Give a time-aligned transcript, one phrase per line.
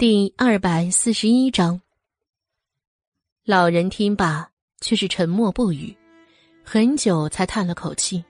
[0.00, 1.78] 第二百四十一章，
[3.44, 4.48] 老人听罢
[4.80, 5.94] 却是沉默不语，
[6.64, 8.24] 很久才叹了口气，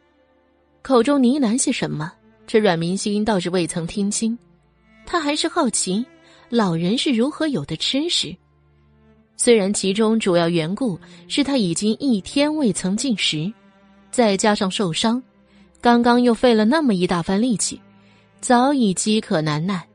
[0.83, 2.13] 口中呢喃些什么。
[2.45, 4.37] 这阮明心倒是未曾听清，
[5.07, 6.05] 他还是好奇
[6.49, 8.35] 老人是如何有的吃食。
[9.37, 10.99] 虽然其中主要缘故
[11.29, 13.49] 是他已经一天未曾进食，
[14.11, 15.23] 再加上受伤，
[15.81, 17.81] 刚刚又费了那么一大番力气，
[18.41, 19.87] 早已饥渴难耐。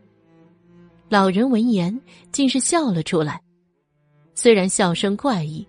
[1.08, 2.00] 老人闻言，
[2.32, 3.40] 竟是笑了出来，
[4.34, 5.66] 虽然笑声怪异，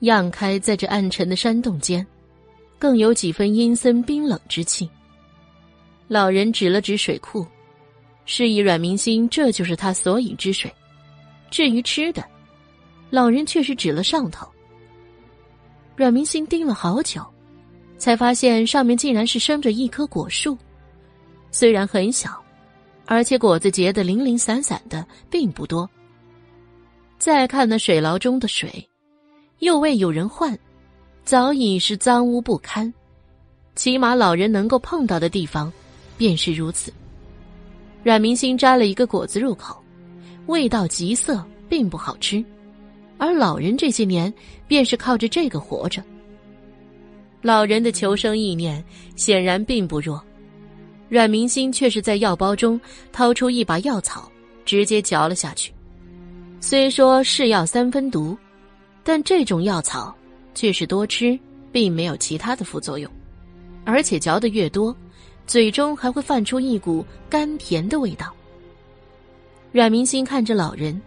[0.00, 2.04] 漾开在这暗沉的山洞间，
[2.78, 4.88] 更有几分阴森冰冷之气。
[6.08, 7.46] 老人指了指水库，
[8.24, 10.72] 示意阮明心这就是他所饮之水。
[11.50, 12.24] 至于吃的，
[13.10, 14.48] 老人却是指了上头。
[15.96, 17.22] 阮明心盯了好久，
[17.98, 20.56] 才发现上面竟然是生着一棵果树。
[21.50, 22.42] 虽然很小，
[23.06, 25.88] 而且果子结得零零散散的，并不多。
[27.18, 28.86] 再看那水牢中的水，
[29.58, 30.56] 又未有人换，
[31.24, 32.92] 早已是脏污不堪。
[33.74, 35.72] 起码老人能够碰到的地方，
[36.16, 36.92] 便是如此。
[38.04, 39.82] 阮明星摘了一个果子入口，
[40.46, 42.44] 味道极涩，并不好吃。
[43.16, 44.32] 而老人这些年
[44.68, 46.02] 便是靠着这个活着。
[47.42, 48.84] 老人的求生意念
[49.16, 50.22] 显然并不弱。
[51.08, 52.80] 阮明星却是在药包中
[53.12, 54.30] 掏出一把药草，
[54.64, 55.72] 直接嚼了下去。
[56.60, 58.36] 虽说是药三分毒，
[59.02, 60.14] 但这种药草
[60.54, 61.38] 却是多吃，
[61.72, 63.10] 并没有其他的副作用，
[63.84, 64.94] 而且嚼得越多，
[65.46, 68.34] 嘴中还会泛出一股甘甜的味道。
[69.72, 71.00] 阮明星看着老人，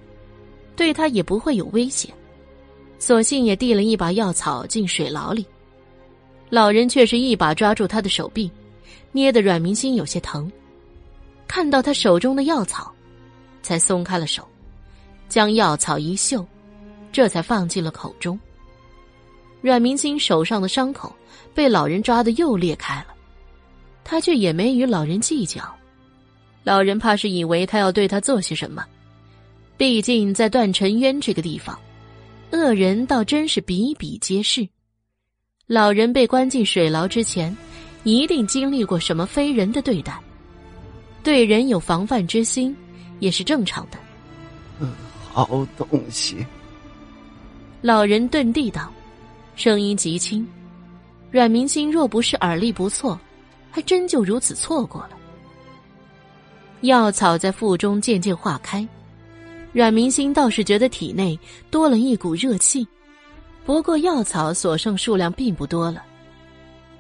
[0.76, 2.12] 对他也不会有危险，
[2.98, 5.46] 索性也递了一把药草进水牢里。
[6.50, 8.50] 老人却是一把抓住他的手臂。
[9.12, 10.52] 捏得阮明心有些疼，
[11.48, 12.92] 看到他手中的药草，
[13.62, 14.48] 才松开了手，
[15.28, 16.45] 将药草一嗅，
[17.12, 18.40] 这才放进了口中。
[19.62, 21.13] 阮明心手上的伤口
[21.53, 23.08] 被老人抓的又裂开了，
[24.03, 25.62] 他却也没与老人计较。
[26.63, 28.86] 老人怕是以为他要对他做些什么，
[29.78, 31.78] 毕竟在段尘渊这个地方，
[32.52, 34.68] 恶人倒真是比比皆是。
[35.68, 37.56] 老人被关进水牢之前。
[38.03, 40.19] 一定经历过什么非人的对待，
[41.23, 42.75] 对人有防范之心，
[43.19, 43.97] 也是正常的。
[44.79, 44.94] 嗯，
[45.31, 46.45] 好东西。
[47.81, 48.91] 老人顿地道，
[49.56, 50.47] 声音极轻。
[51.29, 53.19] 阮明星若不是耳力不错，
[53.72, 55.12] 还真就如此错过了。
[56.81, 58.88] 药草在腹中渐渐化开，
[59.72, 61.39] 阮明星倒是觉得体内
[61.69, 62.85] 多了一股热气。
[63.63, 66.03] 不过药草所剩数量并不多了。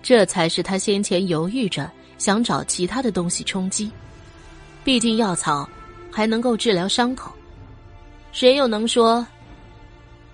[0.01, 3.91] 这才是他先前犹豫着想找其他的东西充饥，
[4.83, 5.67] 毕竟药草
[6.11, 7.31] 还能够治疗伤口，
[8.31, 9.25] 谁又能说，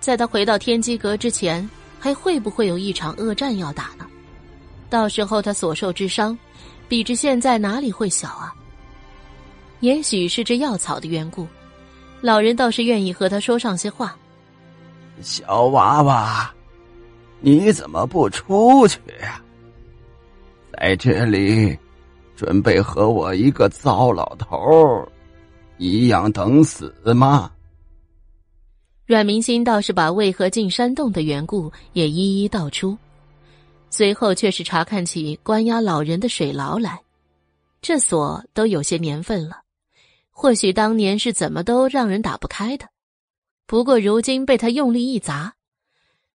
[0.00, 1.68] 在他回到天机阁之前，
[1.98, 4.06] 还会不会有一场恶战要打呢？
[4.88, 6.36] 到时候他所受之伤，
[6.88, 8.54] 比之现在哪里会小啊？
[9.80, 11.46] 也许是这药草的缘故，
[12.20, 14.16] 老人倒是愿意和他说上些话。
[15.20, 16.50] 小娃娃，
[17.40, 19.40] 你怎么不出去呀？
[20.80, 21.76] 在这里，
[22.36, 25.04] 准备和我一个糟老头
[25.76, 27.50] 一样等死吗？
[29.04, 32.96] 阮明心倒是把为何进山洞的缘故也一一道出，
[33.90, 37.00] 随后却是查看起关押老人的水牢来。
[37.82, 39.62] 这锁都有些年份了，
[40.30, 42.86] 或许当年是怎么都让人打不开的。
[43.66, 45.54] 不过如今被他用力一砸，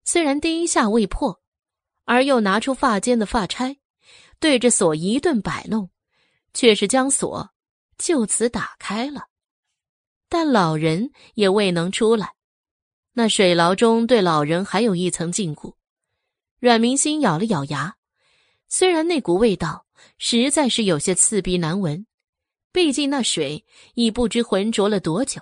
[0.03, 1.39] 虽然第一下未破，
[2.03, 3.77] 而又拿出发间的发钗。
[4.43, 5.89] 对着锁一顿摆弄，
[6.53, 7.51] 却是将锁
[7.97, 9.29] 就此打开了，
[10.27, 12.33] 但老人也未能出来。
[13.13, 15.75] 那水牢中对老人还有一层禁锢。
[16.59, 17.95] 阮明心咬了咬牙，
[18.67, 19.85] 虽然那股味道
[20.17, 22.05] 实在是有些刺鼻难闻，
[22.73, 23.63] 毕竟那水
[23.93, 25.41] 已不知浑浊了多久。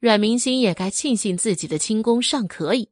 [0.00, 2.90] 阮明心也该庆幸自己的轻功尚可以，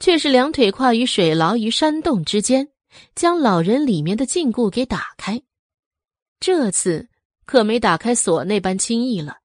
[0.00, 2.70] 却是两腿跨于水牢与山洞之间。
[3.14, 5.42] 将老人里面的禁锢给打开，
[6.40, 7.08] 这次
[7.46, 9.38] 可没打开锁那般轻易了，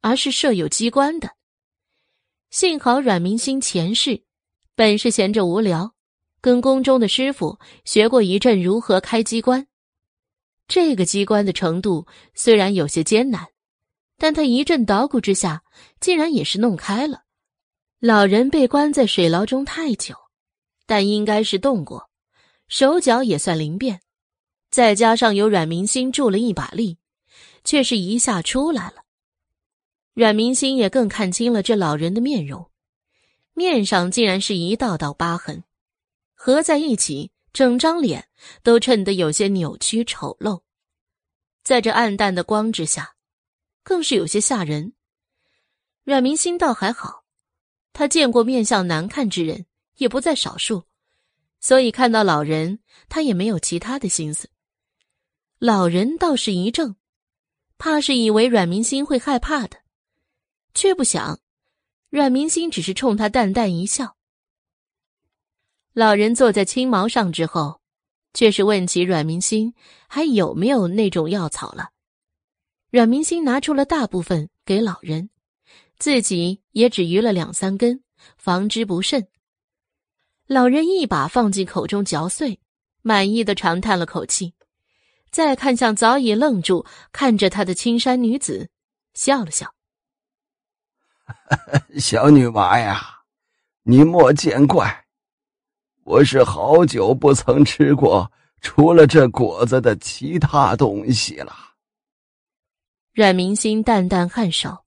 [0.00, 1.30] 而是设有机关的。
[2.50, 4.22] 幸好阮明星前世
[4.74, 5.94] 本是闲着无聊，
[6.40, 9.66] 跟宫中的师傅学过一阵如何开机关。
[10.66, 13.46] 这个机关的程度虽然有些艰难，
[14.16, 15.62] 但他一阵捣鼓之下，
[16.00, 17.22] 竟然也是弄开了。
[18.00, 20.14] 老人被关在水牢中太久，
[20.86, 22.07] 但应该是动过。
[22.68, 24.00] 手脚也算灵便，
[24.70, 26.98] 再加上有阮明星助了一把力，
[27.64, 29.04] 却是一下出来了。
[30.12, 32.70] 阮明星也更看清了这老人的面容，
[33.54, 35.64] 面上竟然是一道道疤痕，
[36.34, 38.28] 合在一起，整张脸
[38.62, 40.62] 都衬得有些扭曲丑陋，
[41.62, 43.14] 在这暗淡的光之下，
[43.82, 44.92] 更是有些吓人。
[46.04, 47.24] 阮明星倒还好，
[47.92, 49.66] 他见过面相难看之人
[49.96, 50.84] 也不在少数，
[51.60, 52.78] 所以看到老人，
[53.08, 54.48] 他也没有其他的心思。
[55.58, 56.96] 老人倒是一怔，
[57.78, 59.78] 怕是以为阮明星会害怕的，
[60.74, 61.40] 却不想，
[62.10, 64.16] 阮明星只是冲他淡淡一笑。
[65.92, 67.80] 老人坐在青毛上之后，
[68.34, 69.74] 却是问起阮明星
[70.06, 71.90] 还有没有那种药草了。
[72.90, 75.30] 阮明星拿出了大部分给老人。
[75.98, 78.04] 自己也只余了两三根，
[78.36, 79.26] 防之不慎。
[80.48, 82.58] 老人一把放进口中嚼碎，
[83.02, 84.54] 满意的长叹了口气，
[85.30, 88.70] 再看向早已愣住看着他的青山女子，
[89.12, 89.74] 笑了笑
[92.00, 92.98] ：“小女娃呀，
[93.82, 95.04] 你莫见怪，
[96.04, 101.54] 我是好久不曾吃过除了这果子的其他东西了。”
[103.12, 104.78] 阮明心淡淡颔首。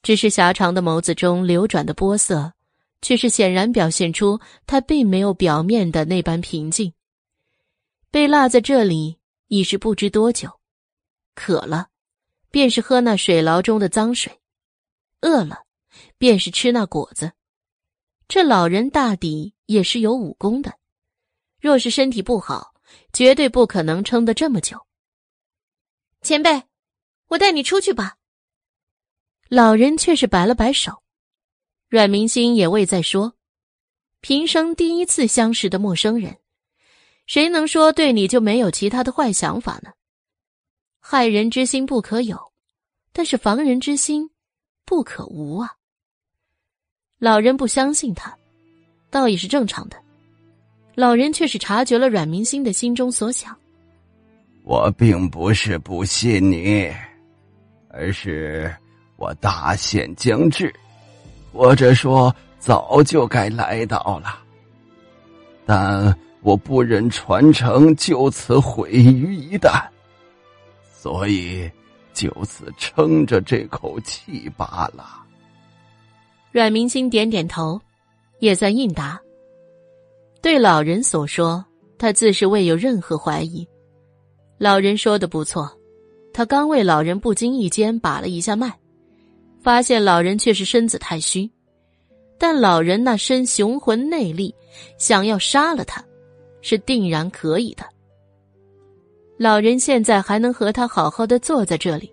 [0.00, 2.54] 只是狭长的眸子中流转的波色，
[3.02, 6.94] 却是显然表现出他并没有表面的那般平静。
[8.10, 9.18] 被落在这里
[9.48, 10.60] 已是不知多久，
[11.34, 11.88] 渴了，
[12.50, 14.32] 便是喝那水牢中的脏水；
[15.20, 15.64] 饿了，
[16.16, 17.32] 便是吃那果子。
[18.28, 20.78] 这老人大抵也是有武功的，
[21.60, 22.72] 若是身体不好，
[23.12, 24.86] 绝对不可能撑得这么久。
[26.22, 26.62] 前辈，
[27.28, 28.16] 我带你出去吧。
[29.48, 31.01] 老人却是摆了摆手，
[31.92, 33.34] 阮明星也未再说。
[34.22, 36.38] 平生第一次相识的陌生人，
[37.26, 39.90] 谁能说对你就没有其他的坏想法呢？
[41.00, 42.40] 害人之心不可有，
[43.12, 44.30] 但是防人之心
[44.86, 45.70] 不可无啊。
[47.18, 48.34] 老人不相信他，
[49.10, 50.02] 倒也是正常的。
[50.94, 53.54] 老人却是察觉了阮明星的心中所想。
[54.64, 56.90] 我并不是不信你，
[57.90, 58.74] 而是。
[59.18, 60.74] 我大限将至，
[61.52, 64.38] 或者说早就该来到了，
[65.66, 69.82] 但我不忍传承就此毁于一旦，
[70.92, 71.70] 所以
[72.14, 75.22] 就此撑着这口气罢了。
[76.50, 77.80] 阮明星点点头，
[78.40, 79.20] 也算应答。
[80.40, 81.64] 对老人所说，
[81.98, 83.66] 他自是未有任何怀疑。
[84.58, 85.70] 老人说的不错，
[86.32, 88.72] 他刚为老人不经意间把了一下脉。
[89.62, 91.48] 发现老人却是身子太虚，
[92.36, 94.52] 但老人那身雄浑内力，
[94.98, 96.04] 想要杀了他，
[96.60, 97.84] 是定然可以的。
[99.38, 102.12] 老人现在还能和他好好的坐在这里，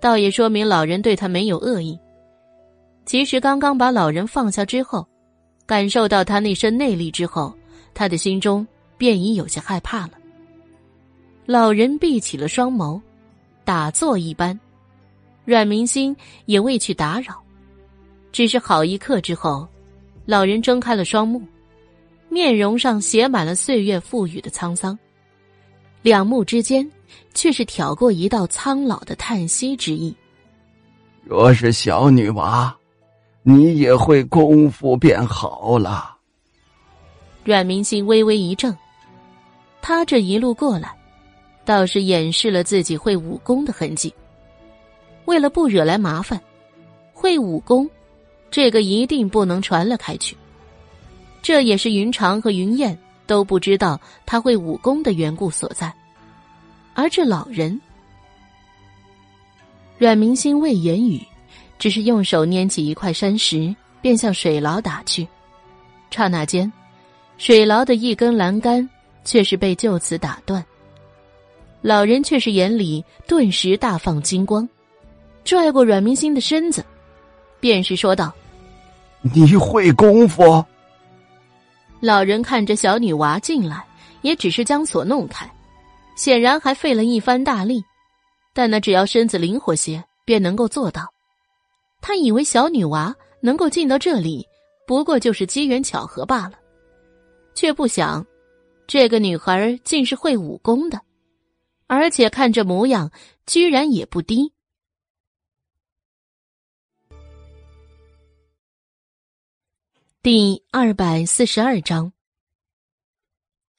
[0.00, 1.98] 倒也说明老人对他没有恶意。
[3.06, 5.06] 其实刚刚把老人放下之后，
[5.66, 7.54] 感受到他那身内力之后，
[7.94, 8.66] 他的心中
[8.98, 10.12] 便已有些害怕了。
[11.46, 13.00] 老人闭起了双眸，
[13.64, 14.58] 打坐一般。
[15.44, 16.16] 阮明心
[16.46, 17.34] 也未去打扰，
[18.30, 19.66] 只是好一刻之后，
[20.24, 21.42] 老人睁开了双目，
[22.28, 24.96] 面容上写满了岁月赋予的沧桑，
[26.00, 26.88] 两目之间
[27.34, 30.14] 却是挑过一道苍老的叹息之意。
[31.24, 32.76] 若是小女娃，
[33.42, 36.16] 你也会功夫变好了。
[37.44, 38.72] 阮明心微微一怔，
[39.80, 40.94] 他这一路过来，
[41.64, 44.14] 倒是掩饰了自己会武功的痕迹。
[45.24, 46.40] 为了不惹来麻烦，
[47.12, 47.88] 会武功，
[48.50, 50.36] 这个一定不能传了开去。
[51.40, 55.92] 这也是云长和云燕都不知道他会武功的缘故所在。
[56.94, 57.80] 而这老人，
[59.98, 61.20] 阮明星未言语，
[61.78, 65.26] 只是用手拈起一块山石，便向水牢打去。
[66.10, 66.70] 刹那间，
[67.38, 68.88] 水牢的一根栏杆
[69.24, 70.64] 却是被就此打断。
[71.80, 74.68] 老人却是眼里顿时大放金光。
[75.44, 76.84] 拽过阮明星的身子，
[77.60, 78.32] 便是说道
[79.34, 80.64] ：“你会功夫？”
[82.00, 83.84] 老人看着小女娃进来，
[84.22, 85.48] 也只是将锁弄开，
[86.16, 87.82] 显然还费了一番大力，
[88.52, 91.12] 但那只要身子灵活些，便能够做到。
[92.00, 94.44] 他以为小女娃能够进到这里，
[94.86, 96.54] 不过就是机缘巧合罢了，
[97.54, 98.26] 却不想，
[98.86, 101.00] 这个女孩竟是会武功的，
[101.86, 103.10] 而且看这模样，
[103.46, 104.52] 居然也不低。
[110.24, 112.12] 第二百四十二章，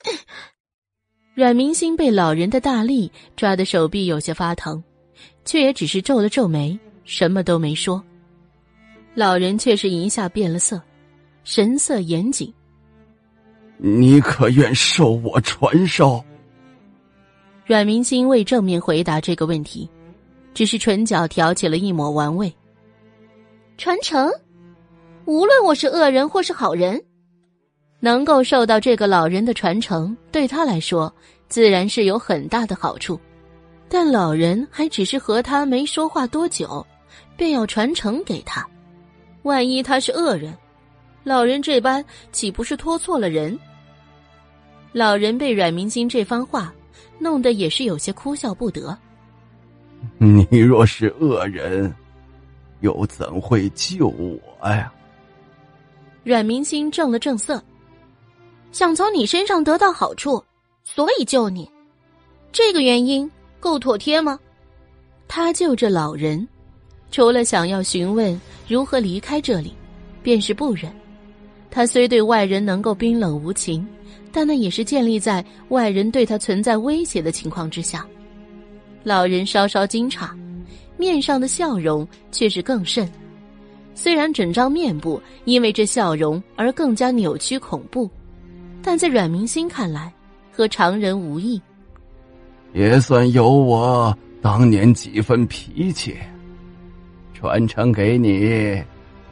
[1.34, 4.84] 阮明星被老人的大力抓的手臂有些发疼，
[5.46, 8.04] 却也只是皱了皱眉，什么都没说。
[9.16, 10.82] 老人却是一下变了色，
[11.46, 12.54] 神色严谨。
[13.78, 16.22] 你可愿受我传授？
[17.66, 19.90] 阮明星未正面回答这个问题，
[20.54, 22.54] 只是唇角挑起了一抹玩味。
[23.78, 24.30] 传承，
[25.26, 27.02] 无论我是恶人或是好人，
[28.00, 31.14] 能够受到这个老人的传承，对他来说
[31.48, 33.20] 自然是有很大的好处。
[33.88, 36.86] 但老人还只是和他没说话多久，
[37.38, 38.68] 便要传承给他。
[39.44, 40.54] 万一他是恶人，
[41.24, 43.58] 老人这般岂不是托错了人？
[44.92, 46.74] 老人被阮明星这番话
[47.18, 48.98] 弄得也是有些哭笑不得。
[50.18, 51.94] 你若是恶人，
[52.82, 54.92] 又怎会救我呀？
[56.24, 57.62] 阮明星正了正色，
[58.72, 60.44] 想从你身上得到好处，
[60.84, 61.70] 所以救你，
[62.52, 63.30] 这个原因。
[63.60, 64.38] 够妥帖吗？
[65.26, 66.46] 他救这老人，
[67.12, 68.38] 除了想要询问
[68.68, 69.74] 如何离开这里，
[70.22, 70.94] 便是不忍。
[71.72, 73.88] 他虽对外人能够冰冷无情，
[74.34, 78.06] 但那也是建立在外人对他存在威胁的情况之下。
[79.02, 80.30] 老人稍稍惊诧，
[80.98, 83.10] 面上的笑容却是更甚。
[83.96, 88.10] 虽然整张面部因为这笑容而更加扭曲恐怖，
[88.82, 90.12] 但在阮明心看来，
[90.52, 91.62] 和常人无异。
[92.74, 96.18] 也算有我当年几分脾气，
[97.34, 98.82] 传承给你，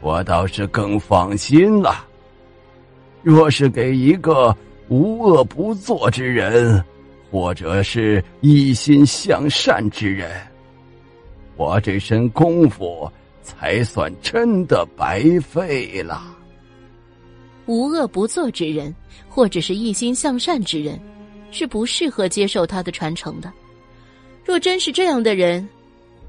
[0.00, 2.06] 我倒是更放心了。
[3.22, 4.56] 若是给一个
[4.88, 6.82] 无恶不作之人，
[7.30, 10.30] 或者是一心向善之人，
[11.56, 13.10] 我这身功夫
[13.42, 16.22] 才算真的白费了。
[17.66, 18.94] 无恶不作之人，
[19.28, 21.00] 或者是一心向善之人。
[21.54, 23.52] 是不适合接受他的传承的。
[24.42, 25.68] 若真是这样的人，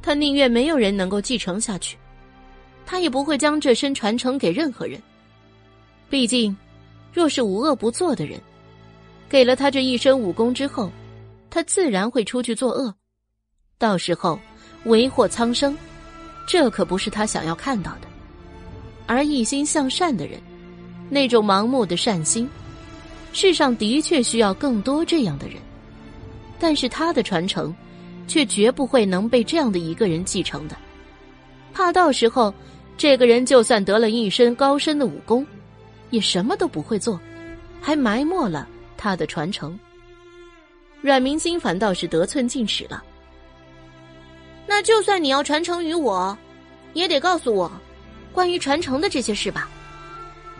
[0.02, 1.98] 他宁愿没有人能够继承下去，
[2.86, 5.02] 他也不会将这身传承给任何人。
[6.10, 6.54] 毕竟，
[7.14, 8.38] 若是无恶不作的人，
[9.30, 10.92] 给了他这一身武功之后，
[11.50, 12.94] 他自然会出去作恶，
[13.78, 14.38] 到时候
[14.84, 15.74] 为祸苍生，
[16.46, 18.08] 这可不是他想要看到的。
[19.06, 20.40] 而一心向善的人，
[21.10, 22.50] 那种盲目的善心。
[23.34, 25.58] 世上的确需要更多这样的人，
[26.60, 27.74] 但是他的传承，
[28.28, 30.76] 却绝不会能被这样的一个人继承的。
[31.74, 32.54] 怕到时候，
[32.96, 35.46] 这个人就算得了一身高深的武功，
[36.12, 37.20] 也什么都不会做，
[37.82, 39.78] 还埋没了他的传承。
[41.02, 43.04] 阮明心反倒是得寸进尺了。
[44.76, 46.36] 那就算你要传承于我，
[46.94, 47.72] 也得告诉我，
[48.32, 49.70] 关于传承的这些事吧，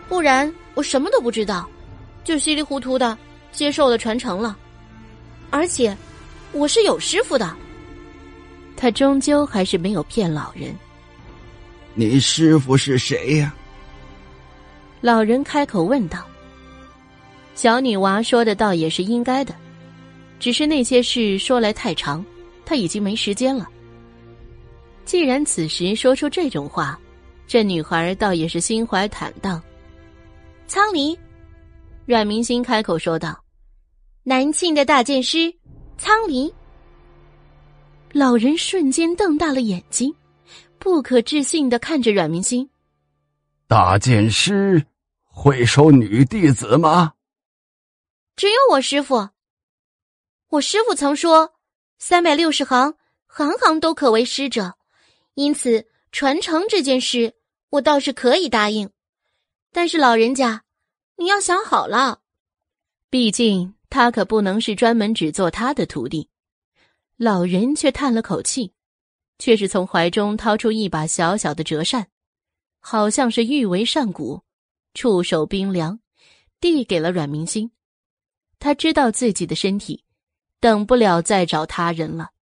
[0.08, 1.68] 不然我什么都不知道。
[2.22, 3.18] 就稀里糊涂的
[3.50, 4.56] 接受了传承了，
[5.50, 5.96] 而且
[6.52, 7.56] 我是有师傅的。
[8.76, 10.72] 他终究还是没有骗老人。
[11.94, 13.52] 你师傅是谁呀？
[15.00, 16.24] 老人开口问道。
[17.56, 19.52] 小女娃说的倒也是应该的，
[20.38, 22.24] 只是那些事说来太长，
[22.64, 23.68] 他已经没时间了。
[25.04, 26.98] 既然此时说出这种话，
[27.46, 29.62] 这女孩倒也是心怀坦荡。
[30.66, 31.18] 苍离。
[32.06, 33.42] 阮明星开口说道
[34.24, 35.54] ：“南庆的大剑师，
[35.96, 36.52] 苍林。”
[38.12, 40.14] 老人瞬间瞪大了眼睛，
[40.78, 42.68] 不可置信的看着阮明星。
[43.66, 44.84] 大剑师
[45.24, 47.14] 会收女弟子吗？
[48.36, 49.28] 只有我师傅。
[50.50, 51.54] 我师傅曾说
[51.98, 52.94] ：“三百六十行，
[53.26, 54.74] 行行都可为师者。”
[55.34, 57.34] 因此，传承这件事，
[57.70, 58.90] 我倒是可以答应。
[59.72, 60.62] 但是老人家。
[61.16, 62.22] 你要想好了，
[63.08, 66.28] 毕竟他可不能是专门只做他的徒弟。
[67.16, 68.72] 老人却叹了口气，
[69.38, 72.08] 却是从怀中掏出一把小小的折扇，
[72.80, 74.42] 好像是玉为扇骨，
[74.92, 76.00] 触手冰凉，
[76.60, 77.70] 递给了阮明星。
[78.58, 80.02] 他知道自己的身体
[80.58, 82.32] 等不了再找他人了，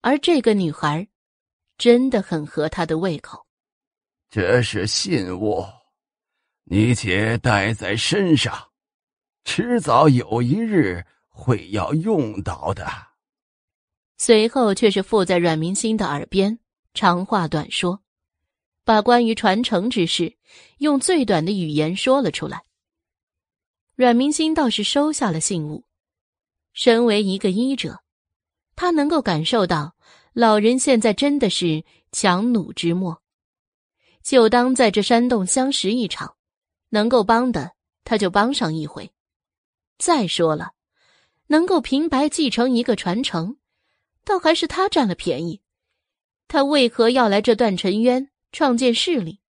[0.00, 1.06] 而这个女孩
[1.82, 3.44] 真的很合他的胃口。
[4.30, 5.66] 这是信物。
[6.62, 8.56] 你且带在身上，
[9.42, 12.86] 迟早有一日会要用到的。
[14.16, 16.56] 随后却是附在阮明星的耳边，
[16.94, 18.00] 长话短说，
[18.84, 20.36] 把关于传承之事
[20.78, 22.62] 用最短的语言说了出来。
[23.96, 25.84] 阮明星倒是收下了信物，
[26.74, 28.04] 身为一个医者，
[28.76, 29.96] 他能够感受到
[30.34, 33.22] 老人现在真的是强弩之末，
[34.22, 36.34] 就当在这山洞相识一场。
[36.94, 37.72] 能够帮的，
[38.04, 39.10] 他就帮上一回。
[39.98, 40.72] 再说了，
[41.46, 43.56] 能够平白继承一个传承，
[44.24, 45.62] 倒还是他占了便宜，
[46.48, 49.40] 他为何要来这段尘渊创建势力？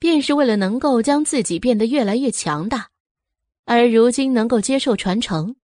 [0.00, 2.90] 便是为了能够将自己变得越来越强大，
[3.64, 5.54] 而如今能够接受传承，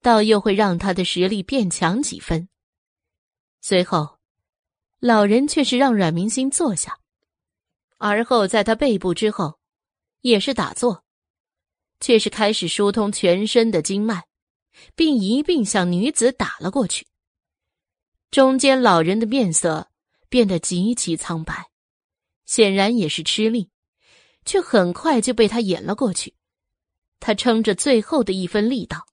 [0.00, 2.48] 倒又会让他的实力变强几分。
[3.66, 4.18] 随后，
[5.00, 6.98] 老人却是让阮明星坐下，
[7.96, 9.58] 而后在他背部之后，
[10.20, 11.02] 也是打坐，
[11.98, 14.24] 却是开始疏通全身的经脉，
[14.94, 17.06] 并一并向女子打了过去。
[18.30, 19.88] 中间老人的面色
[20.28, 21.70] 变得极其苍白，
[22.44, 23.70] 显然也是吃力。
[24.44, 26.34] 却很快就被他掩了过去。
[27.18, 29.06] 他撑着最后的一分力道，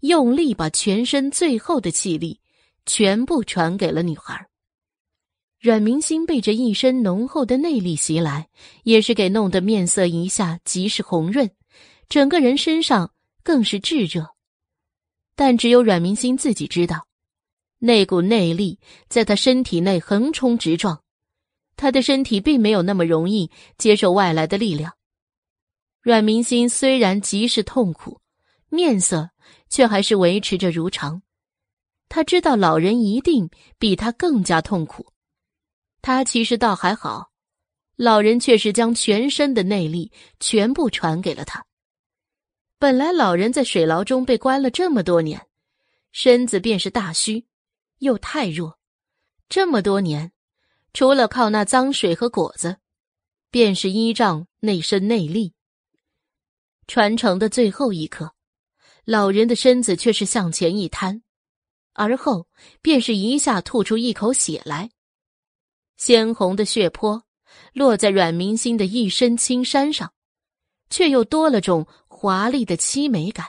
[0.00, 2.38] 用力把全身最后的气力
[2.86, 4.48] 全部传给了女孩。
[5.60, 8.48] 阮明星被这一身浓厚的内力袭来，
[8.82, 11.50] 也是给弄得面色一下极是红润，
[12.08, 13.12] 整个人身上
[13.42, 14.28] 更是炙热。
[15.34, 17.06] 但只有阮明星自己知道，
[17.78, 21.02] 那股内力在他身体内横冲直撞。
[21.76, 24.92] 他的身体并没有那么容易接受外来的力量。
[26.02, 28.20] 阮明心虽然极是痛苦，
[28.68, 29.30] 面色
[29.70, 31.22] 却还是维持着如常。
[32.14, 35.12] 他知道老人一定比他更加痛苦。
[36.00, 37.32] 他其实倒还好，
[37.96, 41.66] 老人却是将全身的内力全部传给了他。
[42.78, 45.48] 本来老人在水牢中被关了这么多年，
[46.12, 47.46] 身子便是大虚，
[47.98, 48.78] 又太弱，
[49.48, 50.30] 这么多年。
[50.92, 52.76] 除了靠那脏水和果子，
[53.50, 55.52] 便是依仗那身内力。
[56.86, 58.34] 传承的最后一刻，
[59.04, 61.23] 老人的身子却是向前一瘫，
[61.94, 62.46] 而后
[62.82, 64.90] 便是一下吐出一口血来。
[65.96, 67.22] 鲜红的血泊
[67.72, 70.12] 落在阮明星的一身青衫上，
[70.90, 73.46] 却又多了种华丽的凄美感。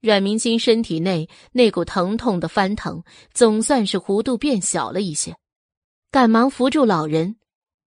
[0.00, 3.02] 阮明星身体内那股疼痛的翻腾，
[3.32, 5.34] 总算是弧度变小了一些。
[6.10, 7.36] 赶忙扶住老人，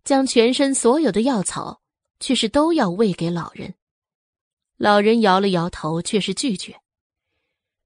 [0.03, 1.81] 将全身所有的药草，
[2.19, 3.75] 却是都要喂给老人。
[4.77, 6.79] 老人摇了摇头，却是拒绝。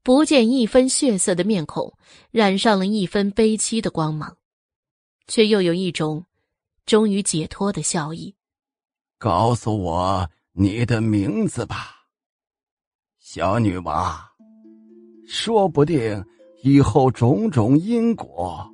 [0.03, 1.93] 不见一分血色的面孔，
[2.31, 4.35] 染上了一分悲戚的光芒，
[5.27, 6.25] 却又有一种
[6.85, 8.33] 终于解脱的笑意。
[9.19, 11.91] 告诉我你的名字吧，
[13.19, 14.27] 小女娃。
[15.27, 16.25] 说不定
[16.63, 18.67] 以后种种因果。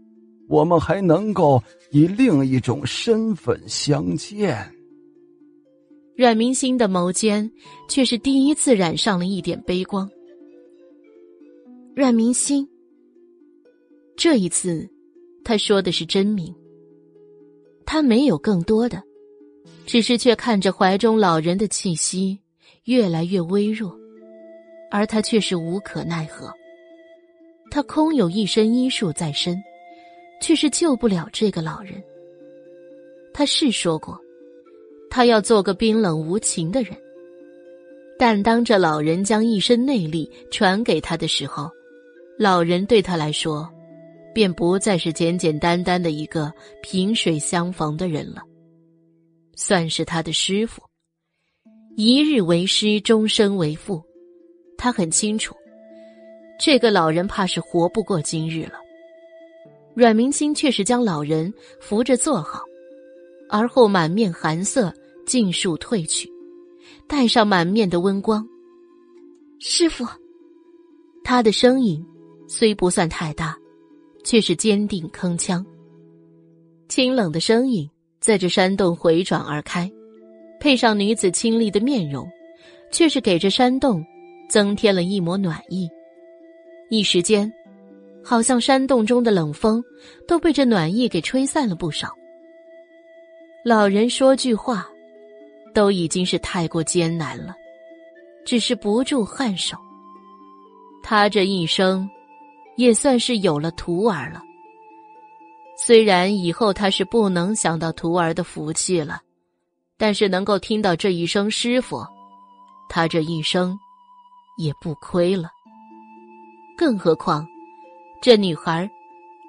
[0.50, 1.62] 我们还能够
[1.92, 4.74] 以另一种身份相见。
[6.16, 7.52] 阮明星的眸间
[7.90, 10.10] 却是第一次染上了一点悲光。
[11.98, 12.70] 阮明星，
[14.16, 14.88] 这一次，
[15.44, 16.54] 他说的是真名。
[17.88, 19.02] 他没有更多的，
[19.88, 22.38] 只是却看着怀中老人的气息
[22.84, 23.98] 越来越微弱，
[24.92, 26.54] 而他却是无可奈何。
[27.72, 29.60] 他空有一身医术在身。
[30.40, 31.94] 却是救不了这个老人。
[33.34, 34.16] 他是说过，
[35.10, 36.96] 他要做个冰冷无情的人。
[38.20, 41.72] 但当这老人将一身内力传给他的时候，
[42.40, 43.68] 老人对他来说，
[44.32, 48.44] 便不再是简简单单的一个萍水相逢的人了，
[49.56, 50.82] 算是他的师傅。
[51.96, 54.04] 一日为师，终身为父。
[54.78, 55.56] 他很清楚，
[56.60, 58.74] 这个老人怕是活不过今日了。
[59.96, 62.62] 阮明星却是将老人扶着坐好，
[63.50, 64.94] 而后满面寒色
[65.26, 66.32] 尽数褪去，
[67.08, 68.48] 带上满面的温光。
[69.58, 70.06] 师傅，
[71.24, 72.06] 他的声音
[72.48, 73.56] 虽不算太大，
[74.24, 75.64] 却是坚定铿锵。
[76.88, 79.92] 清冷的声音在这山洞回转而开，
[80.60, 82.28] 配上女子清丽的面容，
[82.92, 84.04] 却是给这山洞
[84.50, 85.90] 增添了一抹暖意。
[86.90, 87.52] 一时间。
[88.24, 89.82] 好像山洞中的冷风
[90.28, 92.14] 都被这暖意给吹散了不少。
[93.64, 94.86] 老人说句话，
[95.74, 97.56] 都已经是太过艰难了，
[98.44, 99.78] 只是不住颔首。
[101.02, 102.10] 他这一生，
[102.78, 104.42] 也算是有了徒儿了。
[105.78, 109.22] 虽然以后他是不能想到徒儿的福气了，
[109.98, 112.06] 但是能够听到这一声师傅，
[112.90, 113.78] 他这一生
[114.58, 115.50] 也不亏了。
[116.78, 117.46] 更何况。
[118.20, 118.90] 这女孩，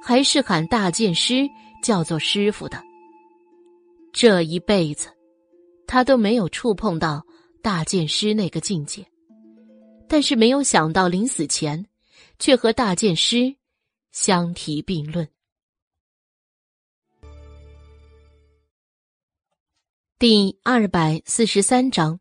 [0.02, 1.48] 还是喊大剑师
[1.82, 2.82] 叫做师傅的。
[4.12, 5.08] 这一辈子，
[5.86, 7.24] 他都没有触碰到
[7.62, 9.02] 大剑师那个境界，
[10.06, 11.82] 但是没有想到临死前，
[12.38, 13.56] 却和大剑师
[14.12, 15.28] 相提并论。
[20.18, 22.18] 第二百四十三章，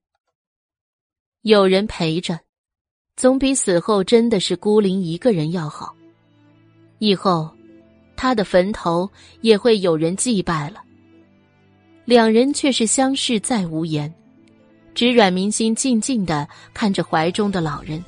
[1.42, 2.40] 有人陪着，
[3.16, 5.96] 总比死后真的是孤零一个人要好。
[7.00, 7.50] 以后，
[8.16, 9.10] 他的坟头
[9.42, 10.84] 也会有人祭拜了。
[12.06, 14.14] 两人却是相视再无言，
[14.94, 18.04] 只阮明心静静的看着怀中的老人，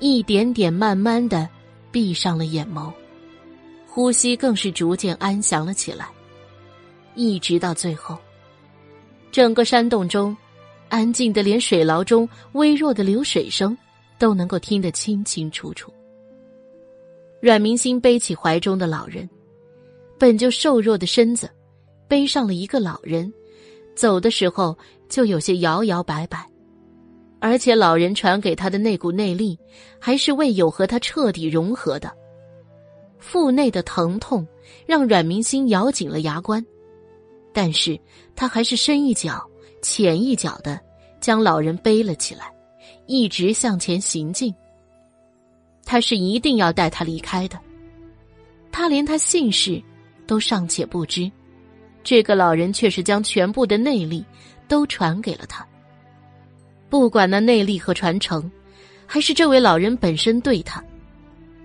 [0.00, 1.48] 一点点慢慢的
[1.92, 2.92] 闭上了眼眸，
[3.86, 6.08] 呼吸更是逐渐安详了起来，
[7.14, 8.18] 一直到最后，
[9.30, 10.36] 整个山洞中。
[10.88, 13.78] 安静的，连水牢中微弱的流水声
[14.18, 15.92] 都能够听得清清楚楚。
[17.40, 19.30] 阮明星背起怀中的老人，
[20.18, 21.48] 本就瘦弱的身子，
[22.08, 23.32] 背上了一个老人，
[23.94, 24.76] 走的时候
[25.08, 26.44] 就有些摇摇摆摆，
[27.40, 29.58] 而且老人传给他的那股内力，
[29.98, 32.12] 还是未有和他彻底融合的。
[33.18, 34.46] 腹内的疼痛
[34.86, 36.64] 让阮明星咬紧了牙关，
[37.52, 37.98] 但是
[38.36, 39.44] 他还是深一脚。
[39.82, 40.78] 浅一脚的
[41.22, 42.52] 将老人背了起来，
[43.06, 44.54] 一直向前行进。
[45.86, 47.58] 他是一定要带他离开的。
[48.70, 49.82] 他连他姓氏
[50.26, 51.32] 都尚且不知，
[52.04, 54.22] 这个老人却是将全部的内力
[54.68, 55.66] 都传给了他。
[56.90, 58.50] 不管那内力和传承，
[59.06, 60.84] 还是这位老人本身对他，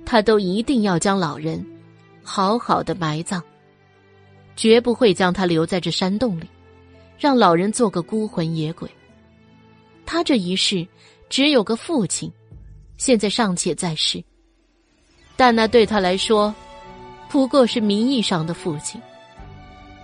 [0.05, 1.65] 他都一定要将老人
[2.23, 3.41] 好好的埋葬，
[4.55, 6.47] 绝不会将他留在这山洞里。
[7.17, 8.89] 让老人做个孤魂野鬼。
[10.05, 10.85] 他这一世
[11.29, 12.31] 只有个父亲，
[12.97, 14.21] 现在尚且在世，
[15.38, 16.53] 但那对他来说，
[17.29, 19.01] 不过是名义上的父亲。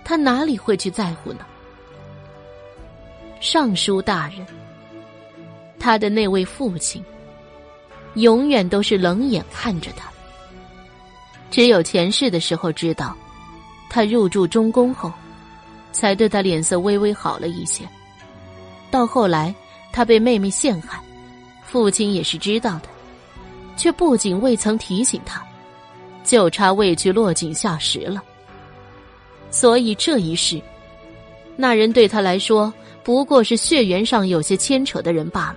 [0.02, 1.46] 他哪里会去在乎呢？
[3.40, 4.46] 尚书大人，
[5.82, 7.04] 他的那位父亲，
[8.14, 10.08] 永远都是冷眼看着他。
[11.50, 13.16] 只有前世的时候知道，
[13.90, 15.12] 他入住中宫后。
[15.92, 17.86] 才对他脸色微微好了一些。
[18.90, 19.54] 到后来，
[19.92, 20.98] 他被妹妹陷害，
[21.66, 22.88] 父亲也是知道的，
[23.76, 25.44] 却不仅未曾提醒他，
[26.24, 28.22] 就差未去落井下石了。
[29.50, 30.58] 所以这一世，
[31.56, 32.72] 那人对他来说
[33.04, 35.56] 不过是血缘上有些牵扯的人罢了。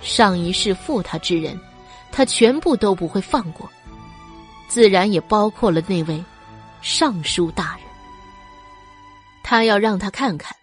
[0.00, 1.58] 上一世负他之人，
[2.10, 3.68] 他全部都不会放过，
[4.68, 6.24] 自然也包括了那位
[6.80, 7.84] 尚书大人。
[9.42, 10.56] 他要让他看看，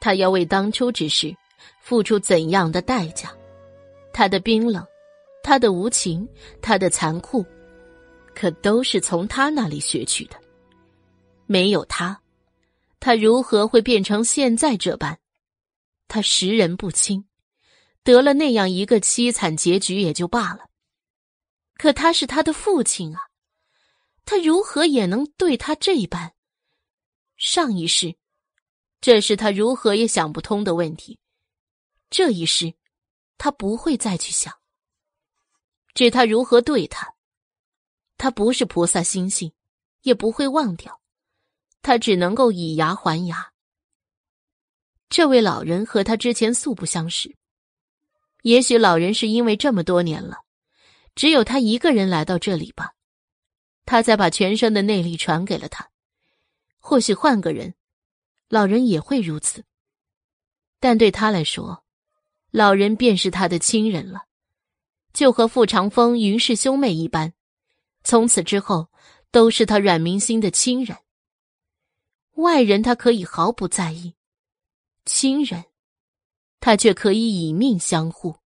[0.00, 1.34] 他要为当初之事
[1.80, 3.30] 付出怎样的代价？
[4.12, 4.84] 他的冰冷，
[5.42, 6.28] 他的无情，
[6.62, 7.44] 他的残酷，
[8.34, 10.36] 可都是从他那里学去的。
[11.46, 12.20] 没有他，
[13.00, 15.16] 他如何会变成现在这般？
[16.08, 17.24] 他识人不清，
[18.08, 20.70] 得了那样一个凄惨结局也就罢了。
[21.74, 23.20] 可他是他的父亲啊，
[24.24, 26.32] 他如何也能对他这般？
[27.36, 28.16] 上一世，
[29.02, 31.18] 这是他如何也想不通的问题。
[32.08, 32.72] 这一世，
[33.36, 34.54] 他不会再去想。
[35.92, 37.14] 至他如何对他，
[38.16, 39.52] 他不是菩萨心性，
[40.00, 40.98] 也不会忘掉。
[41.82, 43.52] 他只能够以牙还牙。
[45.10, 47.36] 这位老人和他之前素不相识，
[48.48, 50.38] 也许老人是因为这么多年了，
[51.14, 52.94] 只有他一个人来到这里吧，
[53.84, 55.90] 他才把全身的内力传给了他。
[56.78, 57.74] 或许换个人，
[58.48, 59.66] 老人也会如此。
[60.80, 61.84] 但对他来说，
[62.50, 64.22] 老人便是他的亲人了，
[65.12, 67.34] 就和傅长风、云氏兄妹一般，
[68.02, 68.88] 从此之后
[69.30, 70.96] 都是他阮明心的亲人。
[72.36, 74.14] 外人他可以毫不在意，
[75.04, 75.66] 亲人，
[76.60, 78.36] 他却可以以命相护。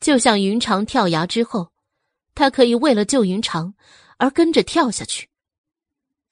[0.00, 1.72] 就像云长跳崖之后，
[2.34, 3.74] 他可以为了救云长
[4.18, 5.28] 而跟着跳下去。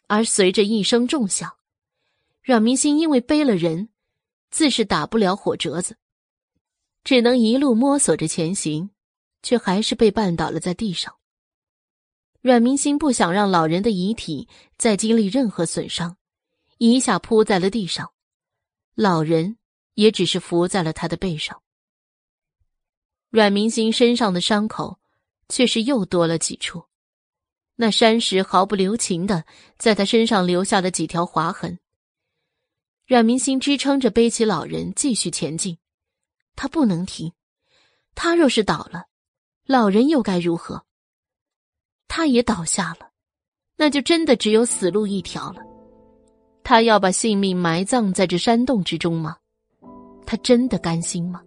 [0.06, 1.56] 而随着一声重响，
[2.42, 3.90] 阮明星因为背了人，
[4.50, 5.96] 自是打不了火折子，
[7.04, 8.90] 只能一路摸索着前行，
[9.42, 11.14] 却还是被绊倒了在地上。
[12.40, 16.16] 阮明星不想让老人的遗体再经历任何损伤，
[16.78, 18.10] 一下扑在了地上，
[18.96, 19.58] 老人
[19.94, 21.62] 也只是伏在了他的背上。
[23.30, 24.98] 阮明星身上的伤口
[25.48, 26.84] 却是又多了几处。
[27.76, 29.44] 那山石毫不留情的
[29.78, 31.78] 在他身上留下了几条划痕。
[33.06, 35.78] 阮明星支撑着背起老人继续前进，
[36.54, 37.32] 他不能停。
[38.14, 39.06] 他若是倒了，
[39.64, 40.84] 老人又该如何？
[42.06, 43.12] 他也倒下了，
[43.76, 45.62] 那就真的只有死路一条了。
[46.62, 49.38] 他要把性命埋葬在这山洞之中吗？
[50.30, 51.42] 他真的甘心吗？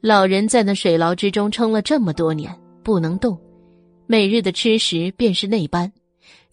[0.00, 3.40] 老人在那水牢之中撑了这么多年，不能动。
[4.08, 5.92] 每日的吃食便是那般，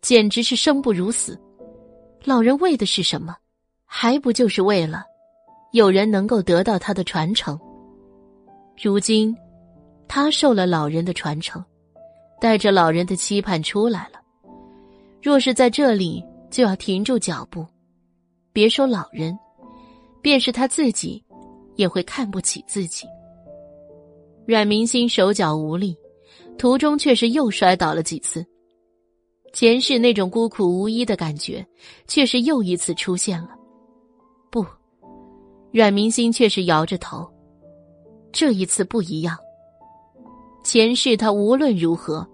[0.01, 1.35] 简直是生不如死。
[2.23, 3.35] 老人为的是什么？
[3.85, 5.03] 还不就是为了
[5.71, 7.59] 有人能够得到他的传承？
[8.79, 9.35] 如今，
[10.07, 11.65] 他受了老人的传承，
[12.39, 14.21] 带着老人的期盼出来了。
[15.23, 17.65] 若是在这里，就要停住脚步。
[18.51, 19.35] 别说老人，
[20.23, 21.23] 便是他自己，
[21.75, 23.05] 也会看不起自己。
[24.47, 25.95] 阮明心手脚无力，
[26.57, 28.43] 途中却是又摔倒了几次。
[29.51, 31.63] 前世那种孤苦无依的感觉，
[32.07, 33.49] 却是又一次出现了。
[34.49, 34.65] 不，
[35.71, 37.29] 阮明心却是摇着头。
[38.31, 39.37] 这一次不一样。
[40.63, 42.25] 前世他无论如何，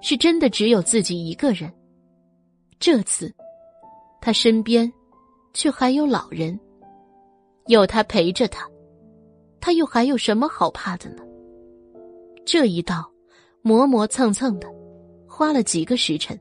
[0.00, 1.70] 是真的只有自己一个人。
[2.80, 3.32] 这次，
[4.20, 4.90] 他身边，
[5.52, 6.58] 却还有老人，
[7.66, 8.68] 有他陪着他，
[9.60, 11.22] 他又还有什么好怕的呢？
[12.44, 13.10] 这一道，
[13.62, 14.68] 磨磨蹭蹭的，
[15.26, 16.38] 花了几个时辰，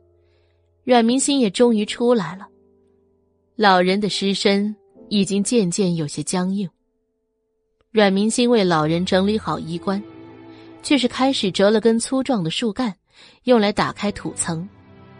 [0.83, 2.47] 阮明心也终于出来了。
[3.55, 4.75] 老人的尸身
[5.07, 6.69] 已经渐渐有些僵硬。
[7.91, 10.03] 阮明心为老人整理好衣冠，
[10.81, 12.93] 却是开始折了根粗壮的树干，
[13.43, 14.67] 用来打开土层，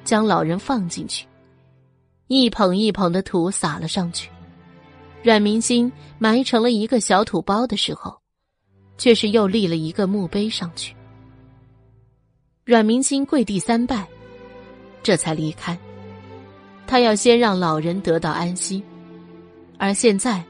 [0.04, 1.26] 将老人放进去，
[2.28, 4.30] 一捧一捧的土撒了上去。
[5.24, 8.22] 阮明心埋成了一个小土包的时候。
[8.96, 10.96] 却是又立了一个墓碑上去。
[12.64, 14.08] 阮明心跪地三拜，
[15.02, 15.78] 这才离开。
[16.86, 18.84] 他要先让老人得到安息，
[19.80, 20.44] 而现在，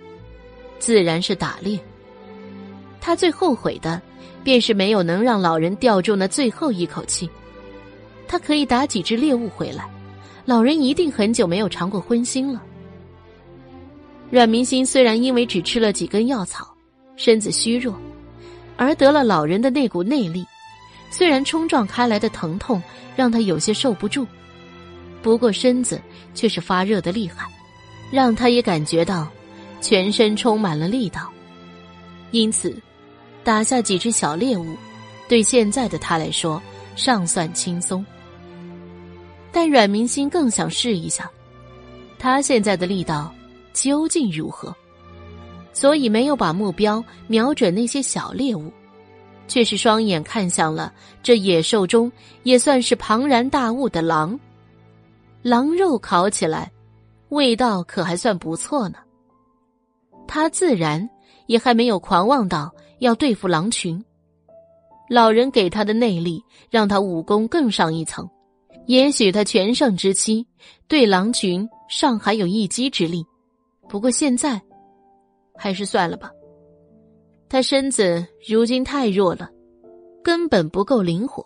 [0.77, 1.79] 自然是打猎。
[2.99, 3.99] 他最后悔的，
[4.43, 7.29] 便是没有能让老人吊住那最后一口气。
[8.27, 9.89] 他可以打几只猎物回来，
[10.45, 12.61] 老人一定很久没有尝过荤腥了。
[14.33, 16.67] 阮明心虽然因为只吃了几根药草，
[17.15, 17.95] 身子虚弱。
[18.75, 20.43] 而得了老人的那股内力，
[21.11, 22.81] 虽然冲撞开来的疼痛
[23.15, 24.25] 让他有些受不住，
[25.21, 26.01] 不过身子
[26.33, 27.47] 却是发热的厉害，
[28.11, 29.27] 让他也感觉到
[29.81, 31.29] 全身充满了力道。
[32.31, 32.75] 因此，
[33.43, 34.75] 打下几只小猎物，
[35.29, 36.59] 对现在的他来说
[36.95, 38.03] 尚算轻松。
[39.51, 41.29] 但阮明心更想试一下，
[42.17, 43.31] 他现在的力道
[43.73, 44.73] 究竟如何。
[45.73, 48.71] 所以没有把目标瞄准那些小猎物，
[49.47, 52.11] 却是双眼看向了这野兽中
[52.43, 54.39] 也算是庞然大物的狼。
[55.41, 56.71] 狼肉烤起来，
[57.29, 58.99] 味道可还算不错呢。
[60.27, 61.09] 他自然
[61.47, 64.03] 也还没有狂妄到要对付狼群。
[65.09, 68.29] 老人给他的内力，让他武功更上一层。
[68.85, 70.45] 也许他全盛之期，
[70.87, 73.25] 对狼群尚还有一击之力。
[73.93, 74.59] 不过现在。
[75.55, 76.31] 还是算了吧。
[77.47, 79.51] 他身子如今太弱了，
[80.23, 81.45] 根本不够灵活，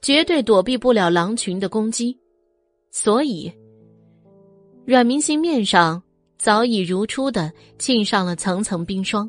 [0.00, 2.16] 绝对躲避不了狼群的攻击。
[2.92, 3.52] 所以，
[4.86, 6.00] 阮明星面上
[6.38, 9.28] 早已如初的沁上了层层冰霜，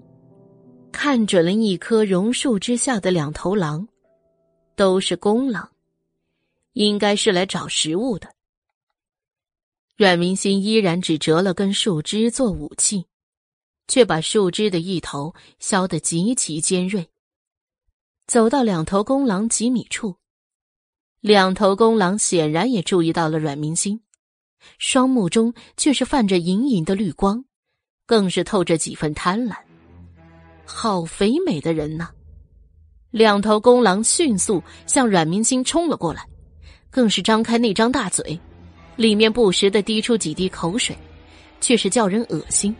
[0.91, 3.87] 看准了一棵榕树之下的两头狼，
[4.75, 5.67] 都是公狼，
[6.73, 8.36] 应该是来找食物的。
[9.97, 13.05] 阮明星依然只折了根树枝做武器。
[13.87, 17.07] 却把树枝的一头削得极其尖锐。
[18.27, 20.17] 走到两头公狼几米处，
[21.21, 24.01] 两头公狼显然也注意到了阮明星，
[24.77, 27.45] 双目中却是泛着隐隐的绿光，
[28.05, 29.55] 更是透着几分贪婪。
[30.65, 32.09] 好肥美的人呐！
[33.11, 36.27] 两头公狼迅速向阮明星冲了过来，
[36.89, 38.37] 更是张开那张大嘴，
[38.97, 40.97] 里面不时的滴出几滴口水，
[41.61, 42.75] 却是叫人恶心。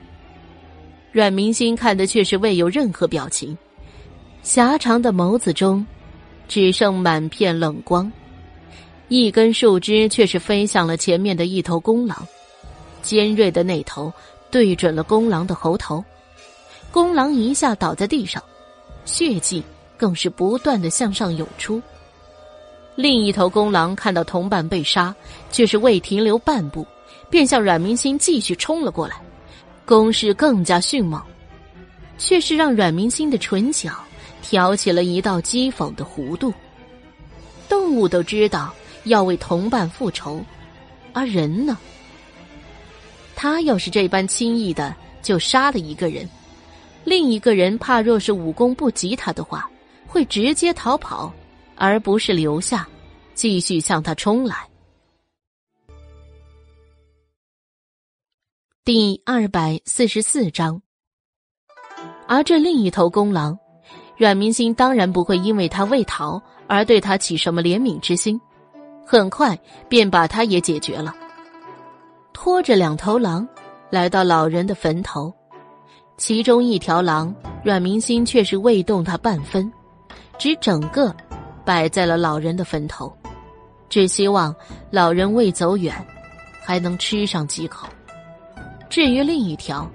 [1.13, 3.57] 阮明星看的却是未有任何表情，
[4.41, 5.85] 狭长的眸子中，
[6.47, 8.11] 只剩满片冷光。
[9.07, 12.27] 一根树枝却是飞向了前面的一头公狼，
[13.01, 14.11] 尖锐的那头
[14.51, 16.03] 对准了公狼的喉头，
[16.91, 18.43] 公狼一下倒在地上，
[19.05, 19.63] 血迹
[19.95, 21.81] 更是不断的向上涌出。
[22.97, 25.15] 另一头公狼看到同伴被杀，
[25.51, 26.85] 却是未停留半步，
[27.29, 29.15] 便向阮明星继续冲了过来。
[29.85, 31.21] 攻势更加迅猛，
[32.17, 33.91] 却是让阮明星的唇角
[34.41, 36.51] 挑起了一道讥讽的弧度。
[37.69, 40.43] 动物都知道要为同伴复仇，
[41.13, 41.77] 而人呢？
[43.35, 46.27] 他要是这般轻易的就杀了一个人，
[47.03, 49.69] 另一个人怕若是武功不及他的话，
[50.07, 51.31] 会直接逃跑，
[51.77, 52.87] 而不是留下，
[53.33, 54.67] 继续向他冲来。
[58.83, 60.81] 第二百四十四章，
[62.27, 63.57] 而这另一头公狼，
[64.17, 68.39] 阮明星当然不会因为他未逃而对他起什么怜悯之心，
[69.05, 69.59] 很快
[69.89, 71.13] 便把他也解决了。
[72.33, 73.47] 拖着两头狼
[73.89, 75.33] 来到老人的坟头，
[76.15, 79.69] 其中一条狼，阮明星却是未动他半分，
[80.37, 81.13] 只整个
[81.67, 83.11] 摆在了老人的坟头。
[83.89, 84.55] 只希望
[84.89, 85.93] 老人未走远，
[86.63, 87.85] 还能吃上几口。
[88.89, 89.89] 至于另一条，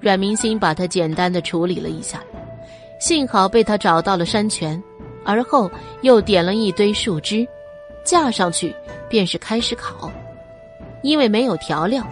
[0.00, 2.22] 阮明星把它简单的处理了一下，
[3.00, 4.82] 幸好被他找到了山泉，
[5.24, 5.70] 而后
[6.02, 7.46] 又点了一堆树枝，
[8.04, 8.74] 架上去
[9.08, 10.12] 便是开始烤。
[11.02, 12.06] 因为没有调料，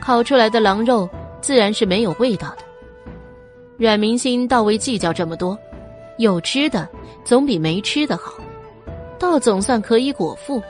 [0.00, 1.08] 烤出来的狼肉
[1.40, 2.58] 自然是没有味道的。
[3.76, 5.58] 阮明星倒未计较这么多，
[6.18, 6.88] 有吃的
[7.24, 8.34] 总比没吃的好，
[9.18, 10.62] 倒总算可以果腹。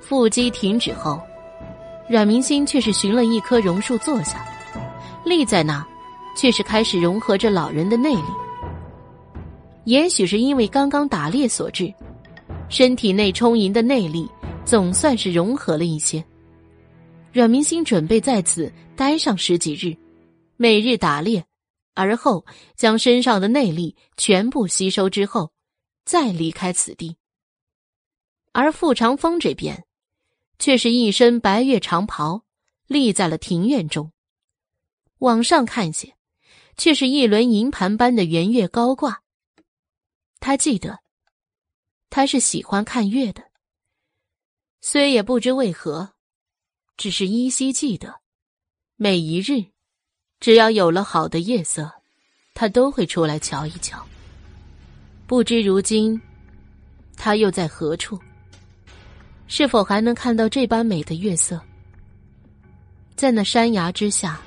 [0.00, 1.20] 腹肌停止后，
[2.08, 4.44] 阮明心却是寻了一棵榕树坐下，
[5.24, 5.86] 立在那，
[6.36, 8.28] 却是开始融合着老人的内力。
[9.84, 11.92] 也许是因为刚刚打猎所致，
[12.68, 14.28] 身体内充盈的内力
[14.64, 16.22] 总算是融合了一些。
[17.32, 19.96] 阮明心准备在此待上十几日，
[20.56, 21.42] 每日打猎。
[22.00, 25.52] 而后将身上的内力全部吸收之后，
[26.06, 27.18] 再离开此地。
[28.52, 29.84] 而傅长风这边，
[30.58, 32.46] 却是一身白月长袍，
[32.86, 34.12] 立在了庭院中。
[35.18, 36.16] 往上看些，
[36.78, 39.22] 却是一轮银盘般的圆月高挂。
[40.40, 41.00] 他记得，
[42.08, 43.50] 他是喜欢看月的，
[44.80, 46.14] 虽也不知为何，
[46.96, 48.22] 只是依稀记得，
[48.96, 49.70] 每一日。
[50.40, 51.90] 只要有了好的夜色，
[52.54, 54.02] 他都会出来瞧一瞧。
[55.26, 56.18] 不知如今，
[57.14, 58.18] 他又在何处？
[59.46, 61.60] 是否还能看到这般美的月色？
[63.14, 64.40] 在那山崖之下，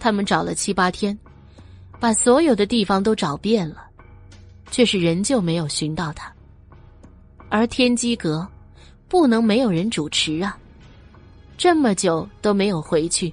[0.00, 1.16] 他们找了七八天，
[2.00, 3.84] 把所有的地方都找遍了，
[4.70, 6.32] 却是仍旧没有寻到他。
[7.50, 8.48] 而天机阁，
[9.08, 10.58] 不能没有人主持啊！
[11.58, 13.32] 这么久都没有回去，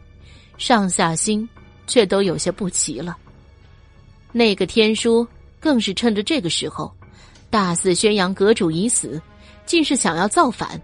[0.58, 1.48] 上下心。
[1.88, 3.18] 却都有些不齐了。
[4.32, 5.26] 那个天书
[5.60, 6.94] 更是趁着这个时候，
[7.50, 9.22] 大肆宣扬阁主已死，
[9.66, 10.80] 竟是想要造反。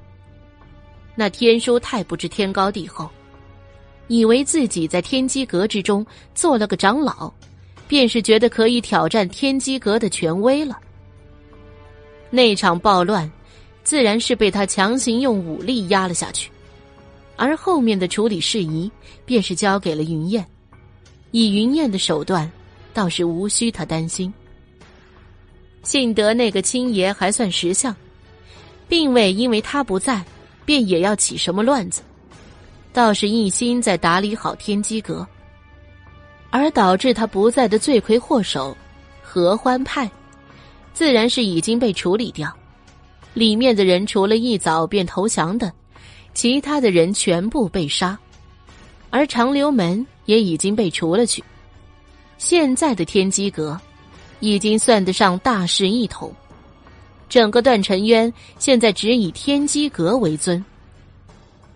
[1.15, 3.09] 那天书太不知天高地厚，
[4.07, 7.31] 以为自己在天机阁之中做了个长老，
[7.87, 10.79] 便是觉得可以挑战天机阁的权威了。
[12.29, 13.29] 那场暴乱，
[13.83, 16.49] 自然是被他强行用武力压了下去，
[17.35, 18.89] 而后面的处理事宜，
[19.25, 20.47] 便是交给了云燕。
[21.31, 22.49] 以云燕的手段，
[22.93, 24.31] 倒是无需他担心。
[25.83, 27.95] 幸得那个青爷还算识相，
[28.87, 30.23] 并未因为他不在，
[30.65, 32.01] 便也要起什么乱子，
[32.93, 35.25] 倒是一心在打理好天机阁。
[36.49, 38.75] 而导致他不在的罪魁祸首
[39.23, 40.11] 合欢派，
[40.93, 42.53] 自然是已经被处理掉。
[43.33, 45.71] 里面的人除了一早便投降的，
[46.33, 48.19] 其他的人全部被杀，
[49.09, 50.05] 而长留门。
[50.31, 51.43] 也已经被除了去。
[52.37, 53.77] 现在的天机阁，
[54.39, 56.33] 已经算得上大势一统。
[57.27, 60.63] 整个段尘渊现在只以天机阁为尊。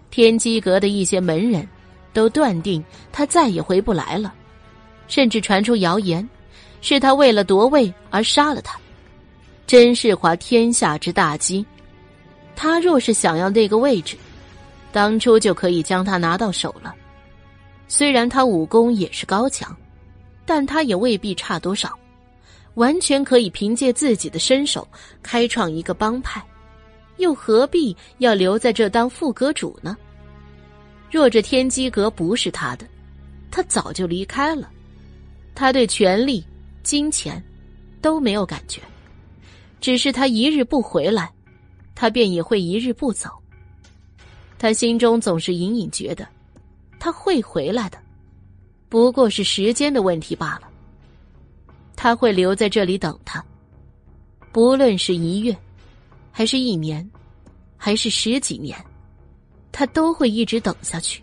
[0.10, 1.68] 天机阁的一些门人，
[2.14, 4.34] 都断定他再也回不来了，
[5.10, 6.28] 甚至传出谣言，
[6.80, 8.80] 是他为了夺位而杀了他。
[9.68, 11.66] 真是滑天下之大稽。
[12.56, 14.16] 他若是想要那个位置，
[14.94, 16.96] 当初就可以将他拿到手了。
[17.88, 19.76] 虽然他武功也是高强，
[20.46, 21.98] 但他也未必差多少，
[22.74, 24.88] 完全可以凭借自己的身手
[25.22, 26.44] 开创一个帮派，
[27.18, 29.96] 又何必要留在这当副阁主呢？
[31.12, 32.86] 若这天机阁不是他的，
[33.52, 34.70] 他早就离开了。
[35.54, 36.44] 他对权力、
[36.84, 37.42] 金钱
[38.02, 38.82] 都没有感觉，
[39.80, 41.32] 只是他一日不回来，
[41.94, 43.30] 他便也会一日不走。
[44.58, 46.28] 他心中总是隐隐觉得。
[47.06, 48.00] 他会回来的，
[48.90, 50.68] 不过是时间的问题罢了。
[51.96, 53.46] 他会留在这里等他，
[54.52, 55.56] 不论是一月，
[56.32, 57.08] 还是一年，
[57.78, 58.84] 还是十几年，
[59.72, 61.22] 他都会一直等下去。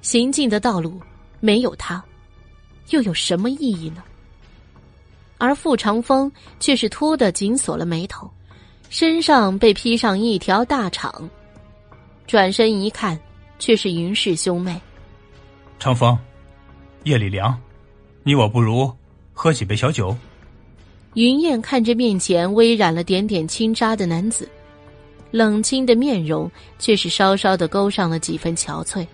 [0.00, 1.00] 行进的道路
[1.40, 2.00] 没有他，
[2.90, 4.04] 又有什么意义呢？
[5.38, 6.30] 而傅长风
[6.60, 8.30] 却是突的紧锁了眉头，
[8.90, 11.28] 身上被披上一条大氅，
[12.28, 13.20] 转身一看。
[13.58, 14.80] 却是云氏兄妹，
[15.78, 16.16] 长风，
[17.04, 17.58] 夜里凉，
[18.22, 18.90] 你我不如
[19.32, 20.16] 喝几杯小酒。
[21.14, 24.48] 云燕看着面前微染了点点青渣的男子，
[25.32, 29.04] 冷清的面容却是稍稍的勾上了几分憔悴。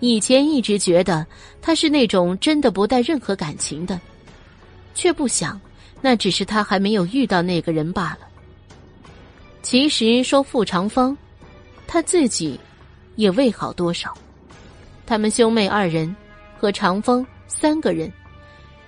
[0.00, 1.26] 以前一直觉得
[1.60, 4.00] 他是那种真的不带任何感情的，
[4.94, 5.60] 却不想
[6.00, 8.20] 那只是他还没有遇到那个人罢了。
[9.62, 11.16] 其实说傅长风，
[11.86, 12.58] 他自己。
[13.16, 14.12] 也未好多少。
[15.06, 16.14] 他们兄妹二人
[16.58, 18.12] 和长风三个人，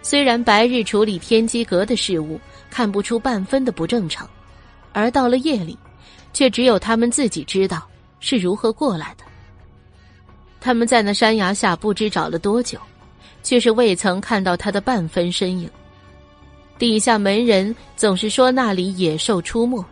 [0.03, 4.29] 虽然白日处理天机阁的事务看不出半分的不正常，
[4.93, 5.79] 而到了夜里，
[6.33, 7.87] 却只有他们自己知道
[8.21, 9.25] 是如何过来的。
[10.61, 12.79] 他们在那山崖下不知找了多久，
[13.43, 15.71] 却是未曾看到他的半分身影。
[16.79, 19.85] 底下门人总是说那里野兽出没，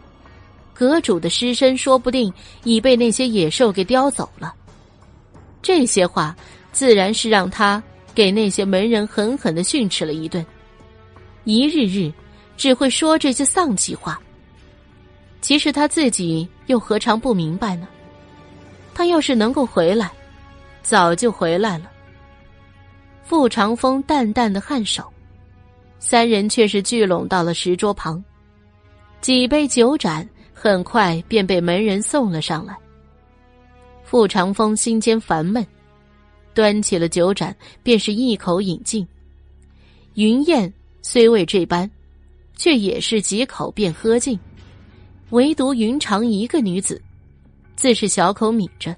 [0.75, 2.31] 阁主的尸身说不定
[2.65, 4.53] 已被那些野兽给叼走了。
[5.63, 6.37] 这些话
[6.73, 7.83] 自然是让他
[8.15, 10.45] 给那些门人狠狠的训斥了一顿。
[11.45, 12.13] 一日日
[12.57, 14.21] 只会说这些丧气话。
[15.41, 17.87] 其实他自己又何尝不明白呢？
[18.95, 20.11] 他要是能够回来，
[20.83, 21.91] 早就回来了。
[23.23, 25.05] 傅长风淡淡的颔首。
[25.99, 28.23] 三人却是聚拢到了石桌旁，
[29.23, 32.75] 几杯酒盏很快便被门人送了上来。
[34.05, 35.67] 傅长风心间烦闷，
[36.55, 39.07] 端起了酒盏，便是一口饮尽。
[40.15, 41.91] 云燕虽未这般，
[42.57, 44.39] 却也是几口便喝尽，
[45.31, 47.03] 唯独云长一个女子，
[47.75, 48.97] 自是小口抿着。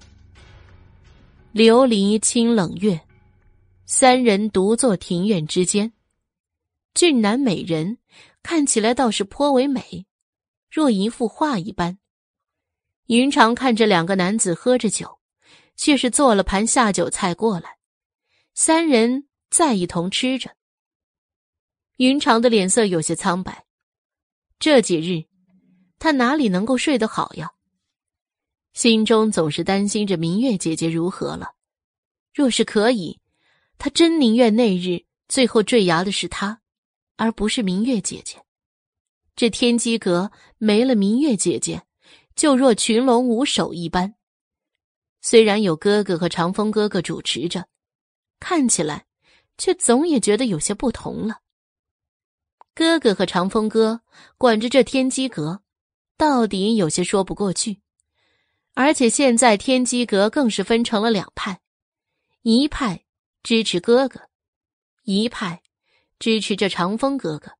[1.54, 3.00] 琉璃清冷月，
[3.86, 5.90] 三人独坐庭院之间。
[6.94, 7.98] 俊男美人，
[8.42, 10.05] 看起来倒是颇为美，
[10.76, 11.96] 若一幅画一般。
[13.06, 15.18] 云长看着两个男子喝着酒，
[15.74, 17.78] 却是做了盘下酒菜过来，
[18.52, 20.54] 三人再一同吃着。
[21.96, 23.64] 云长的脸色有些苍白，
[24.58, 25.24] 这几日
[25.98, 27.52] 他哪里能够睡得好呀？
[28.74, 31.54] 心中总是担心着明月姐姐如何了。
[32.34, 33.18] 若是可以，
[33.78, 36.60] 他真宁愿那日最后坠崖的是他。
[37.16, 38.42] 而不是明月姐姐，
[39.36, 41.82] 这天机阁没了明月姐姐，
[42.34, 44.14] 就若群龙无首一般。
[45.20, 47.68] 虽然有哥哥和长风哥哥主持着，
[48.40, 49.04] 看起来
[49.58, 51.40] 却总也觉得有些不同了。
[52.74, 54.00] 哥哥和长风哥
[54.38, 55.62] 管着这天机阁，
[56.16, 57.82] 到底有些说不过去。
[58.72, 61.60] 而且现在天机阁更是分成了两派，
[62.42, 63.04] 一派
[63.42, 64.20] 支持哥哥，
[65.04, 65.62] 一派。
[66.18, 67.52] 支持着长风哥哥。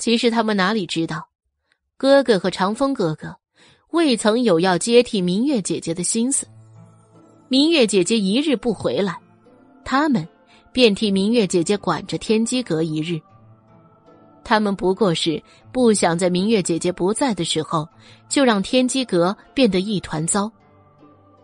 [0.00, 1.28] 其实他们哪里知道，
[1.98, 3.36] 哥哥和长风哥哥
[3.90, 6.46] 未曾有要接替明月姐姐的心思。
[7.48, 9.14] 明月姐姐一日不回来，
[9.84, 10.26] 他们
[10.72, 13.20] 便替明月姐姐管着天机阁一日。
[14.42, 15.40] 他们不过是
[15.70, 17.86] 不想在明月姐姐不在的时候，
[18.26, 20.50] 就让天机阁变得一团糟。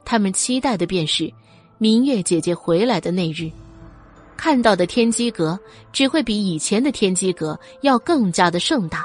[0.02, 1.30] 他们期待的便是
[1.76, 3.50] 明月姐姐回来的那日。
[4.36, 5.58] 看到的天机阁
[5.92, 9.04] 只会比以前的天机阁要更加的盛大，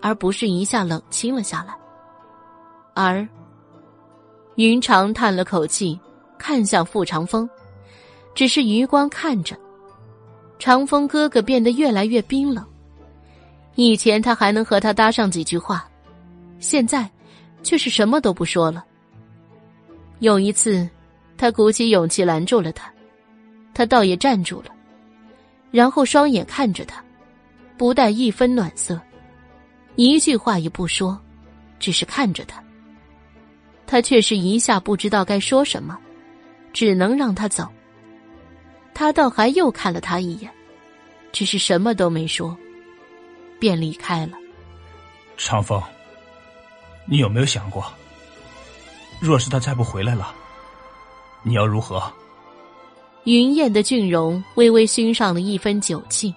[0.00, 1.74] 而不是一下冷清了下来。
[2.94, 3.26] 而
[4.56, 5.98] 云长叹了口气，
[6.38, 7.48] 看向傅长风，
[8.34, 9.56] 只是余光看着
[10.58, 12.64] 长风哥哥变得越来越冰冷。
[13.74, 15.88] 以前他还能和他搭上几句话，
[16.58, 17.10] 现在
[17.62, 18.84] 却是什么都不说了。
[20.18, 20.88] 有一次，
[21.38, 22.92] 他鼓起勇气拦住了他。
[23.80, 24.70] 他倒也站住了，
[25.70, 27.02] 然后双眼看着他，
[27.78, 29.00] 不带一分暖色，
[29.96, 31.18] 一句话也不说，
[31.78, 32.62] 只是看着他。
[33.86, 35.98] 他却是一下不知道该说什么，
[36.74, 37.66] 只能让他走。
[38.92, 40.52] 他倒还又看了他一眼，
[41.32, 42.54] 只是什么都没说，
[43.58, 44.36] 便离开了。
[45.38, 45.82] 长风，
[47.06, 47.90] 你有没有想过，
[49.20, 50.34] 若是他再不回来了，
[51.42, 52.12] 你要如何？
[53.24, 56.34] 云燕的俊容微微熏上了一分酒气。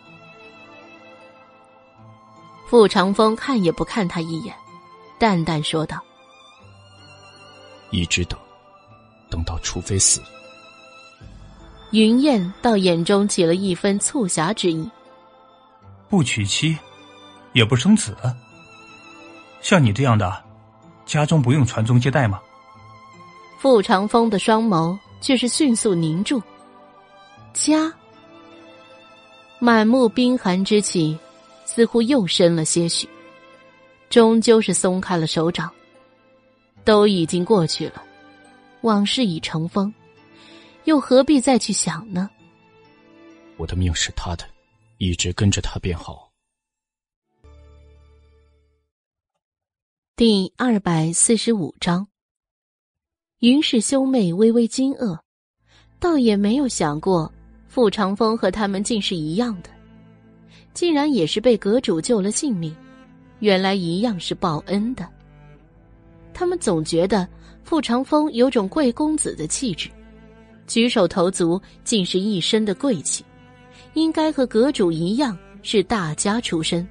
[2.67, 4.53] 傅长风看也不看他一眼，
[5.19, 5.97] 淡淡说道
[7.91, 8.37] ：“一直等，
[9.29, 10.21] 等到除非死。”
[11.91, 14.89] 云燕到眼中起了一分促狭之意。
[16.09, 16.75] 不娶妻，
[17.53, 18.17] 也不生子，
[19.61, 20.43] 像你这样的，
[21.05, 22.41] 家中不用传宗接代吗？
[23.59, 26.41] 傅长风的双眸却是迅速凝住。
[27.53, 27.93] 家，
[29.59, 31.17] 满目冰寒之气，
[31.65, 33.07] 似乎又深了些许。
[34.09, 35.71] 终究是松开了手掌。
[36.85, 38.03] 都已经过去了，
[38.81, 39.93] 往事已成风，
[40.83, 42.29] 又何必再去想呢？
[43.55, 44.43] 我的命是他的，
[44.97, 46.29] 一直跟着他便好。
[50.17, 52.05] 第二百四十五章，
[53.39, 55.17] 云氏兄妹微微惊愕，
[56.01, 57.31] 倒也没有想过。
[57.73, 59.69] 傅长风和他们竟是一样的，
[60.75, 62.71] 竟然也是被阁主救了性命，
[63.39, 65.09] 原来一样是报恩的。
[66.35, 67.27] 他们总觉得
[67.63, 69.89] 傅长风有种贵公子的气质，
[70.67, 73.25] 举手投足竟是一身的贵气，
[73.95, 76.87] 应该和阁主一样是大家出身，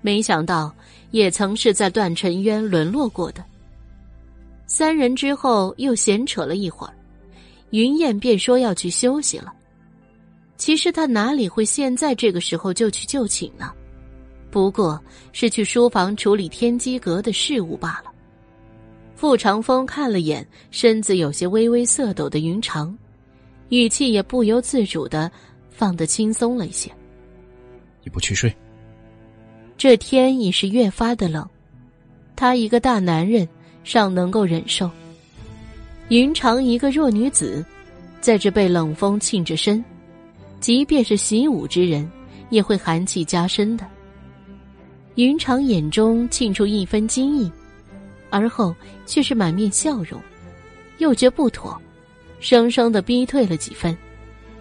[0.00, 0.74] 没想到
[1.10, 3.44] 也曾是在段尘渊沦落过的。
[4.64, 6.94] 三人之后又闲扯了一会儿，
[7.68, 9.52] 云燕便说要去休息了。
[10.60, 13.72] 其实他哪里会现在这个时候就去就寝呢？
[14.50, 15.02] 不过
[15.32, 18.12] 是去书房处理天机阁的事务罢了。
[19.16, 22.94] 傅长风看了眼身子有些微微瑟抖的云长，
[23.70, 25.32] 语气也不由自主的
[25.70, 26.92] 放得轻松了一些。
[28.04, 28.54] 你不去睡？
[29.78, 31.48] 这天已是越发的冷，
[32.36, 33.48] 他一个大男人。
[33.82, 34.90] 尚能够忍受。
[36.10, 37.64] 云长一个弱女子，
[38.20, 39.82] 在这被冷风沁着身，
[40.60, 42.08] 即便是习武之人，
[42.50, 43.86] 也会寒气加深的。
[45.16, 47.50] 云长眼中沁出一分惊异，
[48.30, 48.74] 而后
[49.06, 50.20] 却是满面笑容，
[50.98, 51.80] 又觉不妥，
[52.38, 53.96] 生生的逼退了几分。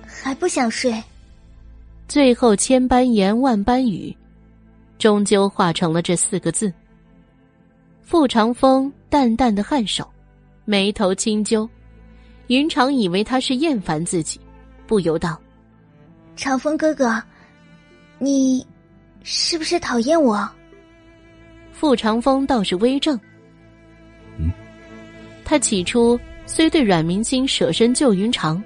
[0.05, 1.01] 还不想睡？
[2.07, 4.15] 最后千般言万般语，
[4.97, 6.73] 终究化成了这四个字。
[8.01, 10.09] 傅长风淡淡的颔首，
[10.65, 11.69] 眉头轻揪。
[12.47, 14.39] 云长以为他是厌烦自己，
[14.87, 15.39] 不由道
[16.39, 17.21] ：“长风哥哥，
[18.17, 18.65] 你
[19.23, 20.49] 是不是讨厌我？”
[21.73, 23.19] 傅长风倒是微怔。
[24.37, 24.49] 嗯，
[25.43, 28.63] 他起初虽对阮明星舍身救云长，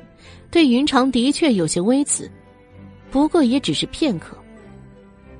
[0.51, 2.29] 对云长的确有些微词，
[3.09, 4.37] 不过也只是片刻。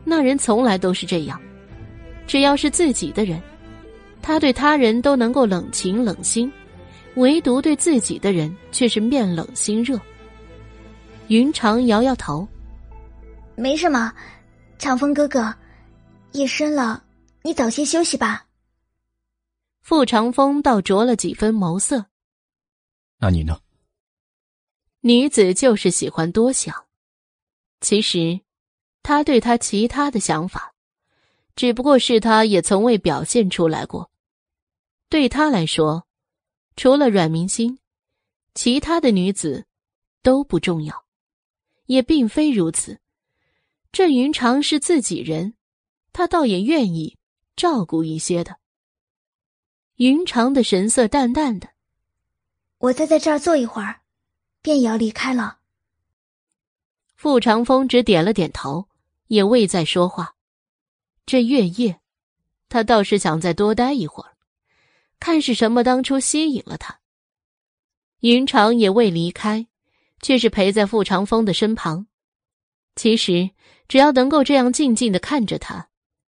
[0.04, 1.40] 那人从来都是这样，
[2.26, 3.40] 只要是自己的人。
[4.24, 6.52] 他对他人都能够冷情冷心，
[7.14, 10.00] 唯独对自己的人却是面冷心热。
[11.30, 12.48] 云长摇摇头，
[13.56, 14.14] 没什么。
[14.78, 15.54] 长风哥哥，
[16.34, 17.02] 夜深了，
[17.44, 18.46] 你早些休息吧。
[19.82, 22.06] 傅长风倒着了几分眸色。
[23.20, 23.60] 那你呢？
[25.00, 26.86] 女子就是喜欢多想。
[27.80, 28.42] 其实，
[29.02, 30.74] 他对他其他的想法，
[31.56, 34.12] 只不过是他也从未表现出来过。
[35.10, 36.06] 对他来说，
[36.76, 37.80] 除了阮明心，
[38.54, 39.66] 其他的女子
[40.22, 41.03] 都不重要，
[41.94, 43.00] 也并非如此。
[43.92, 45.54] 这云长是自己人，
[46.12, 47.18] 他倒也愿意
[47.56, 48.58] 照顾一些的。
[49.98, 51.70] 云长的神色淡淡的，
[52.80, 54.02] 我再在这儿坐一会儿，
[54.64, 55.60] 便也要离开了。
[57.16, 58.90] 傅长风只点了点头，
[59.28, 60.36] 也未再说话。
[61.28, 62.02] 这月夜，
[62.70, 64.36] 他倒是想再多待一会儿。
[65.20, 67.00] 看是什么当初吸引了他。
[68.22, 69.68] 云长也未离开，
[70.24, 72.08] 却是陪在傅长风的身旁。
[72.96, 73.52] 其实
[73.88, 75.90] 只要能够这样静静的看着他，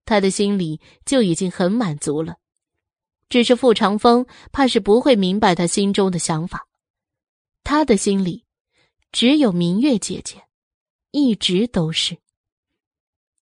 [0.05, 2.37] 他的心里就已经很满足了。
[3.29, 6.69] 只是傅长风怕是不会明白他心中的想法。
[7.65, 8.45] 他的心里
[9.11, 10.45] 只有明月姐姐，
[11.11, 12.19] 一直都是。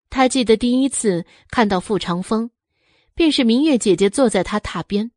[0.09, 2.51] 他记得第一次看到傅长风，
[3.15, 5.11] 便是明月姐姐坐在他榻边。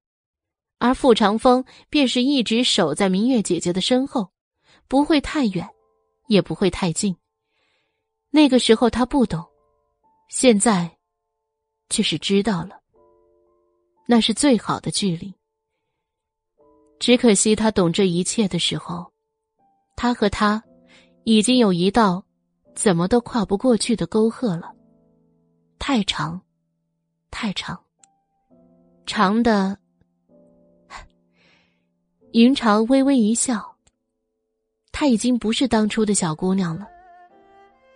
[0.79, 4.31] 而傅长风便是一直守在明月姐姐的身后，
[4.87, 5.67] 不会太远，
[6.27, 7.15] 也不会太近。
[8.29, 9.43] 那个时候他不懂，
[10.29, 10.97] 现在
[11.89, 12.81] 却是知道了。
[14.07, 15.33] 那是最好的距离。
[16.99, 19.11] 只可惜他懂这一切的时候，
[19.95, 20.63] 他和他
[21.23, 22.23] 已经有一道
[22.75, 24.73] 怎么都跨不过去的沟壑了，
[25.79, 26.41] 太长，
[27.31, 27.83] 太长，
[29.05, 29.77] 长的。
[32.31, 33.74] 云长微微一笑。
[34.97, 36.87] 她已经不是当初的小姑娘了。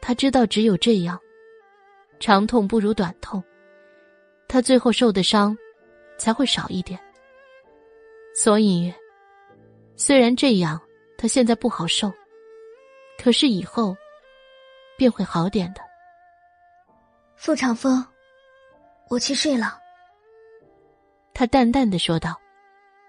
[0.02, 1.18] 她知道只有这样，
[2.20, 3.42] 长痛不如短痛，
[4.50, 5.58] 她最后受的伤
[6.18, 7.00] 才会少一点。
[8.36, 8.94] 所以，
[9.96, 10.78] 虽然这样，
[11.18, 12.12] 她现在不好受，
[13.18, 13.96] 可是以后
[14.98, 15.80] 便会好点的。
[17.38, 18.06] 傅长风，
[19.08, 19.80] 我去睡了。
[21.34, 22.38] 他淡淡的说道。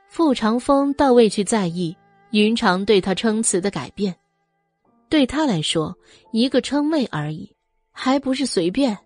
[0.06, 1.96] 傅长风倒未去在意
[2.30, 4.14] 云长对他称词的改变，
[5.08, 5.96] 对他来说，
[6.32, 7.54] 一个称谓而已，
[7.90, 8.96] 还不是随便。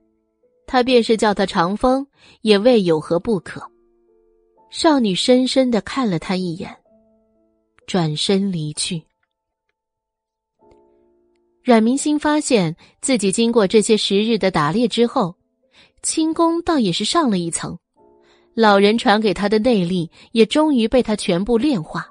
[0.67, 2.07] 他便是叫他长风，
[2.41, 3.63] 也未有何不可。
[4.71, 6.75] 少女深深的看了他一眼，
[7.87, 9.03] 转身离去。
[11.63, 15.35] 阮明星发现自己经过这些时日的打猎之后，
[16.03, 17.79] 轻功倒也是上了一层。
[18.55, 22.07] 老人传给他的内力也终于被他全部炼化，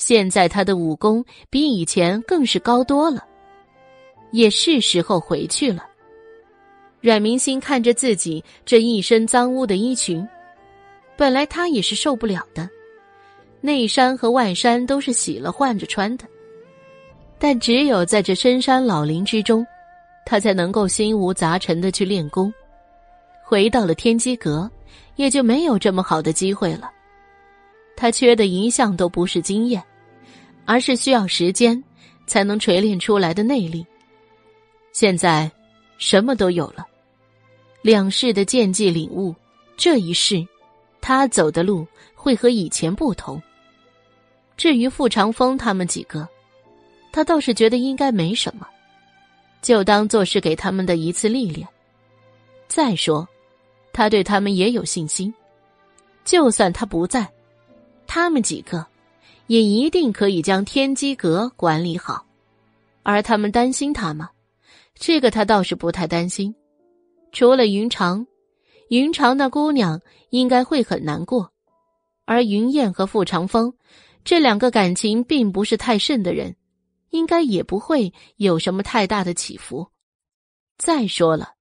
[0.00, 3.22] 现在他的武功比以前更是高多了，
[4.32, 5.84] 也是时候回去了。
[7.02, 10.26] 阮明星看着自己这一身脏污的衣裙，
[11.18, 12.66] 本来他也是受不了的，
[13.60, 16.24] 内衫和外衫都是洗了换着穿的，
[17.38, 19.66] 但只有在这深山老林之中，
[20.24, 22.50] 他才能够心无杂陈的去练功。
[23.44, 24.68] 回到了天机阁。
[25.16, 26.90] 也就没有这么好的机会了。
[27.94, 29.82] 他缺的一项都不是经验，
[30.70, 31.82] 而是需要时间
[32.28, 33.84] 才能锤炼出来的内力。
[34.92, 35.50] 现在，
[35.98, 36.86] 什么都有了，
[37.82, 39.34] 两世的剑技领悟，
[39.76, 40.46] 这一世，
[41.00, 43.42] 他走的路会和以前不同。
[44.56, 46.28] 至于傅长风他们几个，
[47.10, 48.64] 他倒是觉得应该没什么，
[49.62, 51.66] 就当做是给他们的一次历练。
[52.68, 53.28] 再说，
[53.92, 55.34] 他对他们也有信心，
[56.24, 57.28] 就算他不在。
[58.06, 58.86] 他们几个
[59.50, 62.24] 也一定可以将天机阁管理好，
[63.02, 64.30] 而他们担心他吗？
[64.94, 66.54] 这个他倒是不太担心。
[67.32, 68.24] 除了云长，
[68.90, 71.50] 云长那姑娘应该会很难过，
[72.26, 73.74] 而云燕和傅长风
[74.22, 76.54] 这两个感情并不是太甚的人，
[77.08, 79.88] 应该也不会有什么太大的起伏。
[80.78, 81.54] 再说了，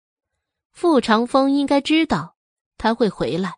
[0.74, 2.36] 傅长风应该知道
[2.78, 3.56] 他会回来，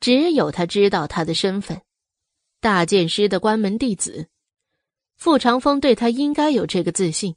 [0.00, 1.80] 只有他知道他的身份。
[2.66, 4.28] 大剑师的关门弟子，
[5.14, 7.36] 傅长风对他应该有这个自信。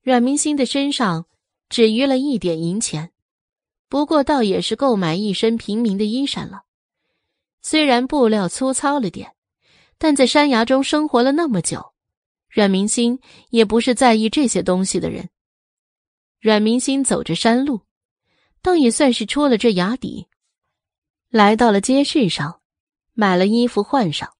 [0.00, 1.26] 阮明星的身上
[1.68, 3.12] 只余了一点银钱，
[3.90, 6.62] 不过倒也是购买一身平民的衣衫了。
[7.60, 9.34] 虽然布料粗糙了点，
[9.98, 11.92] 但在山崖中生活了那么久，
[12.48, 13.20] 阮明星
[13.50, 15.28] 也不是在意这些东西的人。
[16.40, 17.82] 阮明星走着山路，
[18.62, 20.26] 倒也算是出了这崖底，
[21.28, 22.59] 来到了街市上。
[23.14, 24.32] 买了衣服换上，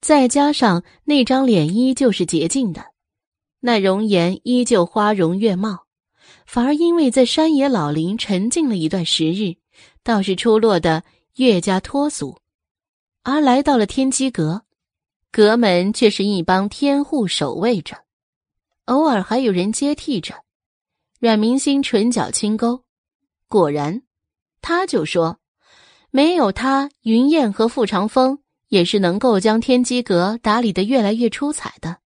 [0.00, 2.92] 再加上那张脸依旧是洁净的，
[3.60, 5.86] 那容颜依旧花容月貌，
[6.46, 9.56] 反而因为在山野老林沉静了一段时日，
[10.02, 11.04] 倒是出落的
[11.36, 12.38] 越加脱俗。
[13.22, 14.64] 而来到了天机阁，
[15.30, 17.96] 阁门却是一帮天护守卫着，
[18.84, 20.34] 偶尔还有人接替着。
[21.20, 22.82] 阮明星唇角轻勾，
[23.48, 24.02] 果然，
[24.60, 25.38] 他就说。
[26.16, 28.38] 没有他，云燕和傅长风
[28.68, 31.96] 也是能够将天机阁打理的越来越出彩的。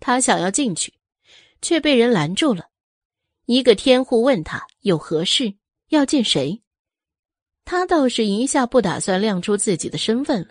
[0.00, 0.92] 他想要进去，
[1.62, 2.66] 却被人拦住了。
[3.46, 5.54] 一个天护问他有何事，
[5.88, 6.60] 要见谁。
[7.64, 10.48] 他倒是一下不打算亮出自己的身份了。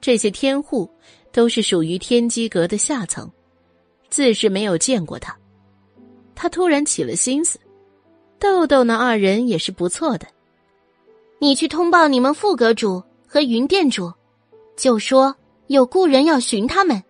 [0.00, 0.88] 这些天护
[1.32, 3.28] 都是属于天机阁的下层，
[4.08, 5.36] 自是没有见过他。
[6.36, 7.58] 他突然起了心思，
[8.38, 10.28] 豆豆那二人也是不错的。
[11.38, 14.10] 你去通报你们副阁主和云殿主，
[14.76, 15.34] 就说
[15.66, 17.02] 有故人要寻他们。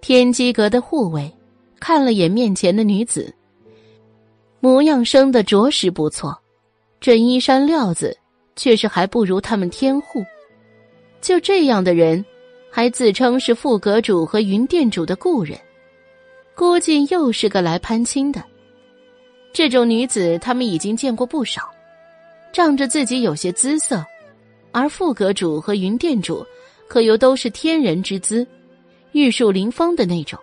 [0.00, 1.32] 天机阁的护卫
[1.78, 3.32] 看了眼面前的女子，
[4.58, 6.36] 模样生的着实不错，
[7.00, 8.16] 这衣衫料子
[8.56, 10.24] 却是还不如他们天护。
[11.20, 12.24] 就这样的人，
[12.70, 15.58] 还自称是副阁主和云殿主的故人，
[16.54, 18.42] 估计又是个来攀亲的。
[19.52, 21.70] 这种女子，他们已经见过不少。
[22.54, 24.06] 仗着自己有些姿色，
[24.70, 26.46] 而副阁主和云殿主
[26.86, 28.46] 可又都是天人之姿，
[29.10, 30.38] 玉树临风的那种，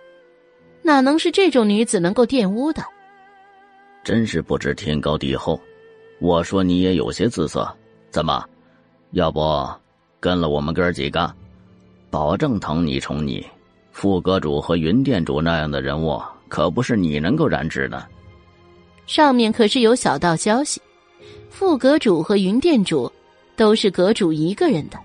[0.82, 2.84] 哪能是这种女子能够玷污的？
[4.04, 5.58] 真是不知天高地厚。
[6.20, 7.66] 我说你也有些姿色，
[8.10, 8.44] 怎么？
[9.12, 9.66] 要不
[10.20, 11.34] 跟了我们哥几个，
[12.10, 13.42] 保证疼你宠你。
[13.90, 18.06] 副阁主和云殿主那样的人物，可不是你能够染指的。
[19.06, 20.78] 上面可是有小道消息。
[21.50, 23.10] 副阁主和云殿主
[23.56, 24.98] 都是阁主一个人的，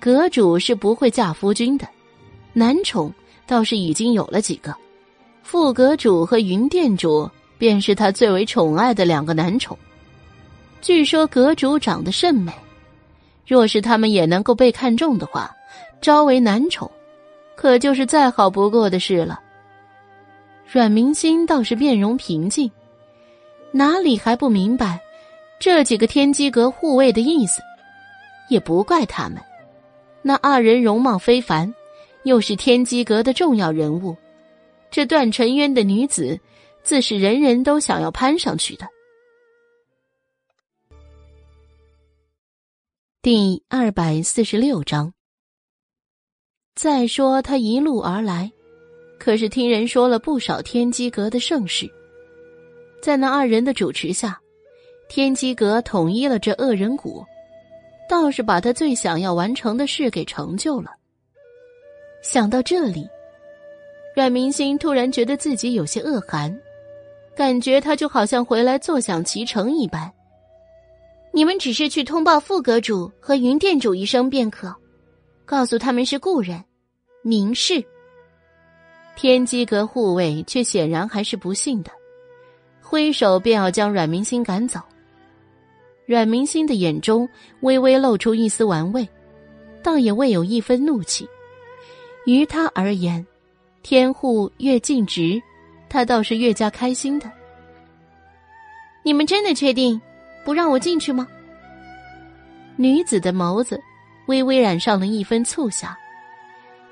[0.00, 1.86] 阁主是不会嫁夫君的，
[2.52, 3.12] 男宠
[3.46, 4.74] 倒是已经有了几个，
[5.42, 9.78] 副阁主和云殿主便是他最为宠爱的两个男宠。
[10.80, 12.52] 据说阁主长得甚美，
[13.46, 15.54] 若是他们也能够被看中的话，
[16.00, 16.90] 招为男宠，
[17.54, 19.38] 可就是再好不过的事了。
[20.66, 22.70] 阮明心倒是面容平静，
[23.70, 24.98] 哪里还不明白？
[25.62, 27.62] 这几个天机阁护卫的意思，
[28.48, 29.40] 也不怪他们。
[30.20, 31.72] 那二人容貌非凡，
[32.24, 34.16] 又是天机阁的重要人物，
[34.90, 36.40] 这段尘渊的女子，
[36.82, 38.88] 自是人人都想要攀上去的。
[43.22, 45.14] 第二百四十六章。
[46.74, 48.50] 再说他一路而来，
[49.16, 51.88] 可是听人说了不少天机阁的盛事，
[53.00, 54.40] 在那二人的主持下。
[55.14, 57.22] 天机阁统一了这恶人谷，
[58.08, 60.90] 倒是把他最想要完成的事给成就了。
[62.22, 63.06] 想到这里，
[64.16, 66.58] 阮明星突然觉得自己有些恶寒，
[67.36, 70.10] 感觉他就好像回来坐享其成一般。
[71.30, 74.74] 你们只是去通报副阁主和云殿主一声便可，
[75.44, 76.64] 告诉他们是故人，
[77.22, 77.84] 明示。
[79.14, 81.90] 天机阁护卫却显然还是不信的，
[82.80, 84.80] 挥手便要将阮明星赶走。
[86.06, 87.28] 阮明心的眼中
[87.60, 89.08] 微微露出一丝玩味，
[89.82, 91.28] 倒也未有一分怒气。
[92.26, 93.24] 于他而言，
[93.82, 95.42] 天护越尽职，
[95.88, 97.30] 他倒是越加开心的。
[99.04, 100.00] 你们真的确定
[100.44, 101.26] 不让我进去吗？
[102.76, 103.80] 女子的眸子
[104.26, 105.96] 微微染上了一分促狭，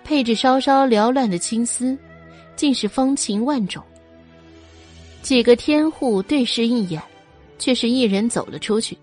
[0.05, 1.97] 配着稍稍缭乱的青丝，
[2.57, 3.83] 竟是风情万种。
[5.23, 7.01] 几个天护对视一眼，
[7.61, 8.99] 却是一人走了出去，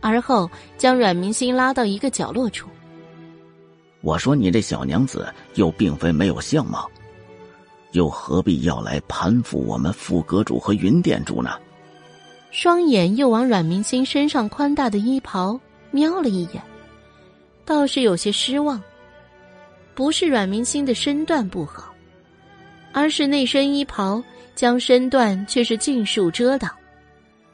[0.00, 2.68] 而后将阮明心拉到一个角落处。
[4.02, 5.26] 我说：“你这小娘子
[5.56, 6.88] 又并非没有相貌，
[7.90, 11.58] 又何必要来攀附我们副阁主和云殿主呢？”
[12.52, 15.58] 双眼又往阮明心身上宽大的衣袍
[15.90, 16.62] 瞄了一眼，
[17.64, 18.80] 倒是有些失望。
[19.94, 21.92] 不是阮明心的身段不好，
[22.92, 24.22] 而是那身衣袍
[24.54, 26.70] 将身段却是尽数遮挡，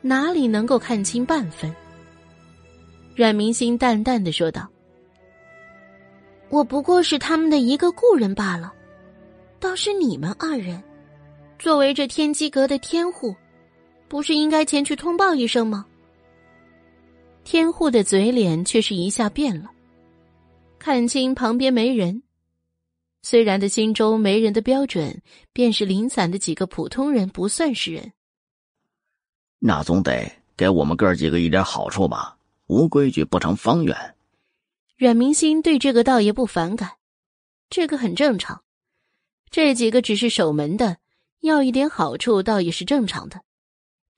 [0.07, 1.75] 哪里能够看清半分？
[3.17, 4.69] 阮明心淡淡的说道
[6.51, 8.71] ：“我不过是他们的一个故人罢了，
[9.59, 10.83] 倒是你们二人，
[11.59, 13.35] 作为这天机阁的天户。”
[14.07, 15.87] 不是应该前去通报一声吗？
[17.43, 19.71] 天户的嘴脸却是一下变了，
[20.79, 22.23] 看清旁边没人。
[23.23, 25.23] 虽然他心中没人的标准，
[25.55, 28.13] 便是零散的几个普通人不算是人，
[29.67, 32.37] 那总得给我们哥几个一点好处吧？
[32.67, 34.15] 无规矩不成方圆。
[34.99, 36.99] 阮明心对这个倒也不反感，
[37.71, 38.63] 这个很正常。
[39.49, 40.99] 这几个只是守门的，
[41.41, 43.41] 要一点好处倒也是正常的。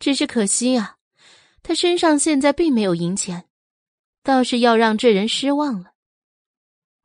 [0.01, 0.97] 只是可惜啊，
[1.62, 3.44] 他身上现在并没有银钱，
[4.24, 5.92] 倒是要让这人失望了。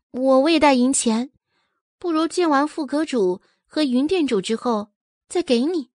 [0.09, 1.29] 我未带银钱，
[1.99, 4.89] 不如见完副阁主和云店主之后
[5.29, 5.90] 再给你。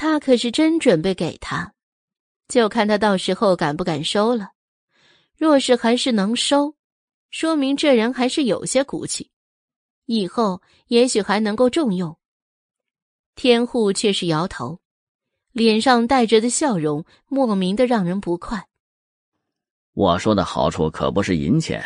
[0.00, 1.74] 他可是真准备给他，
[2.48, 4.52] 就看他到时候敢不敢收了。
[5.36, 6.74] 若是还是能收，
[7.28, 9.30] 说明这人还是有些骨气，
[10.06, 12.16] 以后也许还能够重用。
[13.34, 14.80] 天护却是摇头。
[15.52, 18.68] 脸上带着的笑容，莫名的让人不快。
[19.92, 21.84] 我说的好处可不是银钱，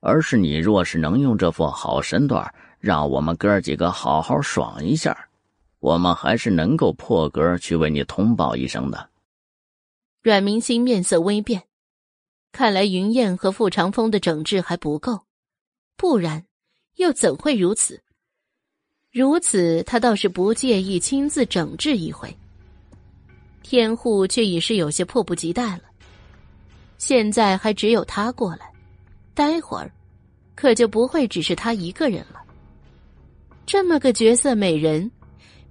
[0.00, 5.16] 而是你若是能用这副好身段，让我们哥几个好好爽一下，
[5.82, 9.10] 我们还是能够破格去为你通报一声的。
[10.22, 11.64] 阮明星面色微变，
[12.52, 15.22] 看来云燕和傅长风的整治还不够，
[15.96, 16.46] 不然
[16.98, 18.00] 又怎会如此？
[19.10, 22.32] 如此，他倒是不介意亲自整治一回。
[23.64, 25.82] 天护却已是有些迫不及待了。
[26.96, 28.72] 现在还只有他过来，
[29.34, 29.92] 待会儿，
[30.54, 32.40] 可就不会只是他一个人了。
[33.66, 35.10] 这么个绝色美人，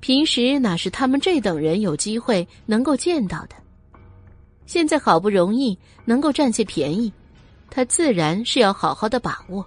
[0.01, 3.55] 平时哪是他们这等人有机会能够见到的？
[4.65, 7.13] 现在好不容易能够占些便宜，
[7.69, 9.65] 他自然是要好好的把握。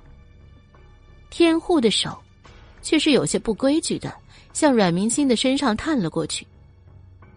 [1.30, 2.18] 天护的手，
[2.82, 4.12] 却是有些不规矩的，
[4.52, 6.46] 向阮明星的身上探了过去。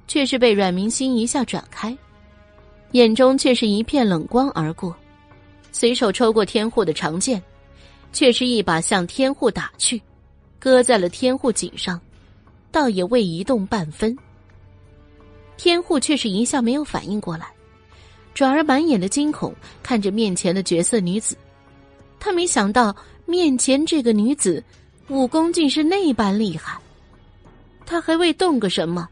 [0.07, 1.95] 却是被阮明心一下转开，
[2.93, 4.95] 眼中却是一片冷光而过，
[5.73, 7.43] 随手抽过天护的长剑，
[8.13, 10.01] 却是一把向天护打去，
[10.57, 11.99] 搁在了天护颈上，
[12.71, 14.17] 倒也未移动半分。
[15.57, 17.47] 天护却是一下没有反应过来，
[18.33, 21.35] 转而满眼的惊恐看着面前的绝色女子，
[22.19, 22.95] 他没想到
[23.25, 24.63] 面前这个女子
[25.09, 26.77] 武功竟是那般厉害，
[27.85, 29.07] 他还未动个什么。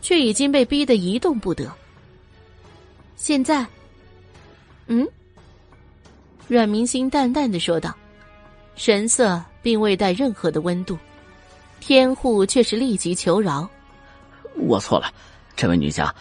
[0.00, 1.68] 却已经被逼得一动不得。
[3.16, 3.66] 现在，
[4.86, 5.04] 嗯，
[6.46, 7.92] 阮明星淡淡的说道，
[8.76, 10.96] 神色并未带任何的温度。
[11.80, 13.68] 天护却是立即求饶
[14.56, 15.12] ：“我错了，
[15.56, 16.14] 这位女侠，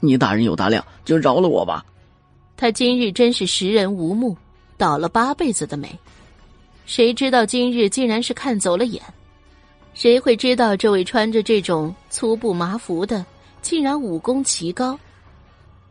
[0.00, 1.84] 你大人有大量，就饶了我吧。”
[2.56, 4.36] 他今日真是识人无目，
[4.76, 5.88] 倒了八辈子的霉，
[6.86, 9.02] 谁知道今日竟然是看走了眼。
[9.94, 13.24] 谁会知道这位穿着这种粗布麻服的，
[13.62, 14.98] 竟然武功奇高？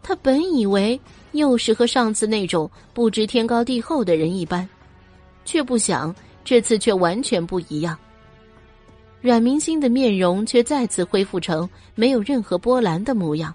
[0.01, 0.99] 他本以为
[1.33, 4.67] 又是和上次那种不知天高地厚的人一般，
[5.43, 6.15] 却不想
[6.45, 7.97] 这次却完全不一样。
[9.27, 13.53] 阮明星的面容却再次恢复成没有任何波澜的模样，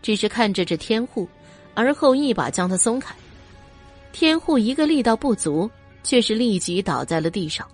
[0.00, 1.28] 只是看着这天护，
[1.74, 3.12] 而后一把将他松开。
[4.12, 5.68] 天护一个力道不足，
[6.04, 7.66] 却是立即倒在了地上，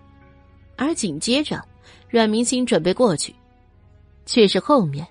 [0.75, 1.63] 而紧接着。
[2.09, 3.35] 阮明星准备过去，
[4.25, 5.07] 却是后面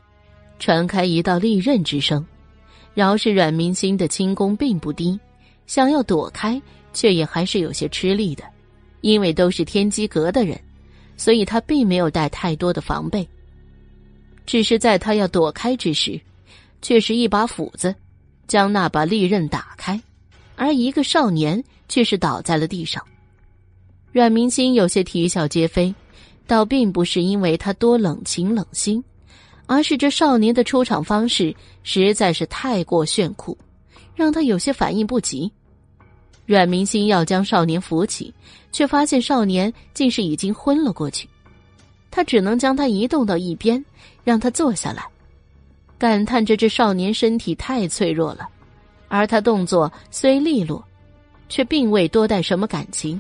[0.58, 2.26] 传开一道利刃之声。
[2.96, 5.20] 饶是阮明星的轻功并不低，
[5.68, 6.60] 想要躲开，
[6.94, 8.44] 却也还是有些吃力的。
[9.02, 10.60] 因为都是天机阁的人，
[11.18, 13.28] 所以他并没有带太多的防备。
[14.46, 16.18] 只是在他要躲开之时，
[16.82, 17.94] 却是一把斧子
[18.48, 20.00] 将那把利刃打开，
[20.56, 23.04] 而一个少年却是倒在了地上。
[24.14, 25.94] 阮明星有些啼笑皆非，
[26.48, 29.04] 倒并不是因为他多冷情冷心，
[29.66, 31.54] 而是这少年的出场方式
[31.84, 33.58] 实在是太过炫酷，
[34.16, 35.52] 让他有些反应不及。
[36.48, 38.34] 阮明星要将少年扶起，
[38.72, 41.28] 却发现少年竟是已经昏了过去。
[42.10, 43.84] 他只能将他移动到一边，
[44.24, 45.06] 让他坐下来，
[45.98, 48.48] 感叹着这少年身体太脆弱了。
[49.10, 50.82] 而他动作虽利落，
[51.50, 53.20] 却并未多带什么感情，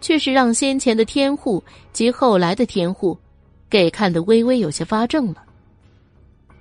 [0.00, 1.62] 却是让先前的天护
[1.92, 3.16] 及后来的天护
[3.70, 5.44] 给看得微微有些发怔了。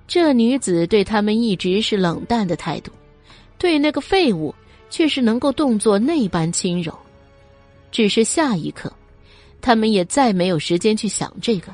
[0.07, 2.91] 这女子对他们一直是冷淡的态度，
[3.57, 4.53] 对那个废物。
[4.91, 6.95] 却是能够动作那般轻柔，
[7.91, 8.93] 只是下一刻，
[9.61, 11.73] 他们也再没有时间去想这个，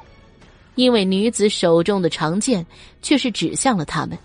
[0.76, 2.66] 因为女子手中的长剑
[3.02, 4.18] 却是指向了他们，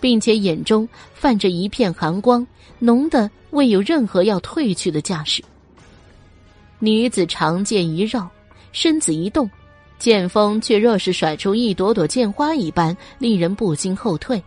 [0.00, 2.46] 并且眼中泛着一片寒光，
[2.78, 5.42] 浓的未有任何要退去的架势。
[6.78, 8.26] 女子长剑一绕，
[8.72, 9.50] 身子一动，
[9.98, 14.42] 剑锋却若是甩出一朵朵剑花一般，令人不禁后退。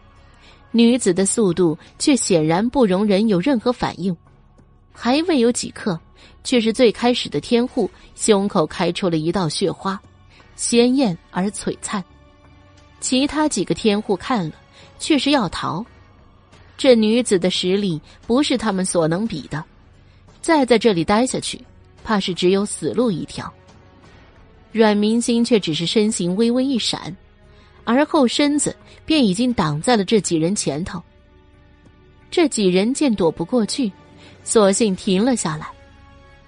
[0.75, 4.15] 女子的速度却显然不容人有任何反应，
[4.91, 5.99] 还未有几刻，
[6.43, 10.01] 却是最开始的天护胸口开出了一道血花，
[10.55, 12.03] 鲜艳而璀璨。
[12.99, 14.53] 其他几个天护看了，
[14.97, 15.85] 却是要逃。
[16.75, 19.63] 这女子的实力不是他们所能比的，
[20.41, 21.63] 再在这里待下去，
[22.03, 23.53] 怕是只有死路一条。
[24.71, 27.15] 阮明星却只是身形微微一闪。
[27.85, 28.73] 而后身子
[29.05, 31.01] 便已经挡在了这几人前头。
[32.31, 33.91] 这几人见躲不过去，
[34.43, 35.67] 索性停了下来，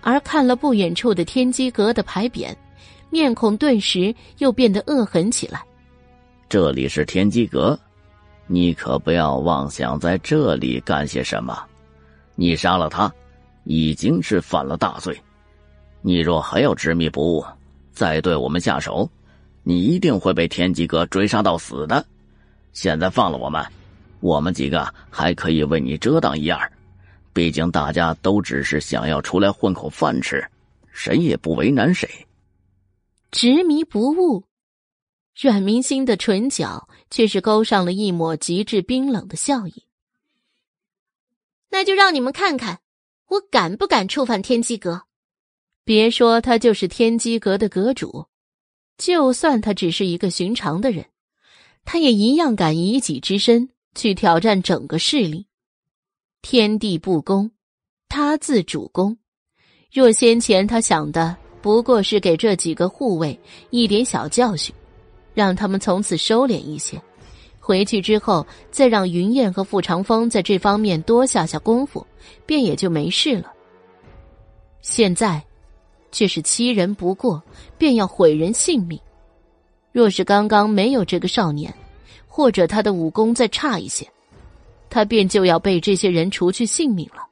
[0.01, 2.55] 而看了不远处的天机阁的牌匾，
[3.09, 5.63] 面孔顿时又变得恶狠起来。
[6.49, 7.79] 这里是天机阁，
[8.47, 11.63] 你可不要妄想在这里干些什么。
[12.35, 13.13] 你杀了他，
[13.63, 15.15] 已经是犯了大罪。
[16.01, 17.45] 你若还要执迷不悟，
[17.91, 19.09] 再对我们下手。
[19.63, 22.05] 你一定会被天机阁追杀到死的。
[22.75, 23.65] 现在放了我们，
[24.19, 26.71] 我们几个还可以为你遮挡一二。
[27.33, 30.45] 毕竟大家都只是想要出来混口饭吃，
[30.91, 32.07] 谁也不为难谁。
[33.31, 34.43] 执迷不悟，
[35.41, 39.83] 阮明星的唇角却是勾上了一抹极致冰冷的笑意。
[41.69, 42.79] 那就让你们看看，
[43.29, 45.03] 我敢不敢触犯天机阁。
[45.85, 48.27] 别说他就是天机阁的阁主。
[48.97, 51.05] 就算他只是一个寻常的人，
[51.85, 55.45] 他也一样敢以己之身去挑战整个势力。
[56.41, 57.51] 天地不公，
[58.09, 59.17] 他自主公。
[59.93, 64.75] 若先前他想的不过是给这几个护卫一点小教训，
[65.33, 67.01] 让他们从此收敛一些，
[67.59, 72.05] 回去之后再让云燕和傅长风在这方面多下下功夫，
[72.45, 73.53] 便也就没事了。
[74.81, 75.41] 现在。
[76.11, 77.43] 却是欺人不过，
[77.77, 78.97] 便要毁人性命。
[79.95, 81.73] 若是刚刚没有这个少年，
[82.27, 84.05] 或者他的武功再差一些，
[84.89, 87.25] 他便就要被这些人除去性命了。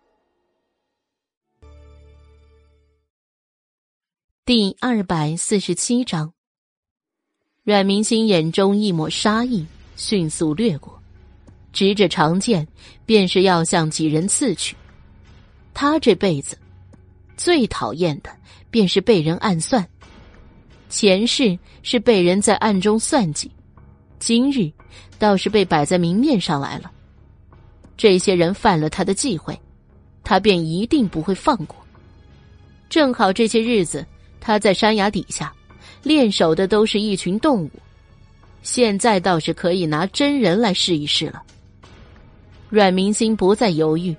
[4.45, 6.32] 第二百四十七章，
[7.66, 10.97] 阮明星眼中一抹杀意迅速掠过，
[11.74, 12.66] 执着长剑，
[13.05, 14.74] 便是要向几人刺去。
[15.74, 16.57] 他这辈子
[17.36, 18.34] 最讨厌的。
[18.72, 19.88] 便是被人暗算，
[20.94, 23.50] 前世是被人在暗中算计，
[24.20, 24.72] 今日
[25.18, 26.91] 倒是被摆在明面上来了。
[27.98, 29.60] 这些人犯了他的忌讳，
[30.24, 31.76] 他便一定不会放过。
[32.91, 34.06] 正好这些日子
[34.39, 35.52] 他在山崖底下
[36.04, 37.72] 练手的都是一群动物，
[38.62, 41.41] 现在倒是可以拿真人来试一试了。
[42.70, 44.16] 阮明星不再犹豫，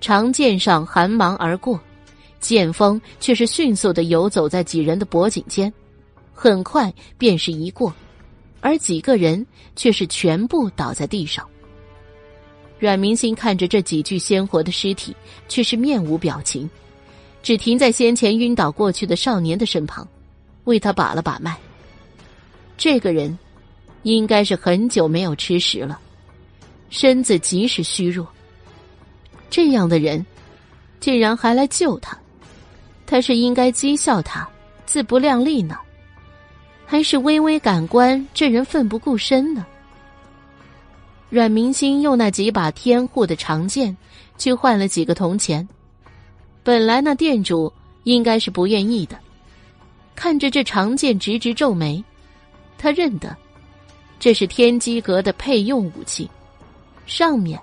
[0.00, 1.80] 长剑上寒芒而过。
[2.38, 5.72] 剑锋却是迅速的游走在几人的脖颈间，
[6.38, 7.92] 很快便是一过，
[8.60, 11.48] 而几个人却是全部倒在地上。
[12.78, 15.16] 阮明星看着这几具鲜活的尸体，
[15.48, 16.68] 却是面无表情，
[17.42, 20.06] 只停在先前晕倒过去的少年的身旁，
[20.64, 21.56] 为他把了把脉。
[22.76, 23.36] 这个人
[24.02, 25.98] 应该是很久没有吃食了，
[26.90, 28.28] 身子极是虚弱。
[29.48, 30.24] 这样的人，
[31.00, 32.16] 竟然还来救他！
[33.06, 34.46] 他是应该讥笑他
[34.84, 35.78] 自不量力呢，
[36.86, 39.66] 还是微微感官这人奋不顾身呢？
[41.28, 43.94] 阮明星用那几把天护的长剑
[44.38, 45.68] 去换了几个铜钱，
[46.62, 47.72] 本来那店主
[48.04, 49.18] 应该是不愿意的，
[50.14, 52.02] 看着这长剑直直皱眉，
[52.78, 53.36] 他认得
[54.20, 56.30] 这是天机阁的配用武器，
[57.04, 57.60] 上面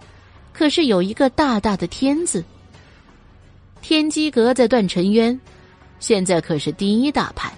[0.52, 2.44] 可是有一个大大的“天”字。
[3.82, 5.40] 天机阁在段尘渊，
[6.00, 7.52] 现在可是第一大派。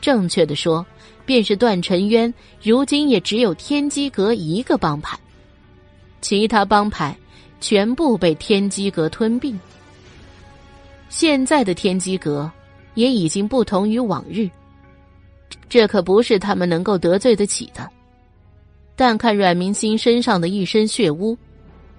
[0.00, 0.84] 正确的说，
[1.24, 2.32] 便是段尘渊
[2.62, 5.18] 如今也只有天机阁一个帮派，
[6.20, 7.16] 其他帮派
[7.60, 9.58] 全部被天机阁吞并。
[11.08, 12.50] 现在的天机阁
[12.94, 14.48] 也已经不同于往日，
[15.68, 17.88] 这可不是他们能够得罪得起的。
[18.94, 21.36] 但看阮明星身上的一身血污，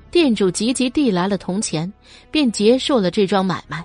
[0.10, 1.92] 店主急急递来了铜钱，
[2.32, 3.84] 便结束了这桩买卖。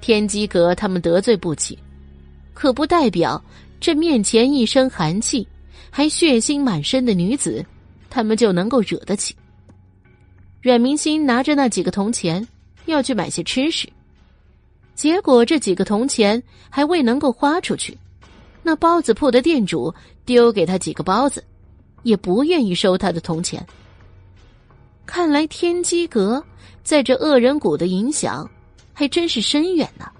[0.00, 1.78] 天机阁他们得罪不起，
[2.58, 3.40] 可不代表
[3.78, 5.46] 这面前一身寒气、
[5.90, 7.64] 还血腥满身的女子，
[8.10, 9.32] 他们就能够惹得起。
[10.60, 12.44] 阮明星拿着那几个铜钱
[12.86, 13.88] 要去买些吃食，
[14.96, 17.96] 结果这几个铜钱还未能够花出去，
[18.64, 19.94] 那包子铺的店主
[20.24, 21.44] 丢给他几个包子。
[22.02, 23.64] 也不愿意收他的铜钱。
[25.06, 26.42] 看来天机阁
[26.82, 28.50] 在这恶人谷的影响
[28.92, 30.10] 还真是深远呢。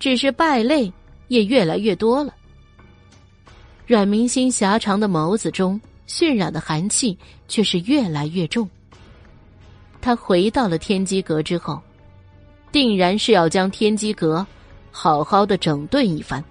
[0.00, 0.92] 只是败类
[1.28, 2.34] 也越来越多了。
[3.86, 7.16] 阮明星狭长的眸子中渲染的寒气
[7.48, 8.68] 却是越来越重。
[10.00, 11.80] 他回到了天机阁之后，
[12.70, 14.46] 定然是要将天机阁
[14.90, 16.42] 好好的整顿一番。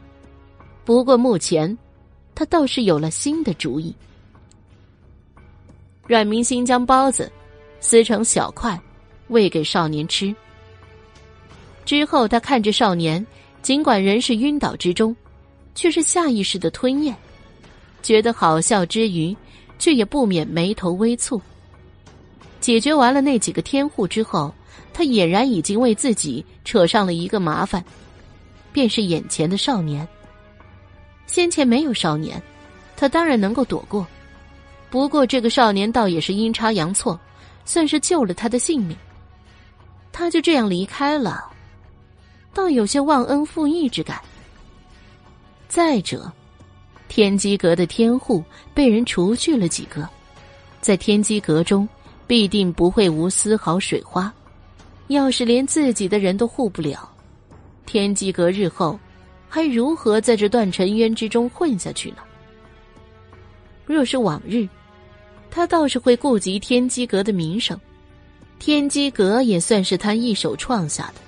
[0.84, 1.78] 不过目前，
[2.34, 3.96] 他倒是有了新的主意。
[6.06, 7.32] 阮明星将包子
[7.80, 8.80] 撕成小块，
[9.30, 10.36] 喂给少年吃。
[11.86, 13.26] 之后，他看着少年，
[13.66, 15.16] 尽管仍是晕倒之中，
[15.74, 17.16] 却是下意识的吞咽，
[18.04, 19.36] 觉得好笑之余，
[19.80, 21.42] 却也不免眉头微蹙。
[22.62, 24.54] 解决完了那几个天户之后，
[24.94, 27.84] 他俨然已经为自己扯上了一个麻烦，
[28.72, 30.08] 便是眼前的少年。
[31.26, 32.40] 先前没有少年，
[32.96, 34.06] 他当然能够躲过。
[34.92, 37.20] 不过，这个少年倒也是阴差阳错，
[37.66, 38.96] 算是救了他的性命。
[40.12, 41.52] 他就这样离开了，
[42.56, 44.22] 倒有些忘恩负义之感。
[45.68, 46.32] 再者，
[47.10, 48.42] 天机阁的天户
[48.74, 50.08] 被人除去了几个，
[50.80, 51.88] 在天机阁中
[52.26, 54.34] 必定不会无丝毫水花。
[55.08, 57.08] 要是连自己的人都护不了，
[57.86, 58.98] 天机阁日后
[59.50, 62.20] 还如何在这断尘渊之中混下去呢？
[63.86, 64.66] 若是往日，
[65.52, 67.78] 他倒是会顾及天机阁的名声，
[68.60, 71.22] 天机阁也算是他一手创下的。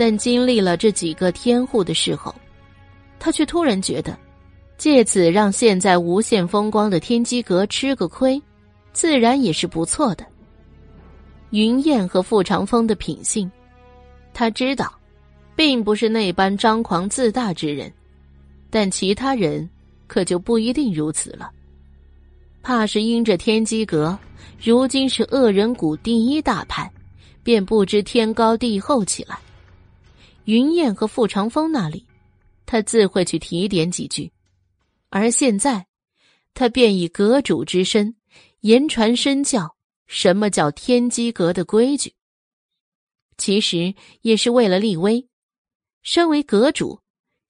[0.00, 2.34] 但经历了这几个天护的时候，
[3.18, 4.18] 他却突然觉得，
[4.78, 8.40] 借此让现在无限风光的天机阁吃个亏，
[8.94, 10.24] 自然也是不错的。
[11.50, 13.52] 云燕和傅长风的品性，
[14.32, 14.90] 他知道，
[15.54, 17.92] 并不是那般张狂自大之人，
[18.70, 19.68] 但其他人
[20.06, 21.50] 可就不一定如此了。
[22.62, 24.18] 怕是因着天机阁
[24.58, 26.90] 如今是恶人谷第一大派，
[27.42, 29.38] 便不知天高地厚起来。
[30.44, 32.06] 云燕和傅长风那里，
[32.66, 34.32] 他自会去提点几句。
[35.08, 35.86] 而现在，
[36.54, 38.16] 他便以阁主之身
[38.60, 39.76] 言传身教，
[40.06, 42.14] 什么叫天机阁的规矩？
[43.38, 45.28] 其实也是为了立威。
[46.02, 47.00] 身为阁主，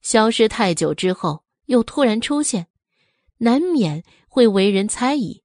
[0.01, 2.67] 消失太久之后又突然出现，
[3.37, 4.03] 难免。
[4.33, 5.43] 会为人猜疑，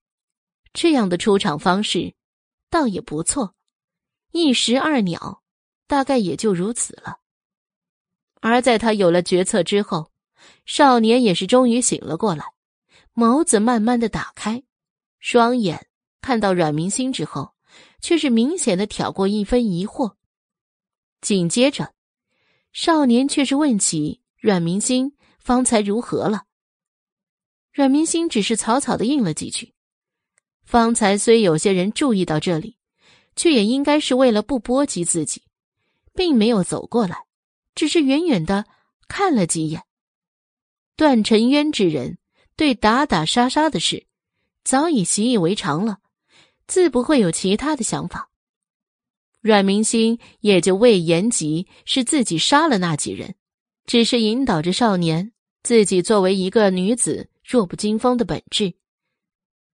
[0.72, 2.14] 这样的出场方式，
[2.70, 3.56] 倒也不错。
[4.30, 5.42] 一石二鸟，
[5.88, 7.18] 大概也就如此了。
[8.48, 10.12] 而在他有了决策之后，
[10.66, 12.44] 少年也是终于醒了过来，
[13.12, 14.62] 眸子慢慢的打开，
[15.18, 15.88] 双眼
[16.20, 17.54] 看到阮明星之后，
[18.00, 20.14] 却是明显的挑过一分疑惑。
[21.20, 21.92] 紧接着，
[22.72, 26.44] 少年却是问起阮明星方才如何了。
[27.72, 29.74] 阮明星只是草草的应了几句。
[30.62, 32.76] 方才虽有些人注意到这里，
[33.34, 35.42] 却也应该是为了不波及自己，
[36.14, 37.25] 并没有走过来，
[37.76, 38.66] 只是远远的
[39.06, 39.84] 看了几眼。
[40.96, 42.18] 段尘渊之人
[42.56, 44.06] 对打打杀杀的事，
[44.64, 45.98] 早已习以为常了，
[46.66, 48.28] 自不会有其他的想法。
[49.40, 53.36] 阮明星也就未言及是自己杀了那几人，
[53.84, 55.30] 只是引导着少年，
[55.62, 57.30] 自己作为一个女子。
[57.48, 58.74] 弱不禁风的本质，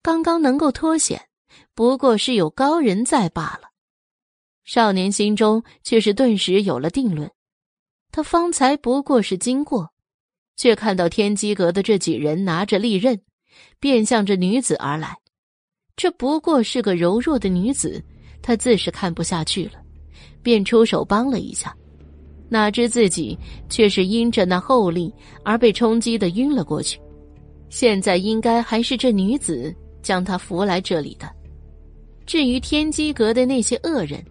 [0.03, 1.30] 刚刚能够脱险，
[1.74, 3.70] 不过是有高人在罢了。
[4.62, 7.32] 少年心中却是顿时有了定论。
[8.12, 9.90] 他方才不过是经过，
[10.56, 13.18] 却看到天机阁的这几人拿着利刃，
[13.80, 15.16] 便向着女子而来。
[15.96, 18.04] 这不过是个柔弱的女子，
[18.42, 19.80] 他自是看不下去了，
[20.42, 21.74] 便出手帮了一下。
[22.50, 23.38] 哪知自己
[23.70, 25.10] 却是因着那厚力
[25.42, 27.00] 而被冲击的晕了过去。
[27.70, 31.26] 现在应该还是这女子将他扶来这里的。
[32.26, 34.22] 至于天机阁的那些恶人，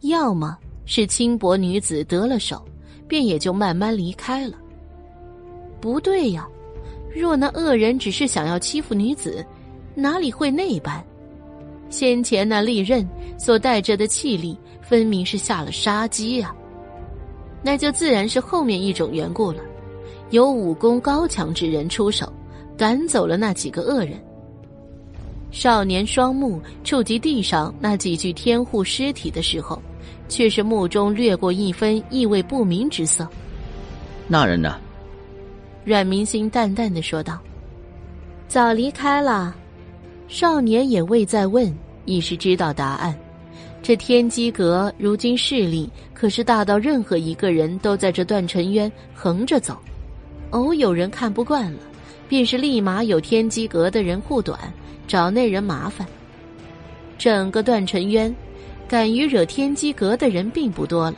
[0.00, 0.56] 要么
[0.86, 2.66] 是轻薄女子得了手，
[3.10, 4.56] 便也就慢慢离开了。
[5.80, 6.46] 不对呀，
[7.12, 9.44] 若那恶人只是想要欺负女子，
[9.96, 11.02] 哪里会那般？
[11.88, 13.04] 先前那利刃
[13.36, 16.54] 所带着的气力，分明是下了杀机啊！
[17.64, 19.60] 那就自然是后面一种缘故了，
[20.30, 22.32] 有武功高强之人出手，
[22.78, 24.12] 赶走了那几个恶人。
[25.50, 29.82] 少年双目触及地上那几具天护尸体的时候，
[30.30, 33.28] 却是目中掠过一分意味不明之色。
[34.26, 34.78] 那人呢？
[35.84, 37.38] 阮明星淡淡的说道
[38.48, 39.54] ：“早离开了。”
[40.28, 41.74] 少年也未再问，
[42.04, 43.14] 已是知道答案。
[43.82, 49.76] 这天机阁如今势力可是大到任何一个人都在这段尘渊横着走，
[50.50, 51.78] 偶有人看不惯了，
[52.28, 54.58] 便是立马有天机阁的人护短。
[55.08, 56.06] 找那人麻烦。
[57.18, 58.32] 整个段尘渊，
[58.90, 61.16] 敢于惹天机阁的人并不多了，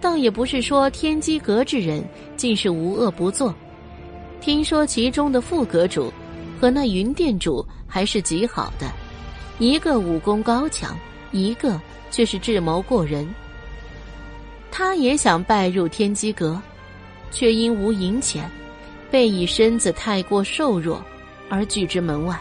[0.00, 2.04] 倒也不是说天机阁之人
[2.36, 3.54] 竟是无恶不作。
[4.40, 6.12] 听说其中的副阁主
[6.60, 8.90] 和那云殿主还是极好的，
[9.60, 10.98] 一个武功高强，
[11.30, 11.80] 一个
[12.10, 13.24] 却是智谋过人。
[14.68, 16.60] 他也想拜入天机阁，
[17.30, 18.50] 却因无银钱，
[19.08, 21.00] 被以身子太过瘦弱
[21.48, 22.36] 而拒之门外。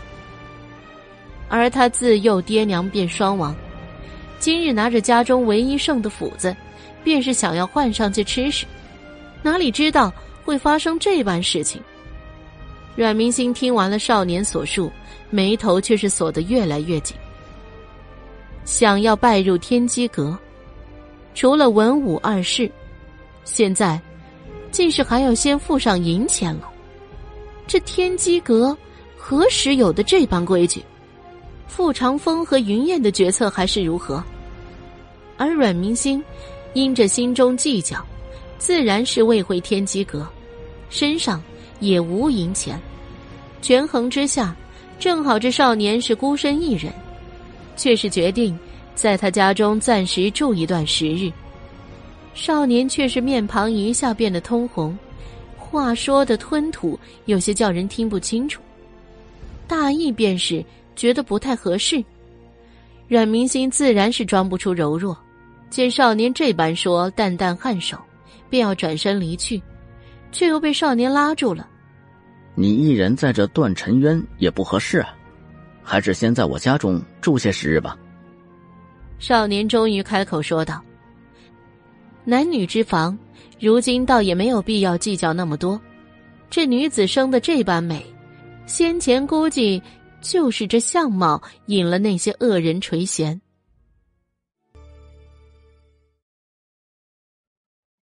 [1.48, 3.56] 而他自幼爹娘便双亡，
[4.40, 6.56] 今日拿着家中唯一剩的斧子，
[7.04, 8.66] 便是想要换上去吃食，
[9.42, 10.14] 哪里知道
[10.46, 11.82] 会发生这般事情？
[12.96, 14.92] 阮明星听完了少年所述，
[15.30, 17.16] 眉头却是锁得越来越紧。
[18.66, 20.38] 想要拜入天机阁，
[21.34, 22.70] 除了文武二世，
[23.44, 24.00] 现在
[24.72, 26.70] 竟是还要先付上银钱了。
[27.66, 28.76] 这天机阁
[29.16, 30.84] 何时有的这般规矩？
[31.68, 34.24] 傅长风和云燕的决策还是如何？
[35.38, 36.24] 而阮明星
[36.74, 38.04] 因着心中计较，
[38.58, 40.28] 自然是未回天机阁，
[40.90, 41.42] 身上
[41.80, 42.80] 也无银钱。
[43.62, 44.56] 权衡之下，
[44.98, 46.92] 正好这少年是孤身一人，
[47.76, 48.58] 却是决定
[48.96, 51.32] 在他家中暂时住一段时日。
[52.34, 54.98] 少年却是面庞一下变得通红，
[55.56, 58.62] 话说的吞吐，有些叫人听不清楚。
[59.68, 60.66] 大意便是。
[60.98, 62.04] 觉得不太合适，
[63.08, 65.18] 阮明心自然是装不出柔弱。
[65.70, 67.98] 见少年这般说，淡淡颔首，
[68.50, 69.62] 便要转身离去，
[70.32, 71.70] 却又被少年拉住了。
[72.56, 75.14] 你一人在这断尘渊也不合适啊，
[75.84, 77.96] 还是先在我家中住些时日吧。
[79.20, 80.82] 少年终于开口说道
[82.26, 83.18] ：“男女之防，
[83.60, 85.80] 如今倒也没有必要计较那么多。
[86.50, 88.04] 这女子生的这般美，
[88.66, 89.80] 先前估计……”
[90.30, 93.40] 就是这相貌引了那些恶人垂涎。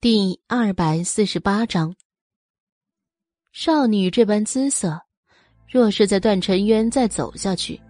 [0.02, 1.94] 第二百四十八章，
[3.52, 5.00] 少女这般姿色，
[5.66, 7.80] 若是在断尘渊再走下去，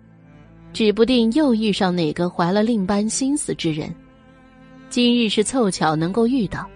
[0.73, 3.93] 指不定又遇上哪个怀了另般心思之人。
[4.89, 6.71] 今日是凑巧能够遇到，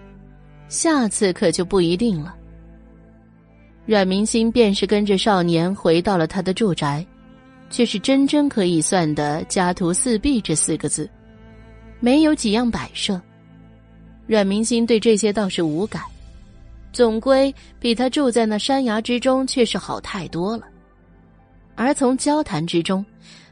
[0.67, 2.35] 下次可就不一定了。
[3.85, 7.05] 阮明心便是跟着少年回到了他的住宅。
[7.69, 11.09] 却是真真可以算的家徒四壁这四个字，
[11.99, 13.19] 没有几样摆设。
[14.27, 16.01] 阮明心对这些倒是无感，
[16.91, 20.65] 总归比他住在那山崖之中却是好太多了。
[21.75, 23.05] 而从交谈之中，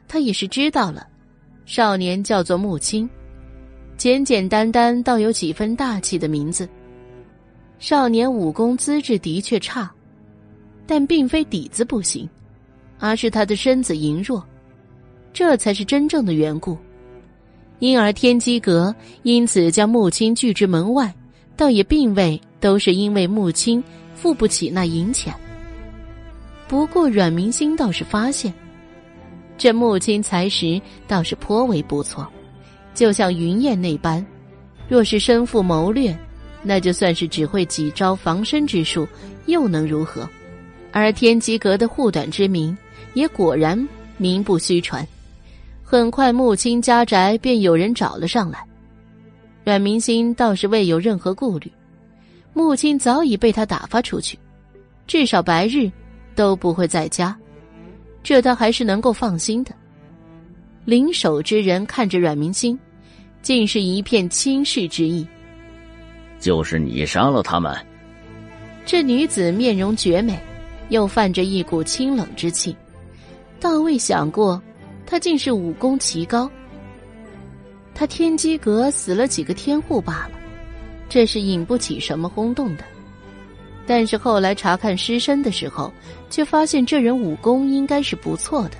[0.07, 1.06] 他也是知道了，
[1.65, 3.10] 少年叫做木青，
[3.98, 6.68] 简简单单倒有几分大气的名字。
[7.80, 9.91] 少年武功资质的确差，
[10.88, 12.27] 但并非底子不行。
[13.04, 14.42] 而是他的身子羸弱，
[15.34, 16.78] 这才是真正的缘故。
[17.80, 21.14] 因而天机阁因此将木青拒之门外，
[21.58, 23.84] 倒也并未都是因为木青
[24.16, 25.34] 付不起那银钱。
[26.66, 28.54] 不过阮明星倒是发现，
[29.58, 32.26] 这木青才识倒是颇为不错，
[32.94, 34.26] 就像云燕那般，
[34.88, 36.18] 若是身负谋略，
[36.62, 39.06] 那就算是只会几招防身之术，
[39.48, 40.26] 又能如何？
[40.94, 42.78] 而天机阁的护短之名。
[43.14, 43.88] 也果然
[44.18, 45.07] 名不虚传，
[45.84, 48.65] 很快木青家宅便有人找了上来。
[49.64, 51.72] 阮明星倒是未有任何顾虑，
[52.53, 54.38] 木青早已被他打发出去，
[55.07, 55.90] 至少白日
[56.35, 57.35] 都不会在家，
[58.23, 59.72] 这他还是能够放心的。
[60.85, 62.77] 领守之人看着阮明星，
[63.41, 65.26] 竟是一片轻视之意。
[66.40, 67.73] 就是你杀了他们？
[68.85, 70.38] 这女子面容绝美，
[70.90, 72.76] 又泛着一股清冷之气。
[73.64, 74.61] 倒未想过，
[75.06, 76.52] 他竟是武功奇高，
[77.95, 80.31] 他天机阁死了几个天护罢了，
[81.07, 82.84] 这是引不起什么轰动的。
[83.88, 85.90] 但是后来查看尸身的时候，
[86.30, 88.76] 却发现这人武功应该是不错的。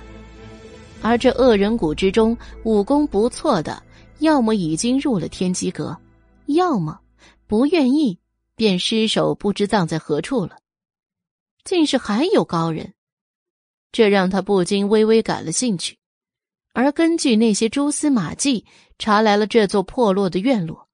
[1.00, 3.82] 而这恶人谷之中，武功不错的，
[4.18, 5.96] 要么已经入了天机阁，
[6.44, 7.00] 要么
[7.46, 8.18] 不愿意，
[8.54, 10.58] 便尸首不知葬在何处了。
[11.64, 12.92] 竟是还有高人，
[13.94, 15.98] 这让他不禁微微感了兴趣。
[16.72, 18.66] 而根据那些蛛丝马迹，
[18.98, 20.88] 查来了这座破落的院落，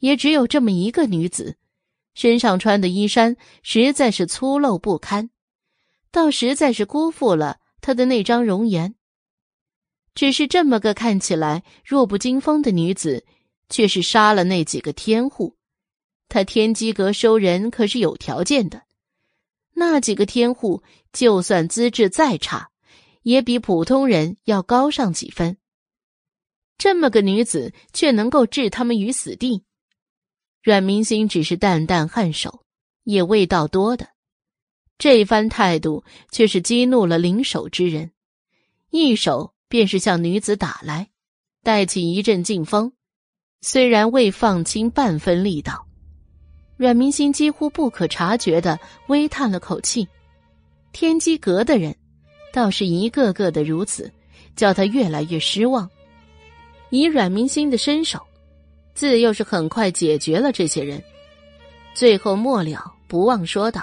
[0.00, 1.58] 也只有这么一个女子。
[2.14, 5.28] 身上穿的衣衫实在是粗陋不堪，
[6.10, 8.94] 倒实在是辜负了她的那张容颜。
[10.14, 13.26] 只是这么个看起来弱不禁风的女子，
[13.68, 15.58] 却是杀了那几个天户。
[16.30, 18.84] 她天机阁收人可是有条件的，
[19.74, 20.82] 那几个天户
[21.14, 22.68] 就算资质再差，
[23.22, 25.56] 也比普通人要高上几分。
[26.76, 29.64] 这么个女子却能够置他们于死地。
[30.60, 32.64] 阮明星只是淡淡颔首，
[33.04, 34.08] 也未道多的。
[34.98, 38.10] 这番态度却是激怒了灵手之人，
[38.90, 41.10] 一手便是向女子打来，
[41.62, 42.92] 带起一阵劲风。
[43.60, 45.86] 虽然未放轻半分力道，
[46.76, 50.08] 阮明星几乎不可察觉的微叹了口气。
[50.94, 51.92] 天机阁的人，
[52.52, 54.10] 倒是一个个的如此，
[54.54, 55.90] 叫他越来越失望。
[56.90, 58.18] 以阮明星的身手。
[58.94, 61.02] 自又是很快解决了这些人，
[61.94, 63.82] 最后末了不忘说道：“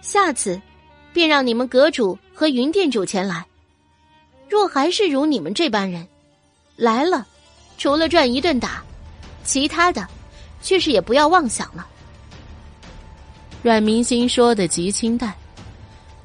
[0.00, 0.58] 下次，
[1.12, 3.44] 便让你们阁主和云店主前来。
[4.48, 6.08] 若还是如你们这般人，
[6.76, 7.26] 来了，
[7.76, 8.82] 除了赚一顿打，
[9.44, 10.08] 其他的，
[10.62, 11.86] 却是也不要妄想了。”
[13.62, 15.34] 阮明心说的极清淡，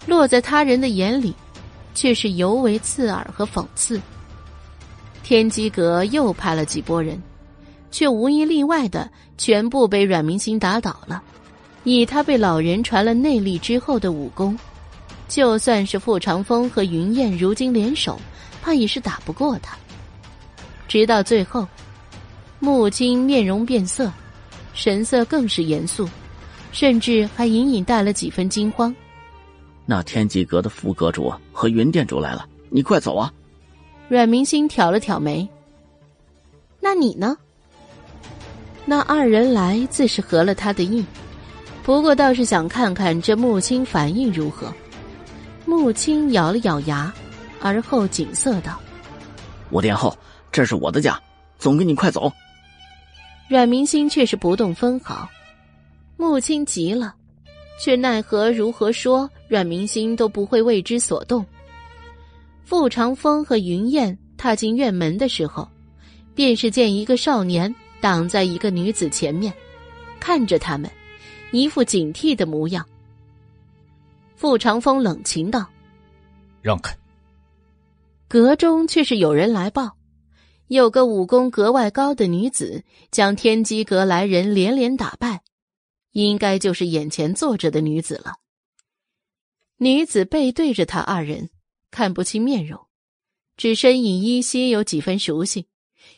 [0.05, 1.33] 落在他人的眼里，
[1.93, 4.01] 却是尤为刺耳和讽刺。
[5.23, 7.21] 天机阁又派了几拨人。
[7.93, 9.07] 却无一例外的
[9.37, 11.21] 全部被阮明星打倒了。
[11.83, 14.57] 以他被老人传了内力之后的武功，
[15.27, 18.19] 就算是傅长风和云燕如今联手，
[18.63, 19.77] 怕也是打不过他。
[20.87, 21.67] 直到最后，
[22.59, 24.11] 木青面容变色，
[24.73, 26.09] 神色更是严肃，
[26.71, 28.95] 甚至还隐隐带了几分惊慌。
[29.85, 33.31] 那天机阁的副阁主和云店主来了，你快走啊！
[34.07, 35.47] 阮明星挑了挑眉。
[36.79, 37.37] 那你呢？
[38.85, 41.05] 那二人来自是合了他的意，
[41.83, 44.73] 不过倒是想看看这穆青反应如何。
[45.65, 47.13] 穆青咬了咬牙，
[47.61, 48.77] 而后景色道
[49.71, 50.15] ：“我殿后，
[50.51, 51.17] 这是我的家，
[51.57, 52.31] 总给你快走。”
[53.49, 55.29] 阮明星却是不动分毫。
[56.17, 57.15] 穆青急了，
[57.79, 61.45] 却奈何如何说，阮明星都不会为之所动。
[62.63, 65.69] 傅长风和云燕踏进院门的时候，
[66.33, 67.73] 便是见一个少年。
[68.01, 69.53] 挡在一个女子前面，
[70.19, 70.91] 看着他们，
[71.53, 72.85] 一副警惕的模样。
[74.35, 75.65] 傅长风冷情道
[76.61, 76.93] ：“让开。”
[78.27, 79.95] 阁中却是有人来报，
[80.67, 85.41] 有个武功格外高的女子将天机阁来人连连打败，
[86.11, 88.33] 应该就是眼前坐着的女子了。
[89.83, 91.49] 女子背对着他二人，
[91.91, 92.87] 看不清面容，
[93.57, 95.67] 只身影依稀有几分熟悉。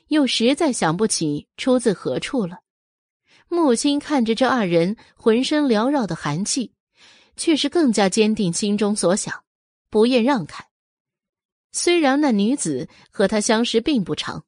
[0.09, 2.59] 又实在想不起出自何处了。
[3.47, 6.73] 木心看着这二人浑身缭绕的寒气，
[7.35, 9.43] 却是更加坚定心中所想，
[9.89, 10.67] 不愿让开。
[11.71, 14.45] 虽然那女子和他相识并不长，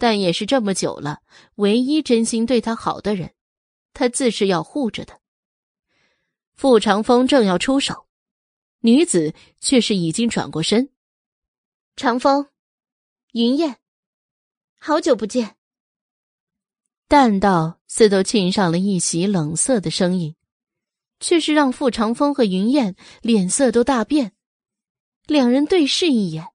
[0.00, 1.20] 但也是这么久了
[1.54, 3.34] 唯一真心对他好的人，
[3.94, 5.20] 他自是要护着的。
[6.56, 8.06] 傅长风正要出手，
[8.82, 10.90] 女子却是已经转过身。
[11.94, 12.48] 长风，
[13.32, 13.78] 云燕。
[14.78, 15.56] 好久不见，
[17.06, 20.34] 淡道似都沁上了一袭冷色的声音，
[21.20, 24.32] 却是让傅长风和云燕脸色都大变。
[25.26, 26.48] 两人对视一眼，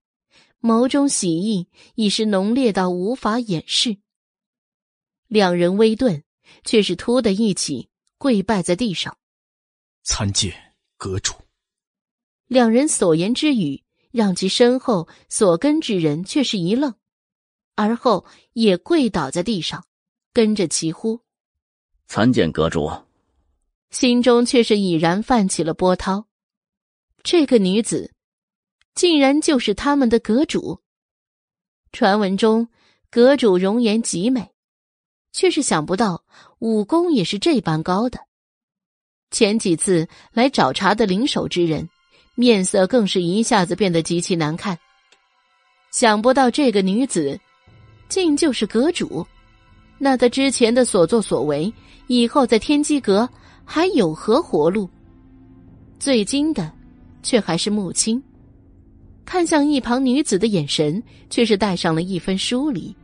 [0.60, 3.96] 眸中喜意已是浓烈到无法掩饰。
[5.28, 6.22] 两人微顿，
[6.64, 7.88] 却是突的一起
[8.18, 9.16] 跪拜在地上，
[10.02, 11.32] 参见阁主。
[12.48, 16.94] 两人所言之语，让其身后所跟之人却是一愣。
[17.76, 19.84] 而后也跪倒在地上，
[20.32, 21.20] 跟着齐呼
[22.08, 22.90] ：“参见阁主。”
[23.90, 26.26] 心中却是已然泛起了波涛。
[27.22, 28.12] 这个女子，
[28.94, 30.80] 竟然就是他们的阁主。
[31.92, 32.68] 传闻中，
[33.10, 34.52] 阁主容颜极美，
[35.32, 36.24] 却是想不到
[36.58, 38.20] 武功也是这般高的。
[39.30, 41.88] 前几次来找茬的灵手之人，
[42.38, 44.78] 面色更是一下子变得极其难看。
[45.90, 47.36] 想不到这个女子。
[48.08, 49.26] 竟就是阁主，
[49.98, 51.70] 那她之前的所作所为，
[52.06, 53.28] 以后在天机阁
[53.66, 54.88] 还有何活路？
[55.98, 56.72] 最惊的，
[57.22, 58.22] 却还是穆青，
[59.26, 62.96] 看向一旁女子的眼神，却是带上了一分疏离。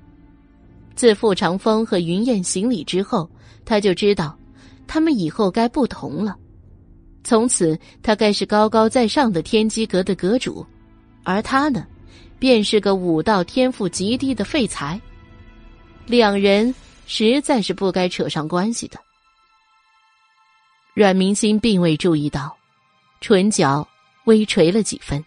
[0.96, 3.28] 自傅长风和云燕行礼之后，
[3.62, 4.34] 他就知道，
[4.86, 6.34] 他们以后该不同了。
[7.24, 10.64] 从此，他该是高高在上的天机阁的阁主，
[11.22, 11.86] 而他呢，
[12.38, 15.00] 便是个武道天赋极低的废材。
[16.04, 16.72] 两人
[17.06, 19.00] 实在是不该扯上关系的。
[20.92, 22.54] 阮明心并未注意到，
[23.20, 23.88] 唇角
[24.26, 25.24] 微垂了几分。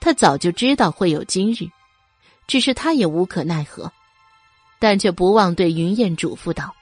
[0.00, 1.68] 他早就知道会有今日，
[2.46, 3.90] 只是他也无可奈何。
[4.78, 6.74] 但却不忘对云燕嘱咐道：“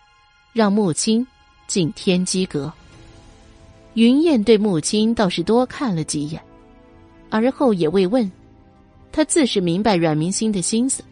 [0.54, 1.26] 让穆青
[1.66, 2.72] 进天机阁。”
[3.94, 6.40] 云燕对穆青倒是多看了几眼，
[7.28, 8.30] 而后也未问。
[9.12, 11.02] 他自是明白阮明星的心思。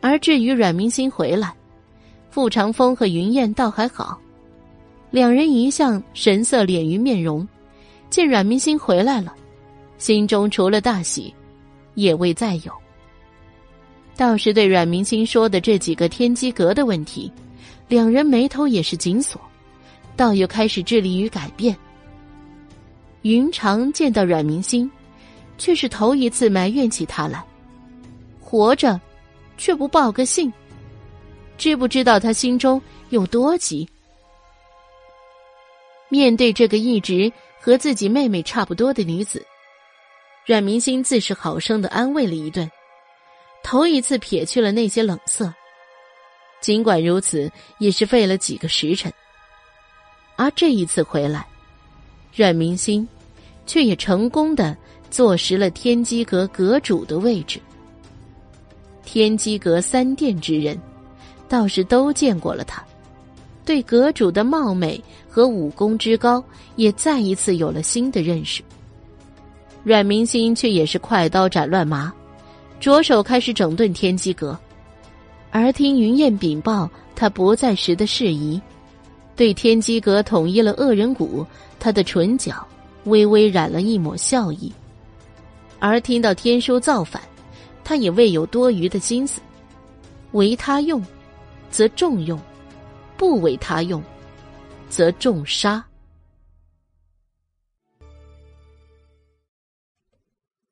[0.00, 1.52] 而至于阮明星回来，
[2.30, 4.18] 傅长风和云燕倒还好，
[5.10, 7.46] 两人一向神色敛于面容，
[8.08, 9.34] 见阮明星回来了，
[9.98, 11.34] 心中除了大喜，
[11.94, 12.72] 也未再有。
[14.16, 17.30] 倒是对阮明星说的这几个天机阁的问题，
[17.86, 19.38] 两人眉头也是紧锁，
[20.18, 21.74] 倒又开始致力于改变。
[23.22, 24.90] 云长见到阮明星，
[25.56, 27.40] 却是头一次埋怨起他来，
[28.40, 29.00] 活着，
[29.56, 30.52] 却不报个信，
[31.56, 33.88] 知不知道他心中有多急？
[36.08, 37.30] 面对这个一直
[37.60, 39.44] 和自己妹妹差不多的女子，
[40.44, 42.68] 阮明星自是好生的安慰了一顿。
[43.62, 45.52] 头一次撇去了那些冷色，
[46.60, 49.12] 尽管如此，也是费了几个时辰。
[50.38, 51.44] 而这一次回来，
[52.32, 53.06] 阮明心
[53.66, 54.74] 却也成功的
[55.10, 57.60] 坐实了天机阁阁主的位置。
[59.04, 60.80] 天机阁三殿之人，
[61.48, 62.80] 倒是都见过了他，
[63.64, 66.42] 对阁主的貌美和武功之高，
[66.76, 68.62] 也再一次有了新的认识。
[69.82, 72.12] 阮明心却也是快刀斩乱麻。
[72.78, 74.56] 着手开始整顿天机阁，
[75.50, 78.60] 而听云燕禀报他不在时的事宜，
[79.38, 81.46] 对天机阁统一了恶人谷，
[81.78, 82.66] 他的唇角
[83.04, 84.72] 微微染了一抹笑意。
[85.78, 87.22] 而听到天书造反，
[87.84, 89.40] 他也未有多余的心思，
[90.32, 91.00] 为他用，
[91.70, 92.36] 则重用；
[93.16, 94.02] 不为他用，
[94.90, 95.84] 则重杀。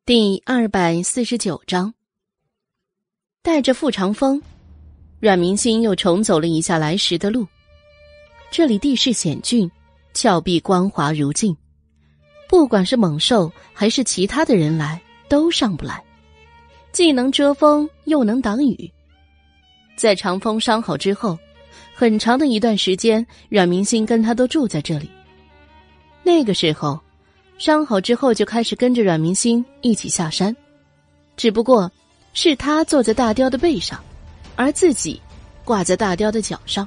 [0.04, 1.94] 第二百四十九章。
[3.42, 4.42] 带着傅长风，
[5.20, 7.46] 阮明星又重走了一下来时的路。
[8.50, 9.70] 这里地势险峻，
[10.14, 11.56] 峭壁光滑如镜，
[12.48, 16.02] 不管是猛兽还是其他的人来，都上不来。
[16.92, 18.90] 既能遮风，又能挡雨。
[19.96, 21.38] 在长风伤好之后，
[21.94, 25.10] 很长的一段时间，阮明星跟他都住在这里。
[26.22, 26.98] 那个时候，
[27.58, 30.56] 伤好之后就开始跟着阮明星一起下山，
[31.36, 31.90] 只不过。
[32.38, 33.98] 是他坐在大雕的背上，
[34.56, 35.18] 而自己
[35.64, 36.86] 挂在大雕的脚上。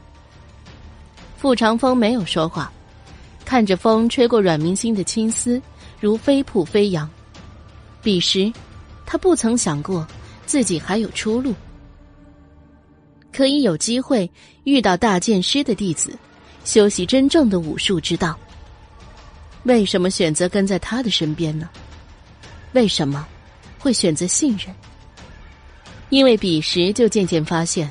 [1.40, 2.70] 傅长风没有说话，
[3.45, 5.61] 看着风吹过阮明星的青丝，
[5.98, 7.10] 如飞瀑飞扬。
[8.03, 8.52] 彼时，
[9.06, 10.06] 他不曾想过
[10.45, 11.56] 自己还有出路，
[13.32, 14.30] 可以有机会
[14.66, 16.14] 遇到大剑师的弟子，
[16.66, 18.38] 修习真正的武术之道。
[19.64, 21.70] 为什么选择跟在他的身边呢？
[22.74, 23.26] 为什么
[23.78, 24.76] 会选择信任？
[26.10, 27.90] 因为彼时就渐渐发现，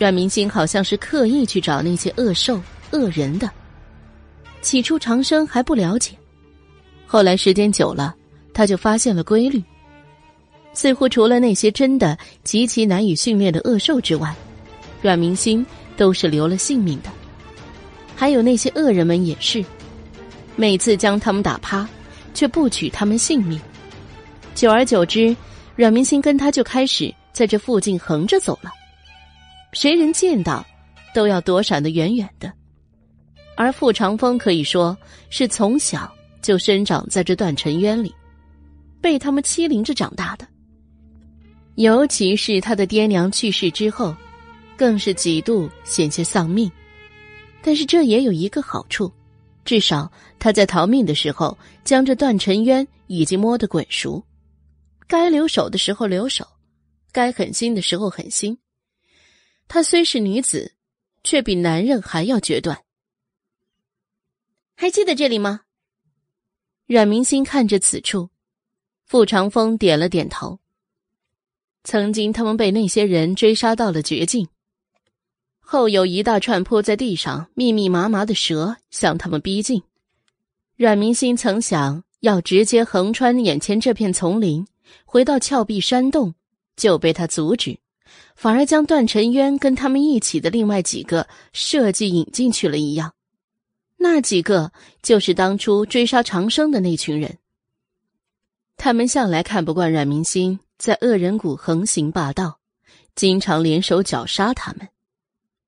[0.00, 2.58] 阮明星好像是刻意去找那些恶兽、
[2.92, 3.50] 恶人的。
[4.62, 6.16] 起初长生还不了解，
[7.06, 8.14] 后来时间久了，
[8.54, 9.62] 他就发现了规律。
[10.72, 14.34] 似乎除了那些真的极其难以训练的恶兽之外，
[15.02, 15.64] 阮明星
[15.98, 17.10] 都是留了性命的。
[18.16, 19.62] 还有那些恶人们也是，
[20.56, 21.86] 每次将他们打趴，
[22.32, 23.60] 却不取他们性命。
[24.54, 25.36] 久而久之，
[25.76, 27.14] 阮明星跟他就开始。
[27.34, 28.70] 在这附近横着走了，
[29.72, 30.66] 谁人见到，
[31.14, 32.52] 都要躲闪的远远的。
[33.56, 34.96] 而傅长风可以说
[35.28, 38.14] 是从小就生长在这断尘渊里，
[39.00, 40.46] 被他们欺凌着长大的。
[41.76, 44.14] 尤其是他的爹娘去世之后，
[44.76, 46.70] 更是几度险些丧命。
[47.62, 49.12] 但是这也有一个好处，
[49.64, 54.24] 至少他在逃命的时候，将这断尘渊已经摸得滚熟，
[55.06, 56.46] 该留手的时候留手。
[57.12, 58.56] 该狠心的时候狠心。
[59.72, 60.72] 她虽是女子，
[61.22, 62.82] 却比男人还要决断。
[64.74, 65.60] 还记得这里吗？
[66.86, 68.30] 阮明星看着此处，
[69.04, 70.58] 傅长风点了点头。
[71.84, 74.48] 曾经他们被那些人追杀到了绝境，
[75.60, 79.84] 后有一大串铺在地上密密麻麻的蛇向他们逼近。
[80.74, 84.66] 阮明心曾想要直接横穿眼前这片丛林，
[85.04, 86.34] 回到峭壁山洞，
[86.74, 87.78] 就被他阻止，
[88.40, 93.12] 反而将段晨渊跟他们一起的另外几个设计引进去了一样。
[93.98, 94.72] 那几个
[95.02, 97.36] 就是当初追杀长生的那群人。
[98.78, 102.60] 他们向来看不惯阮明心在恶人谷横行霸道，
[103.14, 104.88] 经常联手绞杀他们，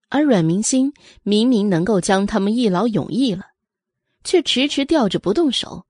[0.09, 3.49] 而阮明心明明能够将他们一劳永逸了。
[4.25, 5.85] 却迟迟吊着不动手，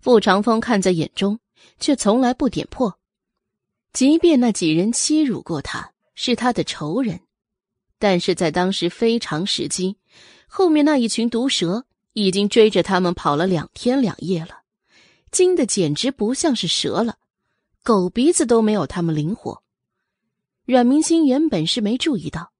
[0.00, 1.40] 傅长风看在眼中，
[1.78, 2.98] 却从来不点破。
[3.92, 7.20] 即便那几人欺辱过他，是他的仇人，
[7.98, 9.96] 但是在当时非常时机，
[10.46, 14.62] 后面那一群毒蛇已经追着他们跑了两天两夜了，
[15.30, 17.16] 惊的简直不像是蛇了，
[17.82, 19.62] 狗鼻子都没有他们灵活。
[20.64, 22.52] 阮明星原本是没注意到，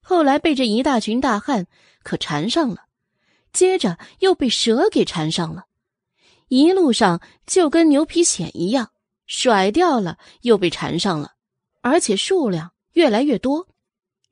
[0.00, 1.66] 后来被这一大群大汉
[2.02, 2.86] 可缠上了。
[3.52, 5.64] 接着又被蛇给缠上了，
[6.48, 8.92] 一路上就跟牛皮癣一样，
[9.28, 11.34] 甩掉了又被缠上了，
[11.80, 13.68] 而且数量越来越多。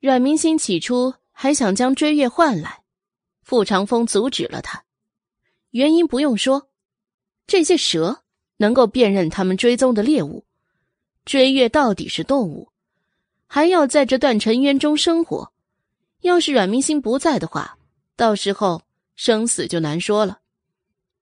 [0.01, 2.83] 阮明星起初还想将追月换来，
[3.41, 4.83] 傅长风阻止了他。
[5.69, 6.67] 原因不用说，
[7.47, 8.23] 这些蛇
[8.57, 10.43] 能够辨认他们追踪的猎物，
[11.23, 12.73] 追月到底是动物，
[13.45, 15.53] 还要在这段尘渊中生活。
[16.21, 17.77] 要是阮明星不在的话，
[18.17, 18.81] 到时候。
[19.19, 20.41] 生死就难说了，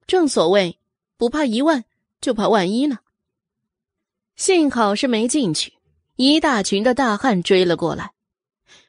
[0.06, 0.78] 正所谓
[1.16, 1.86] 不怕一万，
[2.20, 3.00] 就怕万一呢。
[4.36, 5.74] 幸好是没进去，
[6.18, 8.12] 一大群的大汉追了过来。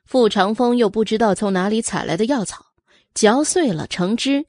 [0.04, 2.66] 傅长风又不知道从哪里采来的药草，
[3.14, 4.46] 嚼碎了成汁，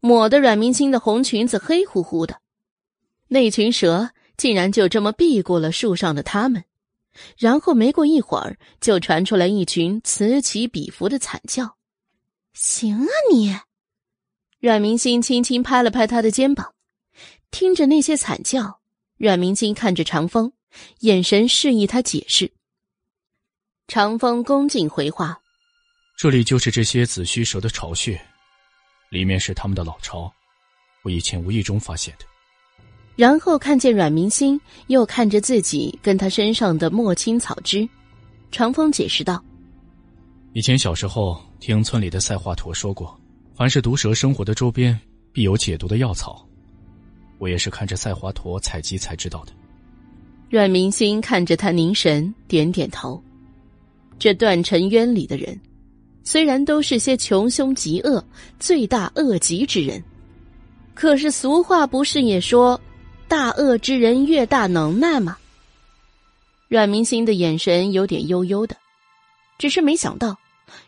[0.00, 2.40] 抹得阮明清的红裙子黑乎乎的。
[3.28, 6.64] 那群蛇竟然就这么避过了树上的他们，
[7.38, 11.76] 然后没过一会儿，就传出来一群此起彼伏的惨叫。
[12.52, 13.56] 行啊，你！
[14.60, 16.74] 阮明星轻轻拍了拍他的肩膀，
[17.50, 18.80] 听着那些惨叫，
[19.16, 20.52] 阮明星看着长风，
[21.00, 22.50] 眼神示意他解释。
[23.86, 25.40] 长风恭敬回话
[26.18, 28.20] ：“这里就是这些紫虚蛇的巢穴，
[29.10, 30.32] 里面是他们的老巢，
[31.02, 32.24] 我以前无意中发现的。”
[33.16, 37.88] 然后看见阮明星，又看着自己跟他身上的墨青草枝，
[38.50, 39.44] 长风解释道
[40.52, 43.16] ：“以前小时候听村里的赛华佗说过。”
[43.54, 45.00] 凡是毒蛇生活的周边，
[45.32, 46.44] 必有解毒的药草。
[47.44, 49.52] 我也是看着赛华佗采集才知道的。
[50.48, 53.22] 阮明星看着他凝神，点点头。
[54.18, 55.60] 这断尘渊里的人，
[56.22, 58.24] 虽然都是些穷凶极恶、
[58.58, 60.02] 罪大恶极之人，
[60.94, 62.80] 可是俗话不是也说，
[63.28, 65.36] 大恶之人越大能耐吗？
[66.68, 68.74] 阮明星的眼神有点悠悠的，
[69.58, 70.38] 只是没想到，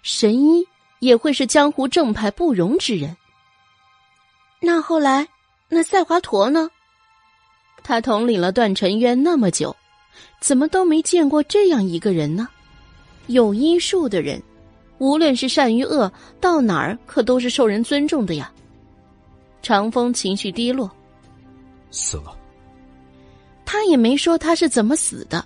[0.03, 0.67] 神医。
[1.01, 3.15] 也会是江湖正派不容之人。
[4.63, 5.29] 那后来，
[5.69, 6.71] 那赛华佗呢？
[7.83, 9.75] 他统领了段尘渊那么久，
[10.41, 12.49] 怎么都没见过这样一个人呢？
[13.27, 14.41] 有医术的人，
[14.99, 18.53] 无论是善与恶，到哪儿可都是受人尊重的呀。
[19.63, 20.91] 长风情绪低落，
[21.91, 22.37] 死了。
[23.65, 25.45] 他也没说他是怎么死的。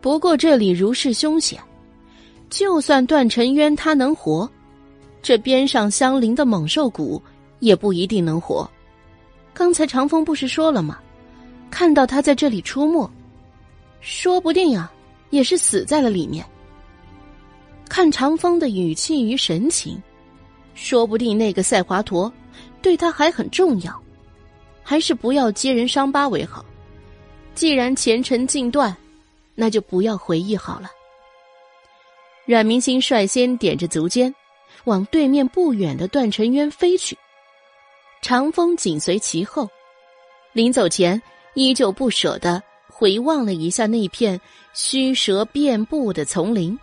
[0.00, 1.60] 不过这里如是凶险。
[2.48, 4.48] 就算段尘渊他能活，
[5.20, 7.20] 这边上相邻的猛兽谷
[7.60, 8.68] 也不一定能活。
[9.52, 10.98] 刚才长风不是说了吗？
[11.70, 13.10] 看到他在这里出没，
[14.00, 14.92] 说不定啊，
[15.30, 16.44] 也是死在了里面。
[17.88, 20.00] 看长风的语气与神情，
[20.74, 22.30] 说不定那个赛华佗
[22.80, 24.02] 对他还很重要，
[24.82, 26.64] 还是不要揭人伤疤为好。
[27.54, 28.96] 既然前尘尽断，
[29.54, 30.88] 那就不要回忆好了。
[32.46, 34.34] 阮明星率先点着足尖，
[34.84, 37.18] 往对面不远的段尘渊飞去，
[38.20, 39.68] 长风紧随其后。
[40.52, 41.20] 临走前，
[41.54, 44.40] 依旧不舍得回望了一下那片
[44.74, 46.78] 虚蛇遍布的丛林。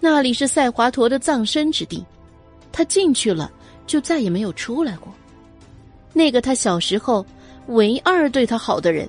[0.00, 2.04] 那里是赛华佗的葬身之地，
[2.72, 3.52] 他进去了
[3.86, 5.12] 就再也没有出来过。
[6.12, 7.24] 那个他小时候
[7.68, 9.08] 唯二对他好的人，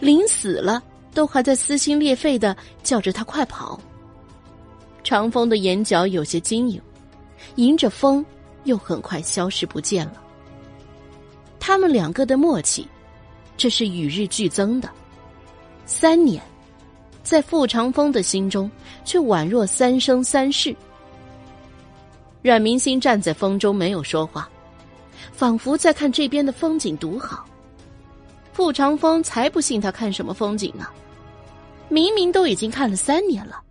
[0.00, 0.82] 临死了
[1.14, 3.80] 都还在撕心裂肺的叫着他快跑。
[5.02, 6.82] 长风的眼角有些晶莹，
[7.54, 8.24] 迎着风，
[8.68, 10.22] 又很快消失不见了。
[11.58, 12.86] 他们两个的默契，
[13.56, 14.88] 这是与日俱增的。
[15.84, 16.42] 三年，
[17.22, 18.70] 在傅长风的心中，
[19.04, 20.76] 却宛若三生三世。
[22.42, 24.48] 阮明星站在风中没有说话，
[25.32, 27.44] 仿佛在看这边的风景独好。
[28.52, 30.86] 傅长风才不信他看什么风景呢，
[31.88, 33.62] 明明都已经看了三年了，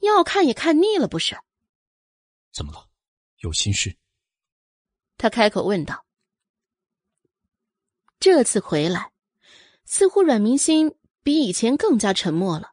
[0.00, 1.36] 要看也看腻了，不是？
[2.52, 2.87] 怎么了？
[3.38, 3.96] 有心事？
[5.16, 6.04] 他开口问道。
[8.20, 9.12] 这次回来，
[9.84, 12.72] 似乎阮明心比以前更加沉默了，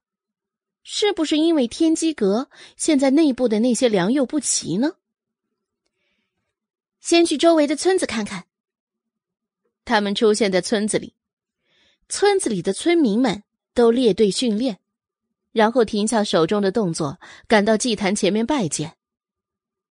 [0.84, 4.96] 是不是因为天机阁现在内部的那些良莠不齐呢？
[7.00, 8.46] 先去周围的村子看看。
[9.84, 11.14] 他们出现在村子里，
[12.10, 13.44] 村子里的村民们
[13.76, 14.80] 都列队训练，
[15.52, 18.98] 然后停下手中的动作，赶到祭坛前面拜见。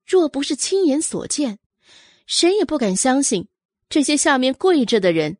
[0.06, 1.58] 若不是亲眼所见，
[2.26, 3.48] 谁也不敢相信，
[3.88, 5.38] 这些下面跪着的人，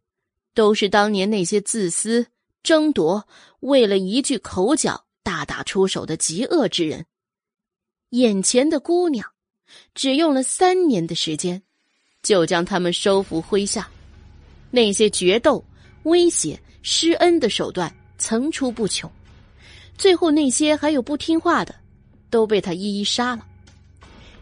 [0.54, 2.26] 都是当年那些自私、
[2.62, 3.28] 争夺、
[3.60, 7.06] 为了一句口角大打出手的极恶之人。
[8.10, 9.28] 眼前的姑娘，
[9.94, 11.62] 只用了三年的时间，
[12.22, 13.88] 就将他们收服麾下。
[14.70, 15.64] 那些决斗、
[16.04, 19.10] 威胁、施恩的手段层出不穷，
[19.96, 21.74] 最后那些还有不听话的，
[22.30, 23.46] 都被他一一杀了。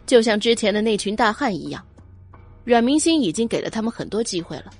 [0.05, 1.83] 就像之前的那群大汉一样，
[2.63, 4.71] 阮明星已经给了他们很多机会了。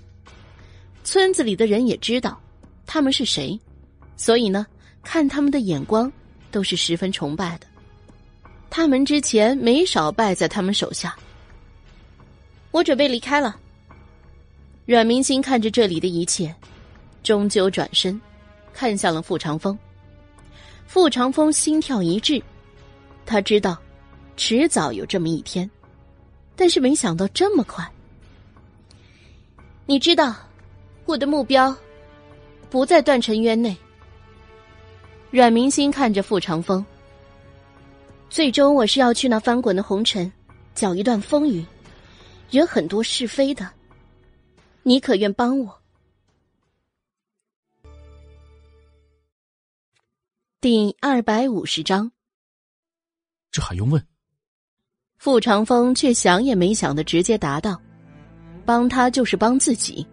[1.03, 2.39] 村子里的人也知道
[2.85, 3.59] 他们是谁，
[4.15, 4.65] 所以呢，
[5.03, 6.11] 看他们的眼光
[6.51, 7.67] 都是十分崇拜的。
[8.69, 11.15] 他们之前没少败在他们手下。
[12.71, 13.55] 我准备离开了。
[14.85, 16.53] 阮明星看着这里的一切，
[17.21, 18.19] 终究转身，
[18.73, 19.77] 看向了傅长风。
[20.87, 22.41] 傅长风心跳一滞，
[23.25, 23.77] 他知道。
[24.35, 25.69] 迟早有这么一天，
[26.55, 27.89] 但是没想到这么快。
[29.85, 30.35] 你知道，
[31.05, 31.75] 我的目标
[32.69, 33.75] 不在断尘渊内。
[35.29, 36.85] 阮明星看着傅长风，
[38.29, 40.31] 最终我是要去那翻滚的红尘，
[40.75, 41.65] 搅一段风云，
[42.51, 43.69] 惹很多是非的。
[44.83, 45.81] 你可愿帮我？
[50.61, 52.11] 第二百五十章，
[53.51, 54.07] 这还用问？
[55.23, 57.79] 傅长风却想也没想的直接答道
[58.67, 60.05] ：“帮他就是帮自己。”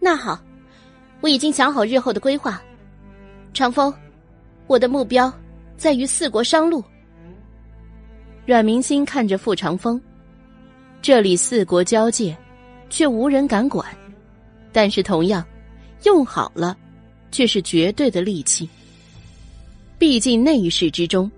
[0.00, 0.42] 那好，
[1.20, 2.62] 我已经想好日后的规划。
[3.52, 3.92] 长风，
[4.66, 5.30] 我的目标
[5.76, 6.82] 在于四国商路。
[8.46, 10.00] 阮明星看着傅长风，
[11.02, 12.34] 这里四国交界，
[12.88, 13.86] 却无人敢管。
[14.72, 15.46] 但是同样，
[16.04, 16.74] 用好了，
[17.30, 18.66] 却是绝对的利器。
[19.98, 21.30] 毕竟内世之中，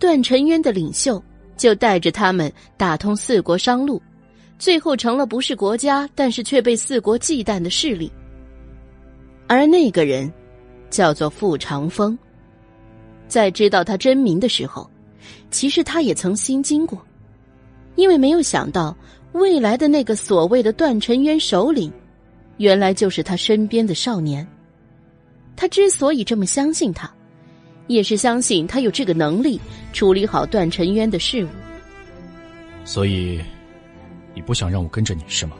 [0.00, 1.22] 段尘渊的领袖。
[1.56, 4.00] 就带着他们打通四国商路，
[4.58, 8.10] 最后成了不是国家，但是却被四国忌惮的势力。
[9.46, 10.32] 而那个人，
[10.90, 12.18] 叫做傅长风。
[13.26, 14.88] 在知道他真名的时候，
[15.50, 17.00] 其实他也曾心惊过，
[17.96, 18.96] 因为没有想到
[19.32, 21.92] 未来的那个所谓的段尘渊首领，
[22.58, 24.46] 原来就是他身边的少年。
[25.56, 27.12] 他之所以这么相信他。
[27.86, 29.60] 也是相信他有这个能力
[29.92, 31.48] 处理好段尘渊的事务，
[32.84, 33.40] 所以
[34.34, 35.56] 你不想让我跟着你是吗？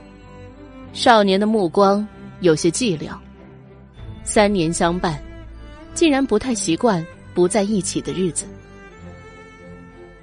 [0.93, 2.07] 少年的目光
[2.41, 3.11] 有些寂寥。
[4.23, 5.23] 三年相伴，
[5.93, 8.47] 竟然不太习惯不在一起的日子。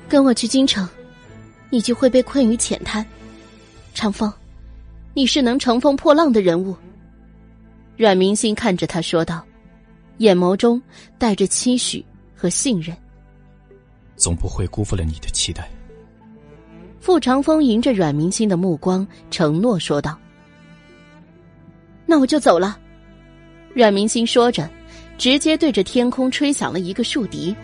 [0.10, 0.90] 跟我去京城，
[1.70, 3.06] 你就会被困于浅滩。
[3.94, 4.32] 长风，
[5.14, 6.76] 你是能乘风破浪的人物。
[7.96, 9.46] 阮明星看着他说道。
[10.22, 10.80] 眼眸中
[11.18, 12.96] 带着期许和信任，
[14.16, 15.68] 总不会辜负了你的期待。
[17.00, 20.16] 傅长风迎着阮明星的目光，承诺说道
[22.06, 22.80] ：“那我就走了。”
[23.74, 24.70] 阮明星说着，
[25.18, 27.56] 直接对着天空吹响了一个竖笛，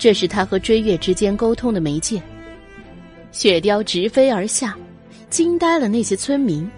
[0.00, 2.20] 这是他和追月之间沟通的媒介。
[3.30, 4.76] 雪雕直飞而下，
[5.30, 6.68] 惊呆了那些村民。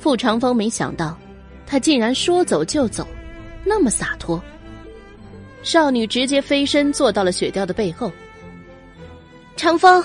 [0.00, 1.16] 傅长风没想到，
[1.64, 3.06] 他竟然说走就走。
[3.64, 4.42] 那么洒脱，
[5.62, 8.10] 少女直接飞身坐到了雪雕的背后。
[9.56, 10.02] 长风，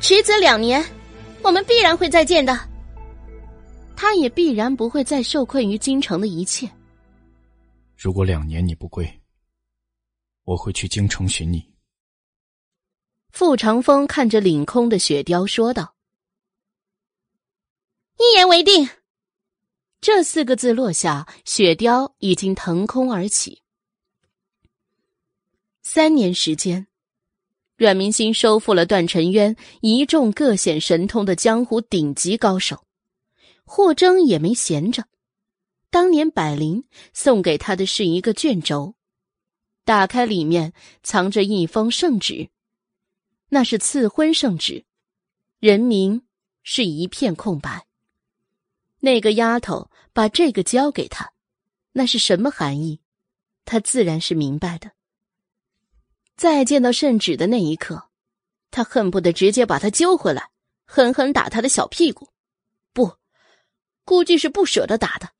[0.00, 0.84] 迟则两年，
[1.42, 2.58] 我们必然会再见的。
[3.96, 6.70] 他也必然不会再受困于京城的一切。
[7.96, 9.20] 如果两年你不归，
[10.44, 11.70] 我会去京城寻你。
[13.30, 15.94] 傅长风看着领空的雪雕说道
[18.18, 18.88] ：“一言为定。”
[20.02, 23.62] 这四个字落下，雪雕已经腾空而起。
[25.80, 26.88] 三年时间，
[27.76, 32.84] 阮明星收复了段尘渊一众各显神通的江湖顶级高手，
[33.64, 35.04] 霍征也没闲着。
[35.88, 36.82] 当年百灵
[37.14, 38.96] 送给他的是一个卷轴，
[39.84, 40.72] 打开里面
[41.04, 42.48] 藏着一封圣旨，
[43.50, 44.84] 那是赐婚圣旨，
[45.60, 46.22] 人名
[46.64, 47.86] 是一片空白。
[49.04, 51.32] 那个丫头把这个交给他，
[51.92, 53.00] 那是什么含义？
[53.64, 54.92] 他自然是明白的。
[56.36, 58.08] 再见到圣旨的那一刻，
[58.70, 60.50] 他恨不得直接把他揪回来，
[60.84, 62.28] 狠狠打他的小屁股。
[62.92, 63.16] 不，
[64.04, 65.30] 估计是不舍得打的，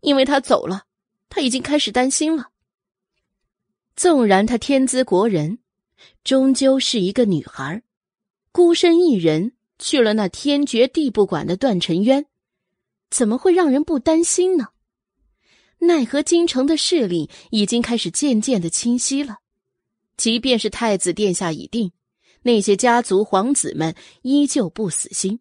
[0.00, 0.86] 因为他走了，
[1.28, 2.50] 他已经开始担心了。
[3.94, 5.58] 纵然他天资国人，
[6.24, 7.82] 终究是一个女孩，
[8.50, 12.26] 孤身一人去了那天绝地不管的断尘渊。
[13.12, 14.68] 怎么会让人不担心呢？
[15.80, 19.40] 奈何京城的势力已经开始渐渐的清晰了，
[20.16, 21.92] 即便是太子殿下已定，
[22.40, 25.40] 那些家族皇子们依旧不死心。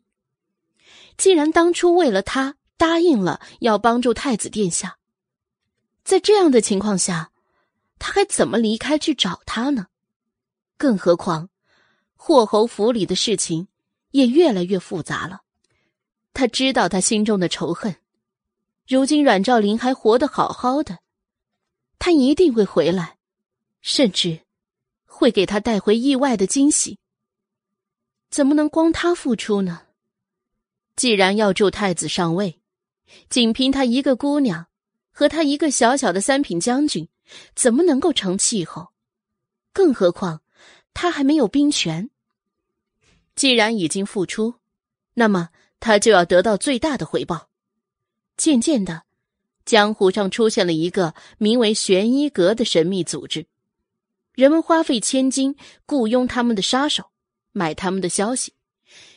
[1.15, 4.97] 既然当初为了他答应了要帮助太子殿下，
[6.03, 7.31] 在这样的情况下，
[7.99, 9.87] 他还怎么离开去找他呢？
[10.75, 11.49] 更何况，
[12.17, 13.69] 霍侯府里的事情
[14.09, 15.43] 也越来越复杂了。
[16.33, 17.97] 他知道他心中的仇恨，
[18.87, 20.99] 如今阮兆林还活得好好的，
[21.99, 23.17] 他一定会回来，
[23.81, 24.41] 甚至
[25.05, 26.97] 会给他带回意外的惊喜。
[28.29, 29.87] 怎么能光他付出呢？
[30.95, 32.61] 既然要助太子上位，
[33.29, 34.67] 仅凭他一个姑娘
[35.11, 37.09] 和他一个小小的三品将军，
[37.53, 38.93] 怎么能够成气候？
[39.73, 40.41] 更何况
[40.93, 42.09] 他还没有兵权。
[43.35, 44.55] 既然已经付出，
[45.15, 45.49] 那么。
[45.81, 47.49] 他就要得到最大的回报。
[48.37, 49.03] 渐渐的，
[49.65, 53.45] 江湖上出现了一个名为“玄一阁”的神秘组织，
[54.33, 55.55] 人们花费千金
[55.85, 57.11] 雇佣他们的杀手，
[57.51, 58.53] 买他们的消息，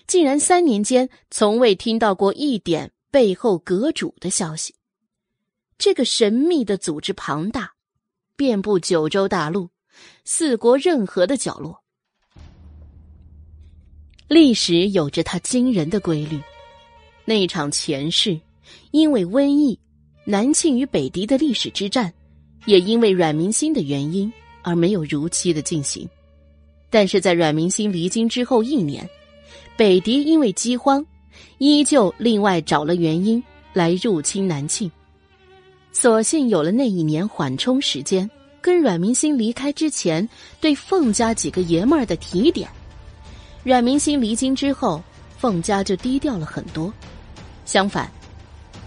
[0.07, 4.75] 竟然三年间从未听到过一点背后阁主的消息。
[5.79, 7.75] 这个神秘的组织庞大，
[8.37, 9.71] 遍布九州大陆、
[10.25, 11.83] 四国任何的角落，
[14.29, 16.41] 历史有着它惊人的规律。
[17.25, 18.39] 那场前世，
[18.91, 19.79] 因为瘟疫，
[20.25, 22.13] 南庆与北狄的历史之战，
[22.67, 24.33] 也因为阮明心的原因
[24.63, 26.09] 而没有如期的进行。
[26.91, 29.09] 但是在阮明心离京之后一年，
[29.77, 31.05] 北狄因为饥荒，
[31.59, 33.43] 依旧另外找了原因
[33.73, 34.91] 来入侵南庆。
[35.93, 38.31] 所幸有了那一年缓冲时间，
[38.61, 40.29] 跟阮明心离开之前
[40.61, 42.69] 对凤家几个爷们儿的提点，
[43.63, 45.03] 阮明心离京之后，
[45.37, 46.93] 凤家就低调了很多。
[47.65, 48.11] 相反，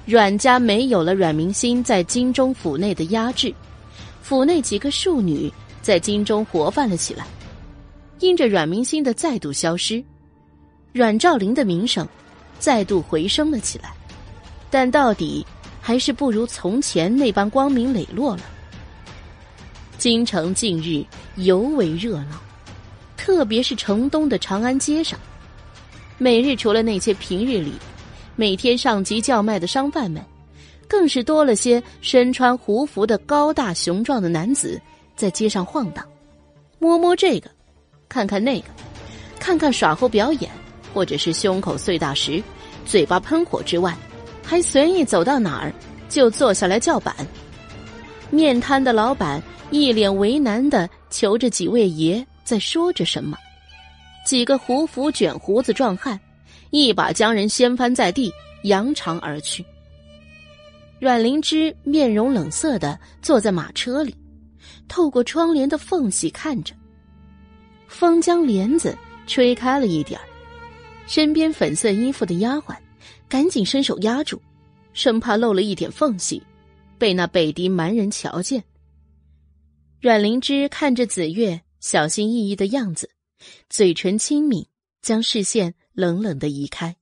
[0.06, 3.54] 阮家没有了阮明心在京中府内的压制，
[4.22, 5.52] 府内几个庶女
[5.82, 7.26] 在京中活泛了起来。
[8.20, 10.04] 因着阮明心的再度消失，
[10.92, 12.08] 阮兆林的名声
[12.58, 13.94] 再度回升了起来，
[14.70, 15.46] 但到底
[15.82, 18.42] 还是不如从前那般光明磊落了。
[19.98, 21.04] 京城近日
[21.36, 22.42] 尤为热闹，
[23.18, 25.20] 特别是城东的长安街上，
[26.18, 27.74] 每日除了那些平日里。
[28.40, 30.24] 每天上集叫卖的商贩们，
[30.88, 34.80] 更是多了些身穿胡服的高大雄壮的男子
[35.16, 36.06] 在街上晃荡，
[36.78, 37.50] 摸摸这个，
[38.08, 38.68] 看看那个，
[39.40, 40.52] 看看耍猴表演，
[40.94, 42.42] 或者是胸口碎大石、
[42.86, 43.98] 嘴巴喷火之外，
[44.44, 45.74] 还随意走到哪儿
[46.08, 47.16] 就坐下来叫板。
[48.30, 49.42] 面摊的老板
[49.72, 53.36] 一脸为难的求着几位爷在说着什么，
[54.24, 56.20] 几个胡服卷胡子壮汉。
[56.70, 58.32] 一把将人掀翻在地，
[58.64, 59.66] 扬长而去。
[61.00, 64.16] 阮灵芝面容冷色的坐在马车里，
[64.88, 66.74] 透过窗帘的缝隙看着。
[67.88, 70.20] 风将帘子吹开了一点
[71.06, 72.76] 身边粉色衣服的丫鬟
[73.30, 74.42] 赶紧伸手压住，
[74.94, 76.42] 生怕漏了一点缝隙，
[76.98, 78.64] 被那北狄蛮人瞧见。
[80.02, 83.10] 阮灵芝看着紫月小心翼翼的样子，
[83.70, 84.68] 嘴唇轻抿，
[85.02, 85.74] 将视线。
[85.98, 86.96] 冷冷的移开。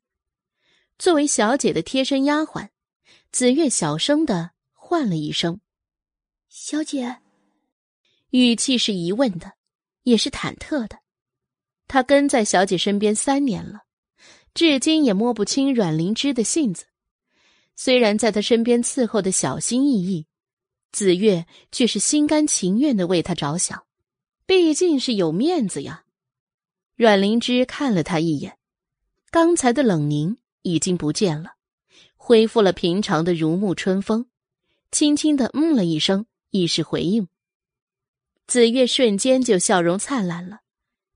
[0.97, 2.69] 作为小姐的贴身丫鬟，
[3.29, 5.59] 紫月小声的唤了一声
[6.47, 7.17] ：“小姐。”
[8.31, 9.51] 语气是疑问的，
[10.03, 10.99] 也是忐忑的。
[11.89, 13.81] 他跟在小姐身边三年了，
[14.53, 16.85] 至今也摸不清阮灵芝的性子。
[17.75, 20.25] 虽然在他身边伺候的小心翼翼，
[20.93, 23.85] 紫月却是心甘情愿的为他着想，
[24.45, 26.05] 毕竟是有面子呀。
[26.95, 28.57] 阮灵芝看了他一眼。
[29.35, 31.55] 刚才的冷凝已经不见了，
[32.15, 34.27] 恢复了平常的如沐春风，
[34.93, 37.27] 轻轻的嗯了一声，以示回应。
[38.47, 40.61] 紫月瞬间就笑容灿烂了，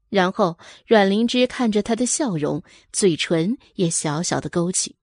[0.09, 4.97] 然后阮灵芝看着他的笑容，嘴唇也小小的勾起。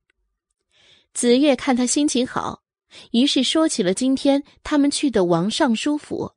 [1.14, 2.64] 紫月看他心情好，
[3.12, 6.32] 于是说起了今天他们去的王尚书府。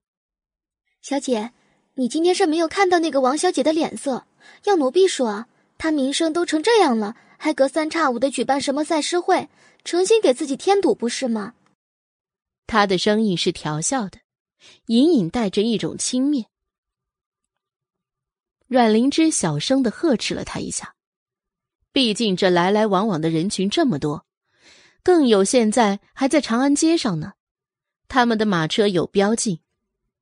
[1.02, 1.52] 小姐，
[1.96, 4.28] 你今天是没有看到那个王小姐的脸色？
[4.64, 5.48] 要奴婢说。
[5.80, 9.48] 他名声都成这样了，还隔三差五的举办什么赛诗会，
[9.86, 11.54] 诚心给自己添堵，不是吗？
[12.68, 14.20] 他的声音是调笑的，
[14.88, 16.48] 隐隐带着一种轻蔑。
[18.68, 20.96] 阮灵芝小声的呵斥了他一下，
[21.94, 24.26] 毕竟这来来往往的人群这么多，
[25.02, 27.34] 更有现在还在长安街上呢。
[28.10, 29.62] 他们的马车有标记，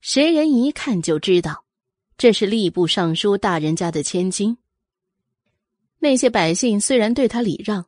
[0.02, 1.66] 谁人一看就知道，
[2.16, 4.60] 这是吏部尚书大人家的千金。
[6.00, 7.84] 那些百姓虽然对他礼让，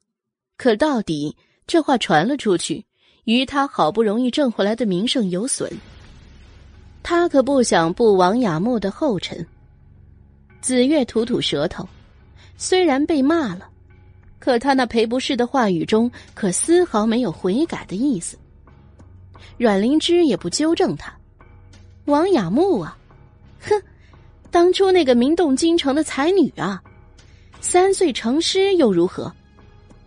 [0.58, 1.36] 可到底
[1.68, 2.86] 这话传了出去，
[3.26, 5.72] 于他好不容易挣回来的名声有损。
[7.04, 9.46] 他可不想步王雅木的后尘。
[10.62, 11.88] 紫月吐吐舌头，
[12.58, 13.70] 虽然被骂了，
[14.40, 18.38] 可他那赔不是的话语中可丝毫没有悔改的意思。
[19.58, 21.14] 阮灵芝也不纠正他，
[22.06, 22.98] 王雅木啊，
[23.62, 23.82] 哼，
[24.52, 26.84] 当初那个名动京城的才女啊，
[27.62, 29.32] 三岁成诗又如何？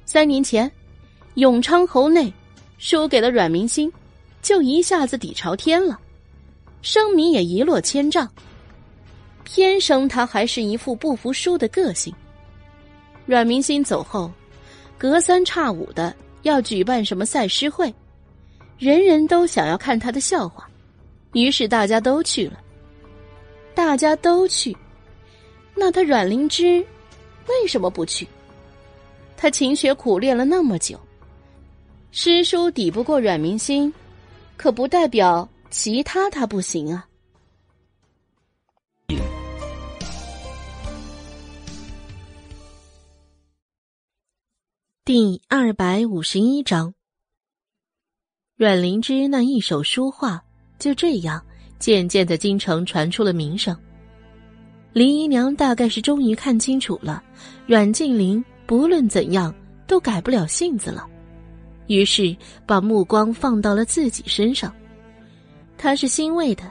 [0.04, 0.70] 三年前，
[1.34, 2.32] 永昌侯内
[2.78, 3.92] 输给了阮明星，
[4.40, 5.98] 就一下子底朝天了，
[6.82, 8.28] 声名也一落千丈。
[9.44, 12.14] 天生他还是一副不服输的个性。
[13.26, 14.30] 阮明星走后，
[14.98, 17.92] 隔三差五的要举办什么赛诗会。
[18.78, 20.68] 人人都想要看他的笑话，
[21.34, 22.58] 于是大家都去了。
[23.74, 24.76] 大家都去，
[25.74, 26.84] 那他阮灵芝
[27.48, 28.26] 为什么不去？
[29.36, 30.98] 他勤学苦练了那么久，
[32.12, 33.92] 诗书抵不过阮明心，
[34.56, 37.08] 可不代表其他他不行啊。
[45.04, 46.94] 第二百五十一章。
[48.54, 50.40] 阮灵芝那一手书画
[50.78, 51.44] 就这样
[51.80, 53.76] 渐渐的京城传出了名声。
[54.92, 57.22] 林姨娘大概是终于看清楚了，
[57.66, 59.54] 阮静林不论怎样
[59.86, 61.06] 都改不了性子了，
[61.86, 62.36] 于是
[62.66, 64.74] 把目光放到了自己身上。
[65.78, 66.70] 她是欣慰的，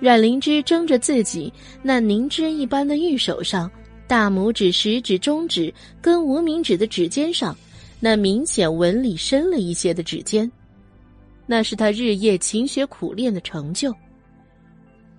[0.00, 1.52] 阮灵芝睁着自己
[1.82, 3.70] 那凝脂一般的玉手上，
[4.06, 7.54] 大拇指、食指、中指跟无名指的指尖上，
[8.00, 10.50] 那明显纹理深了一些的指尖。
[11.46, 13.94] 那是他日夜勤学苦练的成就。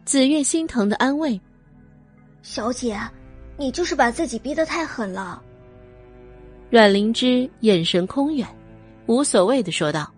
[0.04, 1.40] 紫月心疼的安慰
[2.42, 3.00] ：“小姐，
[3.58, 5.42] 你就是把自己逼得太狠了。”
[6.70, 8.48] 阮灵芝眼神空远，
[9.06, 10.12] 无所谓的说道：“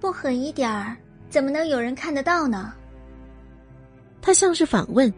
[0.00, 0.96] 不狠一点儿，
[1.28, 2.72] 怎么能有人看得到呢？”
[4.22, 5.12] 他像是反问，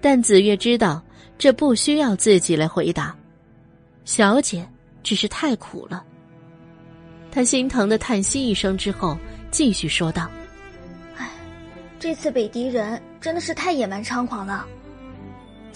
[0.00, 1.02] 但紫月知道
[1.36, 3.16] 这不需要自己来回答。
[4.04, 4.68] 小姐
[5.02, 6.04] 只是太苦了。
[7.30, 9.16] 他心疼的叹息一声之后。
[9.50, 10.30] 继续说道
[11.16, 11.26] ：“哎，
[11.98, 14.66] 这次北狄人真的是太野蛮猖狂了，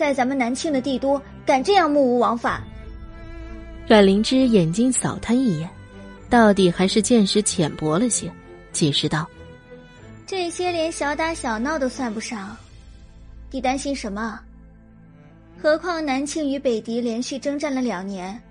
[0.02, 2.60] 在咱们南庆的帝都敢这样目无王法。”
[3.86, 5.70] 阮灵芝眼睛扫他一眼，
[6.28, 8.28] 到底还是见识浅薄了些，
[8.72, 9.30] 解释道
[10.26, 12.56] ：“这些连小打小闹都算不上，
[13.52, 14.40] 你担心什么？
[15.62, 18.42] 何况南庆与北狄连续征战了两年，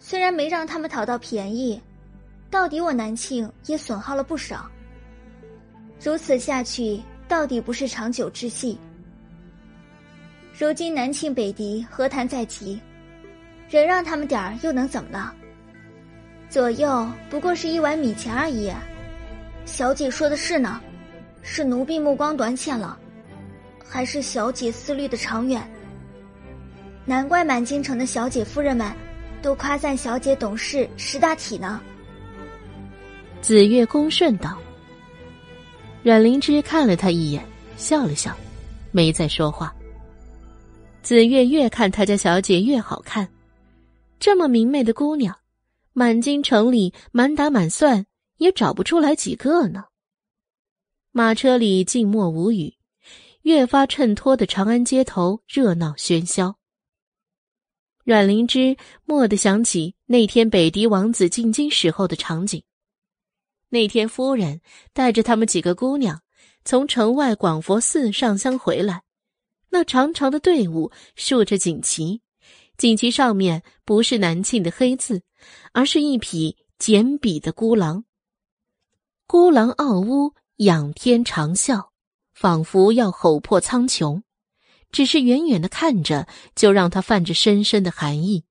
[0.00, 1.80] 虽然没让他们讨到便宜。”
[2.50, 4.66] 到底我南庆也损耗了不少。
[6.04, 8.78] 如此下去，到底不是长久之计。
[10.58, 12.78] 如今南庆北狄和谈在即，
[13.68, 15.32] 忍让他们点儿又能怎么了？
[16.48, 18.70] 左右不过是一碗米钱而已。
[19.64, 20.80] 小姐说的是呢，
[21.40, 22.98] 是奴婢目光短浅了，
[23.82, 25.62] 还是小姐思虑的长远？
[27.06, 28.92] 难怪满京城的小姐夫人们，
[29.40, 31.80] 都夸赞小姐懂事识大体呢。
[33.40, 34.58] 紫月恭顺道
[36.04, 37.42] ：“阮灵芝看了他一眼，
[37.76, 38.36] 笑了笑，
[38.92, 39.74] 没再说话。
[41.02, 43.28] 紫月越看他家小姐越好看，
[44.20, 45.36] 这么明媚的姑娘，
[45.92, 48.06] 满京城里满打满算
[48.38, 49.84] 也找不出来几个呢。”
[51.10, 52.74] 马车里静默无语，
[53.42, 56.56] 越发衬托的长安街头热闹喧嚣。
[58.04, 58.76] 阮灵芝
[59.06, 62.62] 蓦地想起那天北狄王子进京时候的场景。
[63.68, 64.60] 那天，夫人
[64.92, 66.22] 带着他们几个姑娘
[66.64, 69.02] 从城外广佛寺上香回来，
[69.74, 72.20] 那长长的队伍竖着锦旗，
[72.76, 75.22] 锦旗上面不是南庆的黑字，
[75.72, 78.04] 而是一匹简笔的孤狼。
[79.26, 81.88] 孤狼傲乌，仰天长啸，
[82.34, 84.20] 仿佛要吼破苍穹。
[84.90, 88.44] 只是远远的看着，就让他泛着深深的寒意。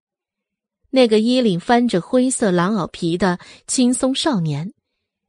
[0.90, 3.38] 那个衣领翻着灰色狼袄皮的
[3.68, 4.74] 青松少年。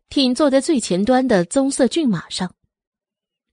[0.08, 2.54] 挺坐在最前端的棕色骏马上，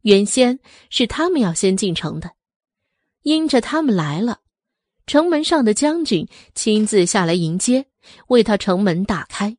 [0.01, 0.59] 原先
[0.89, 2.31] 是他们要先进城的，
[3.23, 4.41] 因着他们来了，
[5.05, 7.87] 城门上的将军亲自下来迎接，
[8.27, 9.57] 为他城门打开。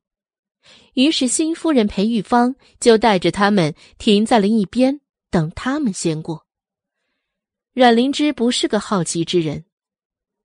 [0.94, 5.00] 于是新夫人裴玉芳就带着他们停在了一边，
[5.30, 6.46] 等他们先过。
[7.72, 9.64] 阮灵芝不是个好奇之人，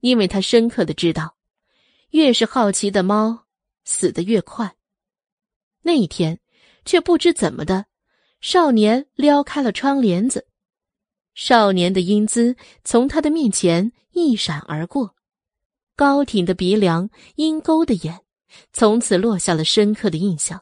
[0.01, 1.35] 因为她深刻的知道，
[2.11, 3.45] 越是好奇的猫，
[3.83, 4.75] 死得越快。
[5.81, 6.39] 那一天，
[6.85, 7.85] 却不知怎么的，
[8.47, 10.45] 少年撩开了窗帘子，
[11.33, 15.15] 少年的英姿从他的面前一闪而过，
[15.95, 18.21] 高挺的鼻梁，鹰钩的眼。
[18.71, 20.61] 从此落下了深刻的印象，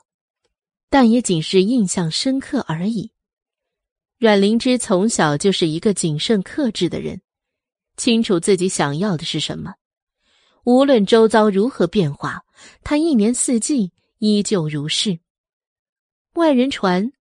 [0.90, 3.12] 但也仅是印象深刻而已。
[4.18, 7.22] 阮灵芝从小就是一个谨慎克制的人，
[7.98, 9.74] 清楚自己想要的是什么。
[10.64, 12.44] 无论周遭如何变化，
[12.82, 15.20] 她一年四季依旧如是。
[16.36, 17.12] 外人传，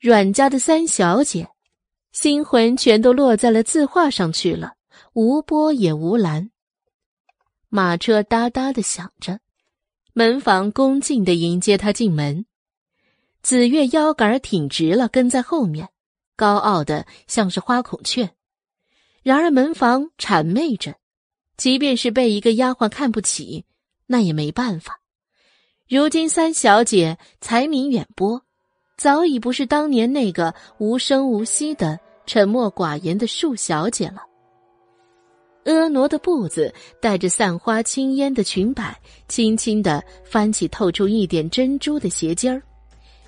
[0.00, 1.48] 阮家的三小姐，
[2.12, 4.74] 心魂全都落在了字画上去了，
[5.12, 6.50] 无波也无澜。
[7.68, 9.40] 马车哒哒的响着。
[10.12, 12.44] 门房恭敬的迎接他进门，
[13.40, 15.88] 紫月腰杆挺直了，跟在后面，
[16.34, 18.30] 高傲的像是花孔雀。
[19.22, 20.96] 然而门房谄媚着，
[21.56, 23.64] 即便是被一个丫鬟看不起，
[24.06, 25.00] 那也没办法。
[25.88, 28.44] 如今三小姐才名远播，
[28.98, 34.24] 早已不是当年那个无声无息的沉默寡言的树小姐了。
[35.64, 38.98] 婀娜的步子，带着散花轻烟的裙摆，
[39.28, 42.60] 轻轻的翻起透出一点珍珠的鞋尖儿，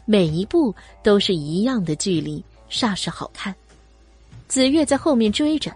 [0.07, 0.75] 每一步
[1.05, 3.55] 都是一样的距离，煞是好看。
[4.49, 5.73] 紫月在后面追着，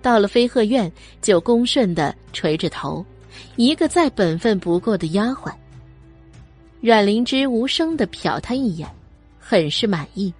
[0.00, 0.90] 到了飞鹤院，
[1.20, 3.04] 就恭顺的垂着头，
[3.56, 5.52] 一个再本分不过的丫鬟。
[6.80, 8.88] 阮灵芝无声的瞟他一眼，
[9.48, 10.30] 很是满意。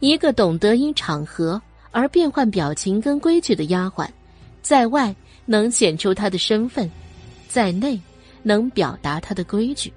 [0.00, 1.60] 一个懂得因场合
[1.92, 4.08] 而变换表情跟规矩的丫鬟。
[4.60, 5.14] 在外
[5.46, 6.90] 能显出她的身份，
[7.46, 7.98] 在内
[8.42, 9.92] 能表达她的规矩。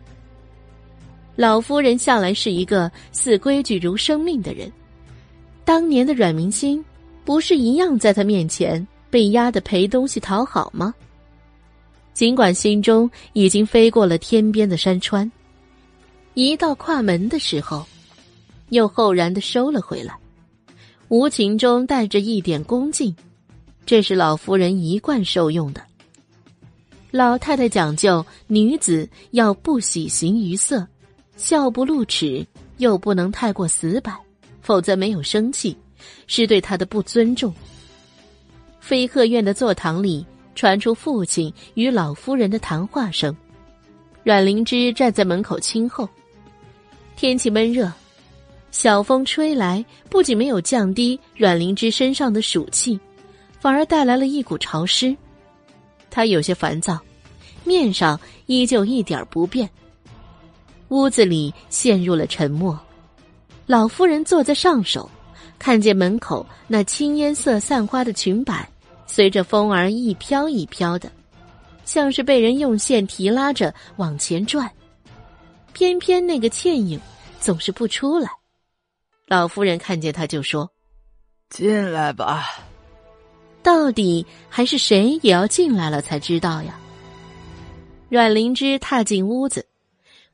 [1.35, 4.71] 老夫人向来是一个视规矩如生命的人，
[5.65, 6.85] 当年的阮明心
[7.25, 10.93] 不是一样在他面前被压得赔东西讨好吗？
[12.13, 15.29] 尽管心中已经飞过了天边的山川，
[16.35, 17.85] 一到跨门的时候，
[18.71, 20.17] 又后然的收了回来，
[21.09, 23.13] 无情中带着一点恭敬。
[23.85, 25.81] 这是老夫人一贯受用的。
[27.11, 30.87] 老太太讲究女子要不喜形于色，
[31.35, 34.15] 笑不露齿，又不能太过死板，
[34.61, 35.75] 否则没有生气，
[36.27, 37.53] 是对她的不尊重。
[38.79, 40.25] 飞鹤院的坐堂里
[40.55, 43.35] 传出父亲与老夫人的谈话声，
[44.23, 46.07] 阮灵芝站在门口亲候。
[47.17, 47.91] 天气闷热，
[48.71, 52.99] 小风吹来，不仅没有降低阮灵芝身上的暑气。
[53.59, 55.15] 反而带来了一股潮湿，
[56.09, 56.99] 他有些烦躁，
[57.63, 59.69] 面上依旧一点不变。
[60.87, 62.79] 屋子里陷入了沉默。
[63.67, 65.07] 老夫人坐在上首，
[65.59, 68.67] 看见门口那青烟色散花的裙摆，
[69.05, 71.11] 随着风儿一飘一飘的，
[71.85, 74.67] 像是被人用线提拉着往前转。
[75.71, 76.99] 偏偏那个倩影
[77.39, 78.31] 总是不出来。
[79.31, 80.69] 老夫人看见他就说
[81.49, 82.49] ：“进来吧。”
[83.63, 86.77] 到底还是谁也要进来了才知道呀。
[88.09, 89.69] 阮灵芝踏进屋子，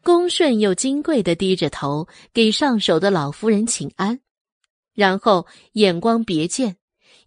[0.02, 4.20] 恭顺又金贵的低着头给上手的老夫人请安，
[4.96, 6.78] 然后眼光别见，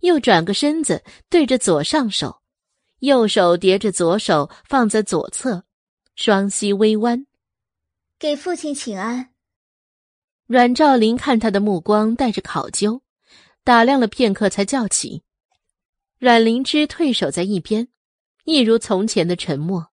[0.00, 2.40] 又转个身子对着左上手，
[2.98, 5.62] 右手叠着左手放在左侧，
[6.16, 7.26] 双膝微弯，
[8.18, 9.30] 给父亲请安。
[10.50, 13.02] 阮兆林看他的目光带着考究，
[13.62, 15.22] 打量了片刻，才叫起。
[16.18, 17.86] 阮灵芝退守在一边，
[18.44, 19.92] 一如从前的沉默，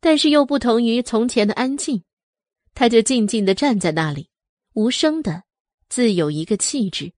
[0.00, 2.04] 但是又不同于从前的安静。
[2.72, 4.30] 他就静静的站在那里，
[4.72, 5.42] 无声的，
[5.90, 7.12] 自有一个气质。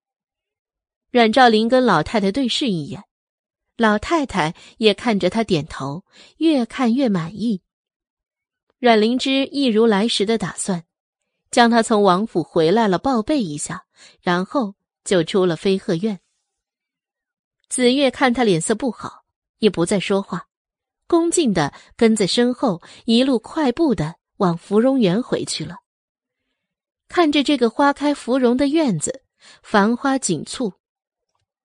[1.12, 3.05] 阮兆林跟老太太对视一眼，
[3.76, 6.05] 老太太也看着他点头，
[6.38, 7.62] 越看越满意。
[8.80, 10.82] 阮灵芝一如来时的打算，
[11.55, 13.85] 将他从王府回来了报备一下，
[14.20, 14.74] 然后
[15.05, 16.18] 就出了飞鹤院。
[17.68, 19.22] 紫月看他脸色不好，
[19.60, 20.48] 也不再说话，
[21.06, 25.76] 恭敬的跟在身后，一路快步的往芙蓉园回去了。
[27.06, 29.22] 看着这个花开芙蓉的院子，
[29.62, 30.72] 繁花锦簇，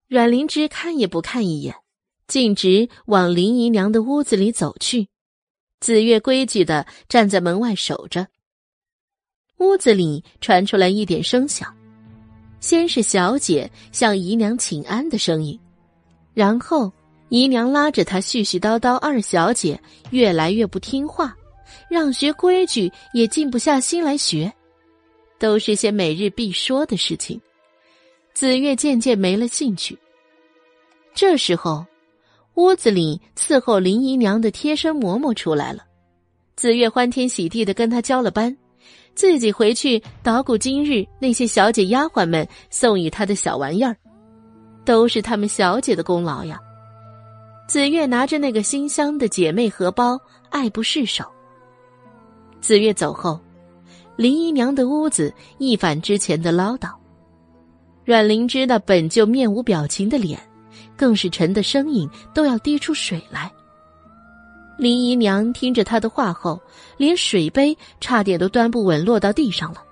[0.07, 1.75] 阮灵芝看也不看一眼，
[2.27, 5.09] 径直往林姨娘的屋子里走去。
[5.79, 8.27] 紫月规矩的站在门外守着。
[9.59, 11.67] 屋子里传出来一点声响，
[12.59, 15.57] 先是小姐向姨娘请安的声音。
[16.33, 16.91] 然后
[17.27, 19.79] 姨娘拉着她絮絮叨叨，二小姐
[20.11, 21.35] 越来越不听话，
[21.89, 24.51] 让学规矩也静不下心来学，
[25.37, 27.39] 都是些每日必说的事情。
[28.33, 29.97] 紫月渐渐没了兴趣。
[31.13, 31.85] 这时候，
[32.53, 35.83] 屋子里伺候林姨娘的贴身嬷嬷出来了，
[36.55, 38.55] 紫月欢天喜地的跟她交了班，
[39.15, 43.95] 自己回去捣鼓今日那些小姐丫鬟们送与她的小玩意儿，
[44.85, 46.59] 都是他们小姐的功劳呀。
[47.67, 50.19] 紫月拿着那个新香的姐妹荷包，
[50.49, 51.23] 爱不释手。
[52.61, 53.39] 紫月走后，
[54.15, 56.89] 林姨娘的屋子一反之前的唠叨。
[58.05, 60.39] 阮灵芝那本就面无表情的脸，
[60.97, 63.51] 更是沉的声音都要滴出水来。
[64.79, 66.57] 林姨娘听着他的话后，
[66.95, 69.83] 连水杯差点都端不稳，落到地上了。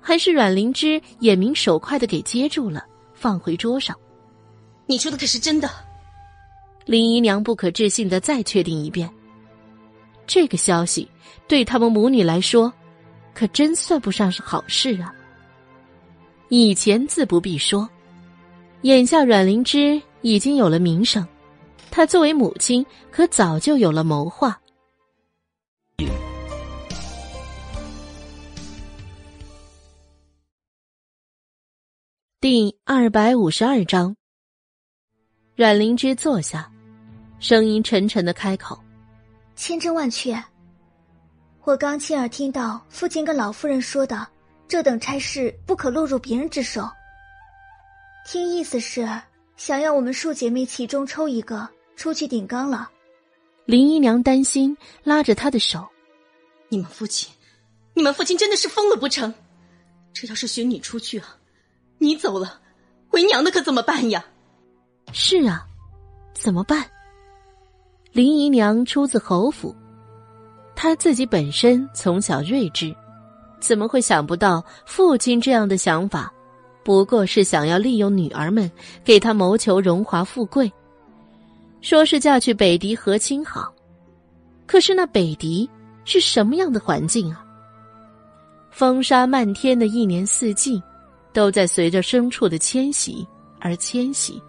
[0.00, 2.82] 还是阮灵芝眼明手快的给接住了，
[3.12, 3.94] 放回桌上。
[4.86, 5.70] 你说的可是真的？
[6.86, 9.08] 林姨娘不可置信的再确定一遍。
[10.26, 11.06] 这个消息
[11.46, 12.72] 对他们母女来说，
[13.34, 15.14] 可真算不上是好事啊。
[16.48, 17.86] 以前自不必说，
[18.80, 21.26] 眼下阮灵芝已经有了名声，
[21.94, 24.60] 她作为母亲可早就有了谋划。
[32.40, 34.16] 第二百五十二章，
[35.54, 36.68] 阮灵芝坐下。
[37.38, 38.76] 声音沉沉的开口
[39.54, 40.36] ：“千真万确。
[41.62, 44.26] 我刚亲耳听到父亲跟老夫人说的，
[44.66, 46.90] 这等差事不可落入别人之手。
[48.26, 49.08] 听意思是
[49.56, 52.90] 想要我们数姐妹其中抽一个出去顶缸了。”
[53.66, 55.86] 林姨娘担心，拉着她的手
[56.68, 57.32] ：“你们父亲，
[57.94, 59.32] 你们父亲真的是疯了不成？
[60.12, 61.36] 这要是寻你出去啊，
[61.98, 62.60] 你走了，
[63.10, 64.24] 为娘的可怎么办呀
[65.12, 65.66] ？”“是啊，
[66.34, 66.84] 怎么办？”
[68.12, 69.74] 林姨娘出自侯府，
[70.76, 72.94] 她自己本身从小睿智，
[73.60, 76.32] 怎么会想不到父亲这样的想法？
[76.84, 78.70] 不过是想要利用女儿们
[79.02, 80.70] 给她谋求荣华富贵，
[81.84, 83.70] 说是嫁去北狄和亲好。
[84.64, 85.68] 可是那北狄
[86.06, 87.44] 是什么样的环境啊？
[88.70, 90.82] 风沙漫天的一年四季，
[91.34, 93.26] 都在随着牲畜的迁徙
[93.60, 94.42] 而迁徙。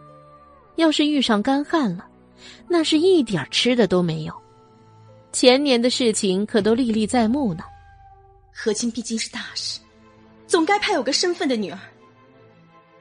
[0.78, 2.08] 要是遇上干旱了，
[2.70, 4.34] 那是一点吃的都没有，
[5.34, 7.66] 前年的事情可都历历在目呢。
[8.50, 9.82] 和亲毕竟是大事，
[10.48, 11.78] 总该派有个身份的女儿。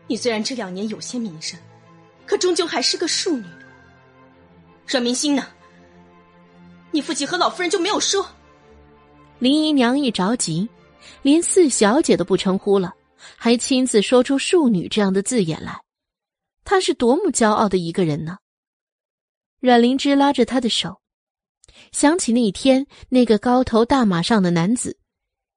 [0.08, 1.56] 你虽然这两年有些名声，
[2.26, 3.44] 可终究还是个庶女。
[4.86, 5.46] 阮明心呢？
[6.90, 8.24] 你父亲和老夫人就没有说？
[9.38, 10.68] 林姨娘一着急，
[11.22, 12.94] 连四小姐都不称呼了，
[13.36, 15.80] 还亲自说出庶女这样的字眼来。
[16.64, 18.38] 她是多么骄傲的一个人呢？
[19.60, 21.00] 阮灵芝拉着她的手，
[21.90, 24.98] 想起那天那个高头大马上的男子，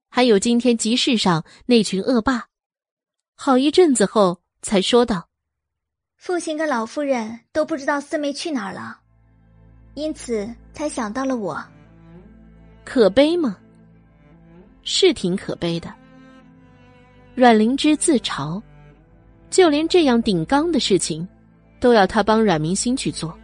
[0.10, 2.48] 还有今天集市上那群恶霸，
[3.36, 5.30] 好一阵子后才说道
[6.18, 9.02] ：“父亲跟老夫人都不知道四妹去哪儿了，
[9.98, 11.60] 因此才想到了我。
[12.86, 13.58] 可悲吗？
[14.84, 15.92] 是挺可悲的。”
[17.34, 18.62] 阮灵芝自嘲，
[19.50, 21.28] 就连这样顶缸的事情，
[21.80, 23.36] 都要他帮阮明心去做。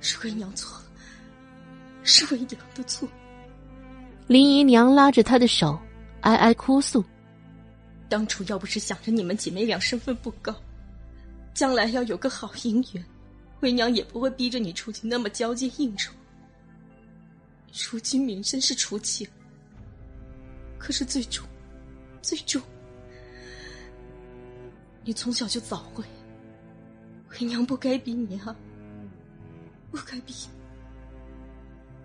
[0.00, 0.84] 是为娘错了，
[2.02, 3.06] 是为娘的错。
[4.26, 5.78] 林姨娘拉着她的手，
[6.22, 7.04] 哀哀哭诉
[8.08, 10.54] ：“当初要不是想着你们姐妹俩身份不高，
[11.52, 13.04] 将来要有个好姻缘，
[13.60, 16.12] 为娘也不会逼着你出去那么交际应酬。
[17.90, 19.30] 如今名声是出气了，
[20.78, 21.46] 可是最终，
[22.22, 22.62] 最终，
[25.04, 26.04] 你从小就早慧，
[27.32, 28.56] 为娘不该逼你啊。”
[29.92, 30.34] 不该逼。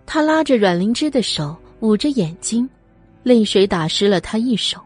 [0.06, 2.70] 他拉着阮灵芝的手，捂着眼睛，
[3.24, 4.80] 泪水打湿了他一手。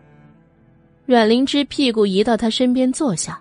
[1.06, 3.40] 阮灵芝屁股移到他身边坐下，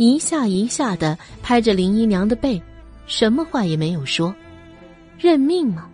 [0.00, 2.58] 一下一下的拍着林姨娘的背，
[3.06, 4.34] 什么话也没有说。
[5.18, 5.90] 认命吗？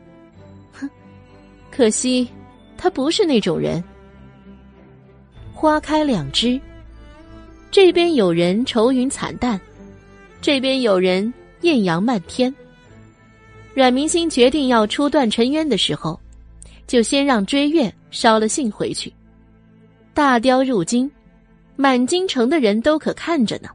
[0.72, 0.88] 哼，
[1.72, 2.28] 可惜
[2.78, 3.82] 他不是那种人。
[5.52, 6.60] 花开两枝，
[7.72, 9.60] 这边有人愁云惨淡，
[10.40, 12.54] 这边有人艳阳漫天。
[13.74, 16.16] 阮明星决定要出段尘渊的时候，
[16.86, 19.12] 就先让追月捎了信回去。
[20.14, 21.10] 大雕入京，
[21.74, 23.68] 满京城的人都可看着呢。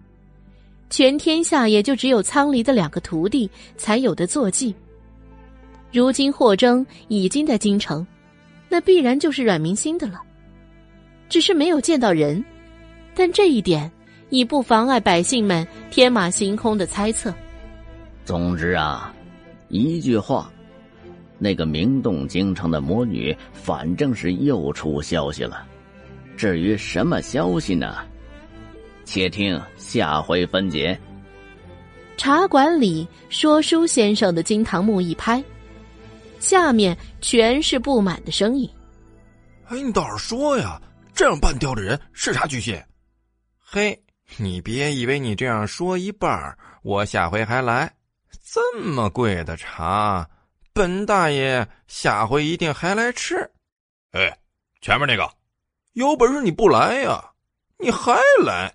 [0.92, 4.76] 全天下也就只有苍离的两个徒弟才有的坐骑。
[5.90, 8.06] 如今霍征已经在京城，
[8.68, 10.22] 那必然就是阮明心的了。
[11.30, 12.44] 只是没有见到人，
[13.16, 13.90] 但这一点
[14.30, 17.34] 已不妨碍百姓们天马行空的猜测。
[18.26, 19.14] 总之啊，
[19.70, 20.52] 一句话，
[21.38, 25.66] 那个名动京城的魔女，反正是又出消息了。
[26.36, 27.96] 至于什么消息呢？
[29.12, 30.98] 且听下回分解。
[32.16, 35.44] 茶馆里，说书先生的金堂木一拍，
[36.40, 38.70] 下面全是不满的声音。
[39.68, 40.82] 哎，你倒是说呀！
[41.14, 42.82] 这样半吊的人是啥居心？
[43.60, 44.02] 嘿，
[44.38, 47.94] 你别以为你这样说一半，我下回还来。
[48.46, 50.26] 这么贵的茶，
[50.72, 53.36] 本大爷下回一定还来吃。
[54.14, 54.38] 哎，
[54.80, 55.30] 前面那个，
[55.96, 57.22] 有本事你不来呀？
[57.78, 58.74] 你还来？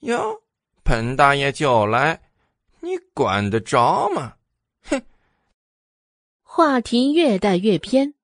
[0.00, 0.40] 哟，
[0.82, 2.20] 本大爷就来，
[2.80, 4.34] 你管得着吗？
[4.84, 5.02] 哼！
[6.42, 8.14] 话题越带越偏，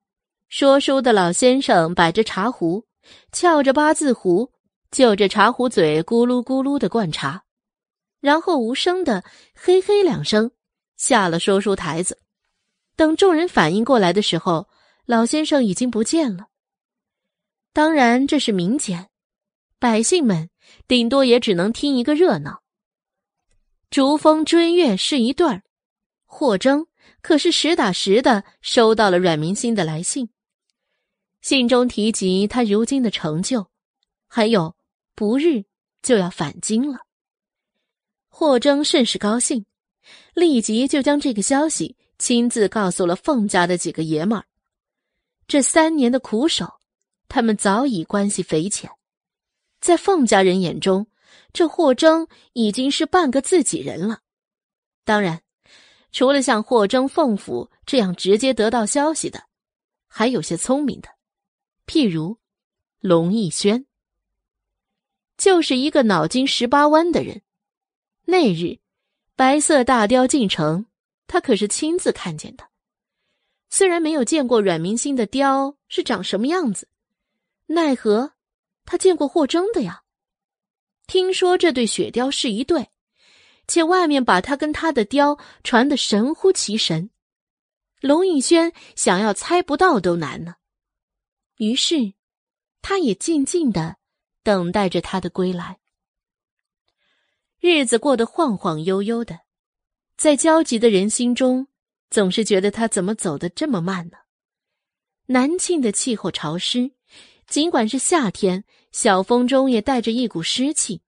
[0.49, 2.85] 说书的老先生摆着茶壶，
[3.31, 4.51] 翘着八字胡，
[4.89, 7.43] 就着茶壶嘴咕噜咕噜的灌茶，
[8.19, 9.23] 然后无声的
[9.53, 10.49] 嘿嘿两声。
[10.95, 12.17] 下了说书台子，
[12.95, 14.67] 等众人反应过来的时候，
[15.05, 16.47] 老先生已经不见了。
[17.71, 19.07] 当然，这是民间，
[19.77, 20.49] 百姓们
[20.87, 22.61] 顶多也只能听一个热闹。
[23.89, 25.63] 逐风追月是一对儿，
[26.25, 26.87] 霍征
[27.21, 30.29] 可是实打实的收到了阮明心的来信，
[31.41, 33.67] 信中提及他如今的成就，
[34.27, 34.75] 还有
[35.15, 35.65] 不日
[36.01, 36.99] 就要返京了。
[38.27, 39.65] 霍征甚是高兴。
[40.33, 44.45] 立即就将这个消息亲自告诉了凤家的几个爷们儿。
[45.47, 46.79] 这三年的苦守，
[47.27, 48.89] 他们早已关系匪浅，
[49.79, 51.07] 在凤家人眼中，
[51.53, 54.21] 这霍征已经是半个自己人了。
[55.03, 55.41] 当然，
[56.11, 59.43] 除了像霍征、凤府这样直接得到消息的，
[60.07, 61.09] 还有些聪明的，
[61.85, 62.37] 譬如
[62.99, 63.85] 龙逸轩，
[65.37, 67.41] 就是一个脑筋十八弯的人。
[68.25, 68.79] 那日。
[69.35, 70.87] 白色大雕进城，
[71.27, 72.69] 他可是亲自看见的。
[73.69, 76.87] 虽然没有见过阮明星的雕是长什么样子，
[77.67, 78.33] 奈何
[78.87, 80.01] 他见过霍征的呀。
[81.05, 82.89] 听说这对雪雕是一对，
[83.67, 87.11] 且外面把他跟他的雕传得神乎其神，
[88.01, 90.55] 龙应轩想要猜不到都难呢。
[91.57, 92.13] 于是，
[92.81, 93.97] 他也静静的
[94.41, 95.79] 等待着他的归来。
[97.59, 99.39] 日子过得晃晃悠悠的，
[100.15, 101.67] 在焦急的人心中，
[102.09, 104.17] 总是觉得他怎么走得这么慢呢？
[105.25, 106.91] 南庆的气候潮湿，
[107.47, 108.63] 尽管是夏天，
[108.97, 111.03] 小风中也带着一股湿气。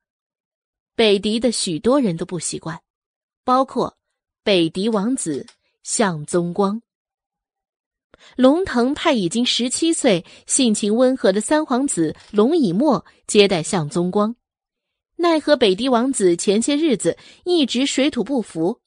[0.94, 2.80] 北狄的许多人都不习惯，
[3.44, 3.98] 包括
[4.44, 5.48] 北狄王子
[5.82, 6.84] 向宗光。
[8.36, 14.36] 龙腾派已经十七岁、性情温和的三皇子龙以沫接待向宗光。
[15.16, 18.82] 奈何北狄王子前些日子一直水土不服，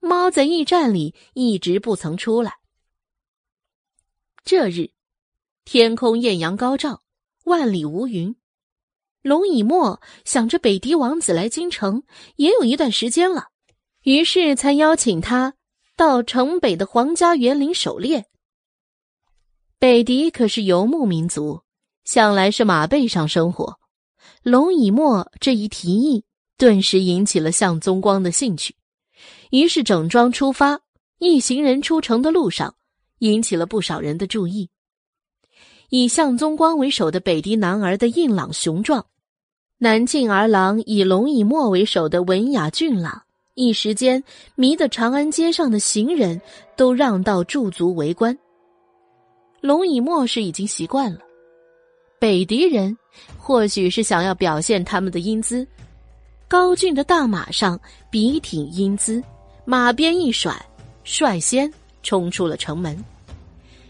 [0.00, 2.54] 猫在驿站里一直不曾出来。
[4.46, 4.92] 这日，
[5.66, 7.02] 天空艳阳高照，
[7.44, 8.34] 万里无云。
[9.26, 12.04] 龙以沫想着北狄王子来京城
[12.36, 13.48] 也有一段时间了，
[14.04, 15.54] 于是才邀请他
[15.96, 18.26] 到城北的皇家园林狩猎。
[19.80, 21.62] 北狄可是游牧民族，
[22.04, 23.80] 向来是马背上生活。
[24.44, 26.24] 龙以沫这一提议，
[26.56, 28.76] 顿时引起了向宗光的兴趣，
[29.50, 30.82] 于是整装出发。
[31.18, 32.76] 一行人出城的路上，
[33.18, 34.70] 引起了不少人的注意。
[35.88, 39.04] 以向宗光为首的北狄男儿的硬朗雄壮，
[39.78, 44.24] 南晋儿郎以龙以沫为首的文雅俊朗，一时间
[44.54, 46.40] 迷得长安街上的行人
[46.76, 48.34] 都让道驻足围观。
[49.60, 51.20] 龙以沫是已经习惯了。
[52.18, 52.96] 北狄人
[53.36, 55.66] 或许是想要表现他们的英姿，
[56.48, 57.78] 高俊的大马上
[58.10, 59.22] 笔挺英姿，
[59.66, 60.56] 马鞭一甩，
[61.04, 61.70] 率先
[62.02, 62.96] 冲出了城门，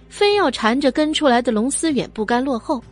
[0.08, 2.82] 非要缠着跟出来的龙思远不甘落后。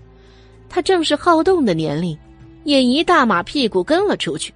[0.69, 2.16] 他正是好动的年龄，
[2.65, 4.53] 也一大马屁股跟了出去。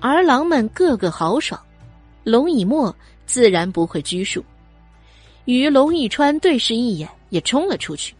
[0.00, 1.58] 儿郎们个个豪爽，
[2.24, 2.94] 龙以沫
[3.26, 4.44] 自然不会拘束，
[5.46, 8.14] 与龙以川对视一眼，也冲了出去。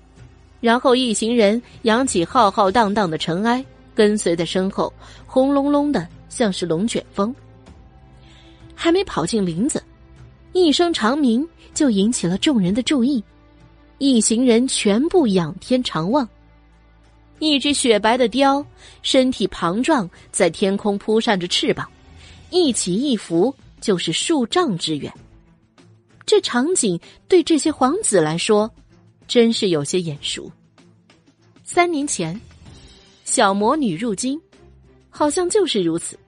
[0.60, 3.62] 然后一行人扬起浩浩荡荡的尘埃，
[3.94, 4.90] 跟随在身后，
[5.26, 7.34] 轰隆隆的像是龙卷风。
[8.74, 9.82] 还没跑进林子，
[10.52, 13.22] 一声长鸣就引起了众人的注意。
[13.98, 16.26] 一行人全部仰天长望，
[17.44, 18.64] 一只雪白的雕，
[19.02, 21.88] 身体庞壮，在天空扑扇着翅膀，
[22.50, 25.12] 一起一伏就是数丈之远。
[26.24, 26.98] 这场景
[27.28, 28.70] 对这些皇子来说。
[29.26, 30.52] 真是有些眼熟。
[31.64, 32.38] 三年前，
[33.24, 34.38] 小魔女入京，
[35.08, 36.18] 好像就是如此。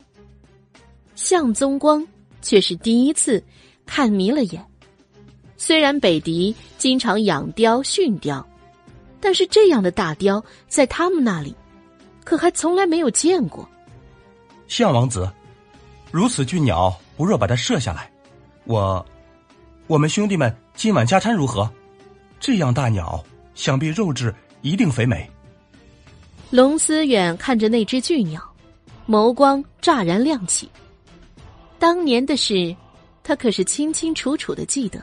[1.14, 2.02] 向宗光
[2.40, 3.44] 却是第一次
[3.84, 4.64] 看迷了眼。
[5.58, 8.42] 虽然北狄经常养雕驯雕，
[9.20, 11.54] 但是这样的大雕在他们那里，
[12.24, 13.68] 可还从来没有见过。
[14.68, 15.30] 项王子，
[16.10, 18.10] 如此巨鸟，不若把它射下来。
[18.64, 19.04] 我，
[19.86, 21.70] 我们兄弟们今晚加餐如何？
[22.38, 23.24] 这样大鸟，
[23.54, 25.28] 想必肉质一定肥美。
[26.50, 28.40] 龙思远看着那只巨鸟，
[29.08, 30.70] 眸光乍然亮起。
[31.78, 32.74] 当年的事，
[33.22, 35.02] 他可是清清楚楚的记得。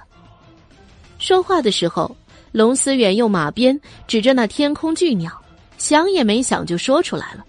[1.20, 2.16] 说话的时候，
[2.54, 5.44] 龙思远用马鞭指着那天空巨鸟，
[5.80, 7.44] 想也没想就说出来了。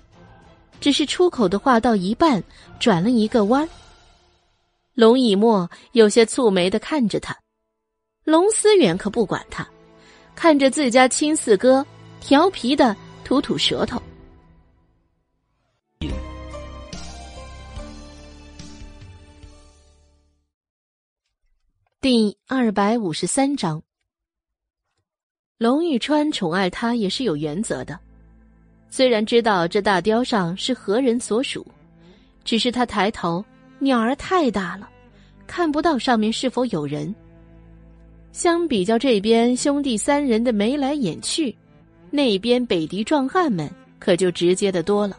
[0.81, 2.43] 只是出口的话到一半，
[2.81, 3.69] 转了一个弯。
[4.95, 7.37] 龙以沫有些蹙眉的看着他，
[8.25, 9.69] 龙思远可不管他，
[10.35, 11.85] 看着自家亲四哥，
[12.21, 14.01] 调皮的吐吐舌头。
[22.01, 23.83] 第二百五十三章，
[25.57, 27.97] 龙玉川宠爱他也是有原则的。
[28.91, 31.65] 虽然知道这大雕上是何人所属，
[32.45, 33.45] 只是他抬头，
[33.79, 34.89] 鸟儿太大了，
[35.47, 37.15] 看不到上面是否有人。
[38.33, 41.55] 相比较这边兄弟三人的眉来眼去，
[42.11, 43.71] 那边北狄壮汉们
[44.01, 45.17] 可就直接的多了，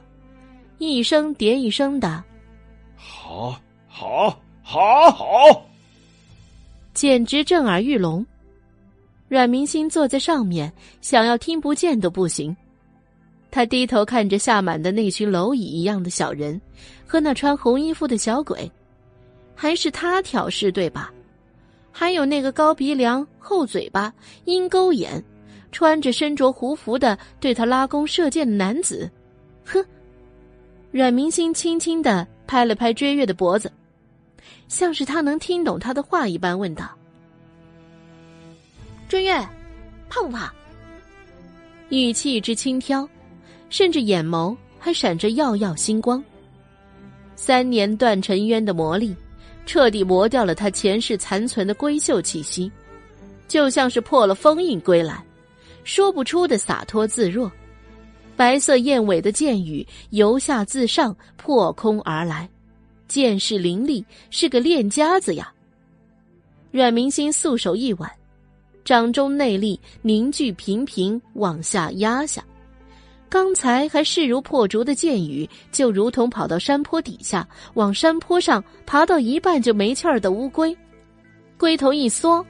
[0.79, 2.21] 一声叠一声的，
[2.97, 3.57] 好，
[3.87, 5.65] 好，好，好。
[6.93, 8.25] 简直震耳欲聋，
[9.35, 10.71] 阮明星坐在上面，
[11.01, 12.55] 想要听不见都不行。
[13.51, 16.59] 他低头看着下满的那群蝼蚁一样的小人，
[17.05, 18.71] 和那穿红衣服的小鬼，
[19.53, 21.11] 还是他挑事对吧？
[21.91, 24.13] 还有那个高鼻梁、厚嘴巴、
[24.45, 25.21] 鹰钩眼，
[25.69, 29.11] 穿着身着胡服的对他拉弓射箭的男子，
[29.65, 29.85] 哼！
[30.91, 33.69] 阮明星轻轻的拍了拍追月的脖子。
[34.69, 36.89] 像是他能听懂他的话一般，问道
[39.15, 39.33] ：“追月，
[40.09, 40.53] 怕不怕？”
[41.87, 43.07] 语气之轻佻，
[43.69, 46.21] 甚至眼眸还闪着耀耀星光。
[47.33, 49.15] 三年断尘渊的魔力，
[49.65, 52.69] 彻底磨掉了他前世残存的闺秀气息，
[53.47, 55.23] 就像是破了封印归来，
[55.85, 57.49] 说不出的洒脱自若。
[58.35, 62.49] 白色燕尾的箭雨由下自上破空而来。
[63.07, 65.53] 剑势凌厉，是个练家子呀。
[66.69, 68.11] 阮明星素手一挽，
[68.85, 72.45] 掌中内力凝聚，频频往下压下。
[73.27, 80.77] 刚才还势如破竹的剑雨，就如同跑到山坡底下，往山坡上爬到一半就没气儿的乌龟，
[81.57, 82.45] 龟头一缩，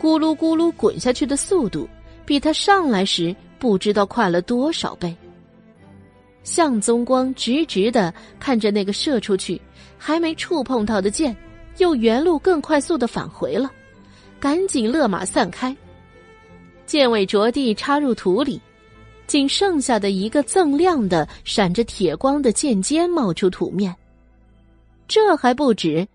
[0.00, 1.88] 咕噜咕噜滚下去的速度，
[2.24, 5.14] 比他上来时不知道快了多少倍。
[6.42, 9.60] 向宗光直直的看着那个射出去。
[9.98, 11.34] 还没触碰到的剑，
[11.78, 13.70] 又原路更快速的返回了，
[14.46, 15.76] 赶紧勒马散开。
[16.86, 18.62] 剑尾着地插入土里，
[19.26, 23.92] 仅剩下的一个锃亮的、闪着铁光的剑尖冒出土面。
[25.08, 26.06] 这还不止，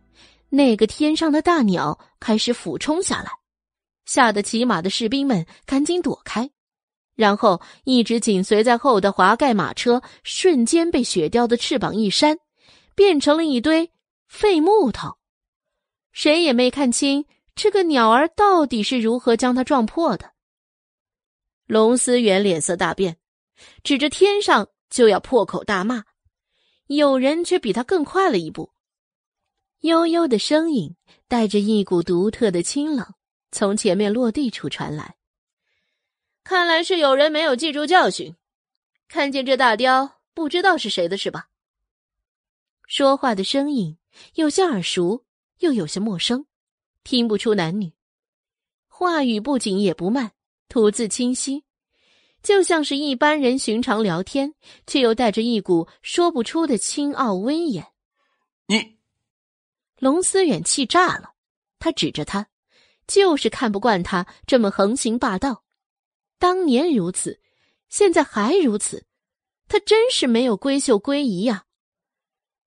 [0.48, 3.30] 那个天上的大鸟开始俯冲下来，
[4.06, 6.50] 吓得骑马的士兵们赶紧躲开，
[7.16, 12.38] 然后一直紧随在后的华盖马车瞬间被雪雕的翅膀一扇。
[12.96, 13.92] 变成了一堆
[14.30, 15.18] 废木头，
[16.14, 17.26] 谁也没看清
[17.56, 20.34] 这个鸟儿到底是如何将它撞破的。
[21.66, 23.18] 龙思远脸色大变，
[23.84, 26.04] 指着天上就要破口大骂，
[26.88, 28.74] 有人却比他更快了一步。
[29.82, 30.96] 悠悠的声音
[31.28, 33.14] 带着一股独特的清冷，
[33.52, 35.16] 从前面落地处传来。
[36.44, 38.36] 看来是有人没有记住教训，
[39.08, 41.50] 看见这大雕不知道是谁的，是吧？
[42.86, 43.98] 说话的声音
[44.34, 45.24] 有些耳熟，
[45.60, 46.46] 又有些陌生，
[47.04, 47.94] 听不出男女。
[48.88, 50.32] 话语不紧也不慢，
[50.68, 51.64] 吐字清晰，
[52.44, 54.54] 就像是一般人寻常聊天，
[54.86, 57.88] 却又带着一股说不出的清傲威严。
[58.68, 58.98] 你，
[59.98, 61.34] 龙思远气炸了，
[61.80, 62.48] 他指着他，
[63.08, 65.64] 就是看不惯他这么横行霸道。
[66.38, 67.42] 当年如此，
[67.90, 69.06] 现在还如此，
[69.68, 71.66] 他真是没有闺秀闺仪呀。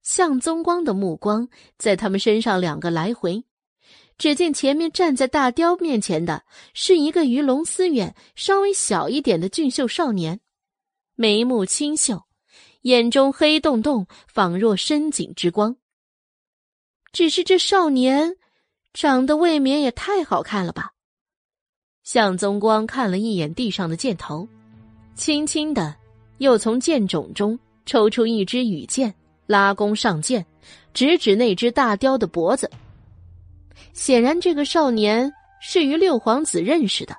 [0.02, 1.48] 向宗光的目光
[1.78, 3.44] 在他们身上两个来回，
[4.16, 10.40] 只见前面站在大雕面前的是一个与龙思远稍微小一点的俊秀少年，
[11.14, 12.22] 眉目清秀，
[12.82, 15.76] 眼中黑洞洞，仿若深井之光。
[17.12, 18.36] 只是这少年
[18.92, 20.92] 长得未免也太好看了吧？
[22.02, 24.48] 向宗光看了一眼地上的箭头，
[25.14, 25.96] 轻轻的
[26.38, 29.14] 又从箭冢中抽出一支羽箭。
[29.46, 30.46] 拉弓上箭，
[30.94, 32.70] 指指那只大雕的脖子。
[33.92, 37.16] 显然，这个少年是与六皇子认识的。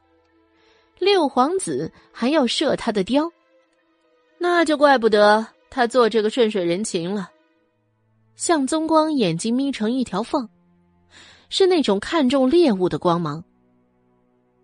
[0.99, 3.31] 六皇子还要射他的雕，
[4.37, 7.29] 那就怪不得他做这个顺水人情了。
[8.35, 10.47] 向宗光眼睛眯成一条缝，
[11.49, 13.43] 是那种看中猎物的光芒。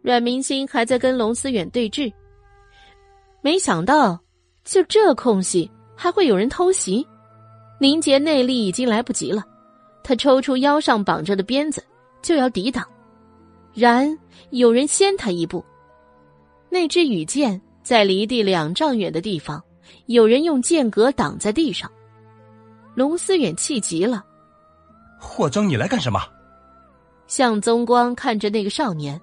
[0.02, 2.12] 阮明星还在跟龙思远对峙，
[3.42, 4.20] 没想到
[4.64, 7.06] 就这空隙还会有人偷袭。
[7.80, 9.44] 凝结内力已经来不及了，
[10.04, 11.84] 他抽出腰上绑着的鞭子
[12.22, 12.86] 就要抵挡，
[13.74, 14.18] 然
[14.50, 15.64] 有人先他一步。
[16.70, 19.62] 那支羽箭在离地两丈远的地方，
[20.06, 21.92] 有人用剑格挡在地上。
[22.96, 24.24] 龙思远气急了
[25.20, 26.20] ：“霍征，你来干什么？”
[27.28, 29.20] 向宗光看着那个少年，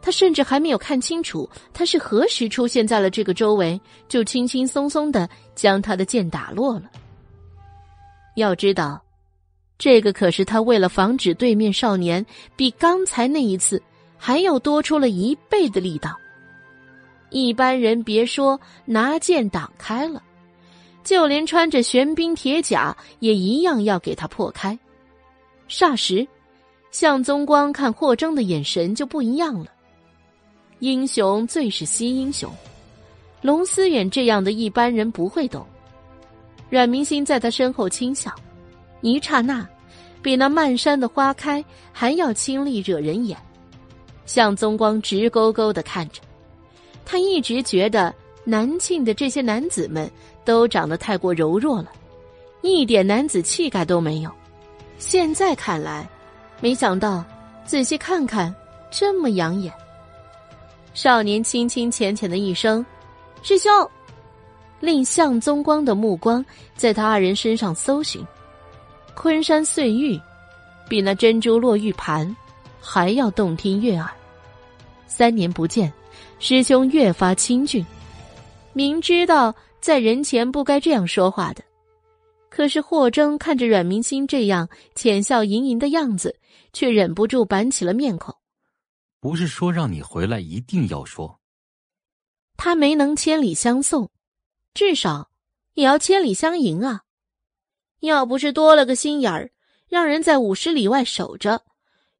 [0.00, 3.78] 他甚至还没有看清楚他是何时出现在了这个周围，
[4.08, 6.90] 就轻轻松松的将他的剑打落了。
[8.36, 9.02] 要知道，
[9.78, 12.24] 这个可是他为了防止对面少年
[12.56, 13.82] 比刚才那一次
[14.16, 16.16] 还要多出了一倍的力道。
[17.30, 20.22] 一般人别说拿剑挡开了，
[21.04, 24.78] 就连穿着玄冰铁甲也一样要给他破开。
[25.68, 26.26] 霎时，
[26.90, 29.66] 向宗光看霍征的眼神就不一样了。
[30.78, 32.50] 英雄最是惜英雄，
[33.42, 35.66] 龙思远这样的一般人不会懂。
[36.70, 38.32] 阮明星在他身后轻笑，
[39.00, 39.66] 一刹那，
[40.22, 43.36] 比那漫山的花开还要清丽惹人眼。
[44.24, 46.20] 向宗光直勾勾的看着。
[47.04, 48.12] 他一直觉得
[48.42, 50.10] 南庆的这些男子们
[50.44, 51.92] 都长得太过柔弱了，
[52.62, 54.30] 一点男子气概都没有。
[54.98, 56.08] 现在看来，
[56.60, 57.24] 没想到
[57.64, 58.52] 仔细看看，
[58.90, 59.72] 这么养眼。
[60.94, 62.84] 少年轻轻浅浅的一声
[63.42, 63.70] “师兄”，
[64.80, 66.44] 令向宗光的目光
[66.74, 68.24] 在他二人身上搜寻。
[69.16, 70.20] 昆山碎玉，
[70.88, 72.36] 比那珍珠落玉盘
[72.78, 74.08] 还要动听悦耳。
[75.08, 75.92] 三年不见。
[76.38, 77.84] 师兄越发清俊，
[78.74, 81.64] 明知道在人前不该这样说话的，
[82.50, 86.38] 可是霍征看着阮明星这样浅笑盈盈的样子，
[86.74, 88.34] 却忍不住板起了面孔。
[89.18, 91.40] 不是说让你回来一定要说，
[92.58, 94.10] 他没能千里相送，
[94.74, 95.30] 至少
[95.72, 97.02] 也要千里相迎啊！
[98.00, 99.50] 要不是多了个心眼儿，
[99.88, 101.64] 让人在五十里外守着，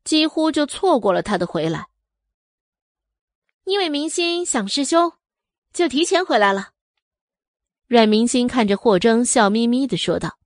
[0.04, 1.86] 几乎就错过了他的回来。
[3.64, 5.12] 因为明星想师兄，
[5.72, 6.70] 就提前回来了。
[7.86, 10.38] 阮明星看着霍征，笑眯眯的说道，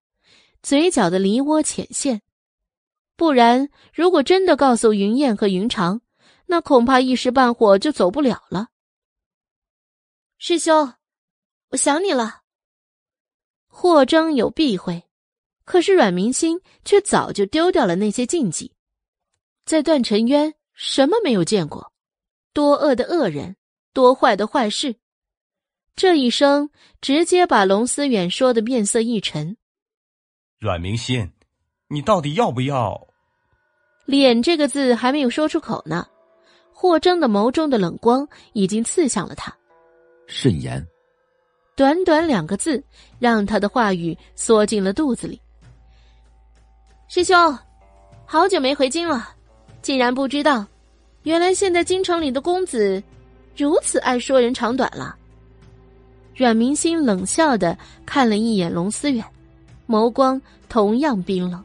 [0.63, 2.23] 嘴角的梨涡浅现。
[3.17, 6.01] 不然，如果真的告诉云燕和云长，
[6.47, 8.69] 那恐怕一时半会就走不了了。
[10.39, 10.95] 师兄，
[11.69, 12.41] 我想你了。
[13.67, 15.05] 霍征有避讳，
[15.71, 18.73] 可是阮明星却早就丢掉了那些禁忌，
[19.65, 21.93] 在段尘渊什么没有见过。
[22.53, 23.55] 多恶的恶人，
[23.95, 24.97] 多坏的坏事，
[25.95, 26.71] 这一声
[27.01, 29.57] 直接把龙思远说的面色一沉。
[30.59, 31.31] 阮明心，
[31.87, 33.07] 你到底要不要？
[34.07, 36.05] 脸这个字还没有说出口呢，
[36.73, 39.57] 霍征的眸中的冷光已经刺向了他。
[40.27, 40.85] 慎言。
[41.77, 42.83] 短短两个字，
[43.21, 45.41] 让他的话语缩进了肚子里。
[47.13, 47.59] 师兄，
[48.25, 49.31] 好久没回京了，
[49.83, 50.65] 竟然不知道。
[51.25, 53.03] 原来现在京城里的公子
[53.57, 55.17] 如此爱说人长短了。
[56.37, 57.77] 阮明星冷笑的
[58.07, 59.25] 看了一眼龙思远，
[59.89, 61.61] 眸光同样冰冷，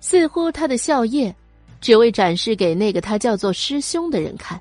[0.00, 1.32] 似乎他的笑靥
[1.80, 4.60] 只为展示给那个他叫做师兄的人看。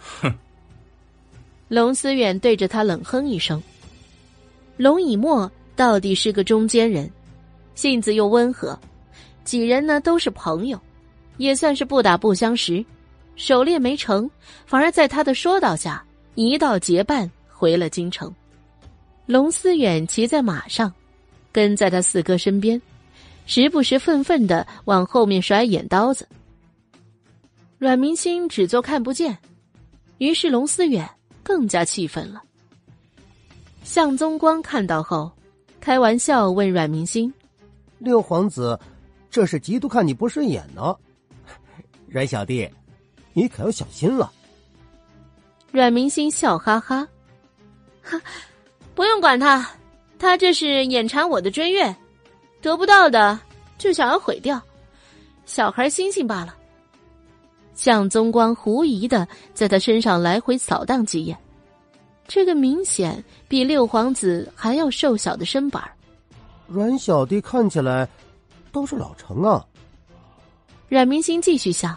[0.00, 0.34] 哼！
[1.70, 3.62] 龙思远对着他冷哼一声。
[4.76, 7.08] 龙以沫到底是个中间人，
[7.74, 8.78] 性子又温和，
[9.44, 10.80] 几人呢都是朋友。
[11.36, 12.84] 也算是不打不相识，
[13.34, 14.30] 狩猎没成，
[14.66, 16.04] 反而在他的说道下
[16.36, 18.32] 一道结伴回了京城。
[19.26, 20.92] 龙思远骑在马上，
[21.50, 22.80] 跟在他四哥身边，
[23.46, 26.28] 时不时愤愤的往后面甩眼刀子。
[27.78, 29.36] 阮明星只做看不见，
[30.18, 31.08] 于是龙思远
[31.42, 32.40] 更加气愤了。
[33.82, 35.32] 向宗光看到后，
[35.80, 37.32] 开玩笑问阮明星
[38.04, 38.78] ：“六皇子，
[39.30, 40.94] 这是嫉妒看你不顺眼呢？”
[42.06, 42.68] 阮小弟，
[43.32, 44.30] 你可要小心了。
[45.72, 47.08] 阮明星笑哈哈，
[48.00, 48.20] 哈，
[48.94, 49.68] 不用管他，
[50.18, 51.92] 他这是眼馋我的追月，
[52.60, 53.40] 得不到的
[53.76, 54.62] 就想要毁掉，
[55.46, 56.54] 小孩心性罢了。
[57.74, 61.36] 向宗光狐疑的在他身上来回扫荡几眼，
[62.28, 65.82] 这个明显比六皇子还要瘦小的身板
[66.66, 68.08] 阮小弟看起来
[68.72, 69.64] 都是老成啊。
[70.88, 71.96] 阮明星继续笑，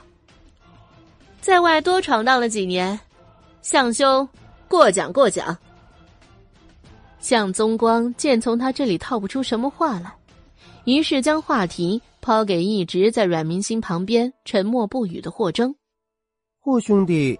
[1.42, 3.00] 在外多闯荡了几年，
[3.62, 4.28] 向兄
[4.68, 5.58] 过奖过奖。
[7.20, 10.16] 向宗光见从他这里套不出什么话来，
[10.86, 15.76] 于是将话题抛给一直在阮明星旁边沉默不语的霍征。
[16.60, 17.38] 霍兄弟，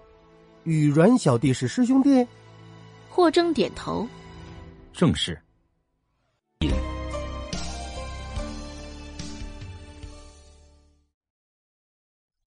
[0.64, 2.26] 与阮小弟是师兄弟。
[3.08, 4.06] 霍征点头，
[4.92, 5.40] 正是。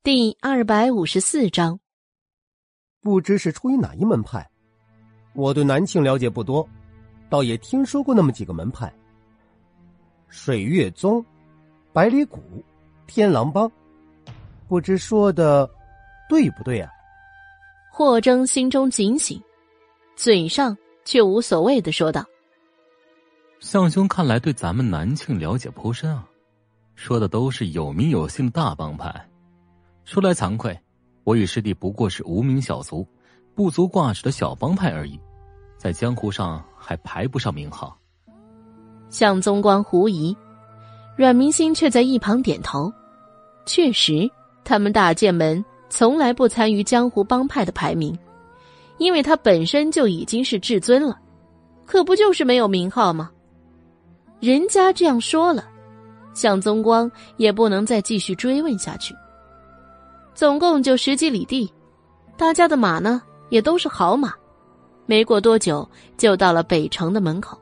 [0.03, 1.79] 第二百五十四章，
[3.01, 4.49] 不知是出于哪一门派，
[5.35, 6.67] 我对南庆了解不多。
[7.29, 8.91] 倒也听说过那么几个门派：
[10.27, 11.23] 水月宗、
[11.93, 12.41] 百里谷、
[13.05, 13.71] 天狼帮，
[14.67, 15.69] 不知说的
[16.27, 16.89] 对不对啊？
[17.91, 19.39] 霍征心中警醒，
[20.15, 20.75] 嘴上
[21.05, 22.25] 却无所谓的说道
[23.61, 26.27] ：“向兄看来对咱们南庆了解颇深啊，
[26.95, 29.27] 说的都是有名有姓的大帮派。
[30.11, 30.77] 说来惭愧，
[31.23, 33.07] 我与师弟不过是无名小卒，
[33.55, 35.17] 不足挂齿的小帮派而已。”
[35.79, 37.97] 在江湖上还排不上名号。
[39.09, 40.35] 向宗光狐疑，
[41.15, 42.91] 阮明星却在一旁点头。
[43.65, 44.29] 确实，
[44.65, 48.13] 他们大剑门从来不参与江湖帮派的排名，
[48.97, 51.17] 因为他本身就已经是至尊了，
[51.85, 53.31] 可不就是没有名号吗？
[54.41, 55.69] 人家这样说了，
[56.33, 59.15] 向宗光也不能再继续追问下去。
[60.33, 61.71] 总共就十几里地，
[62.37, 64.33] 大家的马呢也都是好马。
[65.05, 65.87] 没过多久，
[66.17, 67.59] 就到了北城的门口。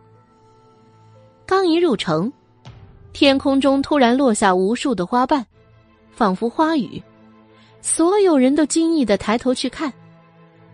[1.45, 2.31] 刚一入城，
[3.11, 5.43] 天空中突然落下无数的花瓣，
[6.11, 7.01] 仿佛花雨。
[7.81, 9.91] 所有人都惊异的抬头去看，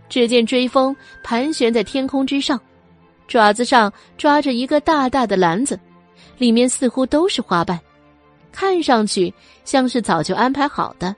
[0.09, 0.93] 只见追风
[1.23, 2.59] 盘旋在天空之上，
[3.27, 5.79] 爪子上抓着一个大大的篮子，
[6.37, 7.79] 里面似乎都是花瓣，
[8.51, 11.15] 看上去像是早就安排好的。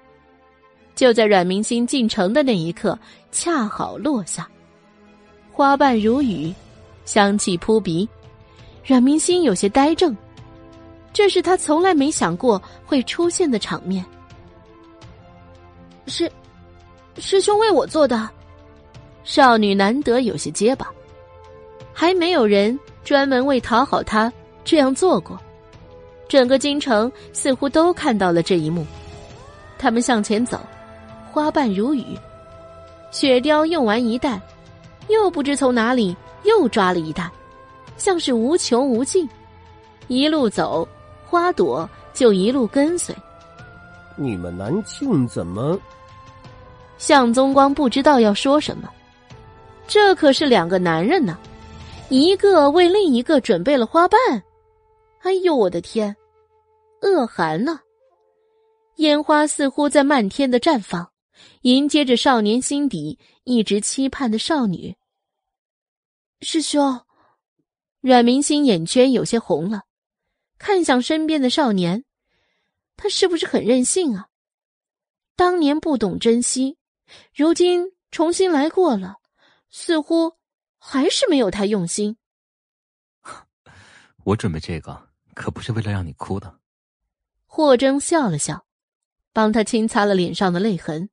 [0.98, 2.98] 就在阮明星进城的那一刻，
[3.32, 4.50] 恰好落下。
[5.52, 6.52] 花瓣如雨，
[7.06, 8.10] 香气扑鼻，
[8.84, 10.18] 阮明星有些呆怔，
[11.14, 14.04] 这是他从来没想过会出现的场面。
[16.08, 16.32] 是，
[17.18, 18.28] 师兄为我做的。
[19.24, 20.92] 少女难得有些结巴，
[21.94, 24.34] 还没有人专门为讨好他
[24.64, 25.40] 这样做过。
[26.28, 28.84] 整个京城似乎都看到了这一幕。
[29.78, 30.60] 他们向前走，
[31.38, 32.18] 花瓣如雨，
[33.12, 34.42] 雪雕用完一袋。
[35.08, 37.30] 又不知从哪里又抓了一袋，
[37.96, 39.30] 像是无穷无尽。
[40.08, 40.86] 一路走，
[41.28, 43.16] 花朵就一路跟随。
[44.16, 45.80] 你们南庆怎么？
[46.98, 48.90] 向宗光不知道要说什么。
[49.88, 51.38] 这可是两个男人呢，
[52.10, 54.20] 一个为另一个准备了花瓣。
[55.22, 56.16] 哎呦，我的天！
[57.04, 57.80] 恶寒呢？
[58.96, 61.08] 烟花似乎在漫天的绽放，
[61.62, 64.96] 迎接着少年心底一直期盼的少女。
[66.42, 67.02] 师兄，
[68.00, 69.84] 阮明星眼圈有些红了，
[70.58, 72.06] 看向身边的少年，
[72.96, 74.28] 他是不是很任性啊？
[75.36, 76.78] 当年不懂珍惜，
[77.34, 79.18] 如今重新来过了，
[79.70, 80.34] 似乎
[80.78, 82.18] 还是没有他用心。
[84.24, 86.60] 我准备这个可不是为了让你哭的。
[87.46, 88.66] 霍征笑了笑，
[89.32, 91.10] 帮他轻擦了脸上的泪痕。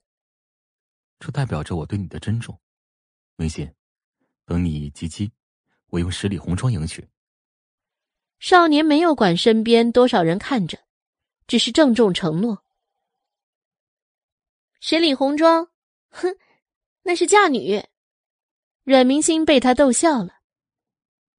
[1.24, 2.60] 这代表着我对你的珍重，
[3.36, 3.74] 明心。
[4.44, 5.30] 等你及笄，
[5.86, 7.08] 我用十里红妆迎娶。
[8.38, 10.78] 少年没有管身边多少人看着，
[11.46, 12.62] 只是郑重承诺。
[14.80, 15.70] 十里红妆，
[16.10, 16.36] 哼，
[17.04, 17.82] 那是嫁女。
[18.82, 20.42] 阮明星被他逗笑了。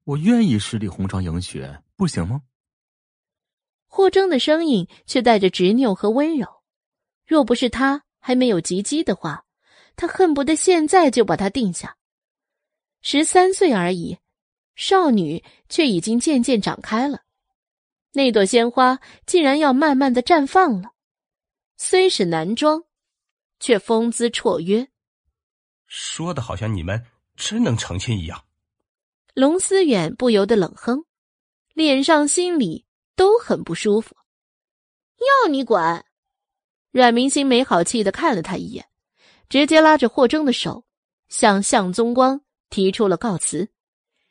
[0.02, 1.64] 我愿意十里红妆迎娶，
[1.94, 2.42] 不行吗？
[3.86, 6.64] 霍征的声音却带着执拗和温柔。
[7.24, 9.45] 若不是他还没有及笄的话，
[9.96, 11.96] 他恨不得现在就把他定下。
[13.00, 14.18] 十三岁而已，
[14.74, 17.22] 少女却已经渐渐长开了，
[18.12, 20.90] 那朵鲜花竟然要慢慢的绽放了。
[21.76, 22.84] 虽是男装，
[23.60, 24.88] 却风姿绰约。
[25.86, 27.04] 说的好像你们
[27.36, 28.44] 真能成亲一样。
[29.34, 31.04] 龙思远不由得冷哼，
[31.74, 34.16] 脸上心里都很不舒服。
[35.18, 36.04] 要你管！
[36.90, 38.88] 阮明星没好气的看了他一眼，
[39.48, 40.84] 直接拉着霍征的手
[41.28, 42.40] 向向宗光。
[42.68, 43.68] 提出了告辞，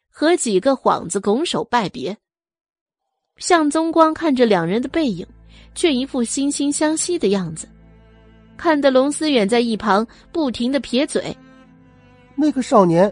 [0.10, 2.16] 和几个幌子拱手拜别。
[3.38, 5.26] 向宗光看着两人的背影，
[5.74, 7.66] 却一副惺惺相惜的样子，
[8.58, 11.36] 看得龙思远在一旁不停的撇嘴。
[12.36, 13.12] 那个少年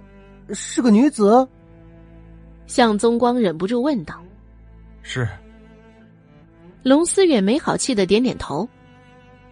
[0.49, 1.47] 是个女子？
[2.67, 4.21] 向宗光忍不住问道。
[5.03, 5.25] 是。
[6.83, 8.67] 龙思远没好气的点点头。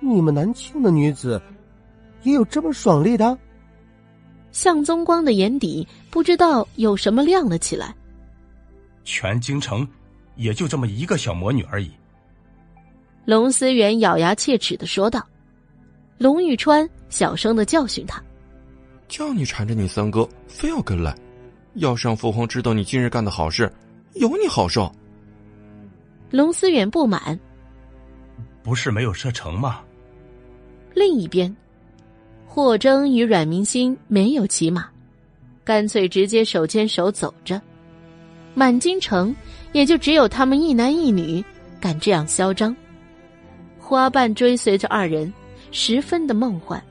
[0.02, 1.42] 你们南庆的女子，
[2.24, 3.38] 也有这么爽利的？
[4.52, 7.96] 向宗光的眼底不知道有什么亮了起来。
[9.04, 9.88] 全京城，
[10.36, 11.90] 也就这么一个小魔女而已。
[13.26, 15.26] 龙思远咬牙切齿的说道。
[16.18, 18.22] 龙玉川小声的教训他
[19.10, 21.16] ：“叫你缠着你三哥，非要跟来，
[21.76, 23.72] 要是让父皇知道你今日干的好事，
[24.14, 24.94] 有你好受。”
[26.30, 27.40] 龙思远不满
[28.62, 29.82] ：“不是没有射程吗？”
[30.94, 31.56] 另一边，
[32.54, 34.86] 霍征与阮明星没有骑马，
[35.64, 37.62] 干脆直接手牵手走着。
[38.54, 39.34] 满京城
[39.72, 41.42] 也就只有他们一男一女
[41.80, 42.76] 敢这样嚣张。
[43.80, 45.34] 花瓣追随着二人，
[45.72, 46.84] 十分的梦幻。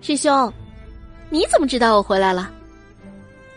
[0.00, 0.52] 师兄，
[1.30, 2.50] 你怎么知道我回来了？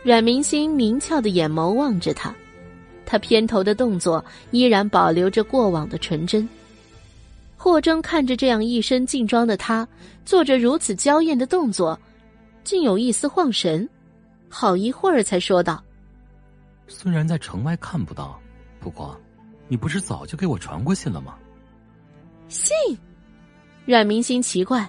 [0.04, 2.32] 阮明星明俏的眼眸望着他，
[3.08, 6.48] 他偏头的动作依然保留着过往的纯真。
[7.58, 9.86] 霍征看着这样一身劲装的他，
[10.24, 12.00] 做着如此娇艳的动作，
[12.64, 13.90] 竟有一丝晃神，
[14.48, 15.84] 好一会儿才说道
[16.88, 18.40] ：“虽然在城外看不到，
[18.80, 19.20] 不过，
[19.68, 21.36] 你不是早就给我传过信了吗？”
[22.48, 22.76] 信，
[23.86, 24.88] 阮明心奇怪：“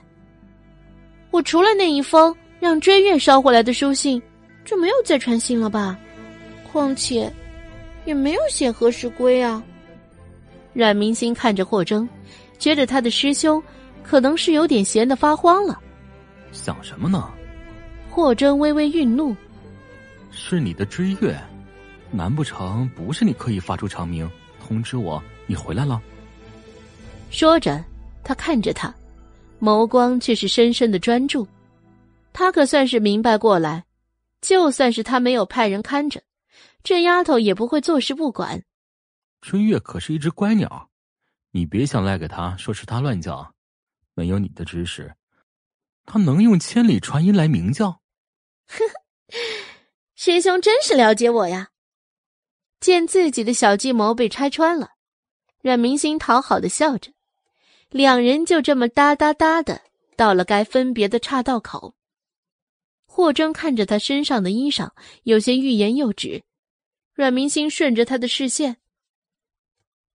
[1.32, 4.22] 我除了那一封让追月捎回来的书信，
[4.64, 5.98] 就没有再传信了吧？
[6.70, 7.32] 况且，
[8.04, 9.64] 也没有写何时归啊。”
[10.74, 12.06] 阮明心看着霍征。
[12.58, 13.62] 觉得他的师兄
[14.02, 15.80] 可能是有点闲得发慌了，
[16.52, 17.30] 想什么呢？
[18.10, 19.36] 霍真微微愠怒
[20.32, 21.38] ：“是你的追月，
[22.10, 24.28] 难不成不是你刻意发出长鸣
[24.60, 26.00] 通知我你回来了？”
[27.30, 27.84] 说着，
[28.24, 28.92] 他看着他，
[29.60, 31.46] 眸光却是深深的专注。
[32.32, 33.84] 他可算是明白过来，
[34.40, 36.20] 就算是他没有派人看着，
[36.82, 38.62] 这丫头也不会坐视不管。
[39.40, 40.88] 追月可是一只乖鸟。
[41.50, 43.54] 你别想赖给他，说是他乱叫，
[44.14, 45.14] 没有你的指使，
[46.04, 48.00] 他能用千里传音来鸣叫？
[48.66, 48.94] 呵呵，
[50.14, 51.70] 师兄真是了解我呀！
[52.80, 54.90] 见自己的小计谋被拆穿了，
[55.62, 57.12] 阮明星讨好的笑着，
[57.90, 59.80] 两人就这么哒哒哒的
[60.16, 61.94] 到了该分别的岔道口。
[63.06, 64.90] 霍征看着他身上的衣裳，
[65.24, 66.44] 有些欲言又止。
[67.14, 68.76] 阮明星顺着他的视线。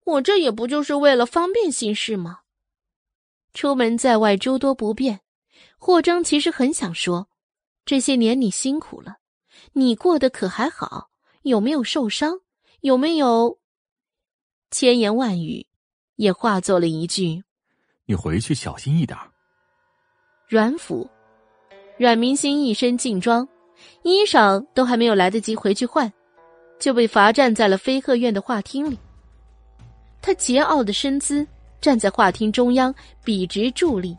[0.05, 2.39] 我这也不就是为了方便行事吗？
[3.53, 5.21] 出门在外诸多不便，
[5.77, 7.29] 霍征其实很想说：
[7.85, 9.17] 这些年你辛苦了，
[9.73, 11.09] 你过得可还好？
[11.43, 12.39] 有没有受伤？
[12.81, 13.59] 有没有？
[14.71, 15.67] 千言万语
[16.15, 17.43] 也化作了一句
[18.05, 19.17] ：“你回去小心一点。”
[20.49, 21.09] 阮府，
[21.97, 23.47] 阮明星一身劲装，
[24.01, 26.11] 衣裳都还没有来得及回去换，
[26.79, 28.97] 就被罚站在了飞鹤院的画厅里。
[30.25, 31.45] 他桀骜的身姿
[31.81, 32.95] 站在画厅中央，
[33.25, 34.15] 笔直伫立。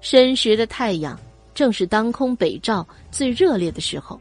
[0.00, 1.20] 申时的太阳
[1.54, 4.18] 正是当空北照最热烈的时候。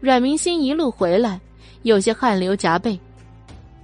[0.00, 1.40] 阮明星一路回来，
[1.82, 2.98] 有些汗流浃背。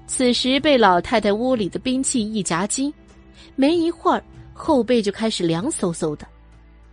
[0.09, 2.93] 此时被老太太屋里的兵器一夹击，
[3.55, 6.27] 没一会儿后背就开始凉飕飕的。